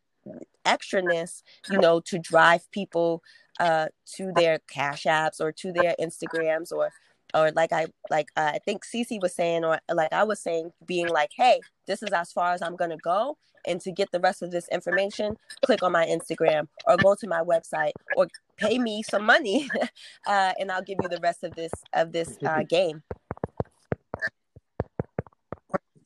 extraness 0.66 1.44
you 1.70 1.78
know 1.78 2.00
to 2.00 2.18
drive 2.18 2.70
people 2.72 3.22
uh, 3.60 3.88
to 4.06 4.32
their 4.36 4.60
cash 4.70 5.04
apps 5.04 5.40
or 5.40 5.52
to 5.52 5.72
their 5.72 5.96
instagrams 6.00 6.72
or 6.72 6.90
or 7.34 7.52
like 7.52 7.72
I 7.72 7.88
like 8.10 8.30
uh, 8.36 8.52
I 8.54 8.60
think 8.60 8.86
Cece 8.86 9.22
was 9.22 9.34
saying, 9.34 9.66
or 9.66 9.80
like 9.92 10.14
I 10.14 10.24
was 10.24 10.40
saying, 10.40 10.72
being 10.86 11.08
like, 11.08 11.32
"Hey, 11.36 11.62
this 11.88 12.04
is 12.04 12.12
as 12.12 12.32
far 12.32 12.54
as 12.54 12.62
I'm 12.62 12.76
gonna 12.76 12.98
go," 12.98 13.38
and 13.66 13.82
to 13.82 13.92
get 13.92 14.12
the 14.12 14.20
rest 14.20 14.42
of 14.42 14.52
this 14.52 14.68
information, 14.70 15.38
click 15.66 15.84
on 15.84 15.92
my 15.92 16.06
Instagram 16.06 16.68
or 16.86 16.98
go 16.98 17.16
to 17.16 17.28
my 17.28 17.42
website 17.42 17.94
or 18.16 18.28
pay 18.58 18.78
me 18.78 19.02
some 19.04 19.26
money, 19.26 19.70
uh, 20.28 20.54
and 20.60 20.72
I'll 20.72 20.84
give 20.84 21.00
you 21.02 21.10
the 21.10 21.20
rest 21.22 21.44
of 21.44 21.56
this 21.56 21.72
of 21.94 22.12
this 22.12 22.38
uh, 22.46 22.64
game. 22.70 23.02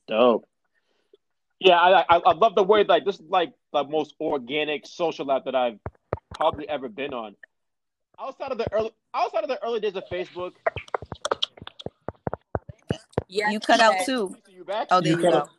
Dope. 0.08 0.46
Yeah, 1.60 1.76
I, 1.80 2.02
I 2.02 2.18
I 2.18 2.34
love 2.34 2.56
the 2.56 2.64
word 2.64 2.88
like 2.88 3.04
this 3.06 3.16
is 3.16 3.30
like 3.30 3.52
the 3.74 3.84
most 3.84 4.14
organic 4.20 4.86
social 4.86 5.32
app 5.32 5.46
that 5.46 5.56
I've 5.56 5.80
probably 6.36 6.70
ever 6.70 6.88
been 6.88 7.14
on. 7.14 7.36
Outside 8.20 8.52
of 8.52 8.58
the 8.58 8.72
early 8.72 8.92
outside 9.14 9.44
of 9.44 9.50
the 9.50 9.64
early 9.64 9.80
days 9.80 9.96
of 9.96 10.04
Facebook. 10.12 10.54
Yeah, 13.28 13.50
you 13.50 13.60
cut 13.60 13.80
out 13.80 13.96
too. 14.06 14.36
You 14.48 14.64
back? 14.64 14.88
Oh, 14.92 15.02
there 15.02 15.14
You 15.14 15.18
you 15.18 15.24
cut 15.24 15.34
go. 15.34 15.40
out. 15.40 15.50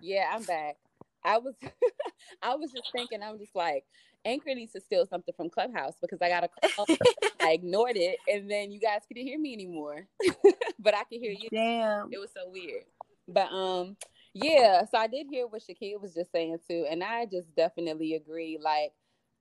Yeah, 0.00 0.30
I'm 0.32 0.42
back. 0.44 0.76
I 1.24 1.38
was 1.38 1.54
I 2.42 2.54
was 2.54 2.70
just 2.70 2.84
thinking, 2.92 3.22
I'm 3.22 3.38
just 3.38 3.54
like, 3.54 3.84
Anchor 4.24 4.54
needs 4.54 4.72
to 4.72 4.80
steal 4.80 5.06
something 5.06 5.34
from 5.36 5.48
Clubhouse 5.50 5.94
because 6.00 6.20
I 6.20 6.28
got 6.28 6.44
a 6.44 6.48
call. 6.74 6.86
I 7.40 7.52
ignored 7.52 7.96
it, 7.96 8.18
and 8.28 8.50
then 8.50 8.70
you 8.70 8.80
guys 8.80 9.00
couldn't 9.08 9.24
hear 9.24 9.38
me 9.38 9.54
anymore. 9.54 10.06
but 10.78 10.94
I 10.94 11.04
could 11.04 11.20
hear 11.20 11.32
you. 11.32 11.48
Damn. 11.50 12.08
It 12.12 12.18
was 12.18 12.30
so 12.34 12.48
weird. 12.50 12.84
But 13.26 13.50
um, 13.52 13.96
yeah. 14.42 14.84
So 14.90 14.98
I 14.98 15.06
did 15.06 15.26
hear 15.30 15.46
what 15.46 15.62
Shakia 15.62 16.00
was 16.00 16.14
just 16.14 16.32
saying 16.32 16.58
too, 16.68 16.86
and 16.90 17.02
I 17.02 17.26
just 17.26 17.54
definitely 17.56 18.14
agree. 18.14 18.58
Like 18.62 18.92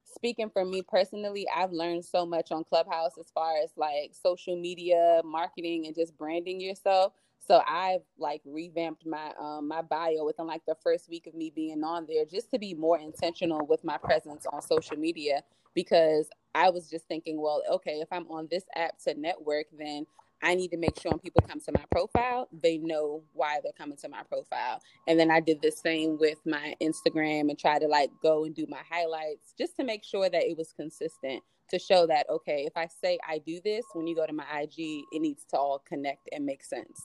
speaking 0.04 0.50
for 0.50 0.66
me 0.66 0.82
personally, 0.82 1.46
I've 1.56 1.72
learned 1.72 2.06
so 2.06 2.26
much 2.26 2.52
on 2.52 2.64
Clubhouse 2.64 3.18
as 3.20 3.28
far 3.34 3.54
as 3.64 3.72
like 3.78 4.14
social 4.14 4.60
media 4.60 5.22
marketing 5.24 5.86
and 5.88 5.96
just 5.96 6.18
branding 6.18 6.60
yourself. 6.62 7.14
So 7.48 7.62
I've 7.68 8.02
like 8.18 8.42
revamped 8.46 9.06
my 9.06 9.32
um 9.40 9.68
my 9.68 9.82
bio 9.82 10.26
within 10.26 10.48
like 10.48 10.64
the 10.68 10.76
first 10.84 11.10
week 11.10 11.28
of 11.28 11.36
me 11.36 11.52
being 11.56 11.84
on 11.84 12.06
there 12.08 12.26
just 12.26 12.52
to 12.52 12.60
be 12.60 12.74
more 12.74 13.00
intentional 13.00 13.66
with 13.68 13.84
my 13.84 13.98
presence 13.98 14.46
on 14.52 14.62
social 14.62 14.98
media 14.98 15.44
because 15.76 16.30
I 16.56 16.72
was 16.72 16.90
just 16.90 17.08
thinking, 17.08 17.40
well, 17.40 17.62
okay, 17.72 18.00
if 18.02 18.08
I'm 18.12 18.28
on 18.32 18.48
this 18.50 18.64
app 18.76 18.98
to 19.06 19.14
network, 19.14 19.68
then 19.78 20.08
I 20.44 20.56
need 20.56 20.70
to 20.70 20.78
make 20.78 21.00
sure 21.00 21.12
when 21.12 21.20
people 21.20 21.42
come 21.48 21.60
to 21.62 21.72
my 21.74 21.84
profile, 21.92 22.48
they 22.64 22.78
know 22.78 23.24
why 23.34 23.60
they're 23.64 23.74
coming 23.78 23.98
to 23.98 24.10
my 24.10 24.24
profile. 24.24 24.82
And 25.08 25.20
then 25.20 25.32
I 25.32 25.40
did 25.40 25.62
the 25.62 25.72
same 25.72 26.18
with 26.20 26.40
my 26.46 26.76
Instagram 26.82 27.50
and 27.50 27.60
try 27.60 27.80
to 27.80 27.88
like 27.88 28.12
go 28.22 28.46
and 28.46 28.56
do 28.56 28.66
my 28.70 28.82
highlights 28.90 29.54
just 29.58 29.78
to 29.78 29.84
make 29.84 30.04
sure 30.04 30.30
that 30.30 30.44
it 30.44 30.58
was 30.58 30.74
consistent 30.74 31.44
to 31.70 31.80
show 31.80 32.08
that, 32.08 32.30
okay, 32.30 32.66
if 32.66 32.78
I 32.78 32.88
say 32.88 33.20
I 33.28 33.40
do 33.40 33.60
this, 33.64 33.86
when 33.94 34.08
you 34.08 34.16
go 34.16 34.26
to 34.26 34.34
my 34.34 34.46
IG, 34.62 35.04
it 35.12 35.22
needs 35.22 35.44
to 35.52 35.58
all 35.58 35.80
connect 35.88 36.30
and 36.32 36.46
make 36.46 36.64
sense. 36.64 37.02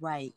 Right. 0.00 0.34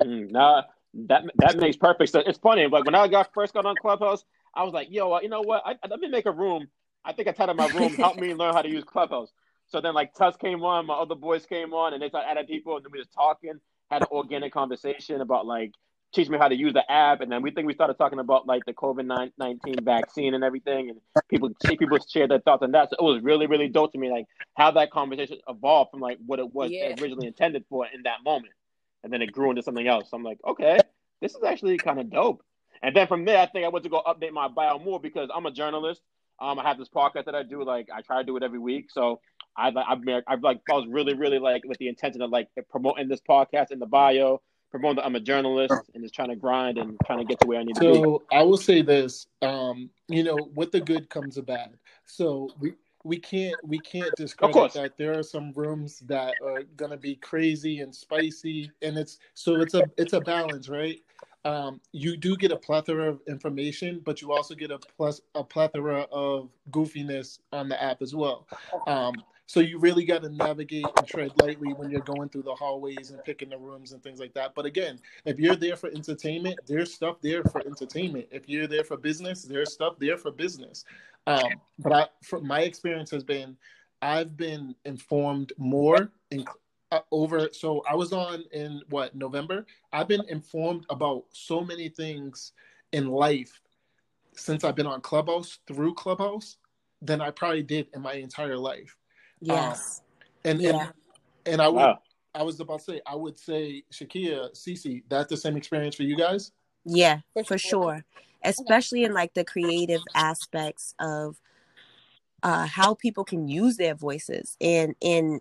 Mm, 0.00 0.30
nah, 0.30 0.64
that 1.08 1.24
that 1.36 1.56
makes 1.58 1.76
perfect 1.76 2.12
sense. 2.12 2.24
It's 2.28 2.38
funny, 2.38 2.66
like 2.66 2.84
when 2.84 2.94
I 2.94 3.08
got 3.08 3.32
first 3.34 3.54
got 3.54 3.66
on 3.66 3.76
Clubhouse, 3.76 4.24
I 4.54 4.64
was 4.64 4.74
like, 4.74 4.88
"Yo, 4.90 5.12
uh, 5.12 5.20
you 5.20 5.28
know 5.28 5.42
what? 5.42 5.62
I, 5.66 5.76
let 5.88 6.00
me 6.00 6.08
make 6.08 6.26
a 6.26 6.32
room." 6.32 6.68
I 7.04 7.12
think 7.12 7.28
I 7.28 7.32
titled 7.32 7.56
my 7.56 7.66
room 7.66 7.96
"Help 7.96 8.18
Me 8.18 8.34
Learn 8.34 8.54
How 8.54 8.62
to 8.62 8.68
Use 8.70 8.84
Clubhouse." 8.84 9.32
So 9.68 9.80
then, 9.80 9.94
like, 9.94 10.14
Tuss 10.14 10.36
came 10.36 10.62
on, 10.64 10.86
my 10.86 10.94
other 10.94 11.14
boys 11.14 11.46
came 11.46 11.72
on, 11.74 11.92
and 11.92 12.02
they 12.02 12.08
started 12.08 12.28
adding 12.30 12.46
people, 12.46 12.76
and 12.76 12.84
then 12.84 12.92
we 12.92 12.98
just 12.98 13.12
talking, 13.12 13.60
had 13.90 14.02
an 14.02 14.08
organic 14.10 14.52
conversation 14.52 15.20
about 15.20 15.46
like 15.46 15.72
teach 16.14 16.28
me 16.28 16.38
how 16.38 16.48
to 16.48 16.54
use 16.56 16.72
the 16.72 16.90
app, 16.90 17.20
and 17.20 17.30
then 17.30 17.42
we 17.42 17.50
think 17.50 17.66
we 17.66 17.74
started 17.74 17.94
talking 17.94 18.18
about 18.18 18.46
like 18.46 18.64
the 18.66 18.72
COVID 18.72 19.30
nineteen 19.38 19.84
vaccine 19.84 20.34
and 20.34 20.44
everything, 20.44 20.90
and 20.90 21.00
people 21.28 21.50
people 21.78 21.98
share 21.98 22.26
their 22.28 22.40
thoughts 22.40 22.62
on 22.62 22.72
that. 22.72 22.90
So 22.90 22.96
it 22.98 23.02
was 23.02 23.22
really 23.22 23.46
really 23.46 23.68
dope 23.68 23.92
to 23.92 23.98
me, 23.98 24.10
like 24.10 24.26
how 24.56 24.70
that 24.72 24.90
conversation 24.90 25.38
evolved 25.48 25.90
from 25.90 26.00
like 26.00 26.18
what 26.24 26.38
it 26.38 26.52
was 26.52 26.70
Yeah. 26.70 26.94
originally 27.00 27.26
intended 27.26 27.64
for 27.68 27.86
in 27.86 28.02
that 28.02 28.24
moment, 28.24 28.54
and 29.04 29.12
then 29.12 29.22
it 29.22 29.32
grew 29.32 29.50
into 29.50 29.62
something 29.62 29.86
else. 29.86 30.10
So 30.10 30.16
I'm 30.16 30.22
like, 30.22 30.38
okay, 30.46 30.78
this 31.20 31.34
is 31.34 31.42
actually 31.42 31.76
kind 31.78 32.00
of 32.00 32.10
dope. 32.10 32.42
And 32.82 32.94
then 32.94 33.06
from 33.06 33.24
there, 33.24 33.38
I 33.38 33.46
think 33.46 33.64
I 33.64 33.68
went 33.68 33.82
to 33.84 33.90
go 33.90 34.02
update 34.06 34.32
my 34.32 34.48
bio 34.48 34.78
more 34.78 35.00
because 35.00 35.30
I'm 35.34 35.46
a 35.46 35.50
journalist. 35.50 36.00
Um, 36.40 36.58
I 36.58 36.62
have 36.62 36.78
this 36.78 36.88
podcast 36.88 37.24
that 37.24 37.34
I 37.34 37.42
do. 37.42 37.64
Like 37.64 37.88
I 37.94 38.00
try 38.02 38.18
to 38.18 38.24
do 38.24 38.36
it 38.36 38.42
every 38.42 38.60
week. 38.60 38.90
So 38.90 39.20
I, 39.58 39.68
I've, 39.68 39.98
I've 40.26 40.42
like 40.42 40.60
I 40.70 40.74
was 40.74 40.86
really, 40.88 41.14
really 41.14 41.38
like 41.38 41.62
with 41.66 41.78
the 41.78 41.88
intention 41.88 42.22
of 42.22 42.30
like 42.30 42.48
promoting 42.70 43.08
this 43.08 43.20
podcast 43.20 43.72
in 43.72 43.78
the 43.78 43.86
bio, 43.86 44.40
promoting 44.70 44.96
that 44.96 45.06
I'm 45.06 45.16
a 45.16 45.20
journalist 45.20 45.74
and 45.94 46.02
just 46.02 46.14
trying 46.14 46.28
to 46.28 46.36
grind 46.36 46.78
and 46.78 46.96
trying 47.04 47.18
to 47.18 47.24
get 47.24 47.40
to 47.40 47.46
where 47.46 47.60
I 47.60 47.64
need 47.64 47.74
to 47.76 47.80
be. 47.80 47.94
So 47.94 48.22
I 48.30 48.42
will 48.42 48.56
say 48.56 48.82
this, 48.82 49.26
um, 49.42 49.90
you 50.08 50.22
know, 50.22 50.38
with 50.54 50.70
the 50.72 50.80
good 50.80 51.10
comes 51.10 51.34
the 51.34 51.42
bad. 51.42 51.74
So 52.06 52.50
we 52.60 52.74
we 53.04 53.18
can't 53.18 53.56
we 53.66 53.78
can't 53.78 54.14
discredit 54.16 54.72
that 54.74 54.96
there 54.96 55.18
are 55.18 55.22
some 55.22 55.52
rooms 55.52 56.00
that 56.00 56.34
are 56.44 56.62
gonna 56.76 56.96
be 56.96 57.16
crazy 57.16 57.80
and 57.80 57.94
spicy, 57.94 58.70
and 58.82 58.96
it's 58.96 59.18
so 59.34 59.60
it's 59.60 59.74
a 59.74 59.84
it's 59.96 60.12
a 60.12 60.20
balance, 60.20 60.68
right? 60.68 61.00
Um, 61.44 61.80
you 61.92 62.16
do 62.16 62.36
get 62.36 62.52
a 62.52 62.56
plethora 62.56 63.08
of 63.08 63.20
information, 63.28 64.02
but 64.04 64.20
you 64.20 64.32
also 64.32 64.54
get 64.54 64.70
a 64.70 64.78
plus 64.78 65.20
a 65.34 65.42
plethora 65.42 66.02
of 66.12 66.50
goofiness 66.70 67.38
on 67.52 67.68
the 67.68 67.82
app 67.82 68.02
as 68.02 68.14
well. 68.14 68.46
Um, 68.86 69.14
so 69.48 69.60
you 69.60 69.78
really 69.78 70.04
got 70.04 70.22
to 70.22 70.28
navigate 70.28 70.84
and 70.98 71.06
tread 71.08 71.32
lightly 71.38 71.72
when 71.72 71.90
you're 71.90 72.02
going 72.02 72.28
through 72.28 72.42
the 72.42 72.54
hallways 72.54 73.12
and 73.12 73.24
picking 73.24 73.48
the 73.48 73.56
rooms 73.58 73.92
and 73.92 74.02
things 74.02 74.20
like 74.20 74.34
that. 74.34 74.54
But 74.54 74.66
again, 74.66 75.00
if 75.24 75.40
you're 75.40 75.56
there 75.56 75.74
for 75.74 75.88
entertainment, 75.88 76.60
there's 76.66 76.92
stuff 76.92 77.16
there 77.22 77.42
for 77.44 77.66
entertainment. 77.66 78.28
If 78.30 78.46
you're 78.46 78.66
there 78.66 78.84
for 78.84 78.98
business, 78.98 79.42
there's 79.44 79.72
stuff 79.72 79.94
there 79.98 80.18
for 80.18 80.32
business. 80.32 80.84
Um, 81.26 81.62
but 81.78 81.92
I, 81.94 82.06
from 82.22 82.46
my 82.46 82.60
experience 82.60 83.10
has 83.10 83.24
been, 83.24 83.56
I've 84.02 84.36
been 84.36 84.74
informed 84.84 85.54
more 85.56 86.12
in, 86.30 86.44
uh, 86.92 87.00
over. 87.10 87.48
So 87.52 87.82
I 87.90 87.94
was 87.94 88.12
on 88.12 88.44
in 88.52 88.82
what 88.90 89.14
November. 89.16 89.66
I've 89.94 90.08
been 90.08 90.28
informed 90.28 90.84
about 90.90 91.24
so 91.32 91.62
many 91.62 91.88
things 91.88 92.52
in 92.92 93.08
life 93.08 93.62
since 94.34 94.62
I've 94.62 94.76
been 94.76 94.86
on 94.86 95.00
Clubhouse 95.00 95.58
through 95.66 95.94
Clubhouse 95.94 96.58
than 97.00 97.22
I 97.22 97.30
probably 97.30 97.62
did 97.62 97.88
in 97.94 98.02
my 98.02 98.14
entire 98.14 98.58
life. 98.58 98.94
Yes. 99.40 100.02
And 100.44 100.60
Yeah. 100.60 100.70
and, 100.70 100.92
and 101.46 101.62
I 101.62 101.68
would 101.68 101.76
Wow. 101.76 101.98
I 102.34 102.42
was 102.42 102.60
about 102.60 102.80
to 102.80 102.84
say 102.84 103.00
I 103.06 103.14
would 103.14 103.38
say 103.38 103.82
Shakia, 103.92 104.52
Cece, 104.54 105.02
that's 105.08 105.30
the 105.30 105.36
same 105.36 105.56
experience 105.56 105.96
for 105.96 106.02
you 106.04 106.16
guys. 106.16 106.52
Yeah, 106.84 107.20
For 107.34 107.44
for 107.44 107.58
sure. 107.58 107.70
sure. 107.70 108.04
Especially 108.44 109.04
in 109.04 109.12
like 109.12 109.34
the 109.34 109.44
creative 109.44 110.02
aspects 110.14 110.94
of 111.00 111.40
uh 112.42 112.66
how 112.66 112.94
people 112.94 113.24
can 113.24 113.48
use 113.48 113.76
their 113.76 113.94
voices 113.94 114.56
and 114.60 114.94
and 115.02 115.40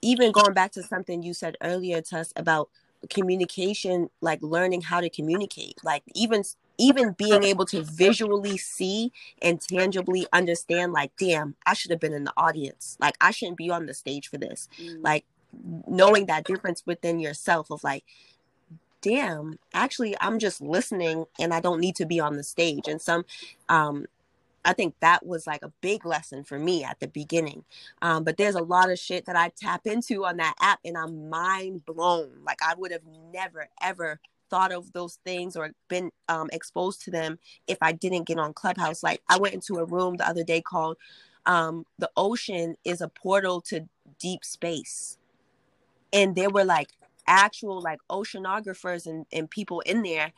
even 0.00 0.32
going 0.32 0.54
back 0.54 0.72
to 0.72 0.82
something 0.82 1.22
you 1.22 1.34
said 1.34 1.56
earlier 1.62 2.00
to 2.00 2.18
us 2.18 2.32
about 2.36 2.70
communication 3.10 4.08
like 4.22 4.40
learning 4.42 4.80
how 4.80 5.00
to 5.00 5.10
communicate 5.10 5.74
like 5.84 6.02
even 6.14 6.42
even 6.82 7.12
being 7.12 7.44
able 7.44 7.64
to 7.64 7.82
visually 7.82 8.56
see 8.56 9.12
and 9.40 9.60
tangibly 9.60 10.26
understand 10.32 10.92
like 10.92 11.12
damn 11.16 11.54
i 11.64 11.74
should 11.74 11.90
have 11.90 12.00
been 12.00 12.12
in 12.12 12.24
the 12.24 12.32
audience. 12.36 12.96
Like 13.00 13.16
i 13.20 13.30
shouldn't 13.30 13.56
be 13.56 13.70
on 13.70 13.86
the 13.86 13.94
stage 13.94 14.28
for 14.28 14.38
this. 14.38 14.68
Mm. 14.80 14.98
like 15.02 15.24
knowing 15.86 16.26
that 16.26 16.44
difference 16.44 16.82
within 16.86 17.20
yourself 17.20 17.70
of 17.70 17.84
like 17.84 18.04
damn 19.02 19.58
actually 19.74 20.16
i'm 20.20 20.38
just 20.38 20.62
listening 20.62 21.26
and 21.38 21.52
i 21.52 21.60
don't 21.60 21.80
need 21.80 21.96
to 21.96 22.06
be 22.06 22.20
on 22.20 22.36
the 22.36 22.44
stage. 22.44 22.88
And 22.88 23.00
some 23.00 23.24
um 23.68 24.06
i 24.64 24.72
think 24.72 24.94
that 25.00 25.24
was 25.24 25.46
like 25.46 25.62
a 25.62 25.72
big 25.80 26.04
lesson 26.04 26.42
for 26.42 26.58
me 26.58 26.84
at 26.84 26.98
the 27.00 27.08
beginning. 27.08 27.64
Um 28.00 28.24
but 28.24 28.36
there's 28.36 28.54
a 28.56 28.62
lot 28.62 28.90
of 28.90 28.98
shit 28.98 29.26
that 29.26 29.36
i 29.36 29.52
tap 29.56 29.86
into 29.86 30.24
on 30.24 30.38
that 30.38 30.54
app 30.60 30.80
and 30.84 30.98
i'm 30.98 31.30
mind 31.30 31.84
blown. 31.86 32.30
Like 32.44 32.58
i 32.66 32.74
would 32.74 32.90
have 32.90 33.06
never 33.32 33.68
ever 33.80 34.20
thought 34.52 34.70
of 34.70 34.92
those 34.92 35.18
things 35.24 35.56
or 35.56 35.70
been 35.88 36.10
um, 36.28 36.50
exposed 36.52 37.00
to 37.00 37.10
them 37.10 37.38
if 37.66 37.78
i 37.80 37.90
didn't 37.90 38.24
get 38.24 38.38
on 38.38 38.52
clubhouse. 38.52 39.02
Like 39.02 39.22
i 39.28 39.38
went 39.38 39.54
into 39.54 39.76
a 39.76 39.84
room 39.86 40.16
the 40.16 40.28
other 40.28 40.44
day 40.44 40.60
called 40.60 40.98
um, 41.46 41.86
the 41.98 42.10
ocean 42.16 42.76
is 42.84 43.00
a 43.00 43.08
portal 43.08 43.60
to 43.62 43.88
deep 44.20 44.44
space. 44.44 45.18
And 46.12 46.36
there 46.36 46.50
were 46.50 46.64
like 46.64 46.90
actual 47.26 47.80
like 47.80 47.98
oceanographers 48.10 49.06
and, 49.06 49.24
and 49.32 49.50
people 49.50 49.80
in 49.80 50.02
there 50.02 50.32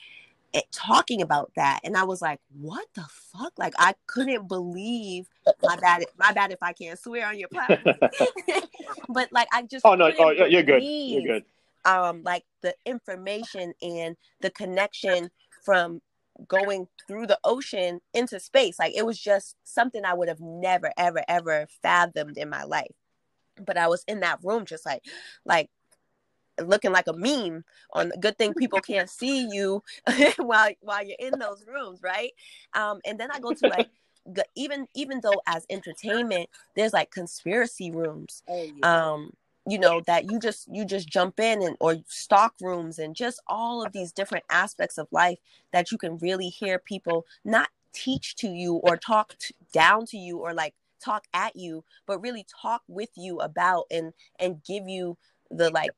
eh, 0.54 0.60
talking 0.70 1.20
about 1.20 1.50
that. 1.56 1.80
And 1.82 1.96
i 1.96 2.04
was 2.04 2.22
like 2.22 2.38
what 2.60 2.86
the 2.94 3.06
fuck? 3.10 3.52
Like 3.58 3.74
i 3.78 3.94
couldn't 4.06 4.46
believe 4.46 5.26
my 5.60 5.76
bad 5.76 6.04
my 6.16 6.32
bad 6.32 6.52
if 6.52 6.62
i 6.62 6.72
can't 6.72 7.00
swear 7.00 7.26
on 7.26 7.36
your 7.36 7.48
platform. 7.48 7.96
But 9.08 9.32
like 9.32 9.48
i 9.52 9.62
just 9.62 9.84
oh 9.84 9.96
no 9.96 10.12
oh 10.20 10.30
you're 10.30 10.62
good. 10.62 10.84
You're 10.84 11.40
good 11.40 11.44
um 11.84 12.22
like 12.24 12.44
the 12.62 12.74
information 12.86 13.72
and 13.82 14.16
the 14.40 14.50
connection 14.50 15.30
from 15.64 16.00
going 16.48 16.88
through 17.06 17.26
the 17.26 17.38
ocean 17.44 18.00
into 18.12 18.40
space. 18.40 18.78
Like 18.78 18.94
it 18.96 19.06
was 19.06 19.18
just 19.18 19.56
something 19.64 20.04
i 20.04 20.14
would 20.14 20.28
have 20.28 20.40
never 20.40 20.92
ever 20.96 21.22
ever 21.28 21.66
fathomed 21.82 22.36
in 22.36 22.48
my 22.48 22.64
life. 22.64 22.92
But 23.64 23.76
i 23.76 23.86
was 23.88 24.04
in 24.08 24.20
that 24.20 24.40
room 24.42 24.64
just 24.64 24.84
like 24.86 25.02
like 25.44 25.70
looking 26.62 26.92
like 26.92 27.06
a 27.08 27.12
meme 27.12 27.64
on 27.92 28.12
good 28.20 28.38
thing 28.38 28.54
people 28.54 28.80
can't 28.80 29.10
see 29.10 29.48
you 29.50 29.82
while 30.38 30.70
while 30.80 31.04
you're 31.04 31.16
in 31.18 31.38
those 31.38 31.64
rooms 31.66 32.00
right? 32.02 32.32
Um 32.74 33.00
and 33.04 33.18
then 33.18 33.30
i 33.32 33.40
go 33.40 33.52
to 33.52 33.66
like 33.66 33.88
even 34.56 34.86
even 34.94 35.20
though 35.22 35.40
as 35.46 35.66
entertainment 35.68 36.48
there's 36.76 36.92
like 36.92 37.10
conspiracy 37.10 37.90
rooms 37.90 38.42
Oh, 38.48 38.68
um 38.82 39.32
you 39.66 39.78
know 39.78 40.00
that 40.06 40.30
you 40.30 40.38
just 40.38 40.68
you 40.70 40.84
just 40.84 41.08
jump 41.08 41.40
in 41.40 41.62
and 41.62 41.76
or 41.80 41.96
stock 42.06 42.54
rooms 42.60 42.98
and 42.98 43.14
just 43.16 43.40
all 43.46 43.84
of 43.84 43.92
these 43.92 44.12
different 44.12 44.44
aspects 44.50 44.98
of 44.98 45.08
life 45.10 45.38
that 45.72 45.90
you 45.90 45.98
can 45.98 46.18
really 46.18 46.48
hear 46.48 46.78
people 46.78 47.24
not 47.44 47.68
teach 47.92 48.34
to 48.36 48.48
you 48.48 48.74
or 48.74 48.96
talk 48.96 49.34
down 49.72 50.04
to 50.04 50.18
you 50.18 50.38
or 50.38 50.52
like 50.52 50.74
talk 51.02 51.24
at 51.32 51.54
you 51.56 51.84
but 52.06 52.20
really 52.20 52.46
talk 52.60 52.82
with 52.88 53.10
you 53.16 53.38
about 53.40 53.84
and 53.90 54.12
and 54.38 54.62
give 54.64 54.88
you 54.88 55.16
the 55.50 55.70
like 55.70 55.90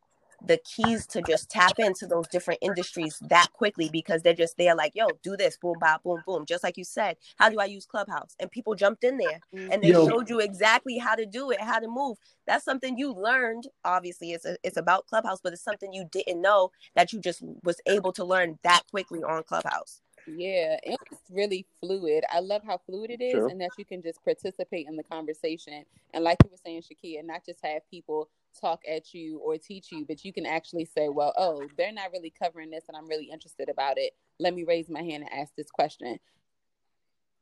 the 0.45 0.59
keys 0.59 1.07
to 1.07 1.23
just 1.23 1.51
tap 1.51 1.79
into 1.79 2.07
those 2.07 2.27
different 2.29 2.59
industries 2.63 3.19
that 3.29 3.49
quickly 3.53 3.89
because 3.91 4.23
they're 4.23 4.35
just 4.35 4.57
they're 4.57 4.75
like 4.75 4.93
yo 4.95 5.09
do 5.23 5.37
this 5.37 5.57
boom 5.57 5.77
bop 5.81 6.03
boom 6.03 6.23
boom 6.27 6.45
just 6.47 6.63
like 6.63 6.77
you 6.77 6.85
said 6.85 7.17
how 7.37 7.49
do 7.49 7.59
i 7.59 7.65
use 7.65 7.87
clubhouse 7.87 8.35
and 8.41 8.51
people 8.51 8.75
jumped 8.75 9.05
in 9.05 9.17
there 9.17 9.41
and 9.53 9.83
they 9.83 9.91
mm-hmm. 9.91 10.09
Yo. 10.09 10.09
showed 10.09 10.29
you 10.29 10.41
exactly 10.41 10.99
how 10.99 11.15
to 11.15 11.27
do 11.27 11.51
it 11.51 11.61
how 11.61 11.79
to 11.79 11.89
move 11.89 12.17
that's 12.47 12.65
something 12.65 12.99
you 12.99 13.13
learned 13.13 13.65
obviously 13.85 14.33
it's 14.33 14.45
a, 14.45 14.57
it's 14.63 14.77
about 14.77 15.07
clubhouse 15.07 15.41
but 15.43 15.53
it's 15.53 15.63
something 15.65 15.93
you 15.93 16.07
didn't 16.11 16.41
know 16.41 16.71
that 16.95 17.13
you 17.13 17.21
just 17.21 17.43
was 17.63 17.81
able 17.87 18.13
to 18.13 18.25
learn 18.25 18.59
that 18.63 18.83
quickly 18.91 19.23
on 19.23 19.43
clubhouse 19.43 20.01
Yeah, 20.27 20.77
it's 20.83 21.21
really 21.31 21.67
fluid. 21.81 22.25
I 22.33 22.41
love 22.41 22.63
how 22.67 22.79
fluid 22.79 23.11
it 23.11 23.23
is 23.23 23.35
True. 23.35 23.49
and 23.49 23.61
that 23.61 23.71
you 23.79 23.85
can 23.85 24.03
just 24.03 24.23
participate 24.25 24.89
in 24.89 24.97
the 24.97 25.05
conversation. 25.05 25.85
And 26.13 26.25
like 26.25 26.39
you 26.45 26.51
were 26.51 26.57
saying, 26.65 26.83
Shakia, 26.83 27.25
not 27.25 27.45
just 27.47 27.61
have 27.65 27.89
people 27.91 28.29
talk 28.61 28.83
at 28.89 29.15
you 29.15 29.39
or 29.39 29.57
teach 29.59 29.93
you, 29.93 30.05
but 30.07 30.25
you 30.25 30.33
can 30.33 30.47
actually 30.47 30.85
say, 30.85 31.09
well, 31.09 31.33
oh, 31.37 31.63
they're 31.77 31.93
not 31.93 32.13
really 32.13 32.33
covering 32.43 32.71
this 32.71 32.85
and 32.89 32.97
I'm 32.97 33.07
really 33.07 33.31
interested 33.31 33.69
about 33.69 33.99
it. 33.99 34.15
Let 34.39 34.55
me 34.55 34.65
raise 34.65 34.89
my 34.89 35.03
hand 35.03 35.25
and 35.25 35.33
ask 35.33 35.55
this 35.57 35.71
question. 35.71 36.19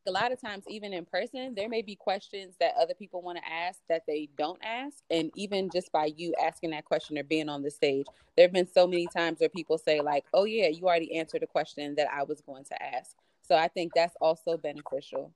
A 0.06 0.10
lot 0.10 0.32
of 0.32 0.40
times, 0.40 0.64
even 0.68 0.92
in 0.92 1.06
person, 1.06 1.54
there 1.54 1.68
may 1.68 1.80
be 1.80 1.96
questions 1.96 2.56
that 2.60 2.74
other 2.78 2.92
people 2.92 3.22
want 3.22 3.38
to 3.38 3.50
ask 3.50 3.80
that 3.88 4.02
they 4.06 4.28
don't 4.36 4.60
ask. 4.62 4.98
And 5.10 5.30
even 5.34 5.70
just 5.72 5.90
by 5.92 6.12
you 6.14 6.34
asking 6.42 6.72
that 6.72 6.84
question 6.84 7.16
or 7.16 7.24
being 7.24 7.48
on 7.48 7.62
the 7.62 7.70
stage, 7.70 8.04
there 8.36 8.44
have 8.44 8.52
been 8.52 8.70
so 8.70 8.86
many 8.86 9.06
times 9.06 9.40
where 9.40 9.48
people 9.48 9.78
say, 9.78 10.02
like, 10.02 10.26
oh, 10.34 10.44
yeah, 10.44 10.68
you 10.68 10.84
already 10.84 11.16
answered 11.16 11.42
a 11.42 11.46
question 11.46 11.94
that 11.94 12.08
I 12.12 12.24
was 12.24 12.42
going 12.42 12.64
to 12.64 12.82
ask. 12.82 13.16
So 13.48 13.56
I 13.56 13.68
think 13.68 13.92
that's 13.94 14.14
also 14.20 14.58
beneficial. 14.58 15.32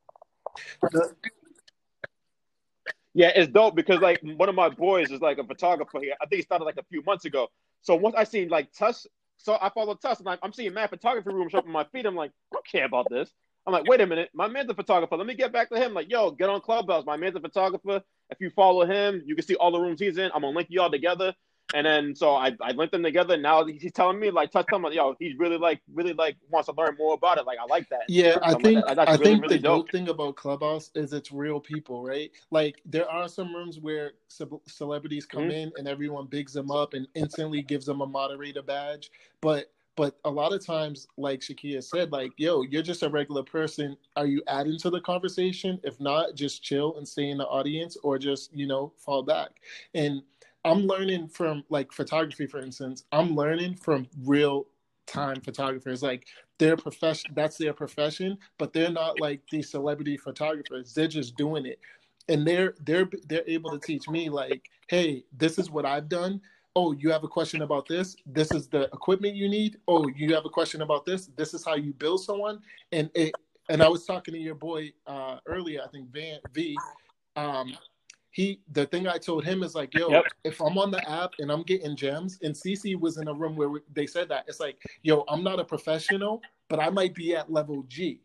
Yeah, 3.18 3.32
it's 3.36 3.52
dope 3.52 3.76
because 3.76 4.00
like 4.00 4.22
one 4.38 4.48
of 4.48 4.56
my 4.56 4.70
boys 4.70 5.12
is 5.12 5.22
like 5.22 5.38
a 5.38 5.44
photographer 5.44 6.00
here. 6.00 6.14
I 6.22 6.26
think 6.26 6.38
he 6.38 6.42
started 6.44 6.64
like 6.66 6.78
a 6.78 6.84
few 6.84 7.02
months 7.04 7.26
ago. 7.26 7.48
So 7.82 7.96
once 7.96 8.16
I 8.18 8.24
seen 8.24 8.48
like 8.50 8.72
Tuss, 8.72 9.06
so 9.38 9.58
I 9.62 9.70
follow 9.70 9.96
Tuss, 9.96 10.18
and 10.20 10.26
like, 10.26 10.40
I'm 10.44 10.54
seeing 10.54 10.74
mad 10.74 10.90
photography 10.90 11.30
rooms 11.34 11.54
up 11.54 11.66
on 11.66 11.72
my 11.72 11.84
feed. 11.92 12.06
I'm 12.06 12.16
like, 12.16 12.32
I 12.52 12.56
don't 12.56 12.68
care 12.68 12.86
about 12.86 13.10
this. 13.10 13.30
I'm 13.66 13.74
like, 13.74 13.88
wait 13.88 14.02
a 14.02 14.06
minute, 14.08 14.30
my 14.34 14.48
man's 14.48 14.70
a 14.70 14.74
photographer. 14.74 15.16
Let 15.18 15.28
me 15.28 15.36
get 15.36 15.52
back 15.52 15.70
to 15.70 15.78
him. 15.78 15.94
Like, 15.94 16.10
yo, 16.10 16.32
get 16.32 16.50
on 16.50 16.62
Clubhouse. 16.62 17.06
My 17.06 17.18
man's 17.18 17.36
a 17.36 17.40
photographer. 17.40 18.02
If 18.30 18.40
you 18.40 18.50
follow 18.50 18.86
him, 18.86 19.22
you 19.26 19.36
can 19.36 19.46
see 19.46 19.56
all 19.56 19.72
the 19.72 19.80
rooms 19.80 20.00
he's 20.00 20.18
in. 20.18 20.32
I'm 20.34 20.42
gonna 20.42 20.56
link 20.56 20.68
you 20.72 20.82
all 20.82 20.90
together. 20.90 21.34
And 21.74 21.86
then 21.86 22.14
so 22.16 22.34
I, 22.36 22.56
I 22.62 22.72
linked 22.72 22.92
them 22.92 23.02
together. 23.04 23.34
And 23.34 23.42
Now 23.44 23.64
he's 23.66 23.92
telling 23.92 24.20
me 24.20 24.30
like, 24.30 24.52
touch 24.52 24.68
me, 24.70 24.94
yo, 24.94 25.16
he's 25.20 25.38
really 25.38 25.58
like, 25.58 25.80
really 25.92 26.14
like 26.14 26.36
wants 26.50 26.66
to 26.68 26.74
learn 26.76 26.96
more 26.98 27.14
about 27.14 27.38
it. 27.38 27.46
Like, 27.46 27.58
I 27.60 27.66
like 27.66 27.88
that. 27.90 28.08
Yeah, 28.08 28.36
I 28.42 28.54
Something 28.54 28.62
like 28.62 28.74
think 28.74 28.74
that. 28.74 28.88
I 29.06 29.16
really, 29.16 29.36
think 29.38 29.40
really 29.40 29.56
the 29.56 29.58
dope. 29.58 29.86
dope 29.86 29.92
thing 29.92 30.08
about 30.08 30.36
Clubhouse 30.36 30.90
is 30.94 31.14
it's 31.14 31.32
real 31.32 31.58
people, 31.58 32.04
right? 32.04 32.30
Like 32.50 32.82
there 32.84 33.08
are 33.10 33.28
some 33.28 33.54
rooms 33.54 33.78
where 33.80 34.12
ce- 34.28 34.42
celebrities 34.68 35.24
come 35.24 35.50
Mhm. 35.50 35.52
in 35.52 35.72
and 35.78 35.88
everyone 35.88 36.26
bigs 36.26 36.52
them 36.52 36.70
up 36.70 36.92
and 36.94 37.08
instantly 37.14 37.62
gives 37.62 37.86
them 37.86 38.02
a 38.02 38.06
moderator 38.06 38.62
badge, 38.62 39.10
but 39.40 39.72
but 39.96 40.18
a 40.24 40.30
lot 40.30 40.52
of 40.52 40.66
times, 40.66 41.06
like 41.16 41.40
Shakia 41.40 41.82
said, 41.82 42.12
like 42.12 42.32
yo, 42.36 42.62
you're 42.62 42.82
just 42.82 43.04
a 43.04 43.08
regular 43.08 43.44
person. 43.44 43.96
Are 44.16 44.26
you 44.26 44.42
adding 44.48 44.78
to 44.80 44.90
the 44.90 45.00
conversation? 45.00 45.80
If 45.84 46.00
not, 46.00 46.34
just 46.34 46.62
chill 46.62 46.96
and 46.98 47.08
stay 47.08 47.30
in 47.30 47.38
the 47.38 47.46
audience, 47.46 47.96
or 48.02 48.18
just 48.18 48.52
you 48.54 48.66
know 48.66 48.92
fall 48.98 49.22
back. 49.22 49.52
And 49.94 50.22
I'm 50.64 50.86
learning 50.86 51.28
from 51.28 51.64
like 51.68 51.92
photography, 51.92 52.46
for 52.46 52.58
instance. 52.60 53.04
I'm 53.12 53.34
learning 53.34 53.76
from 53.76 54.08
real 54.24 54.66
time 55.06 55.40
photographers. 55.40 56.02
Like 56.02 56.26
their 56.58 56.76
profession 56.76 57.30
that's 57.34 57.56
their 57.56 57.72
profession 57.72 58.36
but 58.58 58.72
they're 58.72 58.90
not 58.90 59.20
like 59.20 59.40
these 59.50 59.70
celebrity 59.70 60.16
photographers. 60.16 60.92
They're 60.92 61.08
just 61.08 61.36
doing 61.36 61.66
it. 61.66 61.78
And 62.28 62.46
they're 62.46 62.74
they're 62.84 63.08
they're 63.28 63.44
able 63.46 63.70
to 63.70 63.78
teach 63.78 64.08
me 64.08 64.28
like 64.28 64.68
hey 64.88 65.24
this 65.36 65.58
is 65.58 65.70
what 65.70 65.86
i've 65.86 66.08
done. 66.08 66.40
Oh 66.76 66.92
you 66.92 67.10
have 67.10 67.24
a 67.24 67.28
question 67.28 67.62
about 67.62 67.88
this? 67.88 68.16
This 68.26 68.52
is 68.52 68.68
the 68.68 68.82
equipment 68.92 69.34
you 69.34 69.48
need? 69.48 69.78
Oh 69.88 70.08
you 70.08 70.34
have 70.34 70.44
a 70.44 70.50
question 70.50 70.82
about 70.82 71.06
this? 71.06 71.30
This 71.36 71.54
is 71.54 71.64
how 71.64 71.76
you 71.76 71.92
build 71.94 72.22
someone? 72.22 72.60
And 72.92 73.10
it 73.14 73.32
and 73.68 73.82
i 73.82 73.88
was 73.88 74.04
talking 74.04 74.34
to 74.34 74.40
your 74.40 74.54
boy 74.54 74.92
uh 75.06 75.38
earlier 75.46 75.80
i 75.84 75.88
think 75.88 76.10
van 76.10 76.38
v 76.52 76.76
um 77.36 77.76
he 78.38 78.60
the 78.70 78.86
thing 78.86 79.08
I 79.08 79.18
told 79.18 79.44
him 79.44 79.64
is 79.64 79.74
like, 79.74 79.92
yo, 79.96 80.08
Yep. 80.10 80.24
if 80.44 80.60
I'm 80.60 80.78
on 80.78 80.92
the 80.92 81.10
app 81.10 81.32
and 81.40 81.50
I'm 81.50 81.64
getting 81.64 81.96
gems, 81.96 82.38
and 82.40 82.54
CC 82.54 82.94
was 82.98 83.18
in 83.18 83.26
a 83.26 83.34
room 83.34 83.56
where 83.56 83.68
we, 83.68 83.80
they 83.92 84.06
said 84.06 84.28
that 84.28 84.44
it's 84.46 84.60
like, 84.60 84.80
yo, 85.02 85.24
I'm 85.26 85.42
not 85.42 85.58
a 85.58 85.64
professional, 85.64 86.40
but 86.68 86.78
I 86.78 86.88
might 86.88 87.16
be 87.16 87.34
at 87.34 87.50
level 87.52 87.82
G, 87.88 88.20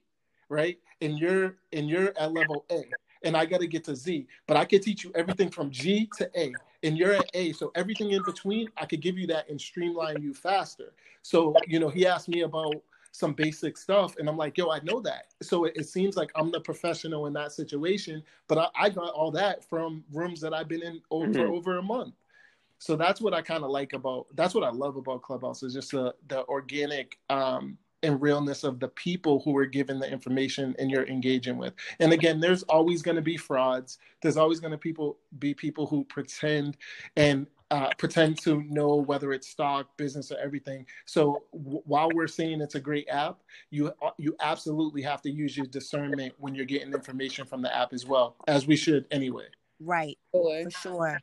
right? 0.50 0.78
And 1.02 1.18
you're 1.18 1.56
and 1.72 1.90
you're 1.90 2.14
at 2.16 2.32
level 2.32 2.64
A, 2.72 2.94
and 3.24 3.36
I 3.36 3.48
got 3.48 3.62
to 3.62 3.66
get 3.68 3.86
to 3.86 3.96
Z, 3.96 4.28
but 4.46 4.56
I 4.56 4.66
could 4.66 4.84
teach 4.84 5.04
you 5.04 5.12
everything 5.16 5.50
from 5.50 5.72
G 5.72 6.06
to 6.18 6.30
A, 6.40 6.60
and 6.84 6.96
you're 6.96 7.14
at 7.14 7.32
A, 7.34 7.52
so 7.54 7.72
everything 7.74 8.12
in 8.12 8.22
between, 8.22 8.70
I 8.78 8.86
could 8.86 9.02
give 9.02 9.18
you 9.18 9.26
that 9.28 9.50
and 9.50 9.60
streamline 9.60 10.22
you 10.22 10.36
faster. 10.36 10.94
So 11.24 11.56
you 11.66 11.80
know, 11.80 11.90
he 11.90 12.06
asked 12.06 12.30
me 12.30 12.42
about 12.42 12.84
some 13.14 13.34
basic 13.34 13.78
stuff 13.78 14.16
and 14.18 14.28
i'm 14.30 14.38
like 14.38 14.58
yo 14.58 14.72
i 14.72 14.80
know 14.82 15.00
that. 15.02 15.28
So 15.44 15.66
it, 15.66 15.74
it 15.78 15.88
seems 15.90 16.18
like 16.18 16.32
i'm 16.36 16.52
the 16.52 16.62
professional 16.62 17.28
in 17.28 17.34
that 17.34 17.54
situation 17.54 18.24
but 18.50 18.58
I, 18.60 18.70
I 18.76 18.90
got 18.90 19.12
all 19.14 19.32
that 19.34 19.64
from 19.70 20.04
rooms 20.14 20.42
that 20.42 20.54
i've 20.54 20.70
been 20.70 20.84
in 20.84 21.02
over 21.12 21.32
for 21.34 21.48
Mhm. 21.48 21.56
over 21.56 21.78
a 21.80 21.84
month. 21.84 22.16
So 22.80 22.96
that's 22.98 23.22
what 23.22 23.34
i 23.36 23.42
kind 23.42 23.64
of 23.64 23.72
like 23.72 23.94
about 23.94 24.28
that's 24.36 24.56
what 24.56 24.66
i 24.66 24.72
love 24.72 24.98
about 24.98 25.22
clubhouse 25.24 25.64
is 25.64 25.74
just 25.76 25.92
the 25.92 26.16
the 26.28 26.46
organic 26.48 27.20
um 27.30 27.78
and 28.04 28.22
realness 28.22 28.66
of 28.66 28.82
the 28.82 28.90
people 28.90 29.42
who 29.46 29.58
are 29.58 29.66
given 29.66 30.00
the 30.00 30.12
information 30.12 30.76
and 30.80 30.92
you're 30.92 31.08
engaging 31.08 31.58
with. 31.58 31.74
And 32.00 32.14
again 32.14 32.40
there's 32.42 32.64
always 32.64 33.02
going 33.04 33.16
to 33.18 33.22
be 33.22 33.38
frauds. 33.38 34.00
There's 34.22 34.38
always 34.38 34.60
going 34.62 34.72
to 34.74 34.78
people 34.80 35.20
be 35.40 35.54
people 35.54 35.88
who 35.88 36.06
pretend 36.06 36.78
and 37.18 37.48
uh, 37.74 37.90
pretend 37.98 38.40
to 38.44 38.64
know 38.70 38.98
whether 38.98 39.34
it's 39.34 39.50
stock, 39.50 39.88
business, 39.98 40.32
or 40.32 40.38
everything. 40.38 40.88
So 41.08 41.46
w- 41.54 41.82
while 41.86 42.14
we're 42.14 42.28
saying 42.28 42.62
it's 42.62 42.76
a 42.76 42.82
great 42.82 43.10
app, 43.10 43.40
you 43.72 43.92
you 44.20 44.38
absolutely 44.42 45.04
have 45.04 45.24
to 45.24 45.32
use 45.32 45.58
your 45.58 45.68
discernment 45.68 46.36
when 46.40 46.56
you're 46.56 46.66
getting 46.68 46.94
information 46.94 47.48
from 47.48 47.64
the 47.64 47.76
app 47.76 47.94
as 47.94 48.06
well, 48.08 48.38
as 48.48 48.68
we 48.68 48.78
should 48.78 49.08
anyway. 49.12 49.48
right 49.80 50.18
Sure. 50.36 50.64
for 50.64 50.72
sure 50.72 51.22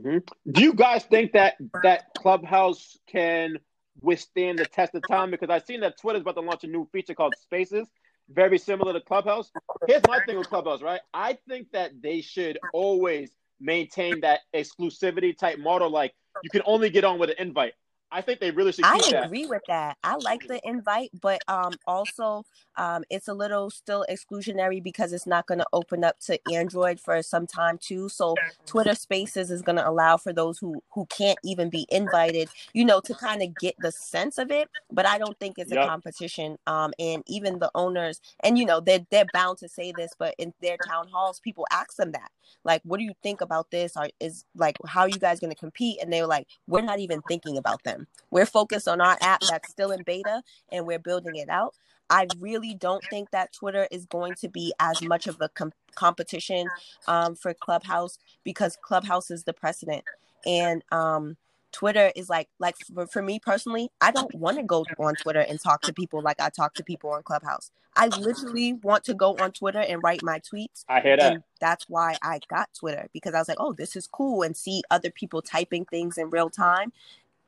hmm 0.00 0.18
Do 0.50 0.62
you 0.62 0.74
guys 0.74 1.04
think 1.04 1.32
that 1.32 1.54
that 1.82 2.04
Clubhouse 2.16 2.98
can 3.08 3.58
withstand 4.02 4.60
the 4.60 4.66
test 4.66 4.94
of 4.94 5.06
time? 5.06 5.30
Because 5.32 5.50
I've 5.50 5.64
seen 5.64 5.80
that 5.80 5.98
Twitter's 6.00 6.22
about 6.22 6.36
to 6.36 6.42
launch 6.42 6.64
a 6.64 6.68
new 6.68 6.88
feature 6.92 7.14
called 7.14 7.36
Spaces, 7.38 7.88
very 8.30 8.58
similar 8.58 8.92
to 8.92 9.00
Clubhouse. 9.00 9.52
Here's 9.86 10.02
my 10.06 10.20
thing 10.20 10.38
with 10.38 10.48
Clubhouse, 10.48 10.82
right? 10.82 11.00
I 11.14 11.38
think 11.48 11.72
that 11.72 12.02
they 12.02 12.20
should 12.20 12.58
always 12.72 13.30
maintain 13.60 14.20
that 14.22 14.40
exclusivity 14.54 15.36
type 15.36 15.58
model. 15.58 15.90
Like 15.90 16.14
you 16.42 16.50
can 16.50 16.62
only 16.66 16.90
get 16.90 17.04
on 17.04 17.18
with 17.18 17.30
an 17.30 17.36
invite. 17.38 17.74
I 18.12 18.20
think 18.20 18.40
they 18.40 18.50
really 18.50 18.72
should 18.72 18.84
I 18.84 18.98
that. 18.98 19.26
agree 19.26 19.46
with 19.46 19.62
that. 19.68 19.96
I 20.04 20.16
like 20.16 20.46
the 20.46 20.60
invite, 20.68 21.10
but 21.20 21.40
um 21.48 21.72
also 21.86 22.44
um 22.76 23.04
it's 23.10 23.28
a 23.28 23.34
little 23.34 23.70
still 23.70 24.04
exclusionary 24.08 24.82
because 24.82 25.12
it's 25.12 25.26
not 25.26 25.46
going 25.46 25.58
to 25.58 25.66
open 25.72 26.04
up 26.04 26.18
to 26.26 26.38
Android 26.52 27.00
for 27.00 27.22
some 27.22 27.46
time 27.46 27.78
too. 27.78 28.08
So 28.10 28.34
Twitter 28.66 28.94
Spaces 28.94 29.50
is 29.50 29.62
going 29.62 29.76
to 29.76 29.88
allow 29.88 30.18
for 30.18 30.32
those 30.32 30.58
who 30.58 30.82
who 30.92 31.06
can't 31.06 31.38
even 31.42 31.70
be 31.70 31.86
invited, 31.88 32.50
you 32.74 32.84
know, 32.84 33.00
to 33.00 33.14
kind 33.14 33.42
of 33.42 33.56
get 33.56 33.74
the 33.80 33.90
sense 33.90 34.36
of 34.36 34.50
it, 34.50 34.68
but 34.90 35.06
I 35.06 35.16
don't 35.16 35.38
think 35.38 35.58
it's 35.58 35.72
a 35.72 35.76
competition. 35.76 36.58
Um 36.66 36.92
and 36.98 37.22
even 37.26 37.58
the 37.58 37.70
owners 37.74 38.20
and 38.40 38.58
you 38.58 38.66
know, 38.66 38.80
they 38.80 39.06
they're 39.10 39.26
bound 39.32 39.58
to 39.58 39.68
say 39.68 39.92
this, 39.96 40.12
but 40.18 40.34
in 40.38 40.52
their 40.60 40.76
town 40.76 41.08
halls 41.08 41.40
people 41.40 41.66
ask 41.72 41.96
them 41.96 42.12
that. 42.12 42.30
Like, 42.64 42.82
what 42.84 42.98
do 42.98 43.04
you 43.04 43.14
think 43.22 43.40
about 43.40 43.70
this? 43.70 43.96
Or 43.96 44.08
is 44.20 44.44
like 44.54 44.76
how 44.86 45.02
are 45.02 45.08
you 45.08 45.18
guys 45.18 45.40
going 45.40 45.52
to 45.52 45.58
compete? 45.58 45.98
And 46.02 46.12
they 46.12 46.20
were 46.20 46.28
like, 46.28 46.46
we're 46.66 46.82
not 46.82 46.98
even 46.98 47.22
thinking 47.22 47.56
about 47.56 47.82
them. 47.84 48.01
We're 48.30 48.46
focused 48.46 48.88
on 48.88 49.00
our 49.00 49.16
app 49.20 49.42
that's 49.48 49.70
still 49.70 49.90
in 49.90 50.02
beta 50.02 50.42
and 50.70 50.86
we're 50.86 50.98
building 50.98 51.36
it 51.36 51.48
out. 51.48 51.74
I 52.10 52.28
really 52.40 52.74
don't 52.74 53.02
think 53.08 53.30
that 53.30 53.52
Twitter 53.54 53.88
is 53.90 54.04
going 54.06 54.34
to 54.36 54.48
be 54.48 54.74
as 54.78 55.02
much 55.02 55.26
of 55.26 55.40
a 55.40 55.48
com- 55.48 55.72
competition 55.94 56.70
um, 57.06 57.34
for 57.34 57.54
Clubhouse 57.54 58.18
because 58.44 58.76
Clubhouse 58.82 59.30
is 59.30 59.44
the 59.44 59.54
precedent. 59.54 60.04
And 60.44 60.84
um, 60.92 61.36
Twitter 61.72 62.12
is 62.14 62.28
like 62.28 62.48
like 62.58 62.76
for, 62.94 63.06
for 63.06 63.22
me 63.22 63.38
personally, 63.38 63.90
I 64.00 64.10
don't 64.10 64.34
want 64.34 64.58
to 64.58 64.62
go 64.62 64.84
on 64.98 65.16
Twitter 65.16 65.40
and 65.40 65.60
talk 65.60 65.82
to 65.84 65.92
people 65.92 66.20
like 66.20 66.40
I 66.40 66.50
talk 66.50 66.74
to 66.74 66.84
people 66.84 67.10
on 67.10 67.22
Clubhouse. 67.22 67.70
I 67.96 68.08
literally 68.08 68.74
want 68.74 69.04
to 69.04 69.14
go 69.14 69.36
on 69.38 69.52
Twitter 69.52 69.80
and 69.80 70.02
write 70.02 70.22
my 70.22 70.40
tweets. 70.40 70.84
I 70.88 71.00
hear 71.00 71.16
that. 71.16 71.42
That's 71.60 71.88
why 71.88 72.16
I 72.22 72.40
got 72.48 72.70
Twitter 72.78 73.08
because 73.12 73.34
I 73.34 73.38
was 73.38 73.48
like, 73.48 73.60
oh, 73.60 73.72
this 73.72 73.96
is 73.96 74.06
cool 74.06 74.42
and 74.42 74.56
see 74.56 74.82
other 74.90 75.10
people 75.10 75.42
typing 75.42 75.84
things 75.84 76.18
in 76.18 76.30
real 76.30 76.50
time 76.50 76.92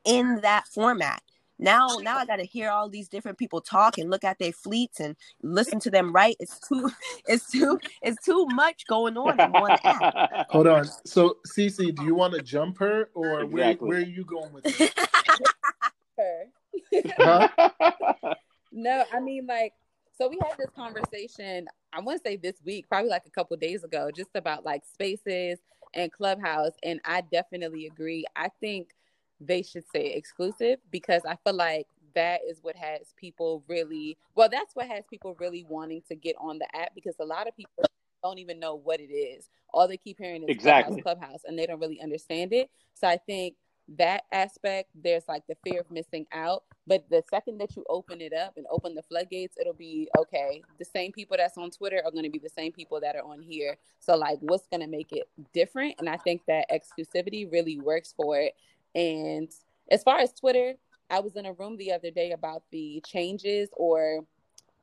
in 0.05 0.41
that 0.41 0.67
format. 0.67 1.21
Now, 1.57 1.99
now 2.01 2.17
I 2.17 2.25
got 2.25 2.37
to 2.37 2.45
hear 2.45 2.69
all 2.69 2.89
these 2.89 3.07
different 3.07 3.37
people 3.37 3.61
talk 3.61 3.97
and 3.97 4.09
look 4.09 4.25
at 4.25 4.39
their 4.39 4.51
fleets 4.51 4.99
and 4.99 5.15
listen 5.41 5.79
to 5.81 5.89
them 5.89 6.11
Right? 6.11 6.35
It's 6.39 6.59
too, 6.67 6.91
it's 7.27 7.49
too, 7.49 7.79
it's 8.01 8.23
too 8.23 8.45
much 8.47 8.85
going 8.87 9.17
on 9.17 9.39
in 9.39 9.51
one 9.51 9.77
app. 9.83 10.47
Hold 10.49 10.67
on. 10.67 10.85
So, 11.05 11.37
Cece, 11.47 11.95
do 11.95 12.03
you 12.03 12.13
want 12.13 12.33
to 12.33 12.41
jump 12.41 12.77
her, 12.79 13.09
or 13.13 13.41
Exactly. 13.41 13.47
where, 13.53 13.75
where 13.75 13.97
are 13.99 14.01
you 14.01 14.25
going 14.25 14.51
with 14.53 14.65
it? 14.65 14.93
Her. 16.17 16.45
Huh? 17.17 18.35
No, 18.71 19.03
I 19.13 19.19
mean 19.19 19.45
like 19.47 19.73
so 20.17 20.29
we 20.29 20.37
had 20.41 20.57
this 20.57 20.69
conversation, 20.75 21.67
I 21.91 21.99
want 21.99 22.23
to 22.23 22.29
say 22.29 22.37
this 22.37 22.55
week, 22.63 22.87
probably 22.87 23.09
like 23.09 23.23
a 23.25 23.29
couple 23.29 23.57
days 23.57 23.83
ago, 23.83 24.11
just 24.15 24.29
about 24.35 24.63
like 24.63 24.83
spaces 24.85 25.59
and 25.93 26.11
clubhouse. 26.11 26.71
And 26.83 27.01
I 27.03 27.21
definitely 27.21 27.87
agree. 27.87 28.25
I 28.35 28.49
think 28.61 28.91
they 29.39 29.61
should 29.61 29.83
say 29.93 30.13
exclusive 30.13 30.79
because 30.91 31.21
I 31.27 31.37
feel 31.43 31.55
like 31.55 31.87
that 32.15 32.41
is 32.47 32.59
what 32.61 32.75
has 32.75 33.13
people 33.17 33.63
really 33.67 34.17
well, 34.35 34.49
that's 34.49 34.75
what 34.75 34.87
has 34.87 35.03
people 35.09 35.35
really 35.39 35.65
wanting 35.67 36.01
to 36.07 36.15
get 36.15 36.35
on 36.39 36.59
the 36.59 36.75
app 36.75 36.95
because 36.95 37.15
a 37.19 37.25
lot 37.25 37.47
of 37.47 37.55
people 37.55 37.83
don't 38.23 38.39
even 38.39 38.59
know 38.59 38.75
what 38.75 38.99
it 38.99 39.11
is. 39.11 39.49
All 39.73 39.87
they 39.87 39.97
keep 39.97 40.17
hearing 40.17 40.43
is 40.43 40.49
Exactly. 40.49 41.01
clubhouse, 41.01 41.19
clubhouse, 41.19 41.41
and 41.45 41.59
they 41.59 41.65
don't 41.65 41.79
really 41.79 42.01
understand 42.01 42.53
it. 42.53 42.69
So 42.95 43.07
I 43.07 43.17
think 43.17 43.55
that 43.97 44.23
aspect, 44.31 44.89
there's 44.95 45.27
like 45.27 45.43
the 45.47 45.55
fear 45.63 45.81
of 45.81 45.91
missing 45.91 46.25
out. 46.33 46.63
But 46.87 47.05
the 47.09 47.23
second 47.29 47.59
that 47.59 47.75
you 47.75 47.83
open 47.89 48.21
it 48.21 48.33
up 48.33 48.53
and 48.57 48.65
open 48.71 48.95
the 48.95 49.03
floodgates, 49.03 49.57
it'll 49.59 49.73
be 49.73 50.07
okay. 50.17 50.63
The 50.79 50.85
same 50.85 51.11
people 51.11 51.37
that's 51.37 51.57
on 51.57 51.71
Twitter 51.71 52.01
are 52.03 52.11
going 52.11 52.23
to 52.23 52.29
be 52.29 52.39
the 52.39 52.49
same 52.49 52.71
people 52.71 52.99
that 53.01 53.15
are 53.15 53.23
on 53.23 53.41
here. 53.41 53.77
So, 53.99 54.15
like, 54.15 54.37
what's 54.41 54.67
going 54.67 54.81
to 54.81 54.87
make 54.87 55.11
it 55.11 55.27
different? 55.53 55.95
And 55.99 56.09
I 56.09 56.17
think 56.17 56.41
that 56.47 56.65
exclusivity 56.71 57.51
really 57.51 57.79
works 57.79 58.13
for 58.15 58.39
it. 58.39 58.53
And 58.95 59.51
as 59.91 60.01
far 60.01 60.19
as 60.19 60.33
Twitter, 60.33 60.75
I 61.09 61.19
was 61.19 61.35
in 61.35 61.45
a 61.45 61.53
room 61.53 61.77
the 61.77 61.91
other 61.91 62.09
day 62.09 62.31
about 62.31 62.63
the 62.71 63.03
changes 63.05 63.69
or 63.73 64.21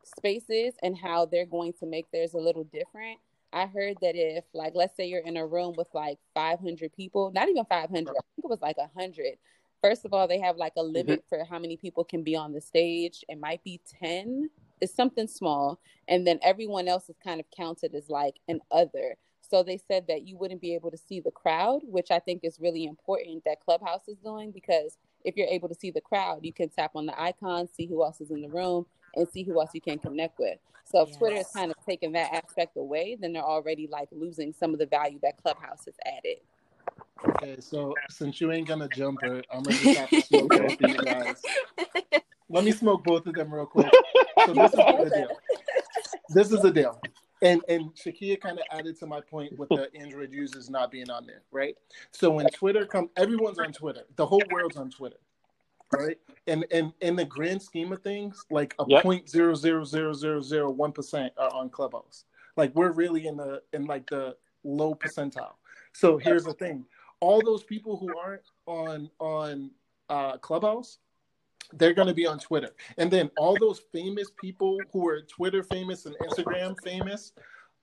spaces 0.04 0.74
and 0.82 0.96
how 0.96 1.26
they're 1.26 1.46
going 1.46 1.72
to 1.80 1.86
make 1.86 2.10
theirs 2.12 2.34
a 2.34 2.38
little 2.38 2.64
different. 2.64 3.18
I 3.52 3.66
heard 3.66 3.96
that 4.00 4.14
if, 4.14 4.44
like, 4.54 4.72
let's 4.74 4.96
say 4.96 5.06
you're 5.06 5.20
in 5.20 5.36
a 5.36 5.46
room 5.46 5.74
with 5.76 5.88
like 5.92 6.18
500 6.34 6.92
people, 6.94 7.32
not 7.34 7.48
even 7.48 7.64
500, 7.64 8.08
I 8.10 8.12
think 8.12 8.14
it 8.44 8.48
was 8.48 8.62
like 8.62 8.78
100. 8.78 9.34
First 9.82 10.04
of 10.04 10.14
all, 10.14 10.28
they 10.28 10.40
have 10.40 10.56
like 10.56 10.72
a 10.76 10.80
mm-hmm. 10.80 10.92
limit 10.92 11.24
for 11.28 11.44
how 11.44 11.58
many 11.58 11.76
people 11.76 12.04
can 12.04 12.22
be 12.22 12.36
on 12.36 12.52
the 12.52 12.60
stage. 12.60 13.24
It 13.28 13.38
might 13.38 13.62
be 13.64 13.80
10, 14.00 14.48
it's 14.80 14.94
something 14.94 15.26
small. 15.26 15.80
And 16.08 16.26
then 16.26 16.38
everyone 16.42 16.88
else 16.88 17.08
is 17.08 17.16
kind 17.22 17.40
of 17.40 17.46
counted 17.56 17.94
as 17.94 18.08
like 18.08 18.36
an 18.48 18.60
other. 18.70 19.16
So 19.52 19.62
they 19.62 19.76
said 19.76 20.06
that 20.08 20.26
you 20.26 20.38
wouldn't 20.38 20.62
be 20.62 20.74
able 20.74 20.90
to 20.90 20.96
see 20.96 21.20
the 21.20 21.30
crowd, 21.30 21.82
which 21.84 22.10
I 22.10 22.20
think 22.20 22.40
is 22.42 22.58
really 22.58 22.86
important 22.86 23.44
that 23.44 23.60
Clubhouse 23.60 24.08
is 24.08 24.16
doing 24.16 24.50
because 24.50 24.96
if 25.26 25.36
you're 25.36 25.46
able 25.46 25.68
to 25.68 25.74
see 25.74 25.90
the 25.90 26.00
crowd, 26.00 26.38
you 26.42 26.54
can 26.54 26.70
tap 26.70 26.92
on 26.94 27.04
the 27.04 27.20
icon, 27.20 27.68
see 27.68 27.84
who 27.84 28.02
else 28.02 28.22
is 28.22 28.30
in 28.30 28.40
the 28.40 28.48
room, 28.48 28.86
and 29.14 29.28
see 29.28 29.42
who 29.42 29.60
else 29.60 29.72
you 29.74 29.82
can 29.82 29.98
connect 29.98 30.38
with. 30.38 30.56
So 30.84 31.02
if 31.02 31.18
Twitter 31.18 31.36
is 31.36 31.48
kind 31.54 31.70
of 31.70 31.76
taking 31.86 32.12
that 32.12 32.32
aspect 32.32 32.78
away, 32.78 33.18
then 33.20 33.34
they're 33.34 33.42
already 33.42 33.86
like 33.92 34.08
losing 34.10 34.54
some 34.54 34.72
of 34.72 34.78
the 34.78 34.86
value 34.86 35.18
that 35.22 35.42
Clubhouse 35.42 35.84
has 35.84 35.96
added. 36.06 36.38
Okay, 37.28 37.60
so 37.60 37.92
since 38.08 38.40
you 38.40 38.52
ain't 38.52 38.66
gonna 38.66 38.88
jump 38.88 39.20
her, 39.20 39.42
I'm 39.52 39.64
gonna 39.64 39.76
just 39.76 39.98
have 39.98 40.10
to 40.12 40.22
smoke 40.22 40.50
both 40.56 40.80
of 40.80 40.88
you 40.88 40.98
guys. 40.98 41.42
Let 42.48 42.64
me 42.64 42.72
smoke 42.72 43.04
both 43.04 43.26
of 43.26 43.34
them 43.34 43.52
real 43.52 43.66
quick. 43.66 43.92
So 44.46 44.54
this 44.54 44.72
is 44.72 44.78
the 44.78 45.10
deal. 45.14 45.38
This 46.30 46.52
is 46.52 46.62
the 46.62 46.70
deal. 46.70 46.98
And 47.42 47.60
and 47.68 47.94
Shakia 47.94 48.40
kind 48.40 48.58
of 48.58 48.64
added 48.70 48.98
to 49.00 49.06
my 49.06 49.20
point 49.20 49.58
with 49.58 49.68
the 49.68 49.90
Android 49.96 50.32
users 50.32 50.70
not 50.70 50.90
being 50.92 51.10
on 51.10 51.26
there, 51.26 51.42
right? 51.50 51.76
So 52.12 52.30
when 52.30 52.46
Twitter 52.48 52.86
come, 52.86 53.10
everyone's 53.16 53.58
on 53.58 53.72
Twitter. 53.72 54.02
The 54.16 54.24
whole 54.26 54.42
world's 54.50 54.76
on 54.76 54.90
Twitter, 54.90 55.18
right? 55.92 56.18
And 56.46 56.64
and 56.70 56.92
in 57.00 57.16
the 57.16 57.24
grand 57.24 57.60
scheme 57.60 57.92
of 57.92 58.02
things, 58.02 58.46
like 58.50 58.74
a 58.78 58.86
point 59.02 59.28
zero 59.28 59.54
zero 59.54 59.84
zero 59.84 60.12
zero 60.12 60.40
zero 60.40 60.70
one 60.70 60.92
percent 60.92 61.32
are 61.36 61.52
on 61.52 61.68
Clubhouse. 61.68 62.24
Like 62.56 62.74
we're 62.76 62.92
really 62.92 63.26
in 63.26 63.36
the 63.36 63.62
in 63.72 63.86
like 63.86 64.08
the 64.08 64.36
low 64.64 64.94
percentile. 64.94 65.54
So 65.92 66.18
here's 66.18 66.44
the 66.44 66.54
thing: 66.54 66.84
all 67.20 67.42
those 67.42 67.64
people 67.64 67.96
who 67.96 68.16
aren't 68.16 68.42
on 68.66 69.10
on 69.18 69.70
uh, 70.08 70.36
Clubhouse, 70.38 70.98
they're 71.74 71.94
going 71.94 72.08
to 72.08 72.14
be 72.14 72.26
on 72.26 72.38
Twitter, 72.38 72.70
and 72.98 73.10
then 73.10 73.30
all 73.36 73.56
those 73.58 73.80
famous 73.92 74.30
people 74.40 74.78
who 74.92 75.08
are 75.08 75.22
Twitter 75.22 75.62
famous 75.62 76.06
and 76.06 76.16
Instagram 76.18 76.76
famous 76.82 77.32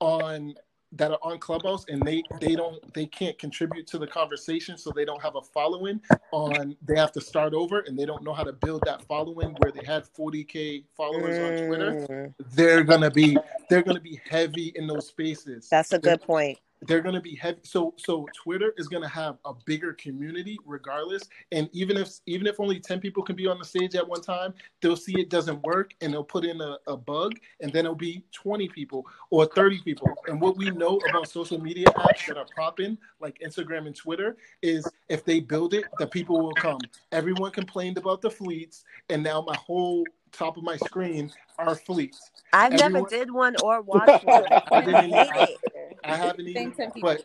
on 0.00 0.54
that 0.92 1.12
are 1.12 1.18
on 1.22 1.38
Clubhouse, 1.38 1.84
and 1.88 2.02
they 2.02 2.22
they 2.40 2.56
don't 2.56 2.80
they 2.94 3.06
can't 3.06 3.38
contribute 3.38 3.86
to 3.88 3.98
the 3.98 4.06
conversation, 4.06 4.76
so 4.76 4.90
they 4.90 5.04
don't 5.04 5.22
have 5.22 5.36
a 5.36 5.42
following. 5.42 6.00
On 6.32 6.76
they 6.82 6.96
have 6.96 7.12
to 7.12 7.20
start 7.20 7.54
over, 7.54 7.80
and 7.80 7.98
they 7.98 8.04
don't 8.04 8.22
know 8.24 8.32
how 8.32 8.42
to 8.44 8.52
build 8.52 8.82
that 8.86 9.02
following 9.06 9.54
where 9.58 9.70
they 9.72 9.84
had 9.84 10.04
40k 10.04 10.84
followers 10.96 11.38
on 11.38 11.66
Twitter. 11.66 11.92
Mm, 12.08 12.34
They're 12.54 12.82
gonna 12.82 13.10
be 13.10 13.36
they're 13.68 13.82
gonna 13.82 14.00
be 14.00 14.20
heavy 14.28 14.72
in 14.74 14.86
those 14.86 15.06
spaces. 15.06 15.68
that's 15.68 15.92
a 15.92 15.98
good 15.98 16.20
point. 16.22 16.58
They're 16.82 17.00
going 17.00 17.14
to 17.14 17.20
be 17.20 17.34
heavy. 17.34 17.60
So 17.62 17.94
so 17.96 18.26
twitter 18.42 18.72
is 18.76 18.88
going 18.88 19.02
to 19.02 19.08
have 19.08 19.36
a 19.44 19.52
bigger 19.66 19.92
community 19.94 20.58
regardless. 20.64 21.22
And 21.52 21.68
even 21.72 21.96
if 21.96 22.10
even 22.26 22.46
if 22.46 22.58
only 22.58 22.80
10 22.80 23.00
people 23.00 23.22
can 23.22 23.36
be 23.36 23.46
on 23.46 23.58
the 23.58 23.64
stage 23.64 23.94
at 23.94 24.06
one 24.06 24.22
time 24.22 24.54
they'll 24.80 24.96
see 24.96 25.20
it 25.20 25.28
doesn't 25.28 25.62
work 25.62 25.92
and 26.00 26.12
they'll 26.12 26.24
put 26.24 26.44
in 26.44 26.60
a, 26.60 26.78
a 26.86 26.96
bug 26.96 27.34
and 27.60 27.72
then 27.72 27.84
it'll 27.84 27.94
be 27.94 28.24
20 28.32 28.68
people 28.68 29.06
or 29.30 29.46
30 29.46 29.82
people. 29.82 30.08
And 30.26 30.40
what 30.40 30.56
we 30.56 30.70
know 30.70 31.00
about 31.10 31.28
social 31.28 31.60
media 31.60 31.86
apps 31.86 32.26
that 32.26 32.36
are 32.36 32.46
popping 32.56 32.96
like 33.20 33.38
instagram 33.44 33.86
and 33.86 33.94
twitter 33.94 34.36
is 34.62 34.88
if 35.08 35.24
they 35.24 35.40
build 35.40 35.74
it 35.74 35.84
the 35.98 36.06
people 36.06 36.40
will 36.40 36.54
come. 36.54 36.80
Everyone 37.12 37.50
complained 37.50 37.98
about 37.98 38.22
the 38.22 38.30
fleets 38.30 38.84
and 39.08 39.22
now 39.22 39.42
my 39.42 39.56
whole 39.56 40.04
top 40.32 40.56
of 40.56 40.62
my 40.62 40.76
screen 40.76 41.30
are 41.58 41.74
fleets 41.74 42.30
I've 42.52 42.72
never 42.72 43.02
did 43.02 43.30
one 43.30 43.56
or 43.56 43.80
watched 43.82 44.24
one. 44.24 44.44
I 44.72 44.80
didn't 44.82 45.10
hate 45.10 45.32
it. 45.36 45.58
I 46.04 46.16
haven't 46.16 46.46
Same 46.54 46.72
even, 46.72 46.72
10 46.72 46.92
people. 46.92 47.10
but 47.10 47.24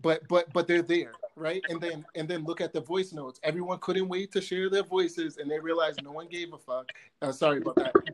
but 0.00 0.28
but 0.28 0.52
but 0.52 0.66
they're 0.66 0.82
there, 0.82 1.12
right? 1.36 1.62
And 1.68 1.80
then 1.80 2.04
and 2.14 2.28
then 2.28 2.44
look 2.44 2.60
at 2.60 2.72
the 2.72 2.80
voice 2.80 3.12
notes. 3.12 3.40
Everyone 3.42 3.78
couldn't 3.78 4.08
wait 4.08 4.32
to 4.32 4.40
share 4.40 4.70
their 4.70 4.82
voices, 4.82 5.38
and 5.38 5.50
they 5.50 5.58
realized 5.58 6.02
no 6.02 6.12
one 6.12 6.28
gave 6.28 6.52
a 6.52 6.58
fuck. 6.58 6.90
Uh, 7.22 7.32
sorry 7.32 7.58
about 7.58 7.76
that. 7.76 7.94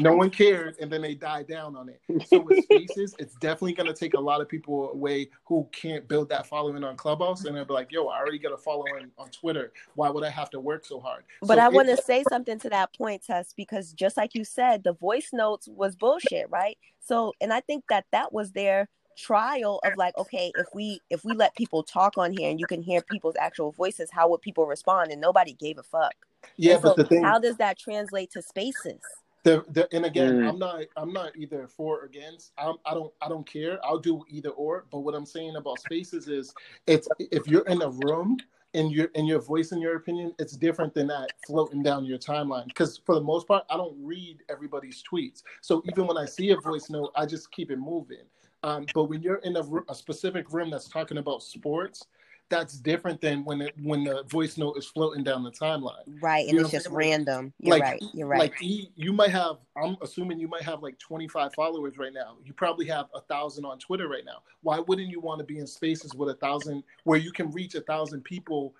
No 0.00 0.14
one 0.14 0.30
cared, 0.30 0.76
and 0.80 0.90
then 0.90 1.02
they 1.02 1.14
died 1.14 1.48
down 1.48 1.76
on 1.76 1.88
it. 1.88 2.00
So 2.28 2.40
with 2.40 2.62
spaces, 2.64 3.14
it's 3.18 3.34
definitely 3.36 3.74
going 3.74 3.88
to 3.88 3.94
take 3.94 4.14
a 4.14 4.20
lot 4.20 4.40
of 4.40 4.48
people 4.48 4.90
away 4.90 5.28
who 5.44 5.68
can't 5.72 6.06
build 6.08 6.28
that 6.30 6.46
following 6.46 6.84
on 6.84 6.96
Clubhouse, 6.96 7.44
and 7.44 7.56
they'll 7.56 7.64
be 7.64 7.74
like, 7.74 7.92
"Yo, 7.92 8.06
I 8.06 8.18
already 8.18 8.38
got 8.38 8.52
a 8.52 8.56
following 8.56 9.10
on 9.18 9.28
Twitter. 9.30 9.72
Why 9.94 10.08
would 10.08 10.24
I 10.24 10.30
have 10.30 10.50
to 10.50 10.60
work 10.60 10.86
so 10.86 11.00
hard?" 11.00 11.24
But 11.42 11.56
So 11.56 11.60
I 11.64 11.68
want 11.68 11.88
to 11.88 11.96
say 11.96 12.24
something 12.24 12.58
to 12.60 12.70
that 12.70 12.96
point, 12.96 13.24
Tess, 13.24 13.52
because 13.56 13.92
just 13.92 14.16
like 14.16 14.34
you 14.34 14.44
said, 14.44 14.84
the 14.84 14.94
voice 14.94 15.30
notes 15.32 15.68
was 15.68 15.96
bullshit, 15.96 16.48
right? 16.50 16.78
So, 17.00 17.32
and 17.40 17.52
I 17.52 17.60
think 17.60 17.84
that 17.88 18.06
that 18.12 18.32
was 18.32 18.52
their 18.52 18.88
trial 19.18 19.80
of 19.84 19.96
like, 19.96 20.16
okay, 20.18 20.52
if 20.56 20.68
we 20.74 21.02
if 21.10 21.24
we 21.24 21.34
let 21.34 21.56
people 21.56 21.82
talk 21.84 22.18
on 22.18 22.32
here 22.32 22.50
and 22.50 22.60
you 22.60 22.66
can 22.66 22.82
hear 22.82 23.02
people's 23.02 23.36
actual 23.40 23.72
voices, 23.72 24.10
how 24.12 24.28
would 24.30 24.42
people 24.42 24.66
respond? 24.66 25.12
And 25.12 25.20
nobody 25.20 25.54
gave 25.54 25.78
a 25.78 25.84
fuck. 25.84 26.14
yeah, 26.56 26.74
And 26.74 26.82
but 26.82 26.96
so 26.96 26.96
the 26.96 27.04
thing, 27.04 27.24
how 27.24 27.38
does 27.40 27.56
that 27.58 27.78
translate 27.78 28.30
to 28.32 28.42
spaces? 28.42 29.00
the, 29.44 29.64
the, 29.70 29.88
and 29.94 30.04
again, 30.06 30.38
Mm. 30.38 30.48
I'm 30.48 30.58
not 30.58 30.82
I'm 30.96 31.12
not 31.12 31.36
either 31.36 31.68
for 31.68 32.00
or 32.00 32.04
against. 32.06 32.52
I'm, 32.58 32.76
I 32.86 32.94
don't 32.94 33.12
I 33.22 33.28
don't 33.28 33.46
care. 33.48 33.78
I'll 33.84 33.98
do 33.98 34.24
either 34.28 34.50
or. 34.50 34.86
But 34.90 35.00
what 35.00 35.14
I'm 35.14 35.26
saying 35.26 35.56
about 35.56 35.80
spaces 35.80 36.28
is, 36.28 36.54
it's 36.86 37.08
if 37.18 37.48
you're 37.48 37.66
in 37.68 37.82
a 37.82 37.90
room 37.90 38.38
and 38.74 38.92
your 38.92 39.08
and 39.14 39.26
your 39.28 39.40
voice 39.40 39.72
and 39.72 39.80
your 39.82 39.96
opinion, 39.96 40.34
it's 40.38 40.56
different 40.56 40.94
than 40.94 41.06
that 41.08 41.32
floating 41.46 41.82
down 41.82 42.04
your 42.04 42.18
timeline. 42.18 42.66
Because 42.66 42.98
for 43.06 43.14
the 43.14 43.20
most 43.22 43.48
part, 43.48 43.64
I 43.70 43.76
don't 43.76 43.96
read 44.00 44.42
everybody's 44.50 45.02
tweets. 45.02 45.42
So 45.62 45.82
even 45.86 46.06
when 46.06 46.18
I 46.18 46.26
see 46.26 46.50
a 46.50 46.56
voice 46.58 46.90
note, 46.90 47.12
I 47.16 47.26
just 47.26 47.50
keep 47.52 47.70
it 47.70 47.78
moving. 47.78 48.24
Um, 48.62 48.86
but 48.94 49.04
when 49.04 49.22
you're 49.22 49.36
in 49.36 49.56
a 49.56 49.94
specific 49.94 50.52
room 50.52 50.70
that's 50.70 50.88
talking 50.88 51.18
about 51.18 51.42
sports, 51.42 52.04
that's 52.48 52.74
different 52.78 53.20
than 53.20 53.44
when 53.44 53.60
it, 53.60 53.74
when 53.82 54.04
the 54.04 54.22
voice 54.24 54.56
note 54.56 54.76
is 54.76 54.86
floating 54.86 55.22
down 55.22 55.42
the 55.44 55.50
timeline 55.50 56.02
Right. 56.20 56.46
You 56.46 56.50
And 56.50 56.60
it's 56.60 56.70
just 56.70 56.88
random. 56.90 57.52
You're 57.58 57.76
like 57.76 57.82
right. 57.82 58.02
You're 58.14 58.26
right. 58.26 58.38
like 58.38 58.62
e, 58.62 58.90
you 58.94 59.12
might 59.12 59.30
have 59.30 59.56
i'm 59.76 59.96
assuming 60.00 60.38
you 60.38 60.48
might 60.48 60.62
have 60.62 60.82
like 60.82 60.98
25 60.98 61.52
followers 61.54 61.98
right 61.98 62.12
now 62.12 62.36
you 62.44 62.52
probably 62.52 62.86
have 62.86 63.06
a 63.14 63.20
thousand 63.22 63.64
on 63.64 63.78
twitter 63.78 64.08
right 64.08 64.24
now 64.24 64.42
why 64.62 64.78
wouldn't 64.78 65.08
you 65.08 65.20
want 65.20 65.38
to 65.38 65.44
be 65.44 65.58
in 65.58 65.66
spaces 65.66 66.14
with 66.14 66.30
a 66.30 66.34
thousand 66.34 66.82
where 67.04 67.18
you 67.18 67.32
can 67.32 67.50
reach 67.50 67.74
a 67.74 67.80
thousand 67.80 68.22
people 68.22 68.74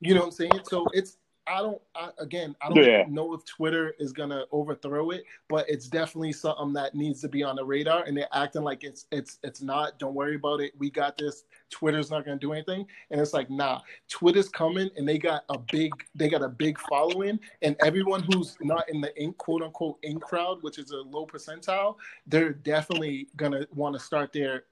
you 0.00 0.12
know 0.14 0.20
what 0.20 0.26
i'm 0.26 0.32
saying 0.32 0.60
so 0.64 0.86
it's 0.92 1.18
I 1.46 1.60
don't. 1.60 1.80
I, 1.94 2.10
again, 2.18 2.56
I 2.60 2.68
don't 2.68 2.84
Yeah. 2.84 3.04
know 3.08 3.32
if 3.34 3.44
Twitter 3.44 3.94
is 3.98 4.12
gonna 4.12 4.44
overthrow 4.52 5.10
it, 5.10 5.24
but 5.48 5.68
it's 5.68 5.86
definitely 5.88 6.32
something 6.32 6.72
that 6.72 6.94
needs 6.94 7.20
to 7.22 7.28
be 7.28 7.42
on 7.42 7.56
the 7.56 7.64
radar. 7.64 8.04
And 8.04 8.16
they're 8.16 8.28
acting 8.32 8.62
like 8.62 8.82
it's 8.84 9.06
it's 9.12 9.38
it's 9.44 9.62
not. 9.62 9.98
Don't 9.98 10.14
worry 10.14 10.34
about 10.36 10.60
it. 10.60 10.72
We 10.78 10.90
got 10.90 11.16
this. 11.16 11.44
Twitter's 11.70 12.10
not 12.10 12.24
gonna 12.24 12.38
do 12.38 12.52
anything. 12.52 12.86
And 13.10 13.20
it's 13.20 13.32
like, 13.32 13.48
nah. 13.50 13.80
Twitter's 14.08 14.48
coming, 14.48 14.90
and 14.96 15.08
they 15.08 15.18
got 15.18 15.44
a 15.48 15.58
big 15.58 15.92
they 16.14 16.28
got 16.28 16.42
a 16.42 16.48
big 16.48 16.78
following, 16.80 17.38
and 17.62 17.76
everyone 17.80 18.22
who's 18.22 18.56
not 18.60 18.88
in 18.88 19.00
the 19.00 19.16
in 19.22 19.32
quote 19.34 19.62
unquote 19.62 19.98
in 20.02 20.18
crowd, 20.18 20.62
which 20.62 20.78
is 20.78 20.90
a 20.90 20.96
low 20.96 21.26
percentile, 21.26 21.96
they're 22.26 22.52
definitely 22.52 23.28
gonna 23.36 23.66
want 23.74 23.94
to 23.94 24.00
start 24.00 24.32
their 24.32 24.64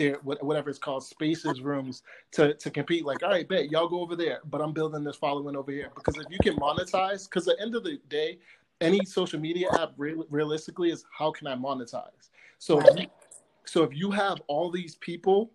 their 0.00 0.16
whatever 0.24 0.70
it's 0.70 0.80
called 0.80 1.04
spaces 1.04 1.62
rooms 1.62 2.02
to 2.32 2.54
to 2.56 2.70
compete 2.70 3.06
like 3.06 3.22
all 3.22 3.30
right 3.30 3.48
bet 3.48 3.70
y'all 3.70 3.88
go 3.88 4.00
over 4.00 4.16
there 4.16 4.40
but 4.50 4.62
i'm 4.62 4.72
building 4.74 5.04
this 5.04 5.16
following 5.16 5.56
over 5.56 5.72
here 5.72 5.92
because 5.94 6.18
if 6.18 6.26
you 6.30 6.40
can 6.40 6.56
monetize 6.58 7.30
because 7.30 7.48
at 7.48 7.58
the 7.58 7.62
end 7.62 7.76
of 7.76 7.84
the 7.84 8.00
day 8.10 8.38
any 8.82 9.04
social 9.04 9.40
media 9.40 9.68
app 9.76 9.92
real, 9.98 10.24
realistically 10.30 10.90
is 10.90 11.04
how 11.16 11.30
can 11.32 11.46
i 11.46 11.54
monetize 11.56 12.30
so 12.58 12.80
if 12.80 12.98
you, 12.98 13.06
so 13.66 13.84
if 13.84 13.94
you 13.94 14.10
have 14.10 14.42
all 14.48 14.70
these 14.72 14.96
people 14.96 15.52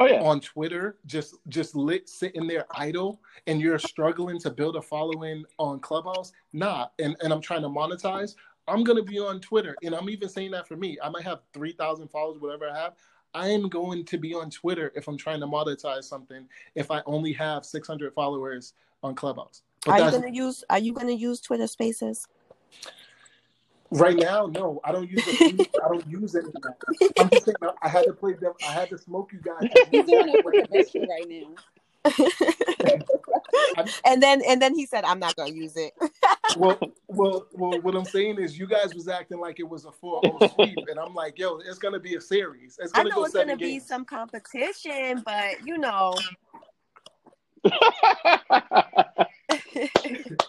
Oh 0.00 0.06
yeah. 0.06 0.20
on 0.22 0.40
Twitter, 0.40 0.98
just 1.06 1.36
just 1.48 1.76
lit 1.76 2.08
sitting 2.08 2.46
there 2.46 2.66
idle, 2.74 3.20
and 3.46 3.60
you're 3.60 3.78
struggling 3.78 4.38
to 4.40 4.50
build 4.50 4.76
a 4.76 4.82
following 4.82 5.44
on 5.58 5.80
Clubhouse, 5.80 6.32
nah. 6.52 6.88
And 6.98 7.16
and 7.22 7.32
I'm 7.32 7.40
trying 7.40 7.62
to 7.62 7.68
monetize. 7.68 8.34
I'm 8.68 8.84
gonna 8.84 9.02
be 9.04 9.18
on 9.20 9.40
Twitter, 9.40 9.76
and 9.82 9.94
I'm 9.94 10.10
even 10.10 10.28
saying 10.28 10.50
that 10.52 10.68
for 10.68 10.76
me. 10.76 10.98
I 11.02 11.08
might 11.10 11.24
have 11.24 11.40
three 11.54 11.72
thousand 11.72 12.08
followers, 12.08 12.40
whatever 12.40 12.68
I 12.68 12.76
have. 12.78 12.94
I 13.34 13.48
am 13.48 13.68
going 13.68 14.04
to 14.06 14.18
be 14.18 14.34
on 14.34 14.48
Twitter 14.50 14.92
if 14.94 15.08
I'm 15.08 15.16
trying 15.16 15.40
to 15.40 15.46
monetize 15.46 16.04
something. 16.04 16.46
If 16.74 16.90
I 16.90 17.02
only 17.06 17.32
have 17.32 17.64
600 17.64 18.14
followers 18.14 18.74
on 19.02 19.14
Clubhouse, 19.14 19.62
but 19.84 20.00
Are 20.00 20.06
you 20.06 20.10
gonna 20.12 20.32
use? 20.32 20.64
Are 20.70 20.78
you 20.78 20.92
gonna 20.92 21.12
use 21.12 21.40
Twitter 21.40 21.66
Spaces? 21.66 22.26
right 23.90 24.16
now. 24.16 24.46
No, 24.46 24.80
I 24.84 24.92
don't 24.92 25.08
use 25.10 25.24
the 25.24 25.66
I 25.84 25.88
don't 25.88 26.06
use 26.08 26.34
any 26.34 26.46
of 26.48 26.62
that. 26.62 26.76
I'm 27.18 27.30
just 27.30 27.44
saying 27.44 27.56
I 27.82 27.88
had 27.88 28.04
to 28.06 28.12
play 28.12 28.34
them. 28.34 28.52
I 28.66 28.72
had 28.72 28.90
to 28.90 28.98
smoke 28.98 29.32
you 29.32 29.40
guys. 29.40 29.68
He's 29.90 30.04
doing 30.06 30.28
it 30.28 30.42
for 30.42 30.52
commission 30.52 31.06
right 31.08 31.28
now. 31.28 31.48
and 34.06 34.22
then 34.22 34.42
and 34.46 34.60
then 34.60 34.74
he 34.74 34.86
said, 34.86 35.04
"I'm 35.04 35.18
not 35.18 35.36
gonna 35.36 35.50
use 35.50 35.76
it." 35.76 35.92
well, 36.56 36.78
well, 37.08 37.46
well. 37.52 37.80
What 37.80 37.94
I'm 37.94 38.04
saying 38.04 38.38
is, 38.38 38.58
you 38.58 38.66
guys 38.66 38.94
was 38.94 39.08
acting 39.08 39.38
like 39.38 39.60
it 39.60 39.68
was 39.68 39.84
a 39.84 39.90
4-0 39.90 40.54
sweep, 40.54 40.78
and 40.88 40.98
I'm 40.98 41.14
like, 41.14 41.38
yo, 41.38 41.58
it's 41.58 41.78
gonna 41.78 42.00
be 42.00 42.16
a 42.16 42.20
series. 42.20 42.78
It's 42.80 42.92
I 42.94 42.98
gonna 42.98 43.10
know 43.10 43.16
go 43.16 43.24
it's 43.24 43.34
gonna 43.34 43.56
be 43.56 43.78
some 43.78 44.04
competition, 44.04 45.22
but 45.24 45.66
you 45.66 45.78
know, 45.78 46.14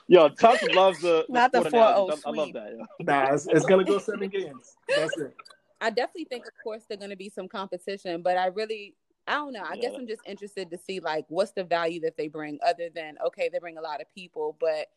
yo, 0.08 0.30
Tuck 0.30 0.62
loves 0.74 1.00
the, 1.00 1.26
Not 1.30 1.52
the 1.52 1.62
sport 1.62 1.74
4-0 1.74 1.74
analogies. 1.74 2.24
I, 2.26 2.30
I 2.30 2.34
love 2.34 2.54
that. 2.54 2.72
Yo. 2.72 2.86
Nah, 3.02 3.34
it's, 3.34 3.48
it's 3.48 3.66
gonna 3.66 3.84
go 3.84 3.98
seven 4.00 4.30
games. 4.30 4.76
That's 4.88 5.18
it. 5.18 5.36
I 5.82 5.90
definitely 5.90 6.26
think, 6.26 6.46
of 6.46 6.54
course, 6.64 6.84
there's 6.88 7.00
going 7.00 7.12
to 7.12 7.18
be 7.18 7.30
some 7.30 7.48
competition, 7.48 8.22
but 8.22 8.38
I 8.38 8.48
really, 8.48 8.96
I 9.28 9.34
don't 9.36 9.54
know. 9.54 9.64
I 9.68 9.76
guess 9.78 9.94
I'm 9.96 10.08
just 10.08 10.22
interested 10.26 10.70
to 10.70 10.78
see 10.78 11.00
like 11.00 11.26
what's 11.30 11.52
the 11.52 11.64
value 11.64 12.00
that 12.02 12.16
they 12.18 12.28
bring, 12.28 12.60
other 12.66 12.90
than 12.94 13.16
okay, 13.28 13.50
they 13.52 13.60
bring 13.60 13.78
a 13.78 13.82
lot 13.82 14.02
of 14.02 14.14
people, 14.14 14.56
but 14.60 14.88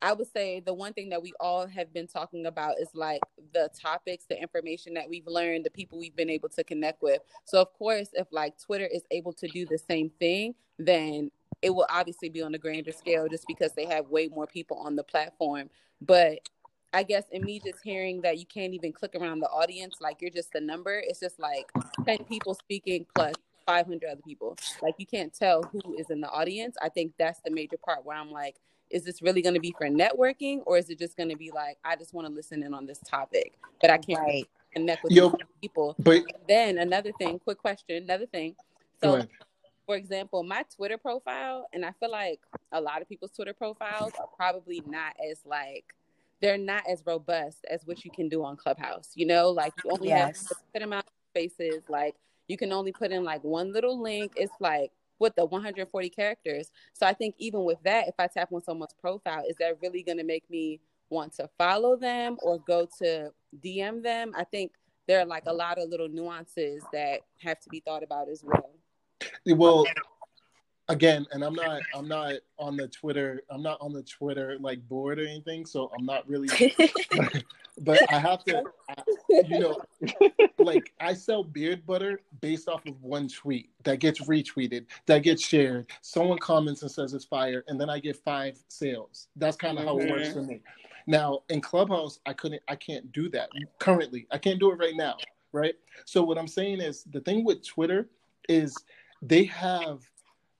I 0.00 0.12
would 0.12 0.30
say 0.32 0.60
the 0.60 0.74
one 0.74 0.92
thing 0.92 1.10
that 1.10 1.22
we 1.22 1.32
all 1.38 1.66
have 1.68 1.92
been 1.94 2.08
talking 2.08 2.46
about 2.46 2.80
is 2.80 2.88
like 2.92 3.20
the 3.54 3.70
topics, 3.80 4.24
the 4.28 4.40
information 4.40 4.94
that 4.94 5.08
we've 5.08 5.26
learned, 5.26 5.64
the 5.64 5.70
people 5.70 5.98
we've 5.98 6.16
been 6.16 6.30
able 6.30 6.48
to 6.50 6.64
connect 6.64 7.02
with. 7.02 7.20
So 7.44 7.60
of 7.60 7.72
course, 7.72 8.08
if 8.14 8.26
like 8.32 8.58
Twitter 8.58 8.86
is 8.86 9.02
able 9.12 9.32
to 9.34 9.46
do 9.48 9.64
the 9.64 9.78
same 9.78 10.10
thing, 10.18 10.54
then 10.78 11.30
it 11.62 11.70
will 11.70 11.86
obviously 11.88 12.28
be 12.28 12.42
on 12.42 12.54
a 12.54 12.58
grander 12.58 12.90
scale 12.90 13.28
just 13.28 13.46
because 13.46 13.72
they 13.74 13.86
have 13.86 14.08
way 14.08 14.28
more 14.28 14.48
people 14.48 14.76
on 14.78 14.96
the 14.96 15.04
platform. 15.04 15.70
But 16.00 16.38
I 16.92 17.04
guess 17.04 17.24
in 17.30 17.42
me 17.42 17.60
just 17.64 17.78
hearing 17.84 18.20
that 18.22 18.38
you 18.38 18.46
can't 18.46 18.74
even 18.74 18.92
click 18.92 19.14
around 19.14 19.38
the 19.38 19.48
audience, 19.48 19.94
like 20.00 20.20
you're 20.20 20.30
just 20.30 20.54
a 20.56 20.60
number, 20.60 21.00
it's 21.06 21.20
just 21.20 21.38
like 21.38 21.70
10 22.04 22.24
people 22.24 22.54
speaking 22.54 23.06
plus 23.14 23.34
500 23.66 24.08
other 24.10 24.22
people. 24.22 24.56
Like 24.82 24.94
you 24.98 25.06
can't 25.06 25.32
tell 25.34 25.62
who 25.64 25.96
is 25.98 26.10
in 26.10 26.20
the 26.20 26.30
audience. 26.30 26.76
I 26.82 26.88
think 26.88 27.14
that's 27.18 27.40
the 27.44 27.50
major 27.50 27.76
part 27.84 28.04
where 28.04 28.16
I'm 28.16 28.30
like, 28.30 28.56
is 28.90 29.04
this 29.04 29.22
really 29.22 29.42
going 29.42 29.54
to 29.54 29.60
be 29.60 29.74
for 29.78 29.88
networking 29.88 30.62
or 30.66 30.78
is 30.78 30.90
it 30.90 30.98
just 30.98 31.16
going 31.16 31.30
to 31.30 31.36
be 31.36 31.50
like, 31.52 31.78
I 31.84 31.96
just 31.96 32.14
want 32.14 32.28
to 32.28 32.32
listen 32.32 32.62
in 32.62 32.74
on 32.74 32.86
this 32.86 32.98
topic, 33.00 33.54
but 33.80 33.90
I 33.90 33.98
can't 33.98 34.20
right? 34.20 34.48
connect 34.74 35.04
with 35.04 35.12
Yo, 35.12 35.34
people? 35.62 35.96
but 35.98 36.24
Then 36.48 36.78
another 36.78 37.12
thing, 37.12 37.38
quick 37.40 37.58
question, 37.58 38.02
another 38.04 38.26
thing. 38.26 38.56
So 39.02 39.22
for 39.86 39.96
example, 39.96 40.42
my 40.44 40.64
Twitter 40.74 40.98
profile, 40.98 41.68
and 41.72 41.84
I 41.84 41.92
feel 42.00 42.10
like 42.10 42.40
a 42.72 42.80
lot 42.80 43.02
of 43.02 43.08
people's 43.08 43.32
Twitter 43.32 43.54
profiles 43.54 44.12
are 44.20 44.28
probably 44.36 44.82
not 44.86 45.14
as 45.30 45.40
like 45.46 45.84
they're 46.40 46.58
not 46.58 46.84
as 46.90 47.04
robust 47.06 47.64
as 47.70 47.82
what 47.86 48.04
you 48.04 48.10
can 48.10 48.28
do 48.28 48.44
on 48.44 48.56
Clubhouse. 48.56 49.10
You 49.14 49.26
know, 49.26 49.50
like 49.50 49.72
you 49.84 49.90
only 49.92 50.08
Yes. 50.08 50.48
have 50.48 50.58
a 50.58 50.60
certain 50.74 50.88
amount 50.88 51.06
of 51.06 51.12
spaces. 51.32 51.82
Like 51.88 52.16
you 52.52 52.58
can 52.58 52.70
only 52.70 52.92
put 52.92 53.10
in 53.10 53.24
like 53.24 53.42
one 53.42 53.72
little 53.72 53.98
link. 53.98 54.34
It's 54.36 54.52
like 54.60 54.92
with 55.18 55.34
the 55.36 55.46
140 55.46 56.10
characters. 56.10 56.70
So 56.92 57.06
I 57.06 57.14
think 57.14 57.34
even 57.38 57.64
with 57.64 57.78
that, 57.84 58.08
if 58.08 58.14
I 58.18 58.26
tap 58.26 58.52
on 58.52 58.62
someone's 58.62 58.94
profile, 59.00 59.42
is 59.48 59.56
that 59.58 59.78
really 59.80 60.02
going 60.02 60.18
to 60.18 60.24
make 60.24 60.44
me 60.50 60.78
want 61.08 61.32
to 61.36 61.48
follow 61.56 61.96
them 61.96 62.36
or 62.42 62.58
go 62.58 62.86
to 62.98 63.30
DM 63.64 64.02
them? 64.02 64.32
I 64.36 64.44
think 64.44 64.72
there 65.08 65.18
are 65.20 65.24
like 65.24 65.44
a 65.46 65.52
lot 65.52 65.78
of 65.78 65.88
little 65.88 66.08
nuances 66.08 66.84
that 66.92 67.20
have 67.38 67.58
to 67.60 67.70
be 67.70 67.80
thought 67.80 68.02
about 68.02 68.28
as 68.28 68.44
well. 68.44 68.70
Well, 69.46 69.86
again, 70.92 71.26
and 71.32 71.42
I'm 71.42 71.54
not, 71.54 71.80
I'm 71.94 72.06
not 72.06 72.34
on 72.58 72.76
the 72.76 72.86
Twitter, 72.88 73.42
I'm 73.50 73.62
not 73.62 73.78
on 73.80 73.92
the 73.92 74.02
Twitter 74.02 74.56
like 74.60 74.86
board 74.88 75.18
or 75.18 75.26
anything, 75.26 75.66
so 75.66 75.90
I'm 75.96 76.04
not 76.04 76.28
really. 76.28 76.48
but 77.80 78.00
I 78.12 78.18
have 78.18 78.44
to, 78.44 78.62
I, 78.88 79.02
you 79.48 79.58
know, 79.58 79.80
like 80.58 80.92
I 81.00 81.14
sell 81.14 81.42
beard 81.42 81.86
butter 81.86 82.20
based 82.40 82.68
off 82.68 82.86
of 82.86 83.00
one 83.02 83.28
tweet 83.28 83.70
that 83.84 83.98
gets 83.98 84.20
retweeted, 84.20 84.86
that 85.06 85.20
gets 85.20 85.42
shared. 85.44 85.90
Someone 86.02 86.38
comments 86.38 86.82
and 86.82 86.90
says 86.90 87.14
it's 87.14 87.24
fire, 87.24 87.64
and 87.68 87.80
then 87.80 87.88
I 87.88 87.98
get 87.98 88.16
five 88.16 88.62
sales. 88.68 89.28
That's 89.36 89.56
kind 89.56 89.78
of 89.78 89.84
how 89.84 89.98
it 89.98 90.10
works 90.10 90.28
for 90.28 90.40
mm-hmm. 90.40 90.48
me. 90.48 90.60
Now 91.06 91.40
in 91.48 91.60
Clubhouse, 91.60 92.20
I 92.26 92.32
couldn't, 92.34 92.62
I 92.68 92.76
can't 92.76 93.10
do 93.12 93.28
that 93.30 93.48
currently. 93.78 94.26
I 94.30 94.38
can't 94.38 94.60
do 94.60 94.70
it 94.70 94.76
right 94.76 94.94
now, 94.94 95.16
right? 95.52 95.74
So 96.04 96.22
what 96.22 96.38
I'm 96.38 96.48
saying 96.48 96.80
is 96.80 97.04
the 97.04 97.20
thing 97.20 97.44
with 97.44 97.66
Twitter 97.66 98.08
is 98.48 98.76
they 99.22 99.44
have 99.44 100.00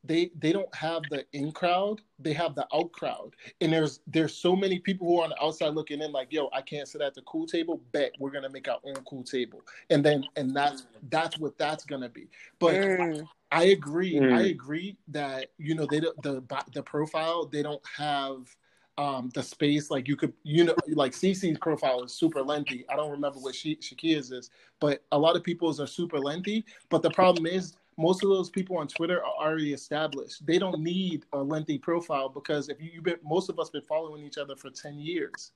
they 0.05 0.31
they 0.39 0.53
don't 0.53 0.73
have 0.75 1.09
the 1.11 1.25
in 1.33 1.53
crowd 1.53 2.01
they 2.19 2.33
have 2.33 2.55
the 2.55 2.67
out 2.75 2.93
crowd. 2.93 3.35
And 3.61 3.73
there's 3.73 4.01
there's 4.07 4.35
so 4.35 4.55
many 4.57 4.79
people 4.79 5.07
who 5.07 5.21
are 5.21 5.25
on 5.25 5.31
the 5.31 5.43
outside 5.43 5.75
looking 5.75 6.01
in 6.01 6.13
like 6.13 6.29
yo 6.33 6.49
i 6.53 6.61
can't 6.61 6.89
sit 6.89 7.01
at 7.01 7.15
the 7.15 7.23
cool 7.23 7.47
table 7.47 7.81
bet 7.93 8.13
we're 8.19 8.31
gonna 8.31 8.49
make 8.51 8.69
our 8.69 8.79
own 8.85 8.95
cool 9.05 9.23
table. 9.25 9.63
And 9.91 10.05
then 10.05 10.25
and 10.37 10.55
that's 10.55 10.87
that's 11.11 11.39
what 11.39 11.57
that's 11.59 11.85
gonna 11.85 12.09
be. 12.09 12.29
But 12.59 12.81
Mm. 12.81 13.29
i 13.51 13.65
agree 13.65 14.15
Mm. 14.15 14.33
i 14.33 14.43
agree 14.45 14.97
that 15.09 15.51
you 15.59 15.75
know 15.75 15.87
they 15.87 16.01
don't 16.01 16.21
the 16.23 16.43
the 16.73 16.83
profile 16.83 17.47
they 17.47 17.63
don't 17.63 17.83
have 17.97 18.55
um 18.99 19.31
the 19.35 19.43
space. 19.43 19.91
Like 19.91 20.09
you 20.09 20.17
could 20.17 20.33
you 20.43 20.65
know 20.65 20.77
like 20.95 21.13
cc's 21.13 21.59
profile 21.59 22.03
is 22.05 22.13
super 22.13 22.43
lengthy. 22.43 22.85
I 22.91 22.97
don't 22.97 23.11
remember 23.11 23.39
what 23.39 23.55
she 23.55 23.77
shakia's 23.77 24.33
is 24.33 24.51
but 24.81 25.05
a 25.13 25.19
lot 25.19 25.37
of 25.37 25.43
people's 25.45 25.81
are 25.81 25.87
super 25.87 26.19
lengthy. 26.19 26.65
But 26.91 27.03
the 27.03 27.11
problem 27.11 27.47
is 27.47 27.75
most 28.03 28.23
of 28.25 28.29
those 28.31 28.51
people 28.51 28.77
on 28.79 28.89
Twitter 28.89 29.19
are 29.25 29.47
already 29.49 29.73
established. 29.73 30.45
They 30.45 30.59
don't 30.59 30.81
need 30.81 31.25
a 31.33 31.39
lengthy 31.39 31.79
profile 31.79 32.29
because 32.29 32.69
if 32.69 32.81
you, 32.81 32.91
you've 32.95 33.05
been, 33.05 33.17
most 33.25 33.49
of 33.49 33.59
us 33.61 33.71
been 33.71 33.83
following 33.83 34.25
each 34.25 34.39
other 34.39 34.57
for 34.57 34.71
ten 34.71 34.99
years, 34.99 35.53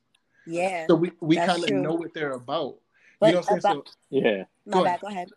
Yeah, 0.46 0.86
so 0.86 0.94
we, 0.94 1.10
we 1.20 1.36
kind 1.36 1.62
of 1.64 1.70
know 1.70 1.94
what 1.94 2.14
they're 2.14 2.32
about. 2.32 2.76
But 3.20 3.26
you 3.28 3.32
know 3.34 3.40
what 3.40 3.52
I'm 3.52 3.60
saying? 3.60 3.74
about- 3.76 3.88
So 3.88 3.94
Yeah. 4.10 4.44
my 4.66 4.72
go 4.72 4.84
bad. 4.84 4.86
ahead. 4.86 5.00
Go 5.00 5.08
ahead. 5.08 5.28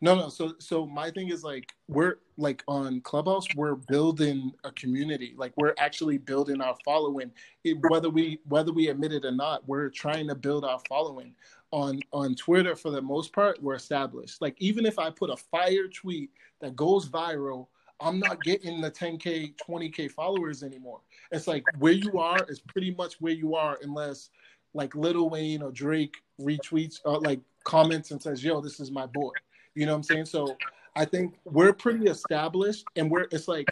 no, 0.00 0.14
no. 0.14 0.28
So, 0.28 0.54
so 0.60 0.86
my 0.86 1.10
thing 1.10 1.30
is 1.30 1.42
like 1.42 1.72
we're 1.88 2.16
like 2.36 2.62
on 2.68 3.00
Clubhouse, 3.00 3.46
we're 3.56 3.74
building 3.74 4.52
a 4.62 4.70
community. 4.72 5.34
Like 5.36 5.52
we're 5.56 5.74
actually 5.78 6.18
building 6.18 6.60
our 6.60 6.76
following, 6.84 7.30
it, 7.64 7.78
whether 7.88 8.10
we 8.10 8.40
whether 8.48 8.72
we 8.72 8.88
admit 8.88 9.12
it 9.12 9.24
or 9.24 9.32
not. 9.32 9.66
We're 9.66 9.88
trying 9.88 10.28
to 10.28 10.34
build 10.34 10.64
our 10.64 10.80
following. 10.88 11.34
On 11.74 11.98
on 12.12 12.36
Twitter, 12.36 12.76
for 12.76 12.92
the 12.92 13.02
most 13.02 13.32
part, 13.32 13.60
we're 13.60 13.74
established. 13.74 14.40
Like 14.40 14.54
even 14.60 14.86
if 14.86 14.96
I 14.96 15.10
put 15.10 15.28
a 15.28 15.36
fire 15.36 15.88
tweet 15.88 16.30
that 16.60 16.76
goes 16.76 17.08
viral, 17.08 17.66
I'm 18.00 18.20
not 18.20 18.40
getting 18.42 18.80
the 18.80 18.92
10k, 18.92 19.54
20k 19.56 20.08
followers 20.10 20.62
anymore. 20.62 21.00
It's 21.32 21.48
like 21.48 21.64
where 21.78 21.92
you 21.92 22.20
are 22.20 22.38
is 22.48 22.60
pretty 22.60 22.94
much 22.94 23.20
where 23.20 23.32
you 23.32 23.56
are, 23.56 23.76
unless 23.82 24.30
like 24.72 24.94
Lil 24.94 25.28
Wayne 25.30 25.62
or 25.62 25.72
Drake 25.72 26.14
retweets 26.40 27.00
or 27.04 27.18
like 27.18 27.40
comments 27.64 28.12
and 28.12 28.22
says, 28.22 28.44
"Yo, 28.44 28.60
this 28.60 28.78
is 28.78 28.92
my 28.92 29.06
boy." 29.06 29.32
You 29.74 29.86
know 29.86 29.92
what 29.92 29.98
I'm 29.98 30.02
saying? 30.04 30.26
So 30.26 30.56
I 30.94 31.04
think 31.04 31.34
we're 31.44 31.72
pretty 31.72 32.06
established, 32.06 32.84
and 32.94 33.10
we're 33.10 33.26
it's 33.32 33.48
like 33.48 33.66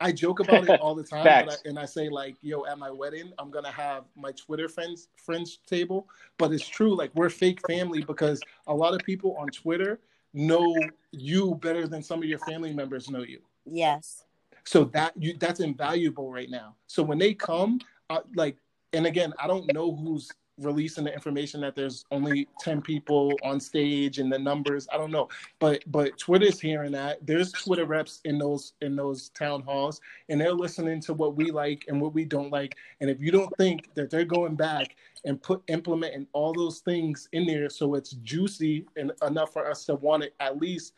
I 0.00 0.12
joke 0.12 0.40
about 0.40 0.68
it 0.68 0.80
all 0.80 0.94
the 0.94 1.04
time, 1.04 1.24
but 1.24 1.52
I, 1.52 1.68
and 1.68 1.78
I 1.78 1.84
say 1.84 2.08
like, 2.08 2.36
"Yo, 2.42 2.64
at 2.66 2.78
my 2.78 2.90
wedding, 2.90 3.32
I'm 3.38 3.50
gonna 3.50 3.70
have 3.70 4.04
my 4.16 4.32
Twitter 4.32 4.68
friends 4.68 5.08
friends 5.16 5.58
table," 5.66 6.08
but 6.38 6.52
it's 6.52 6.66
true. 6.66 6.96
Like 6.96 7.10
we're 7.14 7.30
fake 7.30 7.60
family 7.66 8.02
because 8.02 8.40
a 8.66 8.74
lot 8.74 8.94
of 8.94 9.00
people 9.00 9.36
on 9.36 9.48
Twitter 9.48 10.00
know 10.34 10.74
you 11.12 11.54
better 11.56 11.88
than 11.88 12.02
some 12.02 12.18
of 12.18 12.28
your 12.28 12.38
family 12.40 12.72
members 12.72 13.10
know 13.10 13.22
you. 13.22 13.40
Yes. 13.64 14.24
So 14.64 14.84
that 14.84 15.12
you 15.16 15.36
that's 15.38 15.60
invaluable 15.60 16.30
right 16.30 16.50
now. 16.50 16.74
So 16.86 17.02
when 17.02 17.18
they 17.18 17.34
come, 17.34 17.80
uh, 18.10 18.20
like, 18.34 18.56
and 18.92 19.06
again, 19.06 19.32
I 19.38 19.46
don't 19.46 19.72
know 19.72 19.94
who's 19.94 20.30
releasing 20.58 21.04
the 21.04 21.12
information 21.12 21.60
that 21.60 21.74
there's 21.74 22.04
only 22.10 22.48
10 22.60 22.80
people 22.80 23.32
on 23.42 23.60
stage 23.60 24.18
and 24.18 24.32
the 24.32 24.38
numbers 24.38 24.88
i 24.92 24.96
don't 24.96 25.10
know. 25.10 25.28
But 25.58 25.82
but 25.90 26.18
twitter's 26.18 26.60
hearing 26.60 26.92
that. 26.92 27.26
There's 27.26 27.52
twitter 27.52 27.84
reps 27.84 28.20
in 28.24 28.38
those 28.38 28.72
in 28.80 28.96
those 28.96 29.28
town 29.30 29.62
halls 29.62 30.00
and 30.28 30.40
they're 30.40 30.52
listening 30.52 31.00
to 31.02 31.14
what 31.14 31.36
we 31.36 31.50
like 31.50 31.84
and 31.88 32.00
what 32.00 32.14
we 32.14 32.24
don't 32.24 32.50
like. 32.50 32.76
And 33.00 33.10
if 33.10 33.20
you 33.20 33.30
don't 33.30 33.54
think 33.56 33.94
that 33.94 34.10
they're 34.10 34.24
going 34.24 34.56
back 34.56 34.96
and 35.24 35.42
put 35.42 35.62
implementing 35.68 36.26
all 36.32 36.52
those 36.52 36.80
things 36.80 37.28
in 37.32 37.46
there 37.46 37.68
so 37.68 37.94
it's 37.94 38.12
juicy 38.22 38.86
and 38.96 39.12
enough 39.26 39.52
for 39.52 39.68
us 39.68 39.84
to 39.86 39.94
want 39.96 40.22
to 40.22 40.30
at 40.40 40.58
least 40.58 40.94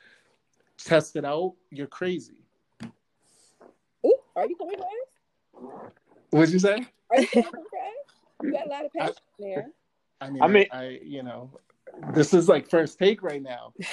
test 0.76 1.16
it 1.16 1.24
out 1.24 1.54
you're 1.70 1.86
crazy. 1.86 2.44
Ooh, 4.06 4.14
are 4.36 4.46
you 4.46 4.56
coming 4.56 4.78
for 4.78 5.92
what'd 6.30 6.52
you 6.52 6.58
say? 6.58 6.86
Are 7.10 7.20
you 8.42 8.52
coming 8.52 8.58
for 8.58 8.58
You 8.58 8.58
got 8.58 8.66
a 8.66 8.70
lot 8.70 8.84
of 8.84 8.92
passion 8.92 9.14
I, 9.16 9.42
there. 9.42 9.70
I 10.20 10.30
mean, 10.30 10.42
I 10.42 10.48
mean, 10.48 10.66
I, 10.72 10.78
I, 10.78 10.98
you 11.02 11.22
know, 11.22 11.50
this 12.12 12.34
is 12.34 12.48
like 12.48 12.68
first 12.68 12.98
take 12.98 13.22
right 13.22 13.42
now. 13.42 13.72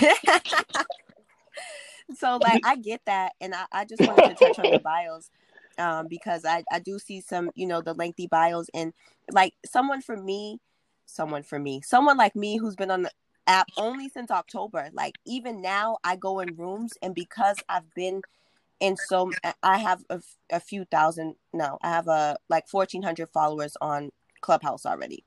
so, 2.17 2.37
like, 2.37 2.61
I 2.65 2.75
get 2.77 3.01
that, 3.05 3.33
and 3.39 3.53
I, 3.53 3.65
I 3.71 3.85
just 3.85 4.01
wanted 4.01 4.35
to 4.35 4.45
touch 4.45 4.59
on 4.59 4.71
the 4.71 4.79
bios 4.79 5.29
um, 5.77 6.07
because 6.07 6.45
I, 6.45 6.63
I 6.71 6.79
do 6.79 6.97
see 6.99 7.21
some, 7.21 7.51
you 7.55 7.67
know, 7.67 7.81
the 7.81 7.93
lengthy 7.93 8.27
bios, 8.27 8.69
and 8.73 8.93
like 9.31 9.53
someone 9.65 10.01
for 10.01 10.17
me, 10.17 10.59
someone 11.05 11.43
for 11.43 11.59
me, 11.59 11.81
someone 11.83 12.17
like 12.17 12.35
me 12.35 12.57
who's 12.57 12.75
been 12.75 12.91
on 12.91 13.03
the 13.03 13.11
app 13.47 13.67
only 13.77 14.09
since 14.09 14.31
October. 14.31 14.89
Like, 14.93 15.13
even 15.25 15.61
now, 15.61 15.97
I 16.03 16.15
go 16.15 16.39
in 16.39 16.55
rooms, 16.55 16.93
and 17.01 17.13
because 17.13 17.57
I've 17.69 17.93
been 17.93 18.21
and 18.81 18.97
so 18.99 19.31
I 19.63 19.77
have 19.77 20.03
a, 20.09 20.21
a 20.51 20.59
few 20.59 20.85
thousand. 20.85 21.35
No, 21.53 21.77
I 21.81 21.89
have 21.89 22.07
a 22.07 22.37
like 22.49 22.67
fourteen 22.67 23.03
hundred 23.03 23.29
followers 23.29 23.77
on 23.79 24.11
Clubhouse 24.45 24.85
already. 24.85 25.23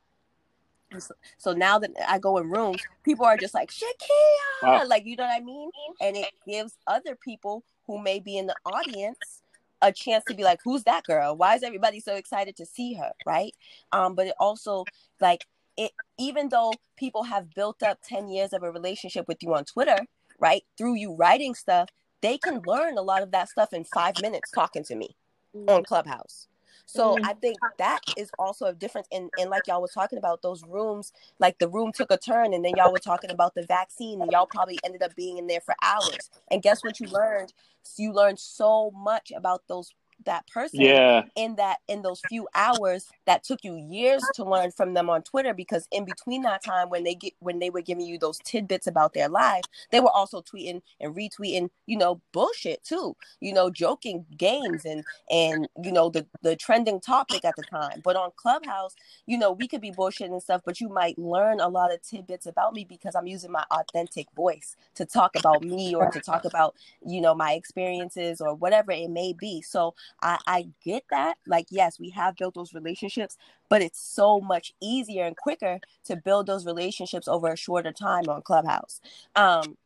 So, 0.99 1.15
so, 1.37 1.53
now 1.53 1.79
that 1.81 1.91
I 2.09 2.19
go 2.19 2.39
in 2.39 2.49
rooms, 2.49 2.81
people 3.05 3.27
are 3.27 3.37
just 3.37 3.53
like 3.53 3.71
Shakia, 3.71 4.63
wow. 4.63 4.87
like 4.87 5.05
you 5.05 5.17
know 5.17 5.25
what 5.25 5.37
I 5.37 5.45
mean, 5.45 5.71
and 6.01 6.17
it 6.17 6.31
gives 6.47 6.79
other 6.87 7.15
people 7.15 7.63
who 7.87 8.01
may 8.01 8.21
be 8.21 8.39
in 8.39 8.47
the 8.47 8.55
audience 8.65 9.43
a 9.83 9.93
chance 9.93 10.25
to 10.29 10.35
be 10.35 10.45
like, 10.45 10.61
"Who's 10.65 10.85
that 10.85 11.05
girl? 11.05 11.37
Why 11.37 11.57
is 11.57 11.63
everybody 11.63 12.01
so 12.01 12.15
excited 12.15 12.57
to 12.57 12.65
see 12.65 12.95
her?" 12.95 13.13
Right? 13.27 13.55
Um, 13.93 14.15
but 14.15 14.29
it 14.29 14.35
also 14.41 14.87
like 15.21 15.47
it, 15.77 15.93
even 16.19 16.49
though 16.49 16.73
people 16.97 17.25
have 17.25 17.55
built 17.55 17.83
up 17.83 17.99
ten 18.03 18.31
years 18.31 18.55
of 18.55 18.63
a 18.63 18.73
relationship 18.73 19.29
with 19.29 19.43
you 19.43 19.53
on 19.53 19.67
Twitter, 19.67 19.99
right, 20.39 20.63
through 20.79 20.95
you 20.95 21.15
writing 21.15 21.55
stuff, 21.55 21.91
they 22.23 22.39
can 22.39 22.63
learn 22.67 22.97
a 22.97 23.03
lot 23.03 23.23
of 23.23 23.31
that 23.33 23.51
stuff 23.51 23.75
in 23.75 23.85
five 23.85 24.15
minutes 24.23 24.51
talking 24.51 24.85
to 24.85 24.97
me 24.97 25.17
mm-hmm. 25.55 25.69
on 25.69 25.85
Clubhouse. 25.85 26.48
So 26.89 27.15
mm-hmm. 27.15 27.27
I 27.27 27.35
think 27.35 27.59
that 27.77 28.01
is 28.17 28.31
also 28.39 28.65
a 28.65 28.73
difference. 28.73 29.09
And, 29.13 29.29
and 29.39 29.51
like 29.51 29.67
y'all 29.67 29.83
was 29.83 29.93
talking 29.93 30.19
about 30.19 30.41
those 30.41 30.65
rooms, 30.65 31.13
like 31.39 31.59
the 31.59 31.69
room 31.69 31.93
took 31.93 32.11
a 32.11 32.17
turn 32.17 32.55
and 32.55 32.65
then 32.65 32.73
y'all 32.77 32.91
were 32.91 32.99
talking 32.99 33.31
about 33.31 33.55
the 33.55 33.63
vaccine 33.67 34.23
and 34.23 34.33
y'all 34.33 34.47
probably 34.47 34.79
ended 34.83 35.03
up 35.03 35.15
being 35.15 35.37
in 35.37 35.47
there 35.47 35.61
for 35.61 35.75
hours. 35.83 36.31
And 36.51 36.63
guess 36.63 36.83
what 36.83 36.99
you 36.99 37.07
learned? 37.09 37.53
You 37.99 38.13
learned 38.13 38.39
so 38.39 38.91
much 38.95 39.33
about 39.37 39.63
those 39.69 39.93
that 40.25 40.47
person 40.49 40.81
yeah. 40.81 41.23
in 41.37 41.57
that 41.57 41.79
in 41.89 42.03
those 42.03 42.21
few 42.29 42.49
hours 42.55 43.09
that 43.27 43.45
took 43.45 43.63
you 43.63 43.77
years 43.77 44.25
to 44.35 44.45
learn 44.45 44.71
from 44.71 44.95
them 44.95 45.09
on 45.09 45.23
Twitter 45.23 45.55
because 45.55 45.87
in 45.93 46.05
between 46.05 46.43
that 46.43 46.63
time 46.65 46.91
when 46.91 47.05
they 47.05 47.15
get 47.15 47.33
when 47.41 47.59
they 47.59 47.71
were 47.71 47.81
giving 47.81 48.07
you 48.07 48.19
those 48.19 48.39
tidbits 48.45 48.87
about 48.87 49.15
their 49.15 49.29
life, 49.29 49.65
they 49.91 50.01
were 50.01 50.11
also 50.11 50.43
tweeting 50.43 50.83
and 51.01 51.15
retweeting, 51.15 51.71
you 51.87 51.97
know, 51.97 52.21
bullshit 52.33 52.83
too. 52.85 53.17
You 53.41 53.53
know, 53.53 53.71
joking 53.71 54.27
games 54.37 54.85
and 54.85 55.05
and 55.31 55.69
you 55.83 55.93
know 55.93 56.11
the 56.11 56.27
the 56.43 56.57
trending 56.57 57.01
topic 57.01 57.45
at 57.45 57.55
the 57.57 57.63
time. 57.63 58.01
But 58.03 58.17
on 58.17 58.31
Clubhouse, 58.37 58.95
you 59.27 59.39
know, 59.39 59.53
we 59.53 59.69
could 59.69 59.81
be 59.81 59.91
bullshit 59.91 60.31
and 60.31 60.43
stuff, 60.43 60.63
but 60.65 60.81
you 60.81 60.89
might 60.89 61.19
learn 61.19 61.61
a 61.61 61.69
lot 61.69 61.93
of 61.93 62.03
tidbits 62.03 62.47
about 62.47 62.75
me 62.75 62.85
because 62.85 63.15
I'm 63.15 63.27
using 63.27 63.53
my 63.53 63.65
authentic 63.71 64.27
voice 64.35 64.77
to 64.97 65.05
talk 65.07 65.37
about 65.37 65.63
me 65.63 65.95
or 65.95 66.11
to 66.11 66.21
talk 66.21 66.45
about, 66.45 66.75
you 67.07 67.21
know, 67.21 67.35
my 67.35 67.53
experiences 67.53 68.41
or 68.41 68.55
whatever 68.55 68.93
it 68.93 69.11
may 69.11 69.33
be. 69.33 69.63
So 69.63 69.95
I, 70.23 70.39
I 70.47 70.69
get 70.85 71.05
that. 71.11 71.39
Like, 71.47 71.67
yes, 71.71 71.99
we 71.99 72.11
have 72.11 72.37
built 72.37 72.55
those 72.55 72.75
relationships, 72.75 73.37
but 73.69 73.83
it's 73.83 74.01
so 74.01 74.41
much 74.41 74.73
easier 74.81 75.25
and 75.25 75.37
quicker 75.37 75.81
to 76.05 76.17
build 76.17 76.47
those 76.47 76.67
relationships 76.67 77.29
over 77.29 77.53
a 77.53 77.57
shorter 77.57 77.93
time 77.93 78.29
on 78.29 78.43
Clubhouse. 78.43 79.01
Um, 79.37 79.77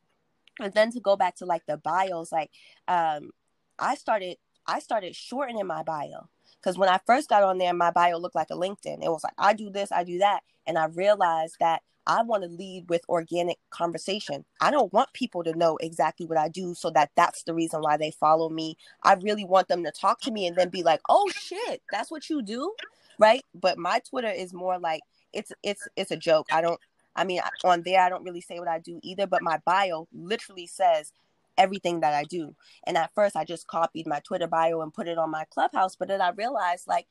and 0.61 0.73
then 0.74 0.90
to 0.93 1.01
go 1.01 1.16
back 1.16 1.36
to 1.36 1.47
like 1.47 1.66
the 1.66 1.77
bios, 1.77 2.32
like 2.32 2.51
um, 2.89 3.31
I 3.78 3.94
started 3.94 4.36
I 4.66 4.78
started 4.78 5.16
shortening 5.16 5.66
my 5.66 5.82
bio 5.82 6.28
because 6.61 6.78
when 6.78 6.89
I 6.89 7.01
first 7.07 7.28
got 7.28 7.43
on 7.43 7.59
there, 7.59 7.74
my 7.74 7.90
bio 7.90 8.19
looked 8.19 8.36
like 8.36 8.51
a 8.51 8.57
LinkedIn. 8.57 9.03
It 9.03 9.11
was 9.11 9.24
like 9.24 9.35
I 9.39 9.55
do 9.55 9.70
this, 9.70 9.90
I 9.93 10.05
do 10.05 10.19
that, 10.19 10.43
and 10.66 10.78
I 10.78 10.86
realized 10.86 11.57
that 11.61 11.82
I 12.07 12.23
want 12.23 12.45
to 12.45 12.49
lead 12.49 12.89
with 12.89 13.03
organic 13.09 13.59
conversation. 13.70 14.45
I 14.61 14.70
don't 14.70 14.93
want 14.93 15.12
people 15.12 15.45
to 15.45 15.55
know 15.57 15.77
exactly 15.79 16.27
what 16.27 16.39
I 16.39 16.49
do 16.49 16.74
so 16.74 16.91
that 16.91 17.11
that's 17.16 17.45
the 17.45 17.55
reason 17.55 17.83
why 17.83 17.97
they 17.97 18.11
follow 18.11 18.49
me. 18.49 18.77
I 19.05 19.15
really 19.15 19.45
want 19.45 19.69
them 19.69 19.85
to 19.85 19.93
talk 19.93 20.20
to 20.23 20.31
me 20.33 20.47
and 20.47 20.57
then 20.57 20.69
be 20.70 20.83
like, 20.83 21.01
"Oh 21.09 21.31
shit, 21.31 21.83
that's 21.93 22.11
what 22.11 22.31
you 22.31 22.43
do?" 22.43 22.74
Right? 23.19 23.45
But 23.55 23.79
my 23.79 24.01
Twitter 24.01 24.31
is 24.31 24.53
more 24.53 24.79
like 24.79 25.03
it's 25.33 25.53
it's 25.62 25.87
it's 25.97 26.11
a 26.11 26.16
joke. 26.16 26.49
I 26.53 26.61
don't 26.61 26.81
I 27.15 27.24
mean, 27.24 27.41
on 27.65 27.83
there 27.83 28.01
I 28.03 28.09
don't 28.09 28.24
really 28.24 28.41
say 28.41 28.59
what 28.59 28.69
I 28.69 28.79
do 28.79 29.01
either, 29.03 29.27
but 29.27 29.43
my 29.43 29.59
bio 29.65 30.09
literally 30.12 30.66
says 30.66 31.12
everything 31.59 32.01
that 32.01 32.15
I 32.15 32.24
do. 32.24 32.55
And 32.87 32.97
at 32.97 33.15
first 33.15 33.37
I 33.37 33.45
just 33.45 33.66
copied 33.69 34.07
my 34.07 34.20
Twitter 34.20 34.47
bio 34.47 34.81
and 34.81 34.95
put 34.95 35.09
it 35.09 35.19
on 35.19 35.31
my 35.31 35.45
Clubhouse, 35.51 35.97
but 35.97 36.09
then 36.09 36.20
I 36.20 36.31
realized 36.31 36.89
like 36.89 37.07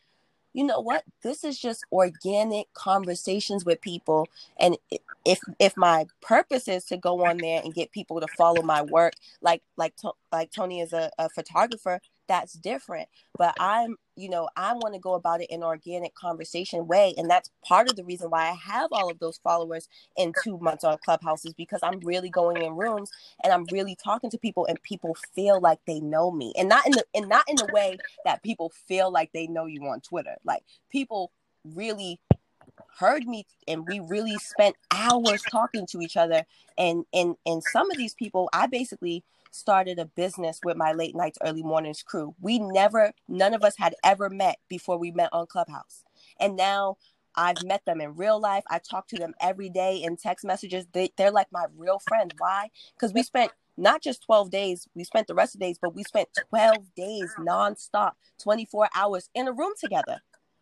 you 0.53 0.63
know 0.65 0.79
what? 0.81 1.03
This 1.23 1.43
is 1.43 1.59
just 1.59 1.85
organic 1.91 2.73
conversations 2.73 3.65
with 3.65 3.81
people. 3.81 4.27
And 4.59 4.77
if 5.25 5.39
if 5.59 5.77
my 5.77 6.05
purpose 6.21 6.67
is 6.67 6.85
to 6.85 6.97
go 6.97 7.25
on 7.25 7.37
there 7.37 7.61
and 7.63 7.73
get 7.73 7.91
people 7.91 8.19
to 8.21 8.27
follow 8.27 8.61
my 8.63 8.81
work 8.81 9.13
like 9.41 9.61
like 9.77 9.93
like 10.31 10.51
tony 10.51 10.81
is 10.81 10.93
a, 10.93 11.11
a 11.19 11.29
photographer 11.29 11.99
that's 12.31 12.53
different 12.53 13.09
but 13.37 13.53
i'm 13.59 13.97
you 14.15 14.29
know 14.29 14.47
i 14.55 14.71
want 14.71 14.93
to 14.93 14.99
go 15.01 15.15
about 15.15 15.41
it 15.41 15.49
in 15.49 15.61
organic 15.61 16.15
conversation 16.15 16.87
way 16.87 17.13
and 17.17 17.29
that's 17.29 17.49
part 17.61 17.89
of 17.89 17.97
the 17.97 18.05
reason 18.05 18.29
why 18.29 18.43
i 18.47 18.53
have 18.53 18.87
all 18.93 19.11
of 19.11 19.19
those 19.19 19.37
followers 19.43 19.89
in 20.15 20.31
two 20.41 20.57
months 20.59 20.85
on 20.85 20.97
clubhouses 21.03 21.53
because 21.55 21.81
i'm 21.83 21.99
really 21.99 22.29
going 22.29 22.61
in 22.63 22.77
rooms 22.77 23.11
and 23.43 23.51
i'm 23.51 23.65
really 23.69 23.97
talking 24.01 24.29
to 24.29 24.37
people 24.37 24.65
and 24.67 24.81
people 24.81 25.13
feel 25.35 25.59
like 25.59 25.79
they 25.85 25.99
know 25.99 26.31
me 26.31 26.53
and 26.57 26.69
not 26.69 26.85
in 26.85 26.93
the 26.93 27.03
and 27.13 27.27
not 27.27 27.43
in 27.49 27.57
the 27.57 27.67
way 27.73 27.97
that 28.23 28.41
people 28.43 28.71
feel 28.87 29.11
like 29.11 29.29
they 29.33 29.45
know 29.47 29.65
you 29.65 29.81
on 29.81 29.99
twitter 29.99 30.37
like 30.45 30.63
people 30.89 31.33
really 31.65 32.17
heard 32.97 33.27
me 33.27 33.45
and 33.67 33.85
we 33.89 33.99
really 33.99 34.37
spent 34.37 34.73
hours 34.89 35.41
talking 35.51 35.85
to 35.85 35.99
each 35.99 36.15
other 36.15 36.45
and 36.77 37.03
and 37.13 37.35
and 37.45 37.61
some 37.73 37.91
of 37.91 37.97
these 37.97 38.13
people 38.13 38.49
i 38.53 38.67
basically 38.67 39.21
started 39.51 39.99
a 39.99 40.05
business 40.05 40.61
with 40.63 40.77
my 40.77 40.93
late 40.93 41.15
nights, 41.15 41.39
early 41.45 41.63
mornings 41.63 42.03
crew. 42.03 42.35
We 42.41 42.59
never, 42.59 43.13
none 43.29 43.53
of 43.55 43.63
us 43.63 43.75
had 43.77 43.95
ever 44.03 44.29
met 44.29 44.57
before 44.69 44.97
we 44.99 45.11
met 45.11 45.29
on 45.33 45.47
Clubhouse. 45.47 46.03
And 46.39 46.57
now 46.57 46.97
I've 47.35 47.61
met 47.61 47.85
them 47.85 48.01
in 48.01 48.15
real 48.15 48.39
life. 48.41 48.65
I 48.69 48.79
talk 48.79 49.07
to 49.09 49.17
them 49.17 49.33
every 49.41 49.69
day 49.69 49.97
in 49.97 50.17
text 50.17 50.45
messages. 50.45 50.87
They, 50.93 51.11
they're 51.17 51.31
like 51.31 51.49
my 51.51 51.67
real 51.77 51.99
friends. 51.99 52.35
Why? 52.37 52.69
Because 52.95 53.13
we 53.13 53.23
spent 53.23 53.51
not 53.77 54.03
just 54.03 54.23
12 54.25 54.51
days, 54.51 54.87
we 54.95 55.03
spent 55.05 55.27
the 55.27 55.35
rest 55.35 55.55
of 55.55 55.61
the 55.61 55.67
days, 55.67 55.79
but 55.81 55.95
we 55.95 56.03
spent 56.03 56.29
12 56.49 56.95
days 56.95 57.33
nonstop, 57.39 58.13
24 58.41 58.89
hours 58.95 59.29
in 59.35 59.47
a 59.47 59.53
room 59.53 59.73
together 59.79 60.21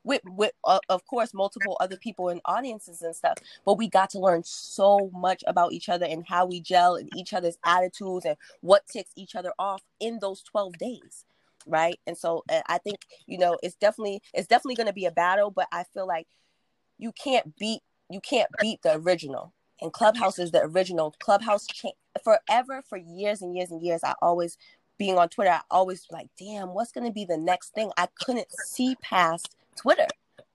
with 0.10 0.22
with 0.26 0.52
uh, 0.65 0.80
of 0.90 1.06
course 1.06 1.34
multiple 1.34 1.77
other 1.80 1.95
people 1.98 2.30
in 2.30 2.41
audiences 2.45 3.02
and 3.03 3.15
stuff 3.15 3.38
but 3.65 3.77
we 3.77 3.88
got 3.88 4.10
to 4.10 4.19
learn 4.19 4.44
so 4.44 5.11
much 5.14 5.44
about 5.48 5.72
each 5.72 5.88
other 5.88 6.06
and 6.06 6.26
how 6.27 6.45
we 6.45 6.60
gel 6.60 6.95
and 6.95 7.10
each 7.15 7.31
other's 7.31 7.57
attitudes 7.64 8.26
and 8.26 8.36
what 8.61 8.88
ticks 8.88 9.11
each 9.15 9.36
other 9.36 9.53
off 9.60 9.84
in 9.99 10.18
those 10.19 10.41
12 10.41 10.77
days 10.77 11.26
right? 11.68 11.99
And 12.07 12.18
so 12.18 12.44
uh, 12.49 12.61
i 12.68 12.80
think 12.80 12.98
you 13.27 13.38
know 13.38 13.57
it's 13.61 13.76
definitely 13.76 14.22
it's 14.34 14.48
definitely 14.48 14.76
going 14.76 14.88
to 14.88 14.94
be 14.94 15.06
a 15.06 15.11
battle 15.11 15.52
but 15.52 15.68
i 15.72 15.84
feel 15.94 16.07
like 16.07 16.27
you 16.98 17.11
can't 17.11 17.56
beat 17.57 17.81
you 18.10 18.19
can't 18.19 18.49
beat 18.60 18.81
the 18.81 18.95
original. 18.95 19.53
And 19.81 19.94
clubhouse 19.94 20.40
is 20.40 20.52
the 20.52 20.64
original. 20.64 21.15
Clubhouse 21.19 21.68
cha- 21.68 21.91
forever 22.23 22.81
for 22.90 22.98
years 22.98 23.41
and 23.44 23.56
years 23.56 23.72
and 23.72 23.81
years 23.81 24.02
i 24.03 24.14
always 24.22 24.57
being 24.98 25.18
on 25.18 25.30
twitter 25.30 25.52
i 25.52 25.61
always 25.72 26.06
like 26.11 26.27
damn 26.38 26.73
what's 26.73 26.91
going 26.91 27.06
to 27.06 27.14
be 27.14 27.26
the 27.26 27.38
next 27.38 27.73
thing? 27.73 27.91
I 27.98 28.07
couldn't 28.19 28.52
see 28.52 28.95
past 29.02 29.56
Twitter. 29.80 30.07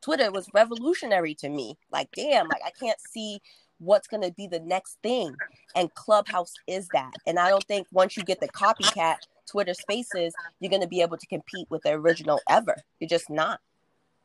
Twitter 0.03 0.31
was 0.31 0.49
revolutionary 0.53 1.35
to 1.37 1.49
me. 1.49 1.79
Like, 1.91 2.09
damn, 2.15 2.49
like 2.49 2.61
I 2.65 2.71
can't 2.71 2.99
see 3.11 3.41
what's 3.79 4.07
going 4.07 4.23
to 4.23 4.33
be 4.33 4.47
the 4.47 4.61
next 4.61 4.99
thing. 5.03 5.35
And 5.75 5.93
Clubhouse 5.95 6.53
is 6.67 6.89
that. 6.93 7.15
And 7.27 7.39
I 7.39 7.49
don't 7.49 7.65
think 7.65 7.87
once 7.91 8.17
you 8.17 8.23
get 8.23 8.41
the 8.41 8.49
copycat 8.49 9.17
Twitter 9.51 9.75
spaces, 9.75 10.35
you're 10.61 10.71
going 10.71 10.83
to 10.83 10.89
be 10.89 11.01
able 11.01 11.17
to 11.17 11.27
compete 11.27 11.67
with 11.71 11.83
the 11.83 11.93
original 11.93 12.41
ever. 12.49 12.77
You're 13.01 13.09
just 13.09 13.31
not. 13.31 13.61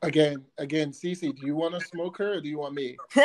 Again, 0.02 0.44
again, 0.58 0.92
Cece, 0.92 1.20
do 1.20 1.46
you 1.46 1.56
want 1.56 1.74
to 1.74 1.80
smoke 1.80 2.18
her 2.18 2.34
or 2.34 2.40
do 2.40 2.48
you 2.48 2.58
want 2.58 2.74
me? 2.74 2.96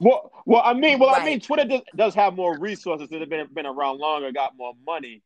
well, 0.00 0.30
well, 0.44 0.62
I 0.64 0.74
mean, 0.74 0.98
well, 0.98 1.10
right. 1.10 1.22
I 1.22 1.24
mean, 1.24 1.40
Twitter 1.40 1.64
does, 1.64 1.80
does 1.94 2.14
have 2.14 2.34
more 2.34 2.58
resources 2.58 3.08
that 3.08 3.20
have 3.20 3.28
been 3.28 3.46
been 3.52 3.66
around 3.66 3.98
longer, 3.98 4.30
got 4.32 4.56
more 4.56 4.74
money. 4.86 5.22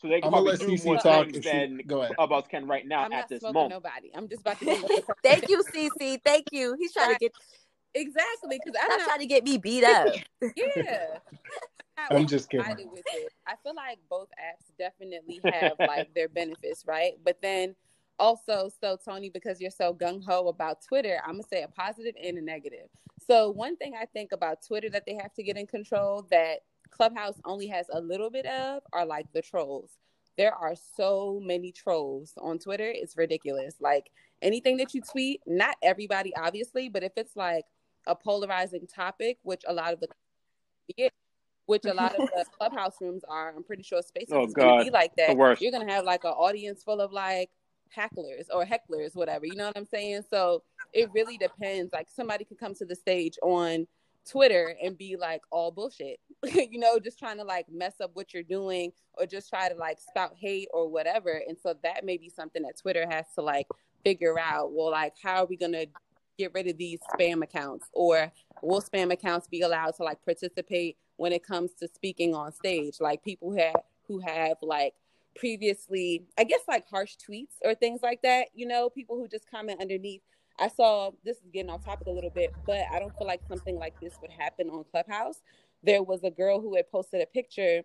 So 0.00 0.08
they 0.08 0.20
can 0.20 0.28
I'm 0.34 0.44
gonna 0.44 0.56
probably 0.56 0.76
do 0.76 0.82
CC 0.82 0.84
more 0.86 0.96
talk. 0.98 1.24
things 1.26 1.36
if 1.38 1.44
she- 1.44 1.50
than 1.50 1.80
Go 1.86 2.02
ahead. 2.02 2.16
Clubhouse 2.16 2.46
can 2.48 2.66
right 2.66 2.86
now 2.86 3.00
I'm 3.04 3.12
at 3.12 3.16
not 3.20 3.28
this 3.28 3.40
smoking 3.40 3.54
moment. 3.54 3.70
nobody. 3.84 4.10
I'm 4.14 4.28
just 4.28 4.40
about 4.42 4.58
to 4.60 4.64
be 4.64 4.70
with 4.72 4.80
the 4.82 4.88
person. 5.02 5.14
Thank 5.22 5.48
you, 5.48 5.62
CC. 5.74 6.18
Thank 6.24 6.46
you. 6.52 6.76
He's 6.78 6.92
trying 6.92 7.12
to 7.14 7.18
get 7.18 7.32
Exactly, 7.94 8.60
because 8.64 8.78
I'm 8.80 8.88
not 8.88 8.98
not. 8.98 9.06
trying 9.06 9.20
to 9.20 9.26
get 9.26 9.44
me 9.44 9.56
beat 9.58 9.82
up. 9.96 10.08
Yeah. 10.56 11.18
I'm 12.10 12.26
just 12.26 12.48
kidding. 12.48 12.90
with 12.92 13.02
it. 13.14 13.32
I 13.46 13.54
feel 13.62 13.74
like 13.74 13.98
both 14.08 14.28
apps 14.38 14.66
definitely 14.78 15.40
have 15.44 15.72
like 15.80 16.14
their 16.14 16.28
benefits, 16.28 16.84
right? 16.86 17.14
But 17.24 17.38
then 17.42 17.74
also, 18.20 18.70
so 18.80 18.96
Tony, 19.04 19.30
because 19.30 19.60
you're 19.60 19.70
so 19.70 19.94
gung 19.94 20.22
ho 20.24 20.48
about 20.48 20.82
Twitter, 20.86 21.18
I'm 21.24 21.32
gonna 21.34 21.42
say 21.50 21.62
a 21.62 21.68
positive 21.68 22.14
and 22.22 22.38
a 22.38 22.42
negative. 22.42 22.88
So 23.26 23.50
one 23.50 23.76
thing 23.76 23.94
I 24.00 24.04
think 24.06 24.32
about 24.32 24.58
Twitter 24.64 24.90
that 24.90 25.06
they 25.06 25.14
have 25.20 25.32
to 25.34 25.42
get 25.42 25.56
in 25.56 25.66
control 25.66 26.26
that 26.30 26.60
Clubhouse 26.90 27.40
only 27.44 27.66
has 27.68 27.86
a 27.92 28.00
little 28.00 28.30
bit 28.30 28.46
of 28.46 28.82
are 28.92 29.06
like 29.06 29.26
the 29.32 29.42
trolls. 29.42 29.90
There 30.36 30.54
are 30.54 30.74
so 30.96 31.40
many 31.42 31.72
trolls 31.72 32.34
on 32.38 32.58
Twitter. 32.58 32.90
It's 32.94 33.16
ridiculous. 33.16 33.74
Like 33.80 34.10
anything 34.40 34.76
that 34.78 34.94
you 34.94 35.02
tweet, 35.02 35.40
not 35.46 35.76
everybody 35.82 36.32
obviously, 36.36 36.88
but 36.88 37.02
if 37.02 37.12
it's 37.16 37.36
like 37.36 37.64
a 38.06 38.14
polarizing 38.14 38.86
topic, 38.86 39.38
which 39.42 39.62
a 39.66 39.72
lot 39.72 39.92
of 39.92 40.00
the 40.00 40.08
yeah, 40.96 41.08
which 41.66 41.84
a 41.84 41.92
lot 41.92 42.14
of 42.18 42.28
the 42.34 42.44
clubhouse 42.58 42.96
rooms 43.00 43.22
are. 43.28 43.54
I'm 43.54 43.62
pretty 43.62 43.82
sure 43.82 44.00
spaces 44.02 44.32
Oh, 44.32 44.46
to 44.46 44.84
be 44.84 44.90
like 44.90 45.14
that. 45.16 45.28
You're 45.60 45.70
going 45.72 45.86
to 45.86 45.92
have 45.92 46.04
like 46.04 46.24
an 46.24 46.30
audience 46.30 46.82
full 46.82 47.00
of 47.00 47.12
like 47.12 47.50
hacklers 47.94 48.46
or 48.52 48.64
hecklers, 48.64 49.14
whatever. 49.14 49.44
You 49.46 49.56
know 49.56 49.66
what 49.66 49.76
I'm 49.76 49.86
saying? 49.86 50.22
So 50.30 50.62
it 50.92 51.10
really 51.12 51.36
depends. 51.36 51.92
Like 51.92 52.08
somebody 52.08 52.44
could 52.44 52.58
come 52.58 52.74
to 52.74 52.86
the 52.86 52.96
stage 52.96 53.38
on 53.42 53.86
Twitter 54.30 54.74
and 54.82 54.96
be 54.96 55.16
like 55.16 55.42
all 55.50 55.70
bullshit, 55.70 56.20
you 56.54 56.78
know, 56.78 56.98
just 56.98 57.18
trying 57.18 57.38
to 57.38 57.44
like 57.44 57.66
mess 57.70 57.94
up 58.00 58.10
what 58.14 58.34
you're 58.34 58.42
doing 58.42 58.92
or 59.14 59.26
just 59.26 59.48
try 59.48 59.68
to 59.68 59.74
like 59.74 59.98
spout 60.00 60.34
hate 60.36 60.68
or 60.72 60.88
whatever. 60.88 61.42
And 61.46 61.56
so 61.60 61.74
that 61.82 62.04
may 62.04 62.16
be 62.16 62.28
something 62.28 62.62
that 62.62 62.78
Twitter 62.78 63.06
has 63.08 63.26
to 63.34 63.42
like 63.42 63.66
figure 64.04 64.38
out. 64.38 64.72
Well, 64.72 64.90
like, 64.90 65.14
how 65.22 65.42
are 65.42 65.46
we 65.46 65.56
going 65.56 65.72
to 65.72 65.86
get 66.38 66.52
rid 66.54 66.68
of 66.68 66.78
these 66.78 67.00
spam 67.14 67.42
accounts 67.42 67.88
or 67.92 68.30
will 68.62 68.80
spam 68.80 69.12
accounts 69.12 69.48
be 69.48 69.62
allowed 69.62 69.94
to 69.96 70.04
like 70.04 70.24
participate 70.24 70.96
when 71.16 71.32
it 71.32 71.44
comes 71.44 71.74
to 71.74 71.88
speaking 71.88 72.34
on 72.34 72.52
stage 72.52 72.94
like 73.00 73.22
people 73.24 73.50
who 73.50 73.58
have 73.58 73.80
who 74.06 74.20
have 74.20 74.56
like 74.62 74.94
previously 75.34 76.24
i 76.38 76.44
guess 76.44 76.60
like 76.68 76.88
harsh 76.88 77.16
tweets 77.16 77.56
or 77.64 77.74
things 77.74 78.00
like 78.02 78.22
that 78.22 78.46
you 78.54 78.66
know 78.66 78.88
people 78.88 79.16
who 79.16 79.26
just 79.26 79.50
comment 79.50 79.80
underneath 79.80 80.22
i 80.58 80.68
saw 80.68 81.10
this 81.24 81.36
is 81.38 81.50
getting 81.52 81.70
off 81.70 81.84
topic 81.84 82.06
a 82.06 82.10
little 82.10 82.30
bit 82.30 82.54
but 82.66 82.80
i 82.92 82.98
don't 82.98 83.16
feel 83.18 83.26
like 83.26 83.42
something 83.48 83.78
like 83.78 83.94
this 84.00 84.18
would 84.20 84.30
happen 84.30 84.68
on 84.70 84.84
clubhouse. 84.90 85.42
There 85.82 86.02
was 86.02 86.24
a 86.24 86.30
girl 86.30 86.60
who 86.60 86.74
had 86.76 86.90
posted 86.90 87.22
a 87.22 87.26
picture 87.26 87.82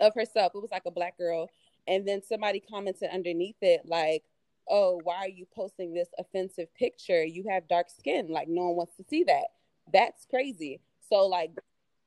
of 0.00 0.14
herself. 0.14 0.52
It 0.54 0.62
was 0.62 0.70
like 0.70 0.86
a 0.86 0.90
black 0.90 1.18
girl. 1.18 1.48
And 1.86 2.06
then 2.06 2.22
somebody 2.22 2.60
commented 2.60 3.10
underneath 3.12 3.56
it 3.62 3.82
like 3.84 4.24
oh 4.68 5.00
why 5.04 5.16
are 5.16 5.28
you 5.28 5.46
posting 5.54 5.92
this 5.92 6.08
offensive 6.18 6.72
picture? 6.74 7.24
You 7.24 7.44
have 7.50 7.68
dark 7.68 7.90
skin. 7.90 8.28
Like 8.28 8.48
no 8.48 8.62
one 8.68 8.76
wants 8.76 8.96
to 8.96 9.04
see 9.08 9.24
that. 9.24 9.46
That's 9.92 10.24
crazy. 10.26 10.80
So 11.08 11.26
like 11.26 11.50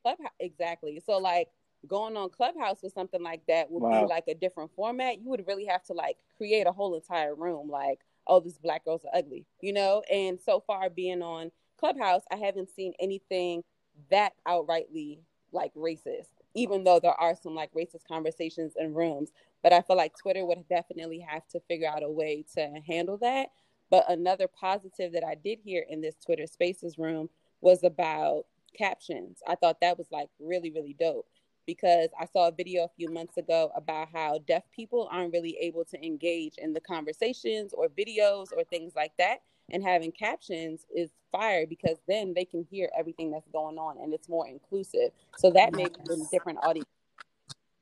clubhouse 0.03 0.31
exactly. 0.39 1.01
So 1.05 1.17
like 1.17 1.49
going 1.87 2.17
on 2.17 2.29
clubhouse 2.29 2.81
with 2.81 2.93
something 2.93 3.21
like 3.21 3.41
that 3.47 3.69
would 3.69 3.81
Wow. 3.83 4.01
be 4.01 4.05
like 4.05 4.25
a 4.27 4.33
different 4.35 4.71
format. 4.75 5.21
You 5.21 5.29
would 5.29 5.45
really 5.47 5.65
have 5.65 5.83
to 5.85 5.93
like 5.93 6.17
create 6.37 6.65
a 6.67 6.71
whole 6.71 6.95
entire 6.95 7.35
room. 7.35 7.69
Like 7.69 7.99
oh 8.27 8.39
these 8.39 8.57
black 8.57 8.85
girl's 8.85 9.05
are 9.05 9.17
ugly 9.17 9.45
you 9.61 9.73
know? 9.73 10.01
And 10.11 10.39
so 10.39 10.59
far 10.65 10.89
being 10.89 11.21
on 11.21 11.51
clubhouse 11.77 12.21
i 12.31 12.35
haven't 12.35 12.69
seen 12.69 12.93
anything 12.99 13.63
that 14.09 14.33
outrightly 14.47 15.19
like 15.51 15.73
racist 15.75 16.29
even 16.53 16.83
though 16.85 16.99
there 16.99 17.19
are 17.19 17.35
some 17.35 17.53
like 17.53 17.73
racist 17.73 18.07
conversations 18.07 18.73
in 18.79 18.93
rooms. 18.93 19.31
But 19.63 19.73
i 19.73 19.81
feel 19.81 19.97
like 19.97 20.17
twitter 20.17 20.45
would 20.45 20.67
definitely 20.69 21.19
have 21.19 21.47
to 21.49 21.59
figure 21.61 21.89
out 21.89 22.03
a 22.03 22.09
way 22.09 22.45
to 22.55 22.71
handle 22.87 23.17
that. 23.17 23.49
But 23.89 24.09
another 24.09 24.47
positive 24.47 25.13
that 25.13 25.23
i 25.25 25.35
did 25.35 25.59
hear 25.63 25.85
in 25.89 26.01
this 26.01 26.15
twitter 26.23 26.47
spaces 26.47 26.97
room 26.97 27.29
was 27.61 27.83
about 27.83 28.45
captions. 28.77 29.39
I 29.47 29.55
thought 29.55 29.79
that 29.81 29.97
was 29.97 30.07
like 30.11 30.29
really 30.39 30.71
really 30.71 30.95
dope 30.99 31.27
because 31.65 32.09
i 32.19 32.25
saw 32.25 32.47
a 32.47 32.51
video 32.51 32.83
a 32.85 32.89
few 32.97 33.09
months 33.09 33.37
ago 33.37 33.71
about 33.75 34.07
how 34.13 34.37
deaf 34.47 34.63
people 34.71 35.07
aren't 35.11 35.33
really 35.33 35.57
able 35.59 35.83
to 35.85 36.03
engage 36.05 36.53
in 36.57 36.73
the 36.73 36.79
conversations 36.81 37.73
or 37.73 37.87
videos 37.89 38.47
or 38.55 38.63
things 38.63 38.93
like 38.95 39.11
that 39.17 39.39
and 39.71 39.83
having 39.83 40.11
captions 40.11 40.85
is 40.95 41.09
fire 41.31 41.65
because 41.67 41.97
then 42.07 42.33
they 42.33 42.45
can 42.45 42.63
hear 42.69 42.89
everything 42.97 43.31
that's 43.31 43.47
going 43.49 43.77
on 43.77 43.97
and 44.01 44.13
it's 44.13 44.29
more 44.29 44.47
inclusive 44.47 45.11
so 45.37 45.49
that 45.51 45.73
makes 45.73 45.97
be 46.07 46.13
a 46.13 46.27
different 46.31 46.59
audience 46.63 46.87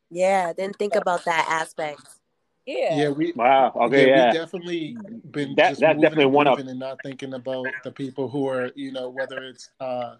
Yeah, 0.09 0.53
didn't 0.53 0.77
think 0.77 0.95
about 0.95 1.25
that 1.25 1.47
aspect. 1.49 2.01
yeah 2.65 2.95
Yeah, 2.97 3.09
we 3.09 3.33
Wow. 3.33 3.73
Okay. 3.75 4.07
yeah, 4.09 4.15
Yeah. 4.15 4.25
we 4.27 4.37
definitely 4.37 4.97
been 5.31 5.55
That- 5.55 5.69
just 5.69 5.81
that's 5.81 5.95
moving 5.95 6.01
definitely 6.01 6.25
one 6.27 6.47
up. 6.47 6.59
and 6.59 6.79
not 6.79 7.01
thinking 7.01 7.33
about 7.33 7.65
the 7.83 7.91
people 7.91 8.27
who 8.29 8.47
are, 8.47 8.71
you 8.75 8.91
know, 8.91 9.09
whether 9.09 9.43
it's 9.43 9.69
uh 9.79 10.15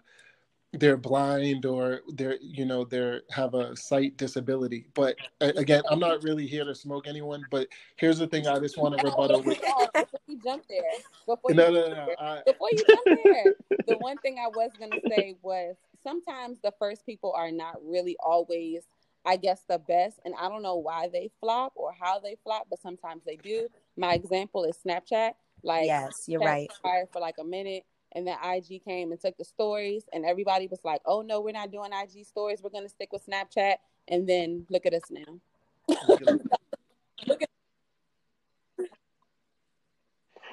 they're 0.78 0.96
blind 0.96 1.66
or 1.66 2.00
they're, 2.14 2.38
you 2.40 2.64
know, 2.64 2.84
they're 2.84 3.22
have 3.30 3.54
a 3.54 3.76
sight 3.76 4.16
disability. 4.16 4.86
But 4.94 5.16
uh, 5.40 5.52
again, 5.56 5.82
I'm 5.88 5.98
not 5.98 6.22
really 6.22 6.46
here 6.46 6.64
to 6.64 6.74
smoke 6.74 7.06
anyone. 7.06 7.46
But 7.50 7.68
here's 7.96 8.18
the 8.18 8.26
thing: 8.26 8.46
I 8.46 8.58
just 8.58 8.78
want 8.78 8.94
to 8.94 9.04
rebuttal 9.04 9.42
with. 9.42 9.60
before 9.60 10.20
you 10.26 10.38
jump 10.42 10.64
there 10.68 10.82
before 11.26 11.50
you 11.50 11.56
No, 11.56 11.70
no, 11.70 11.88
no. 11.88 12.14
I, 12.18 12.42
before 12.46 12.70
you 12.70 12.84
jump 12.88 13.04
there, 13.24 13.54
the 13.86 13.98
one 13.98 14.18
thing 14.18 14.38
I 14.38 14.48
was 14.48 14.70
gonna 14.78 15.00
say 15.08 15.36
was 15.42 15.76
sometimes 16.02 16.58
the 16.62 16.72
first 16.78 17.06
people 17.06 17.32
are 17.36 17.50
not 17.50 17.76
really 17.84 18.16
always, 18.22 18.84
I 19.24 19.36
guess, 19.36 19.62
the 19.68 19.78
best, 19.78 20.20
and 20.24 20.34
I 20.38 20.48
don't 20.48 20.62
know 20.62 20.76
why 20.76 21.08
they 21.12 21.30
flop 21.40 21.72
or 21.76 21.92
how 21.98 22.20
they 22.20 22.36
flop, 22.44 22.66
but 22.70 22.80
sometimes 22.80 23.22
they 23.24 23.36
do. 23.36 23.68
My 23.96 24.14
example 24.14 24.64
is 24.64 24.78
Snapchat. 24.84 25.32
Like, 25.62 25.86
Yes, 25.86 26.24
you're 26.26 26.40
Snapchat 26.40 26.46
right. 26.46 26.70
was 26.84 27.08
for 27.12 27.20
like 27.20 27.36
a 27.40 27.44
minute, 27.44 27.84
and 28.14 28.26
then 28.26 28.36
IG 28.42 28.84
came 28.84 29.12
and 29.12 29.20
took 29.20 29.36
the 29.36 29.44
stories, 29.44 30.04
and 30.12 30.24
everybody 30.24 30.66
was 30.68 30.80
like, 30.84 31.00
"Oh 31.06 31.22
no, 31.22 31.40
we're 31.40 31.52
not 31.52 31.70
doing 31.70 31.90
IG 31.92 32.24
stories. 32.26 32.62
We're 32.62 32.70
gonna 32.70 32.88
stick 32.88 33.12
with 33.12 33.26
Snapchat." 33.26 33.76
And 34.08 34.28
then 34.28 34.66
look 34.68 34.86
at 34.86 34.94
us 34.94 35.10
now. 35.10 35.40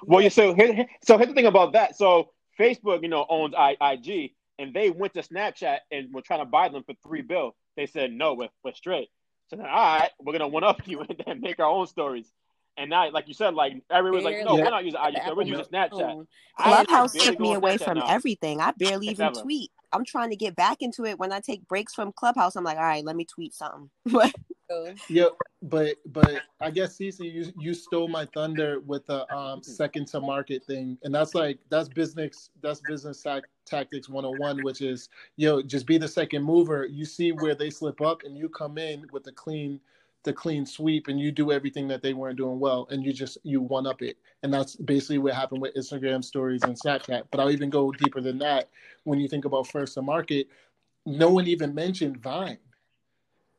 Well, 0.03 0.21
you 0.21 0.29
so 0.29 0.53
here, 0.53 0.87
so 1.03 1.17
here's 1.17 1.29
the 1.29 1.35
thing 1.35 1.45
about 1.45 1.73
that. 1.73 1.95
So 1.95 2.31
Facebook, 2.59 3.03
you 3.03 3.09
know, 3.09 3.25
owns 3.29 3.53
IG, 3.57 4.31
and 4.59 4.73
they 4.73 4.89
went 4.89 5.13
to 5.13 5.21
Snapchat 5.21 5.79
and 5.91 6.13
were 6.13 6.21
trying 6.21 6.39
to 6.39 6.45
buy 6.45 6.69
them 6.69 6.83
for 6.83 6.95
three 7.05 7.21
bill. 7.21 7.55
They 7.77 7.85
said 7.85 8.11
no, 8.11 8.33
we're, 8.33 8.49
we're 8.63 8.73
straight. 8.73 9.09
So 9.49 9.57
then, 9.57 9.65
all 9.65 9.99
right, 9.99 10.09
we're 10.19 10.33
gonna 10.33 10.47
one 10.47 10.63
up 10.63 10.81
you 10.87 11.01
and 11.01 11.23
then 11.25 11.41
make 11.41 11.59
our 11.59 11.69
own 11.69 11.87
stories. 11.87 12.31
And 12.77 12.89
now, 12.89 13.09
like 13.11 13.27
you 13.27 13.33
said, 13.33 13.53
like 13.53 13.83
everyone's 13.91 14.25
like, 14.25 14.37
no, 14.45 14.55
Barely. 14.55 14.63
we're 14.63 14.69
not 14.71 14.85
using 14.85 14.99
IG, 15.03 15.15
Apple 15.17 15.35
we're 15.35 15.43
using 15.43 15.65
Snapchat. 15.65 16.27
I 16.57 16.71
actually 16.81 16.85
Clubhouse 16.85 17.13
barely 17.13 17.31
took 17.31 17.39
me 17.39 17.53
away 17.53 17.77
Snapchat 17.77 17.85
from 17.85 17.97
now. 17.97 18.07
everything. 18.07 18.61
I 18.61 18.71
barely 18.71 19.07
even 19.07 19.27
Ever. 19.27 19.41
tweet. 19.41 19.71
I'm 19.93 20.05
trying 20.05 20.29
to 20.31 20.37
get 20.37 20.55
back 20.55 20.77
into 20.81 21.05
it. 21.05 21.19
When 21.19 21.31
I 21.33 21.39
take 21.41 21.67
breaks 21.67 21.93
from 21.93 22.13
Clubhouse, 22.13 22.55
I'm 22.55 22.63
like, 22.63 22.77
all 22.77 22.83
right, 22.83 23.05
let 23.05 23.15
me 23.15 23.25
tweet 23.25 23.53
something. 23.53 23.89
But 24.11 24.33
So, 24.69 24.93
Yeah, 25.09 25.29
but 25.63 25.97
but 26.07 26.43
I 26.61 26.71
guess 26.71 26.97
Cece, 26.97 27.19
you 27.21 27.53
you 27.57 27.73
stole 27.73 28.07
my 28.07 28.25
thunder 28.33 28.79
with 28.81 29.05
the 29.05 29.31
um 29.33 29.63
second 29.63 30.07
to 30.09 30.21
market 30.21 30.63
thing, 30.65 30.97
and 31.03 31.13
that's 31.13 31.35
like 31.35 31.59
that's 31.69 31.89
business 31.89 32.49
that's 32.61 32.81
business 32.81 33.21
tac- 33.21 33.45
tactics 33.65 34.09
101, 34.09 34.61
which 34.61 34.81
is 34.81 35.09
yo 35.37 35.61
just 35.61 35.85
be 35.85 35.97
the 35.99 36.07
second 36.07 36.43
mover. 36.43 36.85
You 36.85 37.05
see 37.05 37.31
where 37.31 37.55
they 37.55 37.69
slip 37.69 38.01
up, 38.01 38.23
and 38.23 38.37
you 38.37 38.49
come 38.49 38.77
in 38.79 39.07
with 39.11 39.27
a 39.27 39.31
clean 39.33 39.79
the 40.23 40.33
clean 40.33 40.65
sweep, 40.65 41.07
and 41.07 41.19
you 41.19 41.31
do 41.31 41.51
everything 41.51 41.87
that 41.87 42.01
they 42.01 42.13
weren't 42.13 42.37
doing 42.37 42.59
well, 42.59 42.87
and 42.91 43.03
you 43.03 43.13
just 43.13 43.37
you 43.43 43.61
one 43.61 43.87
up 43.87 44.01
it, 44.01 44.17
and 44.43 44.53
that's 44.53 44.75
basically 44.75 45.17
what 45.17 45.33
happened 45.33 45.61
with 45.61 45.75
Instagram 45.75 46.23
stories 46.23 46.63
and 46.63 46.79
Snapchat. 46.79 47.23
But 47.31 47.39
I'll 47.39 47.51
even 47.51 47.69
go 47.69 47.91
deeper 47.91 48.21
than 48.21 48.37
that. 48.39 48.69
When 49.03 49.19
you 49.19 49.27
think 49.27 49.45
about 49.45 49.67
first 49.67 49.95
to 49.95 50.01
market, 50.01 50.47
no 51.05 51.29
one 51.29 51.47
even 51.47 51.73
mentioned 51.73 52.17
Vine 52.17 52.59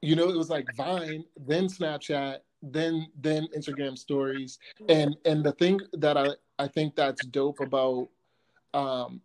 you 0.02 0.16
know 0.16 0.28
it 0.28 0.36
was 0.36 0.50
like 0.50 0.66
vine 0.76 1.24
then 1.46 1.66
snapchat 1.66 2.38
then 2.60 3.06
then 3.20 3.46
instagram 3.56 3.96
stories 3.96 4.58
and 4.88 5.16
and 5.24 5.42
the 5.42 5.52
thing 5.52 5.80
that 5.94 6.16
i 6.18 6.28
i 6.58 6.66
think 6.68 6.94
that's 6.94 7.24
dope 7.26 7.60
about 7.60 8.08
um 8.74 9.20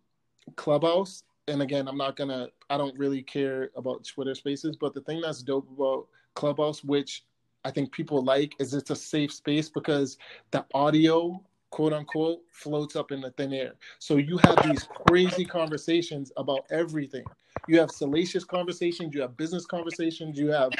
clubhouse 0.56 1.24
and 1.48 1.60
again 1.60 1.86
i'm 1.88 1.96
not 1.96 2.16
gonna 2.16 2.48
i 2.70 2.76
don't 2.76 2.96
really 2.96 3.22
care 3.22 3.70
about 3.76 4.04
twitter 4.04 4.34
spaces 4.34 4.76
but 4.76 4.94
the 4.94 5.00
thing 5.02 5.20
that's 5.20 5.42
dope 5.42 5.68
about 5.76 6.06
clubhouse 6.38 6.84
which 6.84 7.24
i 7.64 7.70
think 7.70 7.90
people 7.90 8.22
like 8.22 8.54
is 8.60 8.72
it's 8.72 8.90
a 8.90 8.96
safe 8.96 9.32
space 9.32 9.68
because 9.68 10.18
the 10.52 10.64
audio 10.72 11.42
quote 11.70 11.92
unquote 11.92 12.40
floats 12.52 12.96
up 12.96 13.12
in 13.12 13.20
the 13.20 13.30
thin 13.32 13.52
air. 13.52 13.74
So 13.98 14.16
you 14.16 14.38
have 14.38 14.56
these 14.62 14.88
crazy 15.06 15.44
conversations 15.44 16.32
about 16.38 16.64
everything. 16.70 17.24
You 17.66 17.78
have 17.80 17.90
salacious 17.90 18.44
conversations 18.44 19.14
you 19.14 19.20
have 19.20 19.36
business 19.36 19.66
conversations 19.66 20.38
you 20.38 20.50
have 20.50 20.70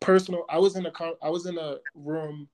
personal 0.00 0.44
i 0.48 0.58
was 0.58 0.76
in 0.76 0.86
a 0.86 0.90
con- 0.90 1.20
i 1.22 1.28
was 1.28 1.46
in 1.46 1.58
a 1.58 1.76
room 1.94 2.48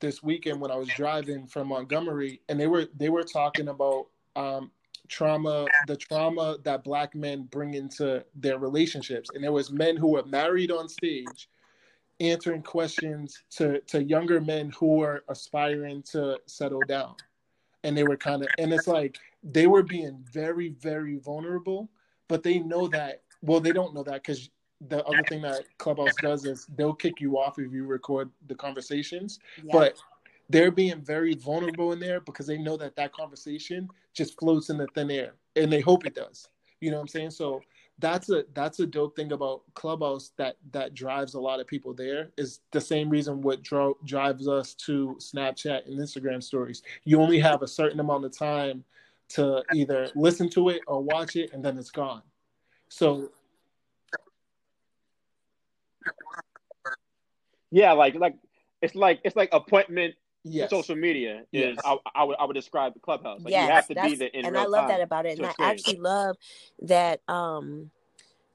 this 0.00 0.22
weekend 0.22 0.60
when 0.60 0.70
i 0.70 0.76
was 0.76 0.88
driving 0.90 1.46
from 1.46 1.68
montgomery 1.68 2.40
and 2.48 2.60
they 2.60 2.66
were 2.66 2.86
they 2.96 3.08
were 3.08 3.22
talking 3.22 3.68
about 3.68 4.06
um 4.36 4.70
trauma 5.08 5.66
the 5.86 5.96
trauma 5.96 6.58
that 6.64 6.84
black 6.84 7.14
men 7.14 7.48
bring 7.50 7.74
into 7.74 8.24
their 8.34 8.58
relationships. 8.58 9.30
And 9.34 9.42
there 9.42 9.52
was 9.52 9.70
men 9.72 9.96
who 9.96 10.08
were 10.08 10.24
married 10.24 10.70
on 10.70 10.88
stage 10.88 11.48
answering 12.20 12.62
questions 12.62 13.42
to 13.50 13.80
to 13.82 14.02
younger 14.02 14.40
men 14.40 14.70
who 14.78 15.02
are 15.02 15.22
aspiring 15.28 16.02
to 16.02 16.38
settle 16.46 16.82
down. 16.82 17.14
And 17.84 17.96
they 17.96 18.04
were 18.04 18.16
kind 18.16 18.42
of 18.42 18.48
and 18.58 18.72
it's 18.72 18.88
like 18.88 19.18
they 19.42 19.66
were 19.66 19.82
being 19.84 20.24
very 20.32 20.70
very 20.80 21.18
vulnerable 21.18 21.88
but 22.26 22.42
they 22.42 22.58
know 22.58 22.88
that 22.88 23.22
well 23.40 23.60
they 23.60 23.72
don't 23.72 23.94
know 23.94 24.02
that 24.02 24.22
because 24.24 24.50
the 24.88 25.04
other 25.04 25.22
thing 25.28 25.42
that 25.42 25.62
clubhouse 25.78 26.14
does 26.20 26.44
is 26.44 26.66
they'll 26.76 26.94
kick 26.94 27.20
you 27.20 27.38
off 27.38 27.58
if 27.58 27.72
you 27.72 27.84
record 27.84 28.30
the 28.48 28.54
conversations 28.54 29.38
Yeah. 29.62 29.72
but 29.72 29.98
they're 30.50 30.70
being 30.70 31.02
very 31.02 31.34
vulnerable 31.34 31.92
in 31.92 32.00
there 32.00 32.20
because 32.20 32.46
they 32.46 32.58
know 32.58 32.76
that 32.78 32.96
that 32.96 33.12
conversation 33.12 33.88
just 34.14 34.38
floats 34.38 34.70
in 34.70 34.78
the 34.78 34.86
thin 34.94 35.10
air 35.10 35.34
and 35.56 35.72
they 35.72 35.80
hope 35.80 36.06
it 36.06 36.14
does. 36.14 36.48
You 36.80 36.90
know 36.90 36.96
what 36.96 37.02
i'm 37.02 37.08
saying? 37.08 37.30
So 37.30 37.60
that's 38.00 38.30
a 38.30 38.44
that's 38.54 38.80
a 38.80 38.86
dope 38.86 39.16
thing 39.16 39.32
about 39.32 39.62
clubhouse 39.74 40.32
that 40.36 40.56
that 40.70 40.94
drives 40.94 41.34
a 41.34 41.40
lot 41.40 41.58
of 41.60 41.66
people 41.66 41.92
there 41.92 42.30
is 42.36 42.60
the 42.70 42.80
same 42.80 43.10
reason 43.10 43.42
what 43.42 43.62
dro- 43.62 43.98
drives 44.04 44.46
us 44.46 44.74
to 44.74 45.16
snapchat 45.20 45.86
and 45.86 45.98
instagram 45.98 46.42
stories. 46.42 46.82
You 47.04 47.20
only 47.20 47.40
have 47.40 47.62
a 47.62 47.68
certain 47.68 48.00
amount 48.00 48.24
of 48.24 48.36
time 48.36 48.84
to 49.30 49.62
either 49.74 50.10
listen 50.14 50.48
to 50.50 50.68
it 50.70 50.82
or 50.86 51.02
watch 51.02 51.36
it 51.36 51.52
and 51.52 51.64
then 51.64 51.76
it's 51.76 51.90
gone. 51.90 52.22
So 52.88 53.30
Yeah, 57.70 57.92
like 57.92 58.14
like 58.14 58.36
it's 58.80 58.94
like 58.94 59.20
it's 59.24 59.36
like 59.36 59.50
appointment 59.52 60.14
yes 60.50 60.70
social 60.70 60.96
media 60.96 61.44
is 61.52 61.76
Yes. 61.76 61.80
I, 61.84 61.96
I 62.14 62.24
would 62.24 62.36
I 62.38 62.44
would 62.44 62.54
describe 62.54 62.94
the 62.94 63.00
clubhouse. 63.00 63.40
Like 63.44 63.52
yes, 63.54 63.66
you 63.66 63.72
have 63.72 63.88
to 63.88 63.94
be 64.08 64.16
there 64.16 64.28
in 64.28 64.44
and 64.46 64.54
real 64.54 64.62
I 64.64 64.66
love 64.66 64.88
that 64.88 65.00
about 65.00 65.26
it. 65.26 65.38
And 65.38 65.46
I 65.46 65.54
actually 65.60 65.98
love 65.98 66.36
that 66.80 67.20
um 67.28 67.90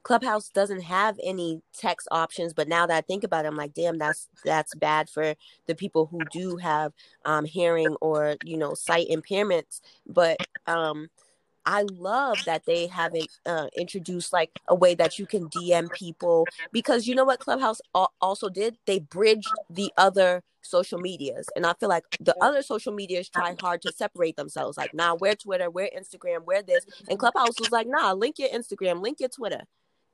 Clubhouse 0.02 0.50
doesn't 0.50 0.82
have 0.82 1.18
any 1.24 1.62
text 1.72 2.06
options, 2.10 2.52
but 2.52 2.68
now 2.68 2.86
that 2.86 2.96
I 2.96 3.00
think 3.00 3.24
about 3.24 3.46
it, 3.46 3.48
I'm 3.48 3.56
like, 3.56 3.72
damn, 3.74 3.98
that's 3.98 4.28
that's 4.44 4.74
bad 4.74 5.08
for 5.08 5.34
the 5.66 5.74
people 5.74 6.06
who 6.06 6.26
do 6.26 6.56
have 6.56 6.92
um 7.24 7.44
hearing 7.46 7.96
or 8.00 8.36
you 8.42 8.56
know 8.58 8.74
sight 8.74 9.06
impairments. 9.10 9.80
But 10.06 10.40
um 10.66 11.08
I 11.66 11.82
love 11.82 12.44
that 12.46 12.66
they 12.66 12.86
haven't 12.88 13.30
uh, 13.46 13.68
introduced 13.76 14.32
like 14.32 14.50
a 14.68 14.74
way 14.74 14.94
that 14.94 15.18
you 15.18 15.26
can 15.26 15.48
DM 15.48 15.92
people 15.92 16.46
because 16.72 17.06
you 17.06 17.14
know 17.14 17.24
what 17.24 17.40
Clubhouse 17.40 17.80
al- 17.94 18.12
also 18.20 18.48
did? 18.48 18.76
They 18.86 18.98
bridged 19.00 19.60
the 19.70 19.92
other 19.96 20.42
social 20.62 20.98
medias, 20.98 21.48
and 21.56 21.66
I 21.66 21.74
feel 21.74 21.88
like 21.88 22.04
the 22.20 22.36
other 22.40 22.62
social 22.62 22.92
medias 22.92 23.28
try 23.28 23.54
hard 23.54 23.82
to 23.82 23.92
separate 23.92 24.36
themselves. 24.36 24.76
Like, 24.76 24.94
nah, 24.94 25.14
we're 25.14 25.36
Twitter, 25.36 25.70
we're 25.70 25.90
Instagram, 25.96 26.44
we're 26.46 26.62
this, 26.62 26.86
and 27.08 27.18
Clubhouse 27.18 27.60
was 27.60 27.70
like, 27.72 27.86
nah, 27.88 28.12
link 28.12 28.38
your 28.38 28.50
Instagram, 28.50 29.02
link 29.02 29.20
your 29.20 29.28
Twitter. 29.28 29.62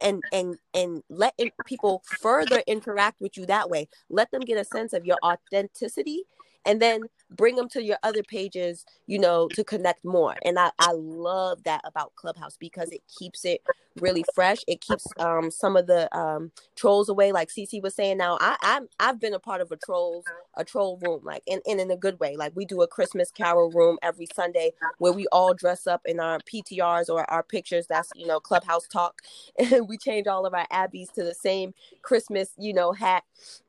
And 0.01 0.23
and 0.33 0.59
and 0.75 1.03
let 1.11 1.35
in, 1.39 1.51
people 1.67 2.03
further 2.07 2.63
interact 2.67 3.21
with 3.21 3.37
you 3.37 3.47
that 3.47 3.69
way. 3.71 3.89
Let 4.09 4.31
them 4.31 4.45
get 4.45 4.59
a 4.59 4.65
sense 4.65 4.93
of 4.93 5.05
your 5.05 5.19
authenticity, 5.25 6.25
and 6.65 6.81
then 6.81 7.09
bring 7.31 7.57
them 7.57 7.69
to 7.69 7.83
your 7.83 7.99
other 8.03 8.23
pages 8.23 8.85
you 9.07 9.19
know 9.19 9.49
to 9.55 9.65
connect 9.65 10.05
more. 10.05 10.37
And 10.45 10.59
i 10.59 10.71
i 10.79 10.93
love 10.93 11.63
that 11.65 11.81
about 11.85 12.15
clubhouse 12.17 12.57
because 12.59 12.91
it 12.91 13.03
keeps 13.19 13.45
it 13.45 13.61
really 14.01 14.25
fresh. 14.35 14.59
It 14.67 14.81
keeps 14.81 15.07
um 15.19 15.51
some 15.51 15.77
of 15.77 15.87
the 15.87 16.15
um 16.17 16.53
trolls 16.77 17.09
away 17.09 17.33
like 17.33 17.49
cc 17.49 17.83
was 17.83 17.95
saying. 17.95 18.19
Now 18.19 18.39
i 18.41 18.57
i'm 18.63 18.89
i've 18.99 19.21
been 19.21 19.35
a 19.35 19.39
part 19.39 19.61
of 19.61 19.71
a 19.73 19.77
trolls 19.77 20.25
a 20.55 20.65
troll 20.65 20.99
room 21.03 21.21
like 21.25 21.43
and, 21.49 21.61
and 21.67 21.81
in 21.81 21.91
a 21.91 21.97
good 21.97 22.21
way. 22.21 22.37
Like 22.37 22.53
we 22.55 22.65
do 22.65 22.83
a 22.83 22.89
christmas 22.89 23.31
carol 23.31 23.71
room 23.71 23.99
every 24.03 24.27
sunday 24.35 24.73
where 24.99 25.13
we 25.13 25.27
all 25.33 25.55
dress 25.55 25.87
up 25.87 26.03
in 26.05 26.21
our 26.21 26.39
ptrs 26.41 27.09
or 27.09 27.29
our 27.31 27.43
pictures. 27.43 27.87
That's 27.87 28.11
you 28.15 28.27
know 28.27 28.41
clubhouse 28.41 28.87
talk. 28.87 29.23
And 29.59 29.89
we 29.89 29.99
change 29.99 30.27
all 30.27 30.47
of 30.47 30.55
our 30.55 30.67
abbeys 30.71 31.11
to 31.11 31.23
the 31.23 31.35
same 31.35 31.75
christmas 32.03 32.51
you 32.59 32.73
know 32.73 32.93
hat 32.93 33.25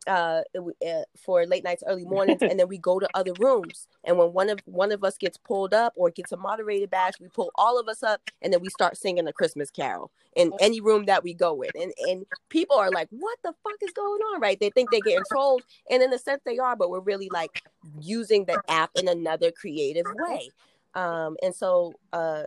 uh, 0.08 0.42
uh 0.58 1.04
for 1.18 1.46
late 1.46 1.64
nights 1.64 1.84
early 1.88 2.06
mornings. 2.06 2.42
And 2.42 2.60
then 2.60 2.68
we 2.68 2.78
go 2.78 3.00
to 3.00 3.10
other 3.14 3.34
rooms. 3.40 3.88
And 4.04 4.18
when 4.18 4.34
one 4.34 4.50
of 4.50 4.60
one 4.66 4.92
of 4.92 5.04
us 5.04 5.18
gets 5.18 5.38
pulled 5.38 5.74
up 5.74 5.94
or 5.96 6.10
gets 6.10 6.32
a 6.32 6.38
moderated 6.38 6.90
badge 6.90 7.16
we 7.20 7.28
pull 7.30 7.52
all 7.56 7.80
of 7.80 7.88
us 7.88 8.04
up 8.04 8.22
and 8.42 8.52
then 8.54 8.62
we 8.62 8.70
start 8.70 8.98
singing 8.98 9.28
a 9.28 9.34
christmas 9.34 9.70
carol 9.70 10.11
in 10.36 10.52
any 10.62 10.80
room 10.80 11.06
that 11.06 11.24
we 11.24 11.34
go 11.34 11.62
in 11.62 11.72
and 11.76 11.92
and 12.08 12.26
people 12.48 12.78
are 12.78 12.90
like 12.90 13.08
what 13.10 13.38
the 13.44 13.54
fuck 13.64 13.76
is 13.82 13.92
going 13.92 14.22
on? 14.34 14.42
Right? 14.42 14.60
They 14.60 14.70
think 14.70 14.90
they're 14.90 15.02
getting 15.02 15.24
trolled 15.30 15.64
and 15.90 16.02
in 16.02 16.14
a 16.14 16.20
sense 16.20 16.42
they 16.46 16.58
are 16.58 16.76
but 16.76 16.90
we're 16.90 17.02
really 17.02 17.30
like 17.32 17.64
using 18.00 18.46
the 18.46 18.62
app 18.70 18.92
in 18.96 19.08
another 19.08 19.52
creative 19.52 20.06
way. 20.16 20.50
Um 20.96 21.38
and 21.42 21.56
so 21.56 21.94
uh 22.14 22.44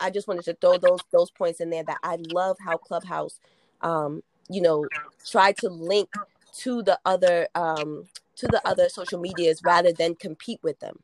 i 0.00 0.10
just 0.10 0.28
wanted 0.28 0.44
to 0.44 0.54
throw 0.60 0.78
those 0.78 1.00
those 1.12 1.30
points 1.32 1.60
in 1.60 1.70
there 1.70 1.82
that 1.82 1.98
i 2.04 2.16
love 2.30 2.56
how 2.64 2.76
clubhouse 2.76 3.40
um 3.80 4.22
you 4.48 4.60
know 4.60 4.86
try 5.26 5.50
to 5.50 5.68
link 5.68 6.08
to 6.54 6.82
the 6.84 6.96
other 7.04 7.48
um 7.56 8.04
to 8.38 8.46
the 8.46 8.66
other 8.66 8.88
social 8.88 9.20
medias 9.20 9.62
rather 9.64 9.92
than 9.92 10.14
compete 10.14 10.60
with 10.62 10.78
them. 10.78 11.00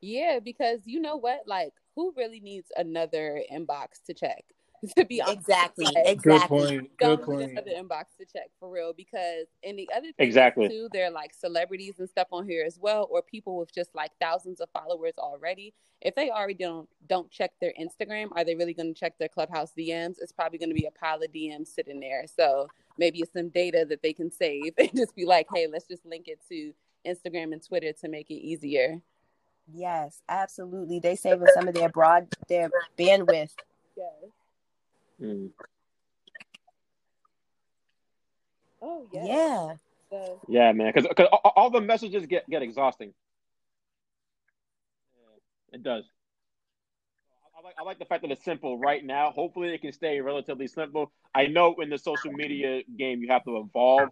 Yeah, 0.00 0.38
because 0.42 0.80
you 0.84 1.00
know 1.00 1.16
what? 1.16 1.40
Like, 1.46 1.72
who 1.96 2.14
really 2.16 2.40
needs 2.40 2.70
another 2.76 3.42
inbox 3.52 4.02
to 4.06 4.14
check? 4.14 4.44
To 4.96 5.04
be 5.04 5.20
honest, 5.20 5.38
exactly 5.40 5.86
Like, 5.86 6.04
good 6.22 6.34
exactly 6.34 6.58
point 6.58 6.96
good 6.98 7.06
don't 7.06 7.18
need 7.20 7.24
point 7.24 7.50
another 7.52 7.70
inbox 7.72 8.04
to 8.18 8.24
check 8.24 8.50
for 8.60 8.70
real. 8.70 8.92
Because 8.96 9.46
and 9.64 9.78
the 9.78 9.88
other 9.94 10.12
thing 10.12 10.26
Exactly. 10.26 10.68
too, 10.68 10.88
they're 10.92 11.10
like 11.10 11.34
celebrities 11.34 11.94
and 11.98 12.08
stuff 12.08 12.28
on 12.32 12.48
here 12.48 12.64
as 12.66 12.78
well, 12.80 13.08
or 13.10 13.22
people 13.22 13.58
with 13.58 13.74
just 13.74 13.94
like 13.94 14.12
thousands 14.20 14.60
of 14.60 14.68
followers 14.70 15.14
already. 15.18 15.74
If 16.00 16.14
they 16.14 16.30
already 16.30 16.54
don't 16.54 16.88
don't 17.08 17.30
check 17.30 17.52
their 17.60 17.72
Instagram, 17.80 18.28
are 18.36 18.44
they 18.44 18.54
really 18.54 18.74
going 18.74 18.92
to 18.94 18.98
check 18.98 19.18
their 19.18 19.28
Clubhouse 19.28 19.72
DMs? 19.76 20.16
It's 20.20 20.32
probably 20.32 20.58
going 20.58 20.70
to 20.70 20.74
be 20.74 20.86
a 20.86 20.90
pile 20.92 21.22
of 21.22 21.32
DMs 21.32 21.68
sitting 21.68 22.00
there. 22.00 22.24
So 22.26 22.68
maybe 22.98 23.20
it's 23.20 23.32
some 23.32 23.48
data 23.48 23.84
that 23.88 24.02
they 24.02 24.12
can 24.12 24.30
save 24.30 24.74
and 24.78 24.90
just 24.96 25.16
be 25.16 25.24
like, 25.24 25.48
hey, 25.54 25.66
let's 25.66 25.86
just 25.88 26.06
link 26.06 26.28
it 26.28 26.40
to 26.48 26.72
Instagram 27.06 27.52
and 27.52 27.64
Twitter 27.66 27.92
to 27.92 28.08
make 28.08 28.30
it 28.30 28.34
easier. 28.34 29.00
yes 29.72 30.22
absolutely 30.28 30.98
they 30.98 31.14
saving 31.16 31.46
some 31.54 31.68
of 31.68 31.74
their 31.74 31.88
broad 31.90 32.26
their 32.48 32.70
bandwidth 32.98 33.52
Yes. 33.96 34.30
Mm. 35.22 35.50
Oh 38.80 39.06
yes. 39.12 39.26
yeah 39.26 39.74
So, 40.10 40.40
Yeah, 40.48 40.72
man, 40.72 40.92
because 40.94 41.28
all, 41.32 41.52
all 41.56 41.70
the 41.70 41.80
messages 41.80 42.26
get 42.26 42.48
get 42.48 42.62
exhausting. 42.62 43.12
Yeah, 45.16 45.76
it 45.76 45.82
does. 45.82 46.04
I 47.58 47.62
like 47.64 47.74
I 47.78 47.82
like 47.82 47.98
the 47.98 48.04
fact 48.04 48.22
that 48.22 48.30
it's 48.30 48.44
simple 48.44 48.78
right 48.78 49.04
now. 49.04 49.32
Hopefully, 49.32 49.74
it 49.74 49.80
can 49.82 49.92
stay 49.92 50.20
relatively 50.20 50.68
simple. 50.68 51.12
I 51.34 51.46
know 51.46 51.74
in 51.80 51.90
the 51.90 51.98
social 51.98 52.32
media 52.32 52.82
game, 52.96 53.20
you 53.20 53.28
have 53.28 53.44
to 53.44 53.58
evolve, 53.58 54.10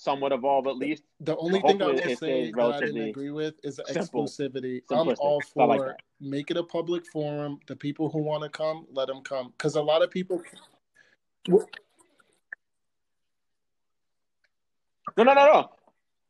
somewhat 0.00 0.32
evolve 0.32 0.66
at 0.66 0.76
least. 0.76 1.04
The 1.20 1.36
only 1.36 1.60
thing 1.60 1.82
I 1.82 1.86
will 1.86 1.98
say 2.16 2.50
that 2.50 2.60
I 2.60 2.80
didn't 2.80 3.08
agree 3.08 3.30
with 3.30 3.54
is 3.62 3.76
the 3.76 3.84
simple, 3.86 4.24
exclusivity. 4.24 4.82
I'm 4.90 5.08
all 5.18 5.42
I 5.58 5.64
like 5.64 5.80
for 5.80 5.96
make 6.20 6.50
it 6.50 6.56
a 6.56 6.62
public 6.62 7.06
forum. 7.06 7.60
The 7.66 7.76
people 7.76 8.10
who 8.10 8.18
want 8.18 8.42
to 8.42 8.48
come, 8.48 8.86
let 8.92 9.08
them 9.08 9.22
come. 9.22 9.52
Because 9.56 9.76
a 9.76 9.82
lot 9.82 10.02
of 10.02 10.10
people, 10.10 10.42
No, 15.16 15.22
no, 15.22 15.32
no, 15.34 15.46
no, 15.46 15.70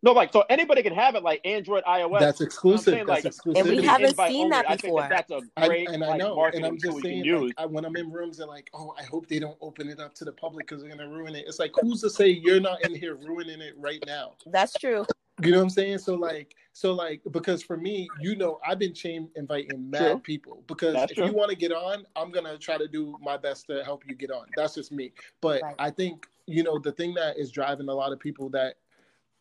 no. 0.04 0.12
Like 0.12 0.32
so, 0.32 0.44
anybody 0.48 0.82
can 0.82 0.94
have 0.94 1.14
it. 1.14 1.22
Like 1.22 1.40
Android, 1.44 1.84
iOS. 1.84 2.20
that's 2.20 2.40
exclusive. 2.40 2.84
saying, 2.94 3.06
that's 3.06 3.24
like, 3.24 3.34
exclusivity. 3.34 3.60
And 3.60 3.68
we 3.70 3.82
haven't 3.82 4.16
seen 4.16 4.44
only. 4.44 4.50
that 4.50 4.66
I 4.66 4.76
think 4.76 4.82
before. 4.82 5.00
that 5.02 5.10
that's 5.10 5.30
a 5.32 5.40
I, 5.56 5.66
great 5.66 5.88
and 5.88 6.04
I 6.04 6.08
like, 6.08 6.18
know, 6.18 6.44
and 6.44 6.64
I'm 6.64 6.78
tool 6.78 6.92
just 6.92 6.96
you 6.96 7.02
saying, 7.02 7.16
can 7.22 7.24
use. 7.24 7.42
like, 7.42 7.54
I, 7.58 7.66
when 7.66 7.84
I'm 7.84 7.96
in 7.96 8.12
rooms 8.12 8.40
and 8.40 8.48
like, 8.48 8.70
oh, 8.74 8.94
I 8.98 9.04
hope 9.04 9.26
they 9.28 9.38
don't 9.38 9.58
open 9.60 9.88
it 9.88 10.00
up 10.00 10.14
to 10.16 10.24
the 10.24 10.32
public 10.32 10.68
because 10.68 10.82
they're 10.82 10.90
gonna 10.94 11.08
ruin 11.08 11.34
it. 11.34 11.44
It's 11.48 11.58
like, 11.58 11.72
who's 11.80 12.00
to 12.02 12.10
say 12.10 12.28
you're 12.28 12.60
not 12.60 12.84
in 12.84 12.94
here 12.94 13.16
ruining 13.16 13.60
it 13.60 13.74
right 13.78 14.02
now? 14.06 14.34
that's 14.46 14.74
true 14.74 15.04
You 15.42 15.50
know 15.50 15.58
what 15.58 15.64
I'm 15.64 15.70
saying? 15.70 15.98
So 15.98 16.14
like, 16.14 16.54
so 16.72 16.92
like, 16.92 17.20
because 17.32 17.62
for 17.62 17.76
me, 17.76 18.08
you 18.20 18.36
know, 18.36 18.60
I've 18.66 18.78
been 18.78 18.94
chain 18.94 19.28
inviting 19.36 19.90
mad 19.90 19.98
True. 20.10 20.18
people 20.20 20.62
because 20.68 20.94
That's 20.94 21.12
if 21.12 21.18
true. 21.18 21.26
you 21.26 21.32
want 21.32 21.50
to 21.50 21.56
get 21.56 21.72
on, 21.72 22.06
I'm 22.16 22.30
gonna 22.30 22.56
try 22.58 22.78
to 22.78 22.86
do 22.86 23.16
my 23.20 23.36
best 23.36 23.66
to 23.68 23.82
help 23.84 24.04
you 24.08 24.14
get 24.14 24.30
on. 24.30 24.46
That's 24.56 24.74
just 24.74 24.92
me. 24.92 25.12
But 25.40 25.62
Right. 25.62 25.74
I 25.78 25.90
think 25.90 26.26
you 26.46 26.62
know 26.62 26.78
the 26.78 26.92
thing 26.92 27.14
that 27.14 27.36
is 27.38 27.50
driving 27.50 27.88
a 27.88 27.94
lot 27.94 28.12
of 28.12 28.20
people 28.20 28.48
that 28.50 28.76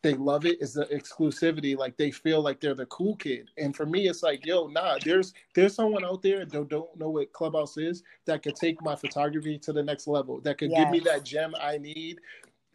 they 0.04 0.14
love 0.14 0.46
it 0.46 0.62
is 0.62 0.74
the 0.74 0.86
exclusivity. 0.86 1.76
Like 1.76 1.98
they 1.98 2.12
feel 2.12 2.42
like 2.42 2.60
they're 2.60 2.74
the 2.76 2.86
cool 2.86 3.16
kid. 3.16 3.50
And 3.58 3.76
for 3.76 3.86
me, 3.86 4.08
it's 4.08 4.22
like, 4.22 4.46
yo, 4.46 4.68
nah, 4.68 4.98
there's 5.04 5.34
there's 5.54 5.74
someone 5.74 6.06
out 6.06 6.22
there 6.22 6.46
that 6.46 6.68
don't 6.68 6.98
know 6.98 7.10
what 7.10 7.32
Clubhouse 7.34 7.78
is 7.78 8.04
that 8.26 8.44
could 8.44 8.56
take 8.56 8.82
my 8.82 8.96
photography 8.96 9.58
to 9.60 9.74
the 9.74 9.82
next 9.82 10.06
level. 10.08 10.40
That 10.42 10.58
could 10.58 10.74
give 10.74 10.90
me 10.90 11.00
that 11.00 11.24
gem 11.24 11.54
I 11.60 11.78
need 11.78 12.20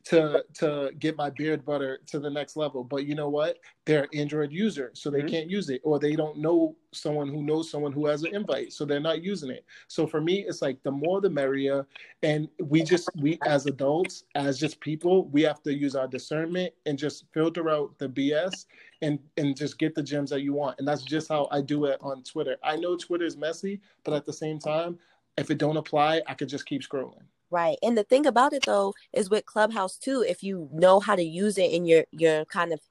to 0.05 0.43
to 0.55 0.91
get 0.99 1.15
my 1.17 1.29
beard 1.29 1.65
butter 1.65 1.99
to 2.07 2.19
the 2.19 2.29
next 2.29 2.55
level. 2.55 2.83
But 2.83 3.05
you 3.05 3.15
know 3.15 3.29
what? 3.29 3.59
They're 3.85 4.03
an 4.03 4.09
Android 4.13 4.51
user, 4.51 4.91
so 4.93 5.09
they 5.09 5.23
Mhm. 5.23 5.29
can't 5.29 5.49
use 5.49 5.69
it, 5.69 5.81
or 5.83 5.99
they 5.99 6.15
don't 6.15 6.37
know 6.37 6.75
someone 6.91 7.27
who 7.29 7.43
knows 7.43 7.69
someone 7.69 7.91
who 7.91 8.05
has 8.07 8.23
an 8.23 8.33
invite, 8.35 8.73
so 8.73 8.85
they're 8.85 8.99
not 8.99 9.21
using 9.23 9.49
it. 9.51 9.65
So 9.87 10.07
for 10.07 10.21
me, 10.21 10.45
it's 10.47 10.61
like 10.61 10.81
the 10.83 10.91
more 10.91 11.21
the 11.21 11.29
merrier. 11.29 11.85
And 12.23 12.49
we 12.59 12.83
just 12.83 13.09
we 13.15 13.39
as 13.45 13.65
adults, 13.65 14.23
as 14.35 14.59
just 14.59 14.79
people, 14.79 15.25
we 15.27 15.41
have 15.43 15.61
to 15.63 15.73
use 15.73 15.95
our 15.95 16.07
discernment 16.07 16.73
and 16.85 16.97
just 16.97 17.25
filter 17.33 17.69
out 17.69 17.97
the 17.99 18.09
BS 18.09 18.65
and 19.01 19.19
and 19.37 19.55
just 19.55 19.77
get 19.79 19.95
the 19.95 20.03
gems 20.03 20.29
that 20.31 20.41
you 20.41 20.53
want. 20.53 20.79
And 20.79 20.87
that's 20.87 21.03
just 21.03 21.27
how 21.29 21.47
I 21.51 21.61
do 21.61 21.85
it 21.85 21.97
on 22.01 22.23
Twitter. 22.23 22.57
I 22.63 22.75
know 22.77 22.95
Twitter 22.97 23.25
is 23.25 23.37
messy, 23.37 23.81
but 24.03 24.13
at 24.13 24.25
the 24.25 24.33
same 24.33 24.59
time, 24.59 24.99
if 25.37 25.49
it 25.51 25.57
don't 25.57 25.77
apply, 25.77 26.21
I 26.27 26.33
could 26.33 26.49
just 26.49 26.65
keep 26.65 26.81
scrolling. 26.83 27.23
Right. 27.51 27.77
And 27.81 27.97
the 27.97 28.03
thing 28.03 28.25
about 28.25 28.53
it 28.53 28.65
though 28.65 28.93
is 29.13 29.29
with 29.29 29.45
Clubhouse 29.45 29.97
too, 29.97 30.25
if 30.27 30.43
you 30.43 30.69
know 30.73 30.99
how 30.99 31.15
to 31.15 31.23
use 31.23 31.57
it 31.57 31.73
and 31.73 31.87
you're 31.87 32.05
you're 32.11 32.45
kind 32.45 32.73
of 32.73 32.81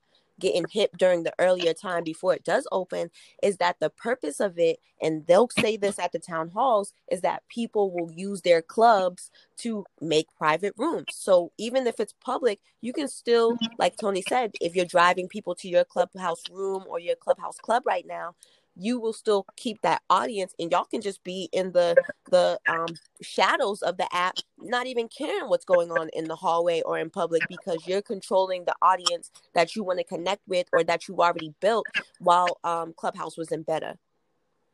getting 0.41 0.67
hip 0.69 0.91
during 0.99 1.23
the 1.23 1.33
earlier 1.39 1.73
time 1.75 2.05
before 2.05 2.35
it 2.35 2.45
does 2.45 2.67
open, 2.73 3.11
is 3.43 3.57
that 3.59 3.81
the 3.81 3.91
purpose 3.91 4.39
of 4.41 4.59
it, 4.59 4.79
and 5.03 5.27
they'll 5.27 5.49
say 5.51 5.79
this 5.79 5.99
at 5.99 6.13
the 6.13 6.19
town 6.19 6.51
halls, 6.51 6.93
is 7.11 7.23
that 7.23 7.43
people 7.49 7.91
will 7.91 8.13
use 8.13 8.43
their 8.43 8.63
clubs 8.63 9.31
to 9.59 9.87
make 10.03 10.27
private 10.37 10.75
rooms. 10.79 11.15
So 11.17 11.53
even 11.59 11.87
if 11.87 12.01
it's 12.01 12.15
public, 12.23 12.61
you 12.83 12.93
can 12.93 13.09
still, 13.09 13.61
like 13.79 13.97
Tony 13.97 14.23
said, 14.23 14.53
if 14.61 14.77
you're 14.77 14.85
driving 14.85 15.29
people 15.29 15.55
to 15.57 15.69
your 15.69 15.85
clubhouse 15.85 16.51
room 16.51 16.85
or 16.87 17.01
your 17.01 17.17
clubhouse 17.17 17.59
club 17.59 17.85
right 17.87 18.07
now, 18.07 18.35
you 18.79 19.01
will 19.01 19.15
still 19.15 19.47
keep 19.57 19.83
that 19.83 20.03
audience 20.11 20.55
and 20.61 20.73
y'all 20.73 20.85
can 20.87 21.03
just 21.03 21.25
be 21.25 21.49
in 21.53 21.73
the 21.73 21.99
the 22.31 22.61
um 22.69 22.99
shadows 23.23 23.83
of 23.83 23.99
the 23.99 24.09
app 24.15 24.37
not 24.59 24.87
even 24.87 25.09
caring 25.09 25.49
what's 25.51 25.65
going 25.67 25.93
on 25.93 26.09
in 26.15 26.29
the 26.29 26.37
hallway 26.37 26.83
or 26.83 26.99
in 26.99 27.11
public 27.11 27.47
because 27.49 27.87
you're 27.87 28.03
controlling 28.03 28.65
the 28.67 28.77
audience 28.83 29.31
that 29.55 29.77
you 29.77 29.85
want 29.85 29.99
to 29.99 30.05
connect 30.05 30.43
with 30.49 30.67
or 30.73 30.85
that 30.85 31.09
you 31.09 31.17
already 31.19 31.55
built 31.61 31.89
while 32.19 32.59
um 32.65 32.95
clubhouse 32.97 33.37
was 33.39 33.53
in 33.53 33.63
beta 33.63 33.97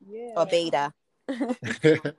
Yeah. 0.07 0.33
or 0.37 0.47
beta 0.47 0.93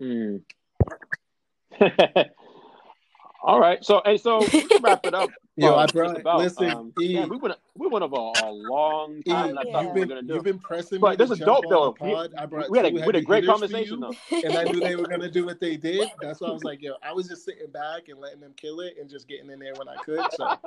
Hmm. 0.00 0.38
All 3.42 3.60
right. 3.60 3.84
So 3.84 4.00
and 4.04 4.20
so 4.20 4.50
we 4.62 4.68
can 4.70 4.82
wrap 4.82 5.06
it 5.06 5.14
up. 5.14 5.34
Yo, 5.56 5.76
I 5.76 5.82
just 5.84 5.94
brought 5.94 6.16
about. 6.16 6.38
listen, 6.38 6.70
Um, 6.70 6.92
E, 6.98 7.14
man, 7.14 7.28
we 7.28 7.36
went 7.36 7.54
we 7.76 7.86
went 7.86 8.02
over 8.02 8.16
a 8.16 8.50
long 8.50 9.18
E, 9.18 9.22
time 9.30 9.48
than 9.48 9.58
I 9.58 9.64
thought 9.64 9.84
you've 9.84 9.94
we 9.94 10.00
were 10.00 10.06
been 10.06 10.08
gonna 10.08 10.22
do. 10.22 10.34
you've 10.34 10.44
been 10.44 10.58
pressing 10.58 11.00
But 11.00 11.10
me 11.10 11.16
this 11.16 11.28
to 11.28 11.32
is 11.34 11.38
jump 11.40 11.62
dope 11.62 11.64
on 11.66 11.70
though. 11.70 11.96
We, 12.00 12.10
pod. 12.10 12.34
I 12.38 12.46
brought 12.46 12.70
we 12.70 12.78
had 12.78 12.86
a 12.86 12.90
we 12.90 13.00
had 13.00 13.14
a 13.16 13.20
great 13.20 13.44
conversation 13.46 14.00
you, 14.00 14.00
though. 14.00 14.16
and 14.48 14.56
I 14.56 14.64
knew 14.64 14.80
they 14.80 14.96
were 14.96 15.06
gonna 15.08 15.30
do 15.30 15.44
what 15.44 15.60
they 15.60 15.76
did. 15.88 16.10
That's 16.20 16.40
why 16.40 16.48
I 16.48 16.52
was 16.52 16.64
like, 16.64 16.80
yo, 16.82 16.94
I 17.02 17.12
was 17.12 17.28
just 17.28 17.44
sitting 17.44 17.70
back 17.70 18.08
and 18.08 18.18
letting 18.18 18.40
them 18.40 18.54
kill 18.56 18.80
it 18.80 18.96
and 18.98 19.10
just 19.10 19.28
getting 19.28 19.50
in 19.50 19.58
there 19.58 19.76
when 19.76 19.88
I 19.88 19.98
could. 19.98 20.32
So 20.32 20.58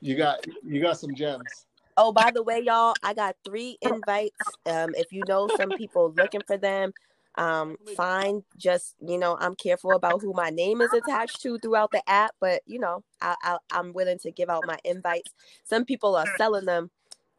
you 0.00 0.16
got 0.16 0.40
you 0.62 0.82
got 0.82 0.98
some 0.98 1.14
gems. 1.14 1.66
oh 1.96 2.12
by 2.12 2.30
the 2.30 2.42
way 2.42 2.60
y'all 2.60 2.96
i 3.02 3.12
got 3.14 3.36
three 3.44 3.76
invites 3.82 4.56
um 4.66 4.94
if 4.94 5.12
you 5.12 5.24
know 5.24 5.48
some 5.48 5.72
people 5.72 6.12
looking 6.16 6.42
for 6.46 6.56
them 6.56 6.92
um 7.36 7.76
fine 7.96 8.42
just 8.58 8.94
you 9.00 9.16
know 9.16 9.38
i'm 9.40 9.54
careful 9.54 9.94
about 9.94 10.20
who 10.20 10.34
my 10.34 10.50
name 10.50 10.82
is 10.82 10.92
attached 10.92 11.40
to 11.40 11.58
throughout 11.58 11.90
the 11.90 12.02
app 12.08 12.32
but 12.40 12.60
you 12.66 12.78
know 12.78 13.02
I, 13.22 13.34
I 13.42 13.58
i'm 13.70 13.92
willing 13.92 14.18
to 14.18 14.30
give 14.30 14.50
out 14.50 14.66
my 14.66 14.78
invites. 14.84 15.32
Some 15.64 15.84
people 15.84 16.14
are 16.14 16.26
selling 16.26 16.66
them 16.66 16.90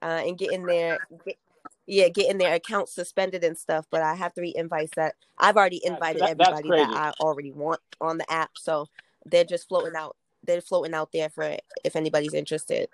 uh 0.01 0.21
and 0.25 0.37
getting 0.37 0.65
their 0.65 0.99
get, 1.25 1.37
yeah 1.85 2.09
getting 2.09 2.37
their 2.37 2.55
accounts 2.55 2.95
suspended 2.95 3.43
and 3.43 3.57
stuff 3.57 3.85
but 3.91 4.01
i 4.01 4.15
have 4.15 4.33
three 4.33 4.53
invites 4.55 4.91
that 4.95 5.15
i've 5.37 5.57
already 5.57 5.81
invited 5.85 6.21
that, 6.21 6.29
everybody 6.29 6.69
that 6.69 6.89
i 6.93 7.11
already 7.19 7.51
want 7.51 7.81
on 8.01 8.17
the 8.17 8.31
app 8.31 8.51
so 8.57 8.87
they're 9.25 9.43
just 9.43 9.67
floating 9.67 9.95
out 9.95 10.15
they're 10.45 10.61
floating 10.61 10.93
out 10.93 11.09
there 11.11 11.29
for 11.29 11.57
if 11.83 11.95
anybody's 11.95 12.33
interested 12.33 12.87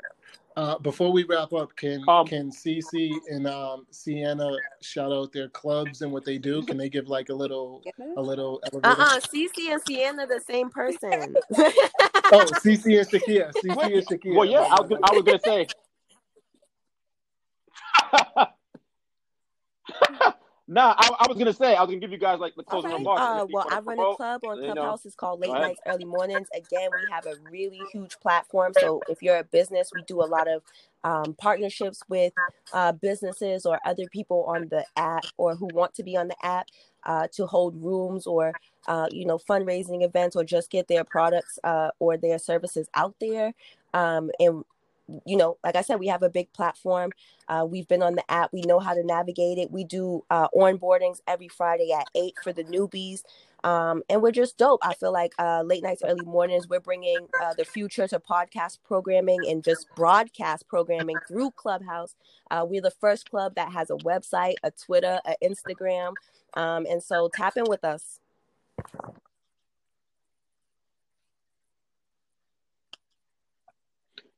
Uh, 0.55 0.77
before 0.80 1.11
we 1.11 1.23
wrap 1.23 1.53
up, 1.53 1.76
can 1.76 2.03
Um, 2.07 2.27
can 2.27 2.51
Cece 2.51 3.11
and 3.30 3.47
um, 3.47 3.85
Sienna 3.91 4.57
shout 4.81 5.11
out 5.11 5.31
their 5.31 5.47
clubs 5.49 6.01
and 6.01 6.11
what 6.11 6.26
they 6.26 6.38
do? 6.38 6.61
Can 6.63 6.77
they 6.77 6.89
give 6.89 7.07
like 7.07 7.30
a 7.30 7.34
little 7.34 7.81
a 8.17 8.21
little 8.21 8.59
elevator? 8.63 9.01
uh-uh 9.01 9.19
Cece 9.21 9.71
and 9.71 9.81
Sienna 9.81 10.27
the 10.27 10.41
same 10.45 10.69
person 10.69 11.35
Oh, 12.31 12.45
Cece 12.63 12.99
and 12.99 13.07
Shakia. 13.07 13.53
Cece 13.53 13.76
Wait, 13.76 13.93
and 13.93 14.05
Shakia. 14.07 14.35
well, 14.35 14.45
yeah, 14.45 14.59
I 14.59 14.81
was 14.81 14.89
bad, 14.89 14.89
gonna, 14.89 15.01
my 15.01 15.07
I 15.09 15.13
was 15.13 15.23
gonna 15.26 15.39
say. 15.39 15.67
nah, 20.69 20.93
I, 20.97 21.09
I 21.19 21.27
was 21.27 21.37
gonna 21.37 21.51
say 21.51 21.75
I 21.75 21.81
was 21.81 21.87
gonna 21.87 21.99
give 21.99 22.11
you 22.11 22.17
guys 22.17 22.39
like 22.39 22.55
the 22.55 22.63
closing 22.63 22.91
right. 22.91 22.99
remarks. 22.99 23.21
Uh, 23.21 23.45
well, 23.51 23.67
I 23.69 23.79
run 23.79 23.99
a 23.99 24.15
club 24.15 24.43
on 24.45 24.57
you 24.57 24.67
know, 24.67 24.73
Clubhouse. 24.73 25.05
It's 25.05 25.15
called 25.15 25.41
Late. 25.41 25.51
Nights, 25.51 25.81
Early 25.85 26.05
Mornings. 26.05 26.47
Again, 26.55 26.89
we 26.93 27.09
have 27.11 27.25
a 27.25 27.33
really 27.49 27.81
huge 27.91 28.19
platform. 28.19 28.73
So 28.79 29.01
if 29.09 29.21
you're 29.21 29.37
a 29.37 29.43
business, 29.43 29.91
we 29.93 30.03
do 30.03 30.21
a 30.21 30.25
lot 30.25 30.47
of 30.47 30.61
um, 31.03 31.33
partnerships 31.33 32.03
with 32.07 32.33
uh, 32.73 32.91
businesses 32.91 33.65
or 33.65 33.79
other 33.83 34.05
people 34.11 34.45
on 34.45 34.67
the 34.69 34.85
app 34.95 35.25
or 35.37 35.55
who 35.55 35.67
want 35.73 35.95
to 35.95 36.03
be 36.03 36.15
on 36.15 36.27
the 36.27 36.45
app 36.45 36.67
uh, 37.03 37.27
to 37.33 37.47
hold 37.47 37.75
rooms 37.81 38.27
or 38.27 38.53
uh, 38.87 39.07
you 39.11 39.25
know 39.25 39.39
fundraising 39.39 40.03
events 40.03 40.35
or 40.35 40.43
just 40.43 40.69
get 40.69 40.87
their 40.87 41.03
products 41.03 41.57
uh, 41.63 41.89
or 41.99 42.15
their 42.15 42.37
services 42.37 42.87
out 42.95 43.15
there. 43.19 43.53
Um, 43.93 44.29
and 44.39 44.63
you 45.26 45.38
know, 45.38 45.57
like 45.64 45.76
I 45.76 45.81
said, 45.81 45.99
we 45.99 46.07
have 46.07 46.23
a 46.23 46.30
big 46.30 46.52
platform. 46.53 47.11
Uh, 47.48 47.65
we've 47.69 47.88
been 47.88 48.03
on 48.03 48.15
the 48.15 48.31
app. 48.31 48.53
We 48.53 48.61
know 48.61 48.80
how 48.80 48.94
to 48.94 49.03
navigate 49.03 49.57
it. 49.57 49.72
We 49.72 49.84
do 49.84 50.23
uh, 50.30 50.48
onboardings 50.49 51.19
every 51.27 51.48
Friday 51.48 51.91
at 51.91 52.07
eight 52.15 52.36
for 52.44 52.53
the 52.53 52.64
newbies. 52.64 53.22
Um, 53.64 54.03
and 54.10 54.22
we're 54.22 54.31
just 54.31 54.57
dope. 54.57 54.80
I 54.84 54.94
feel 54.94 55.11
like 55.11 55.34
uh, 55.38 55.64
late 55.64 55.84
nights, 55.84 56.02
early 56.06 56.26
mornings, 56.26 56.69
we're 56.69 56.80
bringing 56.80 57.27
uh, 57.44 57.53
the 57.56 57.65
future 57.65 58.07
to 58.07 58.19
podcast 58.19 58.80
programming 58.86 59.40
and 59.48 59.64
just 59.64 59.88
broadcast 59.95 60.68
programming 60.68 61.18
through 61.27 61.52
Clubhouse. 61.52 62.15
Uh, 62.49 62.65
we're 62.68 62.81
the 62.81 62.91
first 62.91 63.30
club 63.30 63.56
that 63.56 63.72
has 63.72 63.90
a 63.90 63.95
website, 63.95 64.56
a 64.64 64.72
Twitter, 64.72 65.19
an 65.26 65.36
Instagram. 65.44 66.14
Um, 66.53 66.86
and 66.90 67.03
so 67.03 67.30
tap 67.34 67.57
in 67.57 67.65
with 67.68 67.84
us. 67.84 68.19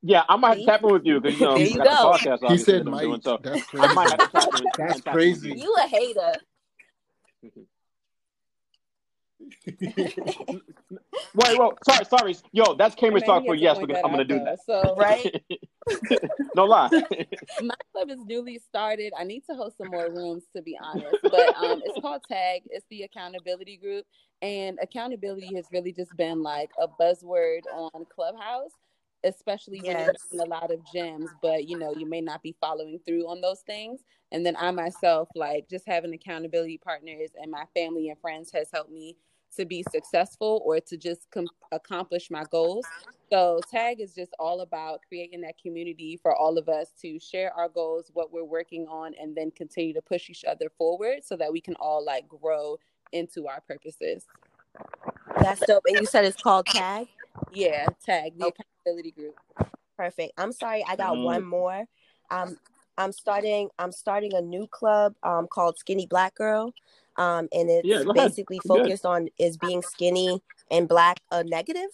Yeah, 0.03 0.23
I 0.27 0.35
might 0.35 0.49
have 0.49 0.57
to 0.59 0.65
tap 0.65 0.83
in 0.83 0.91
with 0.93 1.05
you 1.05 1.19
because 1.19 1.39
you 1.39 1.45
know 1.45 1.55
There 1.57 1.65
you 1.65 1.73
you 1.73 1.77
got 1.77 1.89
the 1.89 1.95
go. 1.95 2.37
podcast 2.39 2.51
He 2.51 2.57
said 2.57 2.85
that 2.85 2.91
I'm 2.91 2.99
doing. 2.99 3.11
might. 3.11 3.23
So 3.23 3.39
That's 3.43 3.65
I 3.79 3.87
might 3.87 4.09
crazy. 4.09 4.11
have 4.11 4.19
to 4.19 4.27
tap 4.29 4.49
in. 4.55 4.71
That's 4.77 5.01
tap 5.01 5.15
in 5.15 5.31
with 5.31 5.43
crazy. 5.43 5.49
you. 5.49 5.55
You 5.55 5.75
a 5.75 5.87
hater. 5.87 6.39
Wait, 11.33 11.57
well, 11.57 11.77
sorry, 11.83 12.05
sorry. 12.05 12.35
Yo, 12.51 12.73
that's 12.75 12.95
Cambridge 12.95 13.25
talk 13.25 13.45
for 13.45 13.55
yes. 13.55 13.77
Because 13.79 14.01
I'm 14.03 14.11
gonna 14.11 14.25
do 14.25 14.39
that. 14.43 14.59
So 14.65 14.95
Right? 14.97 15.43
no 16.55 16.65
lie. 16.65 16.89
my 17.61 17.75
club 17.93 18.09
is 18.09 18.19
newly 18.25 18.59
started. 18.59 19.13
I 19.17 19.23
need 19.23 19.43
to 19.49 19.55
host 19.55 19.77
some 19.77 19.87
more 19.89 20.09
rooms 20.09 20.43
to 20.55 20.61
be 20.61 20.77
honest. 20.81 21.19
But 21.23 21.55
um 21.55 21.81
it's 21.85 21.99
called 22.01 22.21
TAG. 22.27 22.63
It's 22.69 22.85
the 22.89 23.03
accountability 23.03 23.77
group. 23.77 24.05
And 24.41 24.79
accountability 24.81 25.53
has 25.55 25.65
really 25.71 25.93
just 25.93 26.15
been 26.17 26.41
like 26.43 26.71
a 26.81 26.87
buzzword 26.87 27.61
on 27.73 28.05
Clubhouse, 28.13 28.71
especially 29.23 29.81
when 29.81 29.97
you're 29.97 30.07
Yes. 30.07 30.23
getting 30.31 30.39
a 30.41 30.45
lot 30.49 30.71
of 30.71 30.83
gems, 30.93 31.29
but 31.41 31.67
you 31.67 31.77
know, 31.77 31.93
you 31.93 32.07
may 32.07 32.21
not 32.21 32.41
be 32.43 32.55
following 32.61 32.99
through 33.05 33.27
on 33.27 33.41
those 33.41 33.61
things. 33.61 34.01
And 34.31 34.45
then 34.45 34.55
I 34.57 34.71
myself, 34.71 35.29
like 35.35 35.69
just 35.69 35.85
having 35.87 36.13
accountability 36.13 36.77
partners 36.77 37.31
and 37.41 37.51
my 37.51 37.65
family 37.75 38.09
and 38.09 38.19
friends 38.19 38.51
has 38.53 38.69
helped 38.71 38.91
me 38.91 39.17
to 39.57 39.65
be 39.65 39.83
successful 39.91 40.61
or 40.65 40.79
to 40.79 40.97
just 40.97 41.29
com- 41.31 41.47
accomplish 41.71 42.31
my 42.31 42.45
goals. 42.51 42.87
So 43.31 43.61
tag 43.69 44.01
is 44.01 44.13
just 44.13 44.33
all 44.39 44.61
about 44.61 45.01
creating 45.07 45.41
that 45.41 45.57
community 45.61 46.17
for 46.21 46.35
all 46.35 46.57
of 46.57 46.69
us 46.69 46.91
to 47.01 47.19
share 47.19 47.53
our 47.53 47.69
goals, 47.69 48.11
what 48.13 48.31
we're 48.31 48.43
working 48.43 48.87
on, 48.87 49.13
and 49.19 49.35
then 49.35 49.51
continue 49.51 49.93
to 49.93 50.01
push 50.01 50.29
each 50.29 50.45
other 50.45 50.69
forward 50.77 51.23
so 51.23 51.35
that 51.37 51.51
we 51.51 51.61
can 51.61 51.75
all 51.75 52.03
like 52.03 52.27
grow 52.27 52.77
into 53.13 53.47
our 53.47 53.61
purposes. 53.61 54.25
That's 55.41 55.65
dope. 55.65 55.83
And 55.87 55.97
you 55.99 56.05
said 56.05 56.25
it's 56.25 56.41
called 56.41 56.67
Tag? 56.67 57.07
Yeah, 57.51 57.87
tag 58.05 58.37
the 58.37 58.47
Okay. 58.47 58.63
Accountability 58.81 59.11
group. 59.11 59.35
Perfect. 59.97 60.33
I'm 60.37 60.51
sorry, 60.51 60.83
I 60.87 60.95
got 60.95 61.15
Mm. 61.15 61.23
one 61.23 61.45
more. 61.45 61.85
Um, 62.29 62.57
I'm 62.97 63.11
starting. 63.11 63.69
I'm 63.79 63.91
starting 63.91 64.33
a 64.33 64.41
new 64.41 64.67
club 64.67 65.15
um, 65.23 65.47
called 65.47 65.77
Skinny 65.77 66.05
Black 66.05 66.35
Girl, 66.35 66.73
um, 67.17 67.47
and 67.51 67.69
it's 67.69 67.87
Yeah, 67.87 68.03
go 68.03 68.11
ahead. 68.11 68.25
basically 68.27 68.61
You're 68.63 68.77
focused 68.77 69.05
on 69.05 69.29
is 69.37 69.57
being 69.57 69.81
skinny 69.81 70.41
and 70.69 70.87
black 70.87 71.19
a 71.31 71.43
negative, 71.43 71.89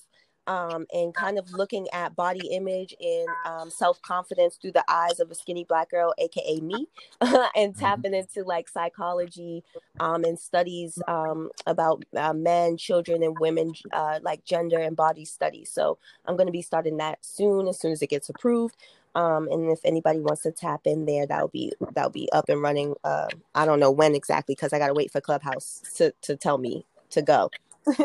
um, 0.48 0.86
and 0.94 1.14
kind 1.14 1.38
of 1.38 1.52
looking 1.54 1.88
at 1.94 2.16
body 2.16 2.48
image 2.52 2.96
and 3.00 3.28
um, 3.46 3.70
self 3.70 4.02
confidence 4.02 4.58
through 4.62 4.74
the 4.74 4.86
eyes 4.90 5.20
of 5.20 5.32
a 5.32 5.36
skinny 5.36 5.66
black 5.66 5.92
girl, 5.92 6.14
aka 6.18 6.60
me, 6.62 6.88
and 7.56 7.76
tapping 7.78 8.14
into 8.14 8.44
like 8.44 8.70
psychology 8.70 9.64
um, 10.00 10.24
and 10.24 10.40
studies 10.40 11.00
um, 11.08 11.50
about 11.66 12.04
uh, 12.16 12.34
men, 12.34 12.78
children, 12.78 13.24
and 13.24 13.40
women, 13.40 13.74
uh, 13.94 14.20
like 14.24 14.44
gender 14.46 14.80
and 14.80 14.96
body 14.96 15.26
studies. 15.26 15.72
So 15.72 15.98
I'm 16.26 16.36
going 16.38 16.48
to 16.48 16.54
be 16.54 16.62
starting 16.62 16.98
that 16.98 17.20
soon, 17.26 17.68
as 17.68 17.80
soon 17.80 17.92
as 17.92 18.02
it 18.02 18.10
gets 18.10 18.30
approved. 18.30 18.76
Um, 19.16 19.48
and 19.52 19.72
if 19.72 19.80
anybody 19.84 20.20
wants 20.20 20.44
to 20.44 20.52
tap 20.52 20.82
in 20.86 21.06
there, 21.06 21.26
that'll 21.26 21.48
be 21.48 21.74
that'll 21.96 22.12
be 22.12 22.32
up 22.32 22.50
and 22.50 22.62
running. 22.62 22.96
Uh, 23.04 23.30
I 23.56 23.66
don't 23.66 23.80
know 23.80 23.92
when 23.92 24.16
exactly 24.16 24.56
because 24.56 24.74
I 24.74 24.80
got 24.80 24.88
to 24.88 24.94
wait 24.94 25.12
for 25.12 25.22
Clubhouse 25.22 25.82
to 25.96 26.14
to 26.24 26.36
tell 26.36 26.58
me 26.60 26.86
to 27.12 27.22
go. 27.24 27.50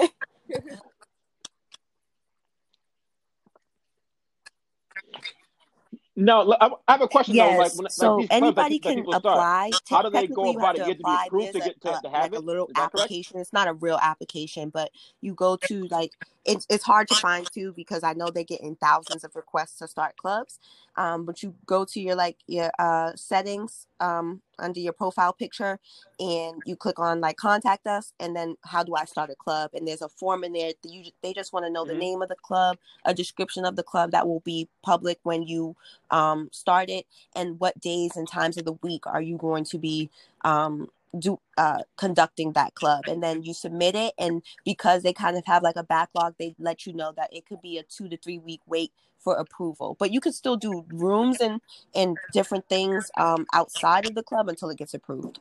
No, 6.17 6.57
I 6.61 6.93
have 6.93 7.03
a 7.03 7.09
question 7.09 7.39
though. 7.39 7.53
Like, 7.55 7.73
when, 7.75 7.89
So 7.89 8.27
that, 8.41 8.57
anybody 8.59 8.79
that 8.85 8.95
can 8.95 9.07
start, 9.19 9.49
apply. 9.53 9.79
Te- 9.87 9.97
how 9.97 10.03
do 10.03 10.11
they 10.11 10.29
go 10.29 10.49
technically, 10.49 10.53
you 10.53 10.61
have 10.61 10.73
about 10.73 10.77
it? 10.77 10.85
to 10.85 10.87
You 10.87 10.91
have 10.93 10.99
to 10.99 11.05
be 11.05 11.15
approved 11.15 11.53
to 11.53 11.61
get 11.61 11.81
to, 11.83 11.97
a 11.97 12.03
to 12.03 12.11
have 12.11 12.33
like 12.33 12.35
a 12.35 12.41
little 12.41 12.71
that 12.77 12.93
correct? 12.93 13.13
application. 13.13 13.39
It's 13.39 13.53
not 13.53 13.69
a 13.69 13.75
real 13.75 13.99
application, 14.03 14.71
but 14.71 14.91
you 15.21 15.35
go 15.35 15.57
to 15.69 15.89
like 15.91 16.13
it's 16.45 16.67
it's 16.71 16.85
hard 16.85 17.09
to 17.09 17.17
find 17.17 17.51
too 17.53 17.73
because 17.77 18.05
I 18.05 18.15
know 18.15 18.31
they're 18.31 18.45
getting 18.45 18.77
thousands 18.77 19.25
of 19.25 19.37
requests 19.37 19.79
to 19.79 19.89
start 19.89 20.17
clubs. 20.17 20.59
Um, 20.97 21.27
but 21.27 21.43
you 21.43 21.55
go 21.67 21.85
to 21.87 22.01
your 22.01 22.17
like 22.17 22.39
your 22.47 22.71
uh 22.79 23.13
settings 23.17 23.87
um 24.01 24.43
under 24.59 24.81
your 24.81 24.93
profile 24.95 25.33
picture 25.33 25.79
and 26.21 26.63
you 26.67 26.77
click 26.77 26.99
on 26.99 27.21
like 27.21 27.37
contact 27.37 27.87
us 27.87 28.13
and 28.21 28.37
then 28.37 28.57
how 28.65 28.83
do 28.83 28.95
i 28.95 29.05
start 29.05 29.31
a 29.31 29.35
club 29.35 29.71
and 29.75 29.87
there's 29.89 30.03
a 30.03 30.09
form 30.09 30.45
in 30.45 30.53
there 30.53 30.73
you 30.85 31.05
they 31.23 31.33
just 31.33 31.53
want 31.53 31.67
to 31.67 31.71
know 31.71 31.85
Mhm. 31.85 31.89
the 31.89 31.95
name 31.95 32.23
of 32.23 32.29
the 32.29 32.37
club 32.37 32.79
a 33.05 33.15
description 33.15 33.65
of 33.65 33.77
the 33.77 33.83
club 33.83 34.13
that 34.13 34.27
will 34.29 34.41
be 34.41 34.69
public 34.83 35.19
when 35.25 35.43
you 35.43 35.77
um, 36.11 36.49
start 36.53 36.91
it 36.91 37.07
and 37.37 37.61
what 37.61 37.81
days 37.81 38.17
and 38.17 38.29
times 38.29 38.57
of 38.59 38.65
the 38.65 38.73
week 38.83 39.07
are 39.07 39.23
you 39.23 39.37
going 39.39 39.65
to 39.65 39.79
be 39.79 40.11
um, 40.45 40.89
do 41.19 41.41
uh, 41.59 41.81
conducting 41.97 42.53
that 42.53 42.75
club 42.75 43.09
and 43.09 43.23
then 43.23 43.43
you 43.43 43.55
submit 43.55 43.95
it 43.97 44.15
and 44.19 44.43
because 44.65 45.03
they 45.03 45.13
kind 45.15 45.37
of 45.37 45.45
have 45.47 45.63
like 45.63 45.77
a 45.77 45.85
backlog 45.85 46.35
they 46.39 46.55
let 46.59 46.87
you 46.87 46.93
know 46.93 47.13
that 47.17 47.31
it 47.33 47.47
could 47.47 47.63
be 47.63 47.79
a 47.79 47.83
two 47.85 48.09
to 48.09 48.17
three 48.19 48.39
week 48.39 48.61
wait 48.67 48.93
for 49.23 49.35
approval 49.37 49.97
but 49.99 50.13
you 50.13 50.21
could 50.21 50.35
still 50.35 50.57
do 50.57 50.85
rooms 50.93 51.41
and 51.41 51.61
and 51.95 52.17
different 52.33 52.69
things 52.69 53.11
um, 53.17 53.47
outside 53.53 54.07
of 54.07 54.15
the 54.15 54.23
club 54.23 54.49
until 54.49 54.69
it 54.71 54.79
gets 54.79 54.95
approved 54.95 55.39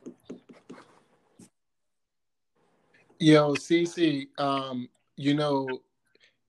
Yo, 3.22 3.54
CC, 3.54 4.26
um, 4.38 4.88
you 5.16 5.32
know, 5.32 5.68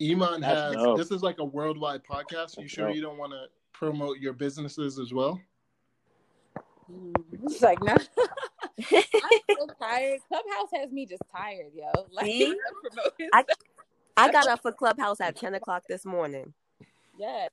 Iman 0.02 0.42
has 0.42 0.74
dope. 0.74 0.98
this 0.98 1.12
is 1.12 1.22
like 1.22 1.38
a 1.38 1.46
worldwide 1.46 2.02
podcast. 2.04 2.60
You 2.60 2.68
sure 2.68 2.88
dope. 2.88 2.96
you 2.96 3.02
don't 3.04 3.20
want 3.20 3.32
to 3.32 3.44
promote 3.74 4.18
your 4.18 4.34
businesses 4.34 4.98
as 4.98 5.14
well? 5.14 5.40
It's 7.44 7.62
like 7.62 7.80
no. 7.84 7.94
I'm 8.80 9.04
so 9.52 9.68
tired. 9.80 10.20
Clubhouse 10.28 10.70
has 10.74 10.92
me 10.92 11.06
just 11.06 11.22
tired, 11.32 11.74
yo. 11.76 11.92
Like 12.12 12.26
See? 12.26 12.56
I- 13.34 13.46
i 14.16 14.32
got 14.32 14.48
up 14.48 14.62
for 14.62 14.72
clubhouse 14.72 15.20
at 15.20 15.36
10 15.36 15.56
o'clock 15.56 15.84
this 15.90 16.06
morning 16.06 16.54
Yeah. 17.18 17.48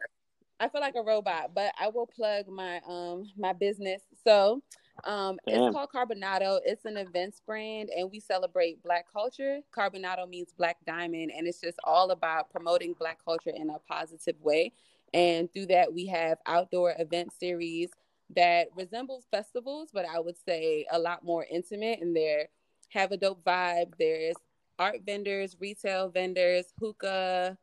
I 0.61 0.69
feel 0.69 0.83
like 0.83 0.95
a 0.95 1.03
robot, 1.03 1.53
but 1.55 1.73
I 1.81 1.89
will 1.89 2.07
plug 2.07 2.47
my 2.49 2.81
um 2.87 3.25
my 3.37 3.55
business. 3.55 4.03
So 4.25 4.63
um 5.05 5.39
Damn. 5.49 5.63
it's 5.63 5.75
called 5.75 5.89
Carbonado. 5.95 6.61
It's 6.65 6.85
an 6.85 6.99
events 6.99 7.41
brand 7.45 7.89
and 7.97 8.11
we 8.11 8.21
celebrate 8.21 8.83
black 8.83 9.11
culture. 9.11 9.61
Carbonado 9.75 10.29
means 10.29 10.53
black 10.57 10.77
diamond 10.87 11.33
and 11.35 11.47
it's 11.47 11.61
just 11.61 11.79
all 11.85 12.11
about 12.11 12.51
promoting 12.51 12.95
black 12.99 13.25
culture 13.25 13.53
in 13.55 13.71
a 13.71 13.79
positive 13.79 14.39
way. 14.43 14.73
And 15.15 15.53
through 15.53 15.67
that 15.67 15.93
we 15.93 16.07
have 16.07 16.39
outdoor 16.47 16.95
event 16.99 17.33
series 17.33 17.89
that 18.37 18.69
resembles 18.77 19.27
festivals, 19.31 19.89
but 19.93 20.05
I 20.05 20.21
would 20.21 20.37
say 20.47 20.87
a 20.93 20.99
lot 20.99 21.25
more 21.25 21.47
intimate 21.51 22.01
and 22.01 22.15
they 22.15 22.47
have 22.91 23.13
a 23.13 23.17
dope 23.17 23.43
vibe. 23.45 23.95
There's 23.99 24.37
art 24.79 25.01
vendors, 25.07 25.57
retail 25.59 26.11
vendors, 26.11 26.67
hookah, 26.79 27.57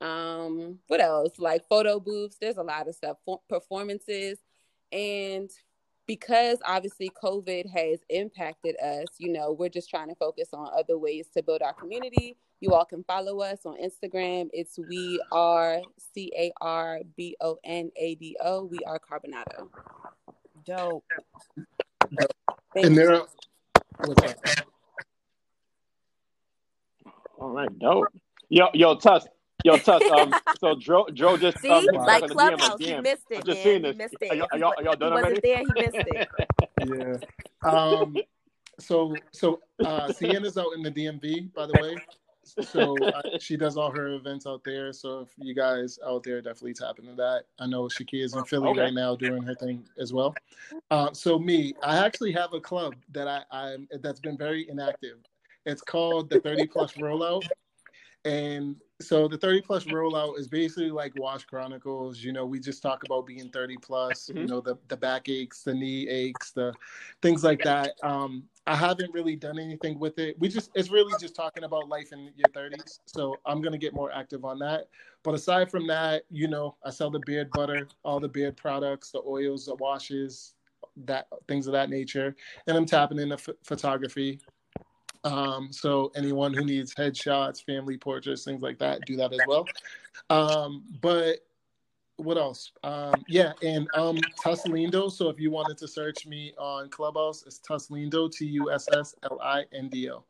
um 0.00 0.78
what 0.88 1.00
else 1.00 1.38
like 1.38 1.62
photo 1.68 2.00
booths 2.00 2.36
there's 2.40 2.56
a 2.56 2.62
lot 2.62 2.88
of 2.88 2.94
stuff 2.94 3.16
for- 3.24 3.40
performances 3.48 4.38
and 4.90 5.50
because 6.06 6.58
obviously 6.66 7.10
covid 7.22 7.64
has 7.70 8.00
impacted 8.10 8.74
us 8.80 9.06
you 9.18 9.32
know 9.32 9.52
we're 9.52 9.68
just 9.68 9.88
trying 9.88 10.08
to 10.08 10.14
focus 10.16 10.48
on 10.52 10.68
other 10.76 10.98
ways 10.98 11.28
to 11.34 11.42
build 11.42 11.62
our 11.62 11.72
community 11.72 12.36
you 12.60 12.72
all 12.74 12.84
can 12.84 13.04
follow 13.04 13.40
us 13.40 13.60
on 13.64 13.76
instagram 13.76 14.48
it's 14.52 14.78
we 14.88 15.22
are 15.30 15.80
c-a-r-b-o-n-a-d-o 16.14 17.04
we 18.64 18.78
are 18.86 18.98
carbonado 18.98 19.68
dope 20.64 21.04
Thank 22.74 22.86
and 22.86 22.96
you. 22.96 23.02
there 23.02 23.14
are? 23.14 23.26
All 27.38 27.50
right, 27.50 27.78
dope. 27.78 28.06
Yo, 28.48 28.68
yo, 28.72 28.94
Tuss. 28.96 29.26
Yo, 29.64 29.76
Tuss. 29.78 30.02
Um, 30.10 30.34
so 30.58 30.74
Joe, 30.74 31.06
Dro 31.14 31.36
just 31.36 31.58
see 31.60 31.70
um, 31.70 31.86
me 31.86 31.98
Wow. 31.98 32.06
like 32.06 32.22
back 32.22 32.30
on 32.30 32.36
DM, 32.36 32.58
like, 32.58 32.58
clubhouse 32.58 32.78
he 32.80 32.86
damn, 32.86 33.02
missed 33.02 33.30
I 33.30 33.40
it 33.40 33.44
just 33.44 33.62
man 33.62 33.72
seen 33.72 33.82
this. 33.82 33.96
missed 33.96 34.14
Are 34.14 34.26
it 34.26 34.36
y'all, 34.36 34.46
are 34.50 34.56
he 34.56 34.60
y'all, 34.60 34.72
are 34.76 34.82
y'all 34.82 34.92
he 34.94 34.98
done 35.00 35.12
wasn't 35.12 35.24
already? 35.24 35.40
there 35.42 35.58
he 35.60 35.72
missed 35.72 35.96
it 36.06 36.28
Yeah. 36.78 37.16
Um, 37.70 38.16
so 38.80 39.16
so 39.32 39.60
uh, 39.84 40.10
Sienna's 40.10 40.58
out 40.58 40.72
in 40.74 40.82
the 40.82 40.90
DMV, 40.90 41.52
by 41.54 41.66
the 41.66 41.74
way. 41.74 41.96
So 42.44 43.04
uh, 43.04 43.22
she 43.38 43.56
does 43.56 43.76
all 43.76 43.92
her 43.92 44.14
events 44.14 44.46
out 44.48 44.64
there. 44.64 44.92
So 44.92 45.20
if 45.20 45.28
you 45.38 45.54
guys 45.54 45.98
out 46.04 46.24
there, 46.24 46.40
definitely 46.42 46.74
tap 46.74 46.98
into 46.98 47.14
that. 47.14 47.44
I 47.60 47.66
know 47.66 47.82
Shaki 47.84 48.24
is 48.24 48.34
in 48.34 48.44
Philly 48.44 48.70
Okay. 48.70 48.80
right 48.80 48.92
now 48.92 49.14
doing 49.14 49.42
her 49.44 49.54
thing 49.54 49.84
as 49.98 50.12
well. 50.12 50.34
Uh, 50.90 51.12
so 51.12 51.38
me, 51.38 51.74
I 51.84 52.04
actually 52.04 52.32
have 52.32 52.52
a 52.52 52.60
club 52.60 52.96
that 53.12 53.28
I 53.28 53.42
I'm 53.52 53.88
that's 54.00 54.18
been 54.20 54.36
very 54.36 54.68
inactive. 54.68 55.18
It's 55.66 55.82
called 55.82 56.28
the 56.30 56.40
30 56.40 56.66
Plus 56.66 56.94
Rollout. 56.94 57.44
And 58.24 58.76
so 59.00 59.26
the 59.26 59.36
30 59.36 59.60
plus 59.62 59.86
rollout 59.86 60.38
is 60.38 60.46
basically 60.46 60.90
like 60.90 61.16
Wash 61.16 61.44
Chronicles. 61.44 62.20
You 62.20 62.32
know, 62.32 62.46
we 62.46 62.60
just 62.60 62.82
talk 62.82 63.02
about 63.02 63.26
being 63.26 63.50
30 63.50 63.76
plus, 63.78 64.30
you 64.36 64.46
Mhm. 64.46 64.46
know, 64.46 64.60
the, 64.60 64.76
the 64.88 64.96
back 64.96 65.28
aches, 65.28 65.62
the 65.64 65.74
knee 65.74 66.08
aches, 66.08 66.52
the 66.52 66.76
things 67.20 67.42
like 67.42 67.62
that. 67.64 67.96
Um, 68.02 68.48
I 68.66 68.76
haven't 68.76 69.12
really 69.12 69.34
done 69.34 69.58
anything 69.58 69.98
with 69.98 70.20
it. 70.20 70.38
We 70.38 70.48
just, 70.48 70.70
it's 70.74 70.90
really 70.90 71.16
just 71.16 71.34
talking 71.34 71.64
about 71.64 71.88
life 71.88 72.12
in 72.12 72.30
your 72.36 72.48
30s. 72.50 73.00
So 73.06 73.40
I'm 73.44 73.60
going 73.60 73.72
to 73.72 73.78
get 73.78 73.92
more 73.92 74.12
active 74.12 74.44
on 74.44 74.60
that. 74.60 74.88
But 75.24 75.34
aside 75.34 75.68
from 75.70 75.86
that, 75.88 76.24
you 76.30 76.46
know, 76.46 76.76
I 76.84 76.90
sell 76.90 77.10
the 77.10 77.18
beard 77.18 77.52
butter, 77.52 77.88
all 78.04 78.20
the 78.20 78.28
beard 78.28 78.56
products, 78.56 79.10
the 79.10 79.22
oils, 79.26 79.66
the 79.66 79.74
washes, 79.74 80.54
that 80.96 81.26
things 81.48 81.66
of 81.66 81.72
that 81.72 81.90
nature. 81.90 82.36
And 82.68 82.76
I'm 82.76 82.86
tapping 82.86 83.18
into 83.18 83.36
ph- 83.36 83.56
photography. 83.64 84.40
Um, 85.24 85.72
so 85.72 86.10
anyone 86.16 86.52
who 86.52 86.64
needs 86.64 86.94
headshots, 86.94 87.64
family 87.64 87.96
portraits, 87.96 88.44
things 88.44 88.62
like 88.62 88.78
that, 88.78 89.04
do 89.04 89.16
that 89.16 89.32
as 89.32 89.40
well. 89.46 89.66
Um, 90.30 90.82
but 91.00 91.38
what 92.16 92.36
else? 92.38 92.72
Um, 92.82 93.24
yeah, 93.28 93.52
and 93.62 93.88
um, 93.94 94.18
Tusslindo. 94.44 95.10
So 95.10 95.28
if 95.28 95.40
you 95.40 95.50
wanted 95.50 95.78
to 95.78 95.88
search 95.88 96.26
me 96.26 96.54
on 96.58 96.88
Clubhouse, 96.88 97.44
it's 97.46 97.60
Tusslindo, 97.60 98.30
T 98.30 98.46
U 98.46 98.70
S 98.72 98.88
S 98.92 99.14
L 99.24 99.38
I 99.42 99.64
N 99.72 99.88
D 99.88 100.10
O. 100.10 100.24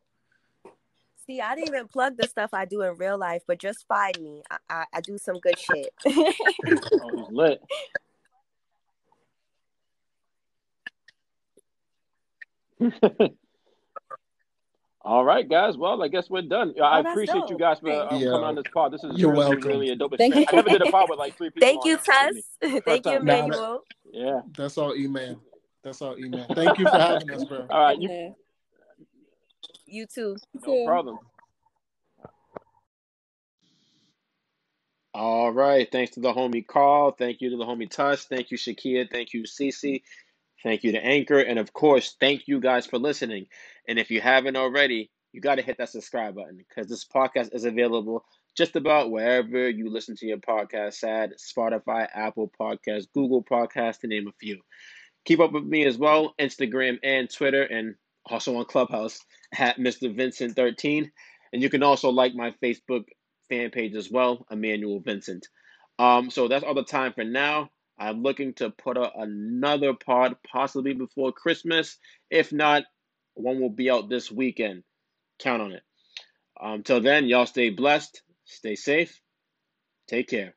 See, 1.26 1.40
I 1.40 1.54
didn't 1.54 1.68
even 1.68 1.88
plug 1.88 2.16
the 2.16 2.26
stuff 2.26 2.50
I 2.52 2.64
do 2.64 2.82
in 2.82 2.96
real 2.96 3.16
life, 3.16 3.42
but 3.46 3.58
just 3.58 3.86
find 3.86 4.20
me. 4.20 4.42
I, 4.50 4.56
I, 4.68 4.84
I 4.94 5.00
do 5.00 5.18
some 5.18 5.38
good 5.38 5.58
shit. 5.58 5.88
Oh, 7.04 7.28
lit. 7.30 7.62
All 15.04 15.24
right, 15.24 15.48
guys. 15.48 15.76
Well, 15.76 16.00
I 16.02 16.06
guess 16.08 16.30
we're 16.30 16.42
done. 16.42 16.74
I 16.80 17.00
Oh, 17.00 17.02
that's 17.02 17.12
appreciate 17.12 17.50
you 17.50 17.58
guys 17.58 17.80
for 17.80 17.86
Thanks. 17.90 18.12
um, 18.14 18.20
Yeah. 18.20 18.28
coming 18.30 18.44
on 18.44 18.54
this 18.54 18.64
pod. 18.72 18.92
This 18.92 19.02
is 19.02 19.18
You're 19.18 19.32
really, 19.32 19.48
welcome. 19.50 19.68
really 19.68 19.90
a 19.90 19.96
dope 19.96 20.14
Thank 20.16 20.36
experience. 20.36 20.52
I 20.52 20.56
never 20.56 20.68
did 20.78 20.88
a 20.88 20.90
pod 20.92 21.10
with 21.10 21.18
like 21.18 21.36
three 21.36 21.50
people. 21.50 21.66
Thank 21.66 21.82
on 21.82 21.88
you, 21.88 21.94
it 21.94 22.00
with 22.06 22.34
me. 22.34 22.70
Tuss. 22.78 22.82
Thank 22.84 23.06
you, 23.06 23.12
time. 23.12 23.24
Nah, 23.24 23.34
that- 23.34 23.44
Emmanuel. 23.46 23.84
Yeah. 24.12 24.40
That's 24.56 24.78
all, 24.78 24.94
E 24.94 25.08
man. 25.08 25.38
That's 25.82 26.00
all, 26.02 26.16
E 26.16 26.28
man. 26.28 26.46
Thank 26.54 26.78
you 26.78 26.84
for 26.86 26.96
having 26.98 27.30
us, 27.32 27.44
bro. 27.44 27.66
All 27.68 27.80
right. 27.80 28.00
You, 28.00 28.08
Yeah. 28.10 28.28
You 29.86 30.06
too. 30.06 30.36
no 30.66 30.86
problem. 30.86 31.18
All 35.14 35.50
right. 35.50 35.90
Thanks 35.90 36.12
to 36.12 36.20
the 36.20 36.32
homie 36.32 36.66
Carl. 36.66 37.10
Thank 37.10 37.40
you 37.40 37.50
to 37.50 37.56
the 37.56 37.64
homie 37.64 37.90
Tuss. 37.90 38.24
Thank 38.24 38.50
you, 38.50 38.56
Shakia. 38.56 39.10
Thank 39.10 39.34
you, 39.34 39.42
Cece. 39.42 40.02
Thank 40.62 40.84
you 40.84 40.92
to 40.92 41.04
Anchor. 41.04 41.40
And 41.40 41.58
of 41.58 41.72
course, 41.72 42.16
thank 42.20 42.46
you 42.46 42.60
guys 42.60 42.86
for 42.86 42.98
listening. 42.98 43.46
And 43.88 43.98
if 43.98 44.10
you 44.10 44.20
haven't 44.20 44.56
already, 44.56 45.10
you 45.32 45.40
got 45.40 45.56
to 45.56 45.62
hit 45.62 45.78
that 45.78 45.88
subscribe 45.88 46.34
button 46.34 46.56
because 46.56 46.88
this 46.88 47.04
podcast 47.04 47.54
is 47.54 47.64
available 47.64 48.24
just 48.56 48.76
about 48.76 49.10
wherever 49.10 49.68
you 49.68 49.90
listen 49.90 50.14
to 50.16 50.26
your 50.26 50.38
podcast 50.38 51.04
at 51.04 51.38
Spotify, 51.38 52.06
Apple 52.14 52.50
Podcasts, 52.60 53.06
Google 53.14 53.42
Podcasts, 53.42 54.00
to 54.00 54.06
name 54.06 54.28
a 54.28 54.32
few. 54.38 54.60
Keep 55.24 55.40
up 55.40 55.52
with 55.52 55.64
me 55.64 55.84
as 55.86 55.96
well, 55.96 56.34
Instagram 56.38 56.98
and 57.02 57.30
Twitter, 57.30 57.62
and 57.62 57.94
also 58.26 58.56
on 58.56 58.64
Clubhouse 58.66 59.20
at 59.56 59.78
Mr. 59.78 60.14
Vincent13. 60.14 61.10
And 61.52 61.62
you 61.62 61.70
can 61.70 61.82
also 61.82 62.10
like 62.10 62.34
my 62.34 62.52
Facebook 62.62 63.04
fan 63.48 63.70
page 63.70 63.94
as 63.94 64.10
well, 64.10 64.46
Emmanuel 64.50 65.00
Vincent. 65.00 65.48
Um, 65.98 66.30
so 66.30 66.48
that's 66.48 66.64
all 66.64 66.74
the 66.74 66.84
time 66.84 67.12
for 67.12 67.24
now. 67.24 67.70
I'm 67.98 68.22
looking 68.22 68.54
to 68.54 68.70
put 68.70 68.98
out 68.98 69.12
another 69.16 69.94
pod 69.94 70.36
possibly 70.50 70.92
before 70.92 71.32
Christmas. 71.32 71.98
If 72.30 72.52
not, 72.52 72.84
one 73.34 73.60
will 73.60 73.70
be 73.70 73.90
out 73.90 74.08
this 74.08 74.30
weekend. 74.30 74.82
Count 75.38 75.62
on 75.62 75.72
it. 75.72 75.82
Um, 76.60 76.82
till 76.82 77.00
then, 77.00 77.26
y'all 77.26 77.46
stay 77.46 77.70
blessed, 77.70 78.22
stay 78.44 78.76
safe, 78.76 79.20
take 80.08 80.28
care. 80.28 80.54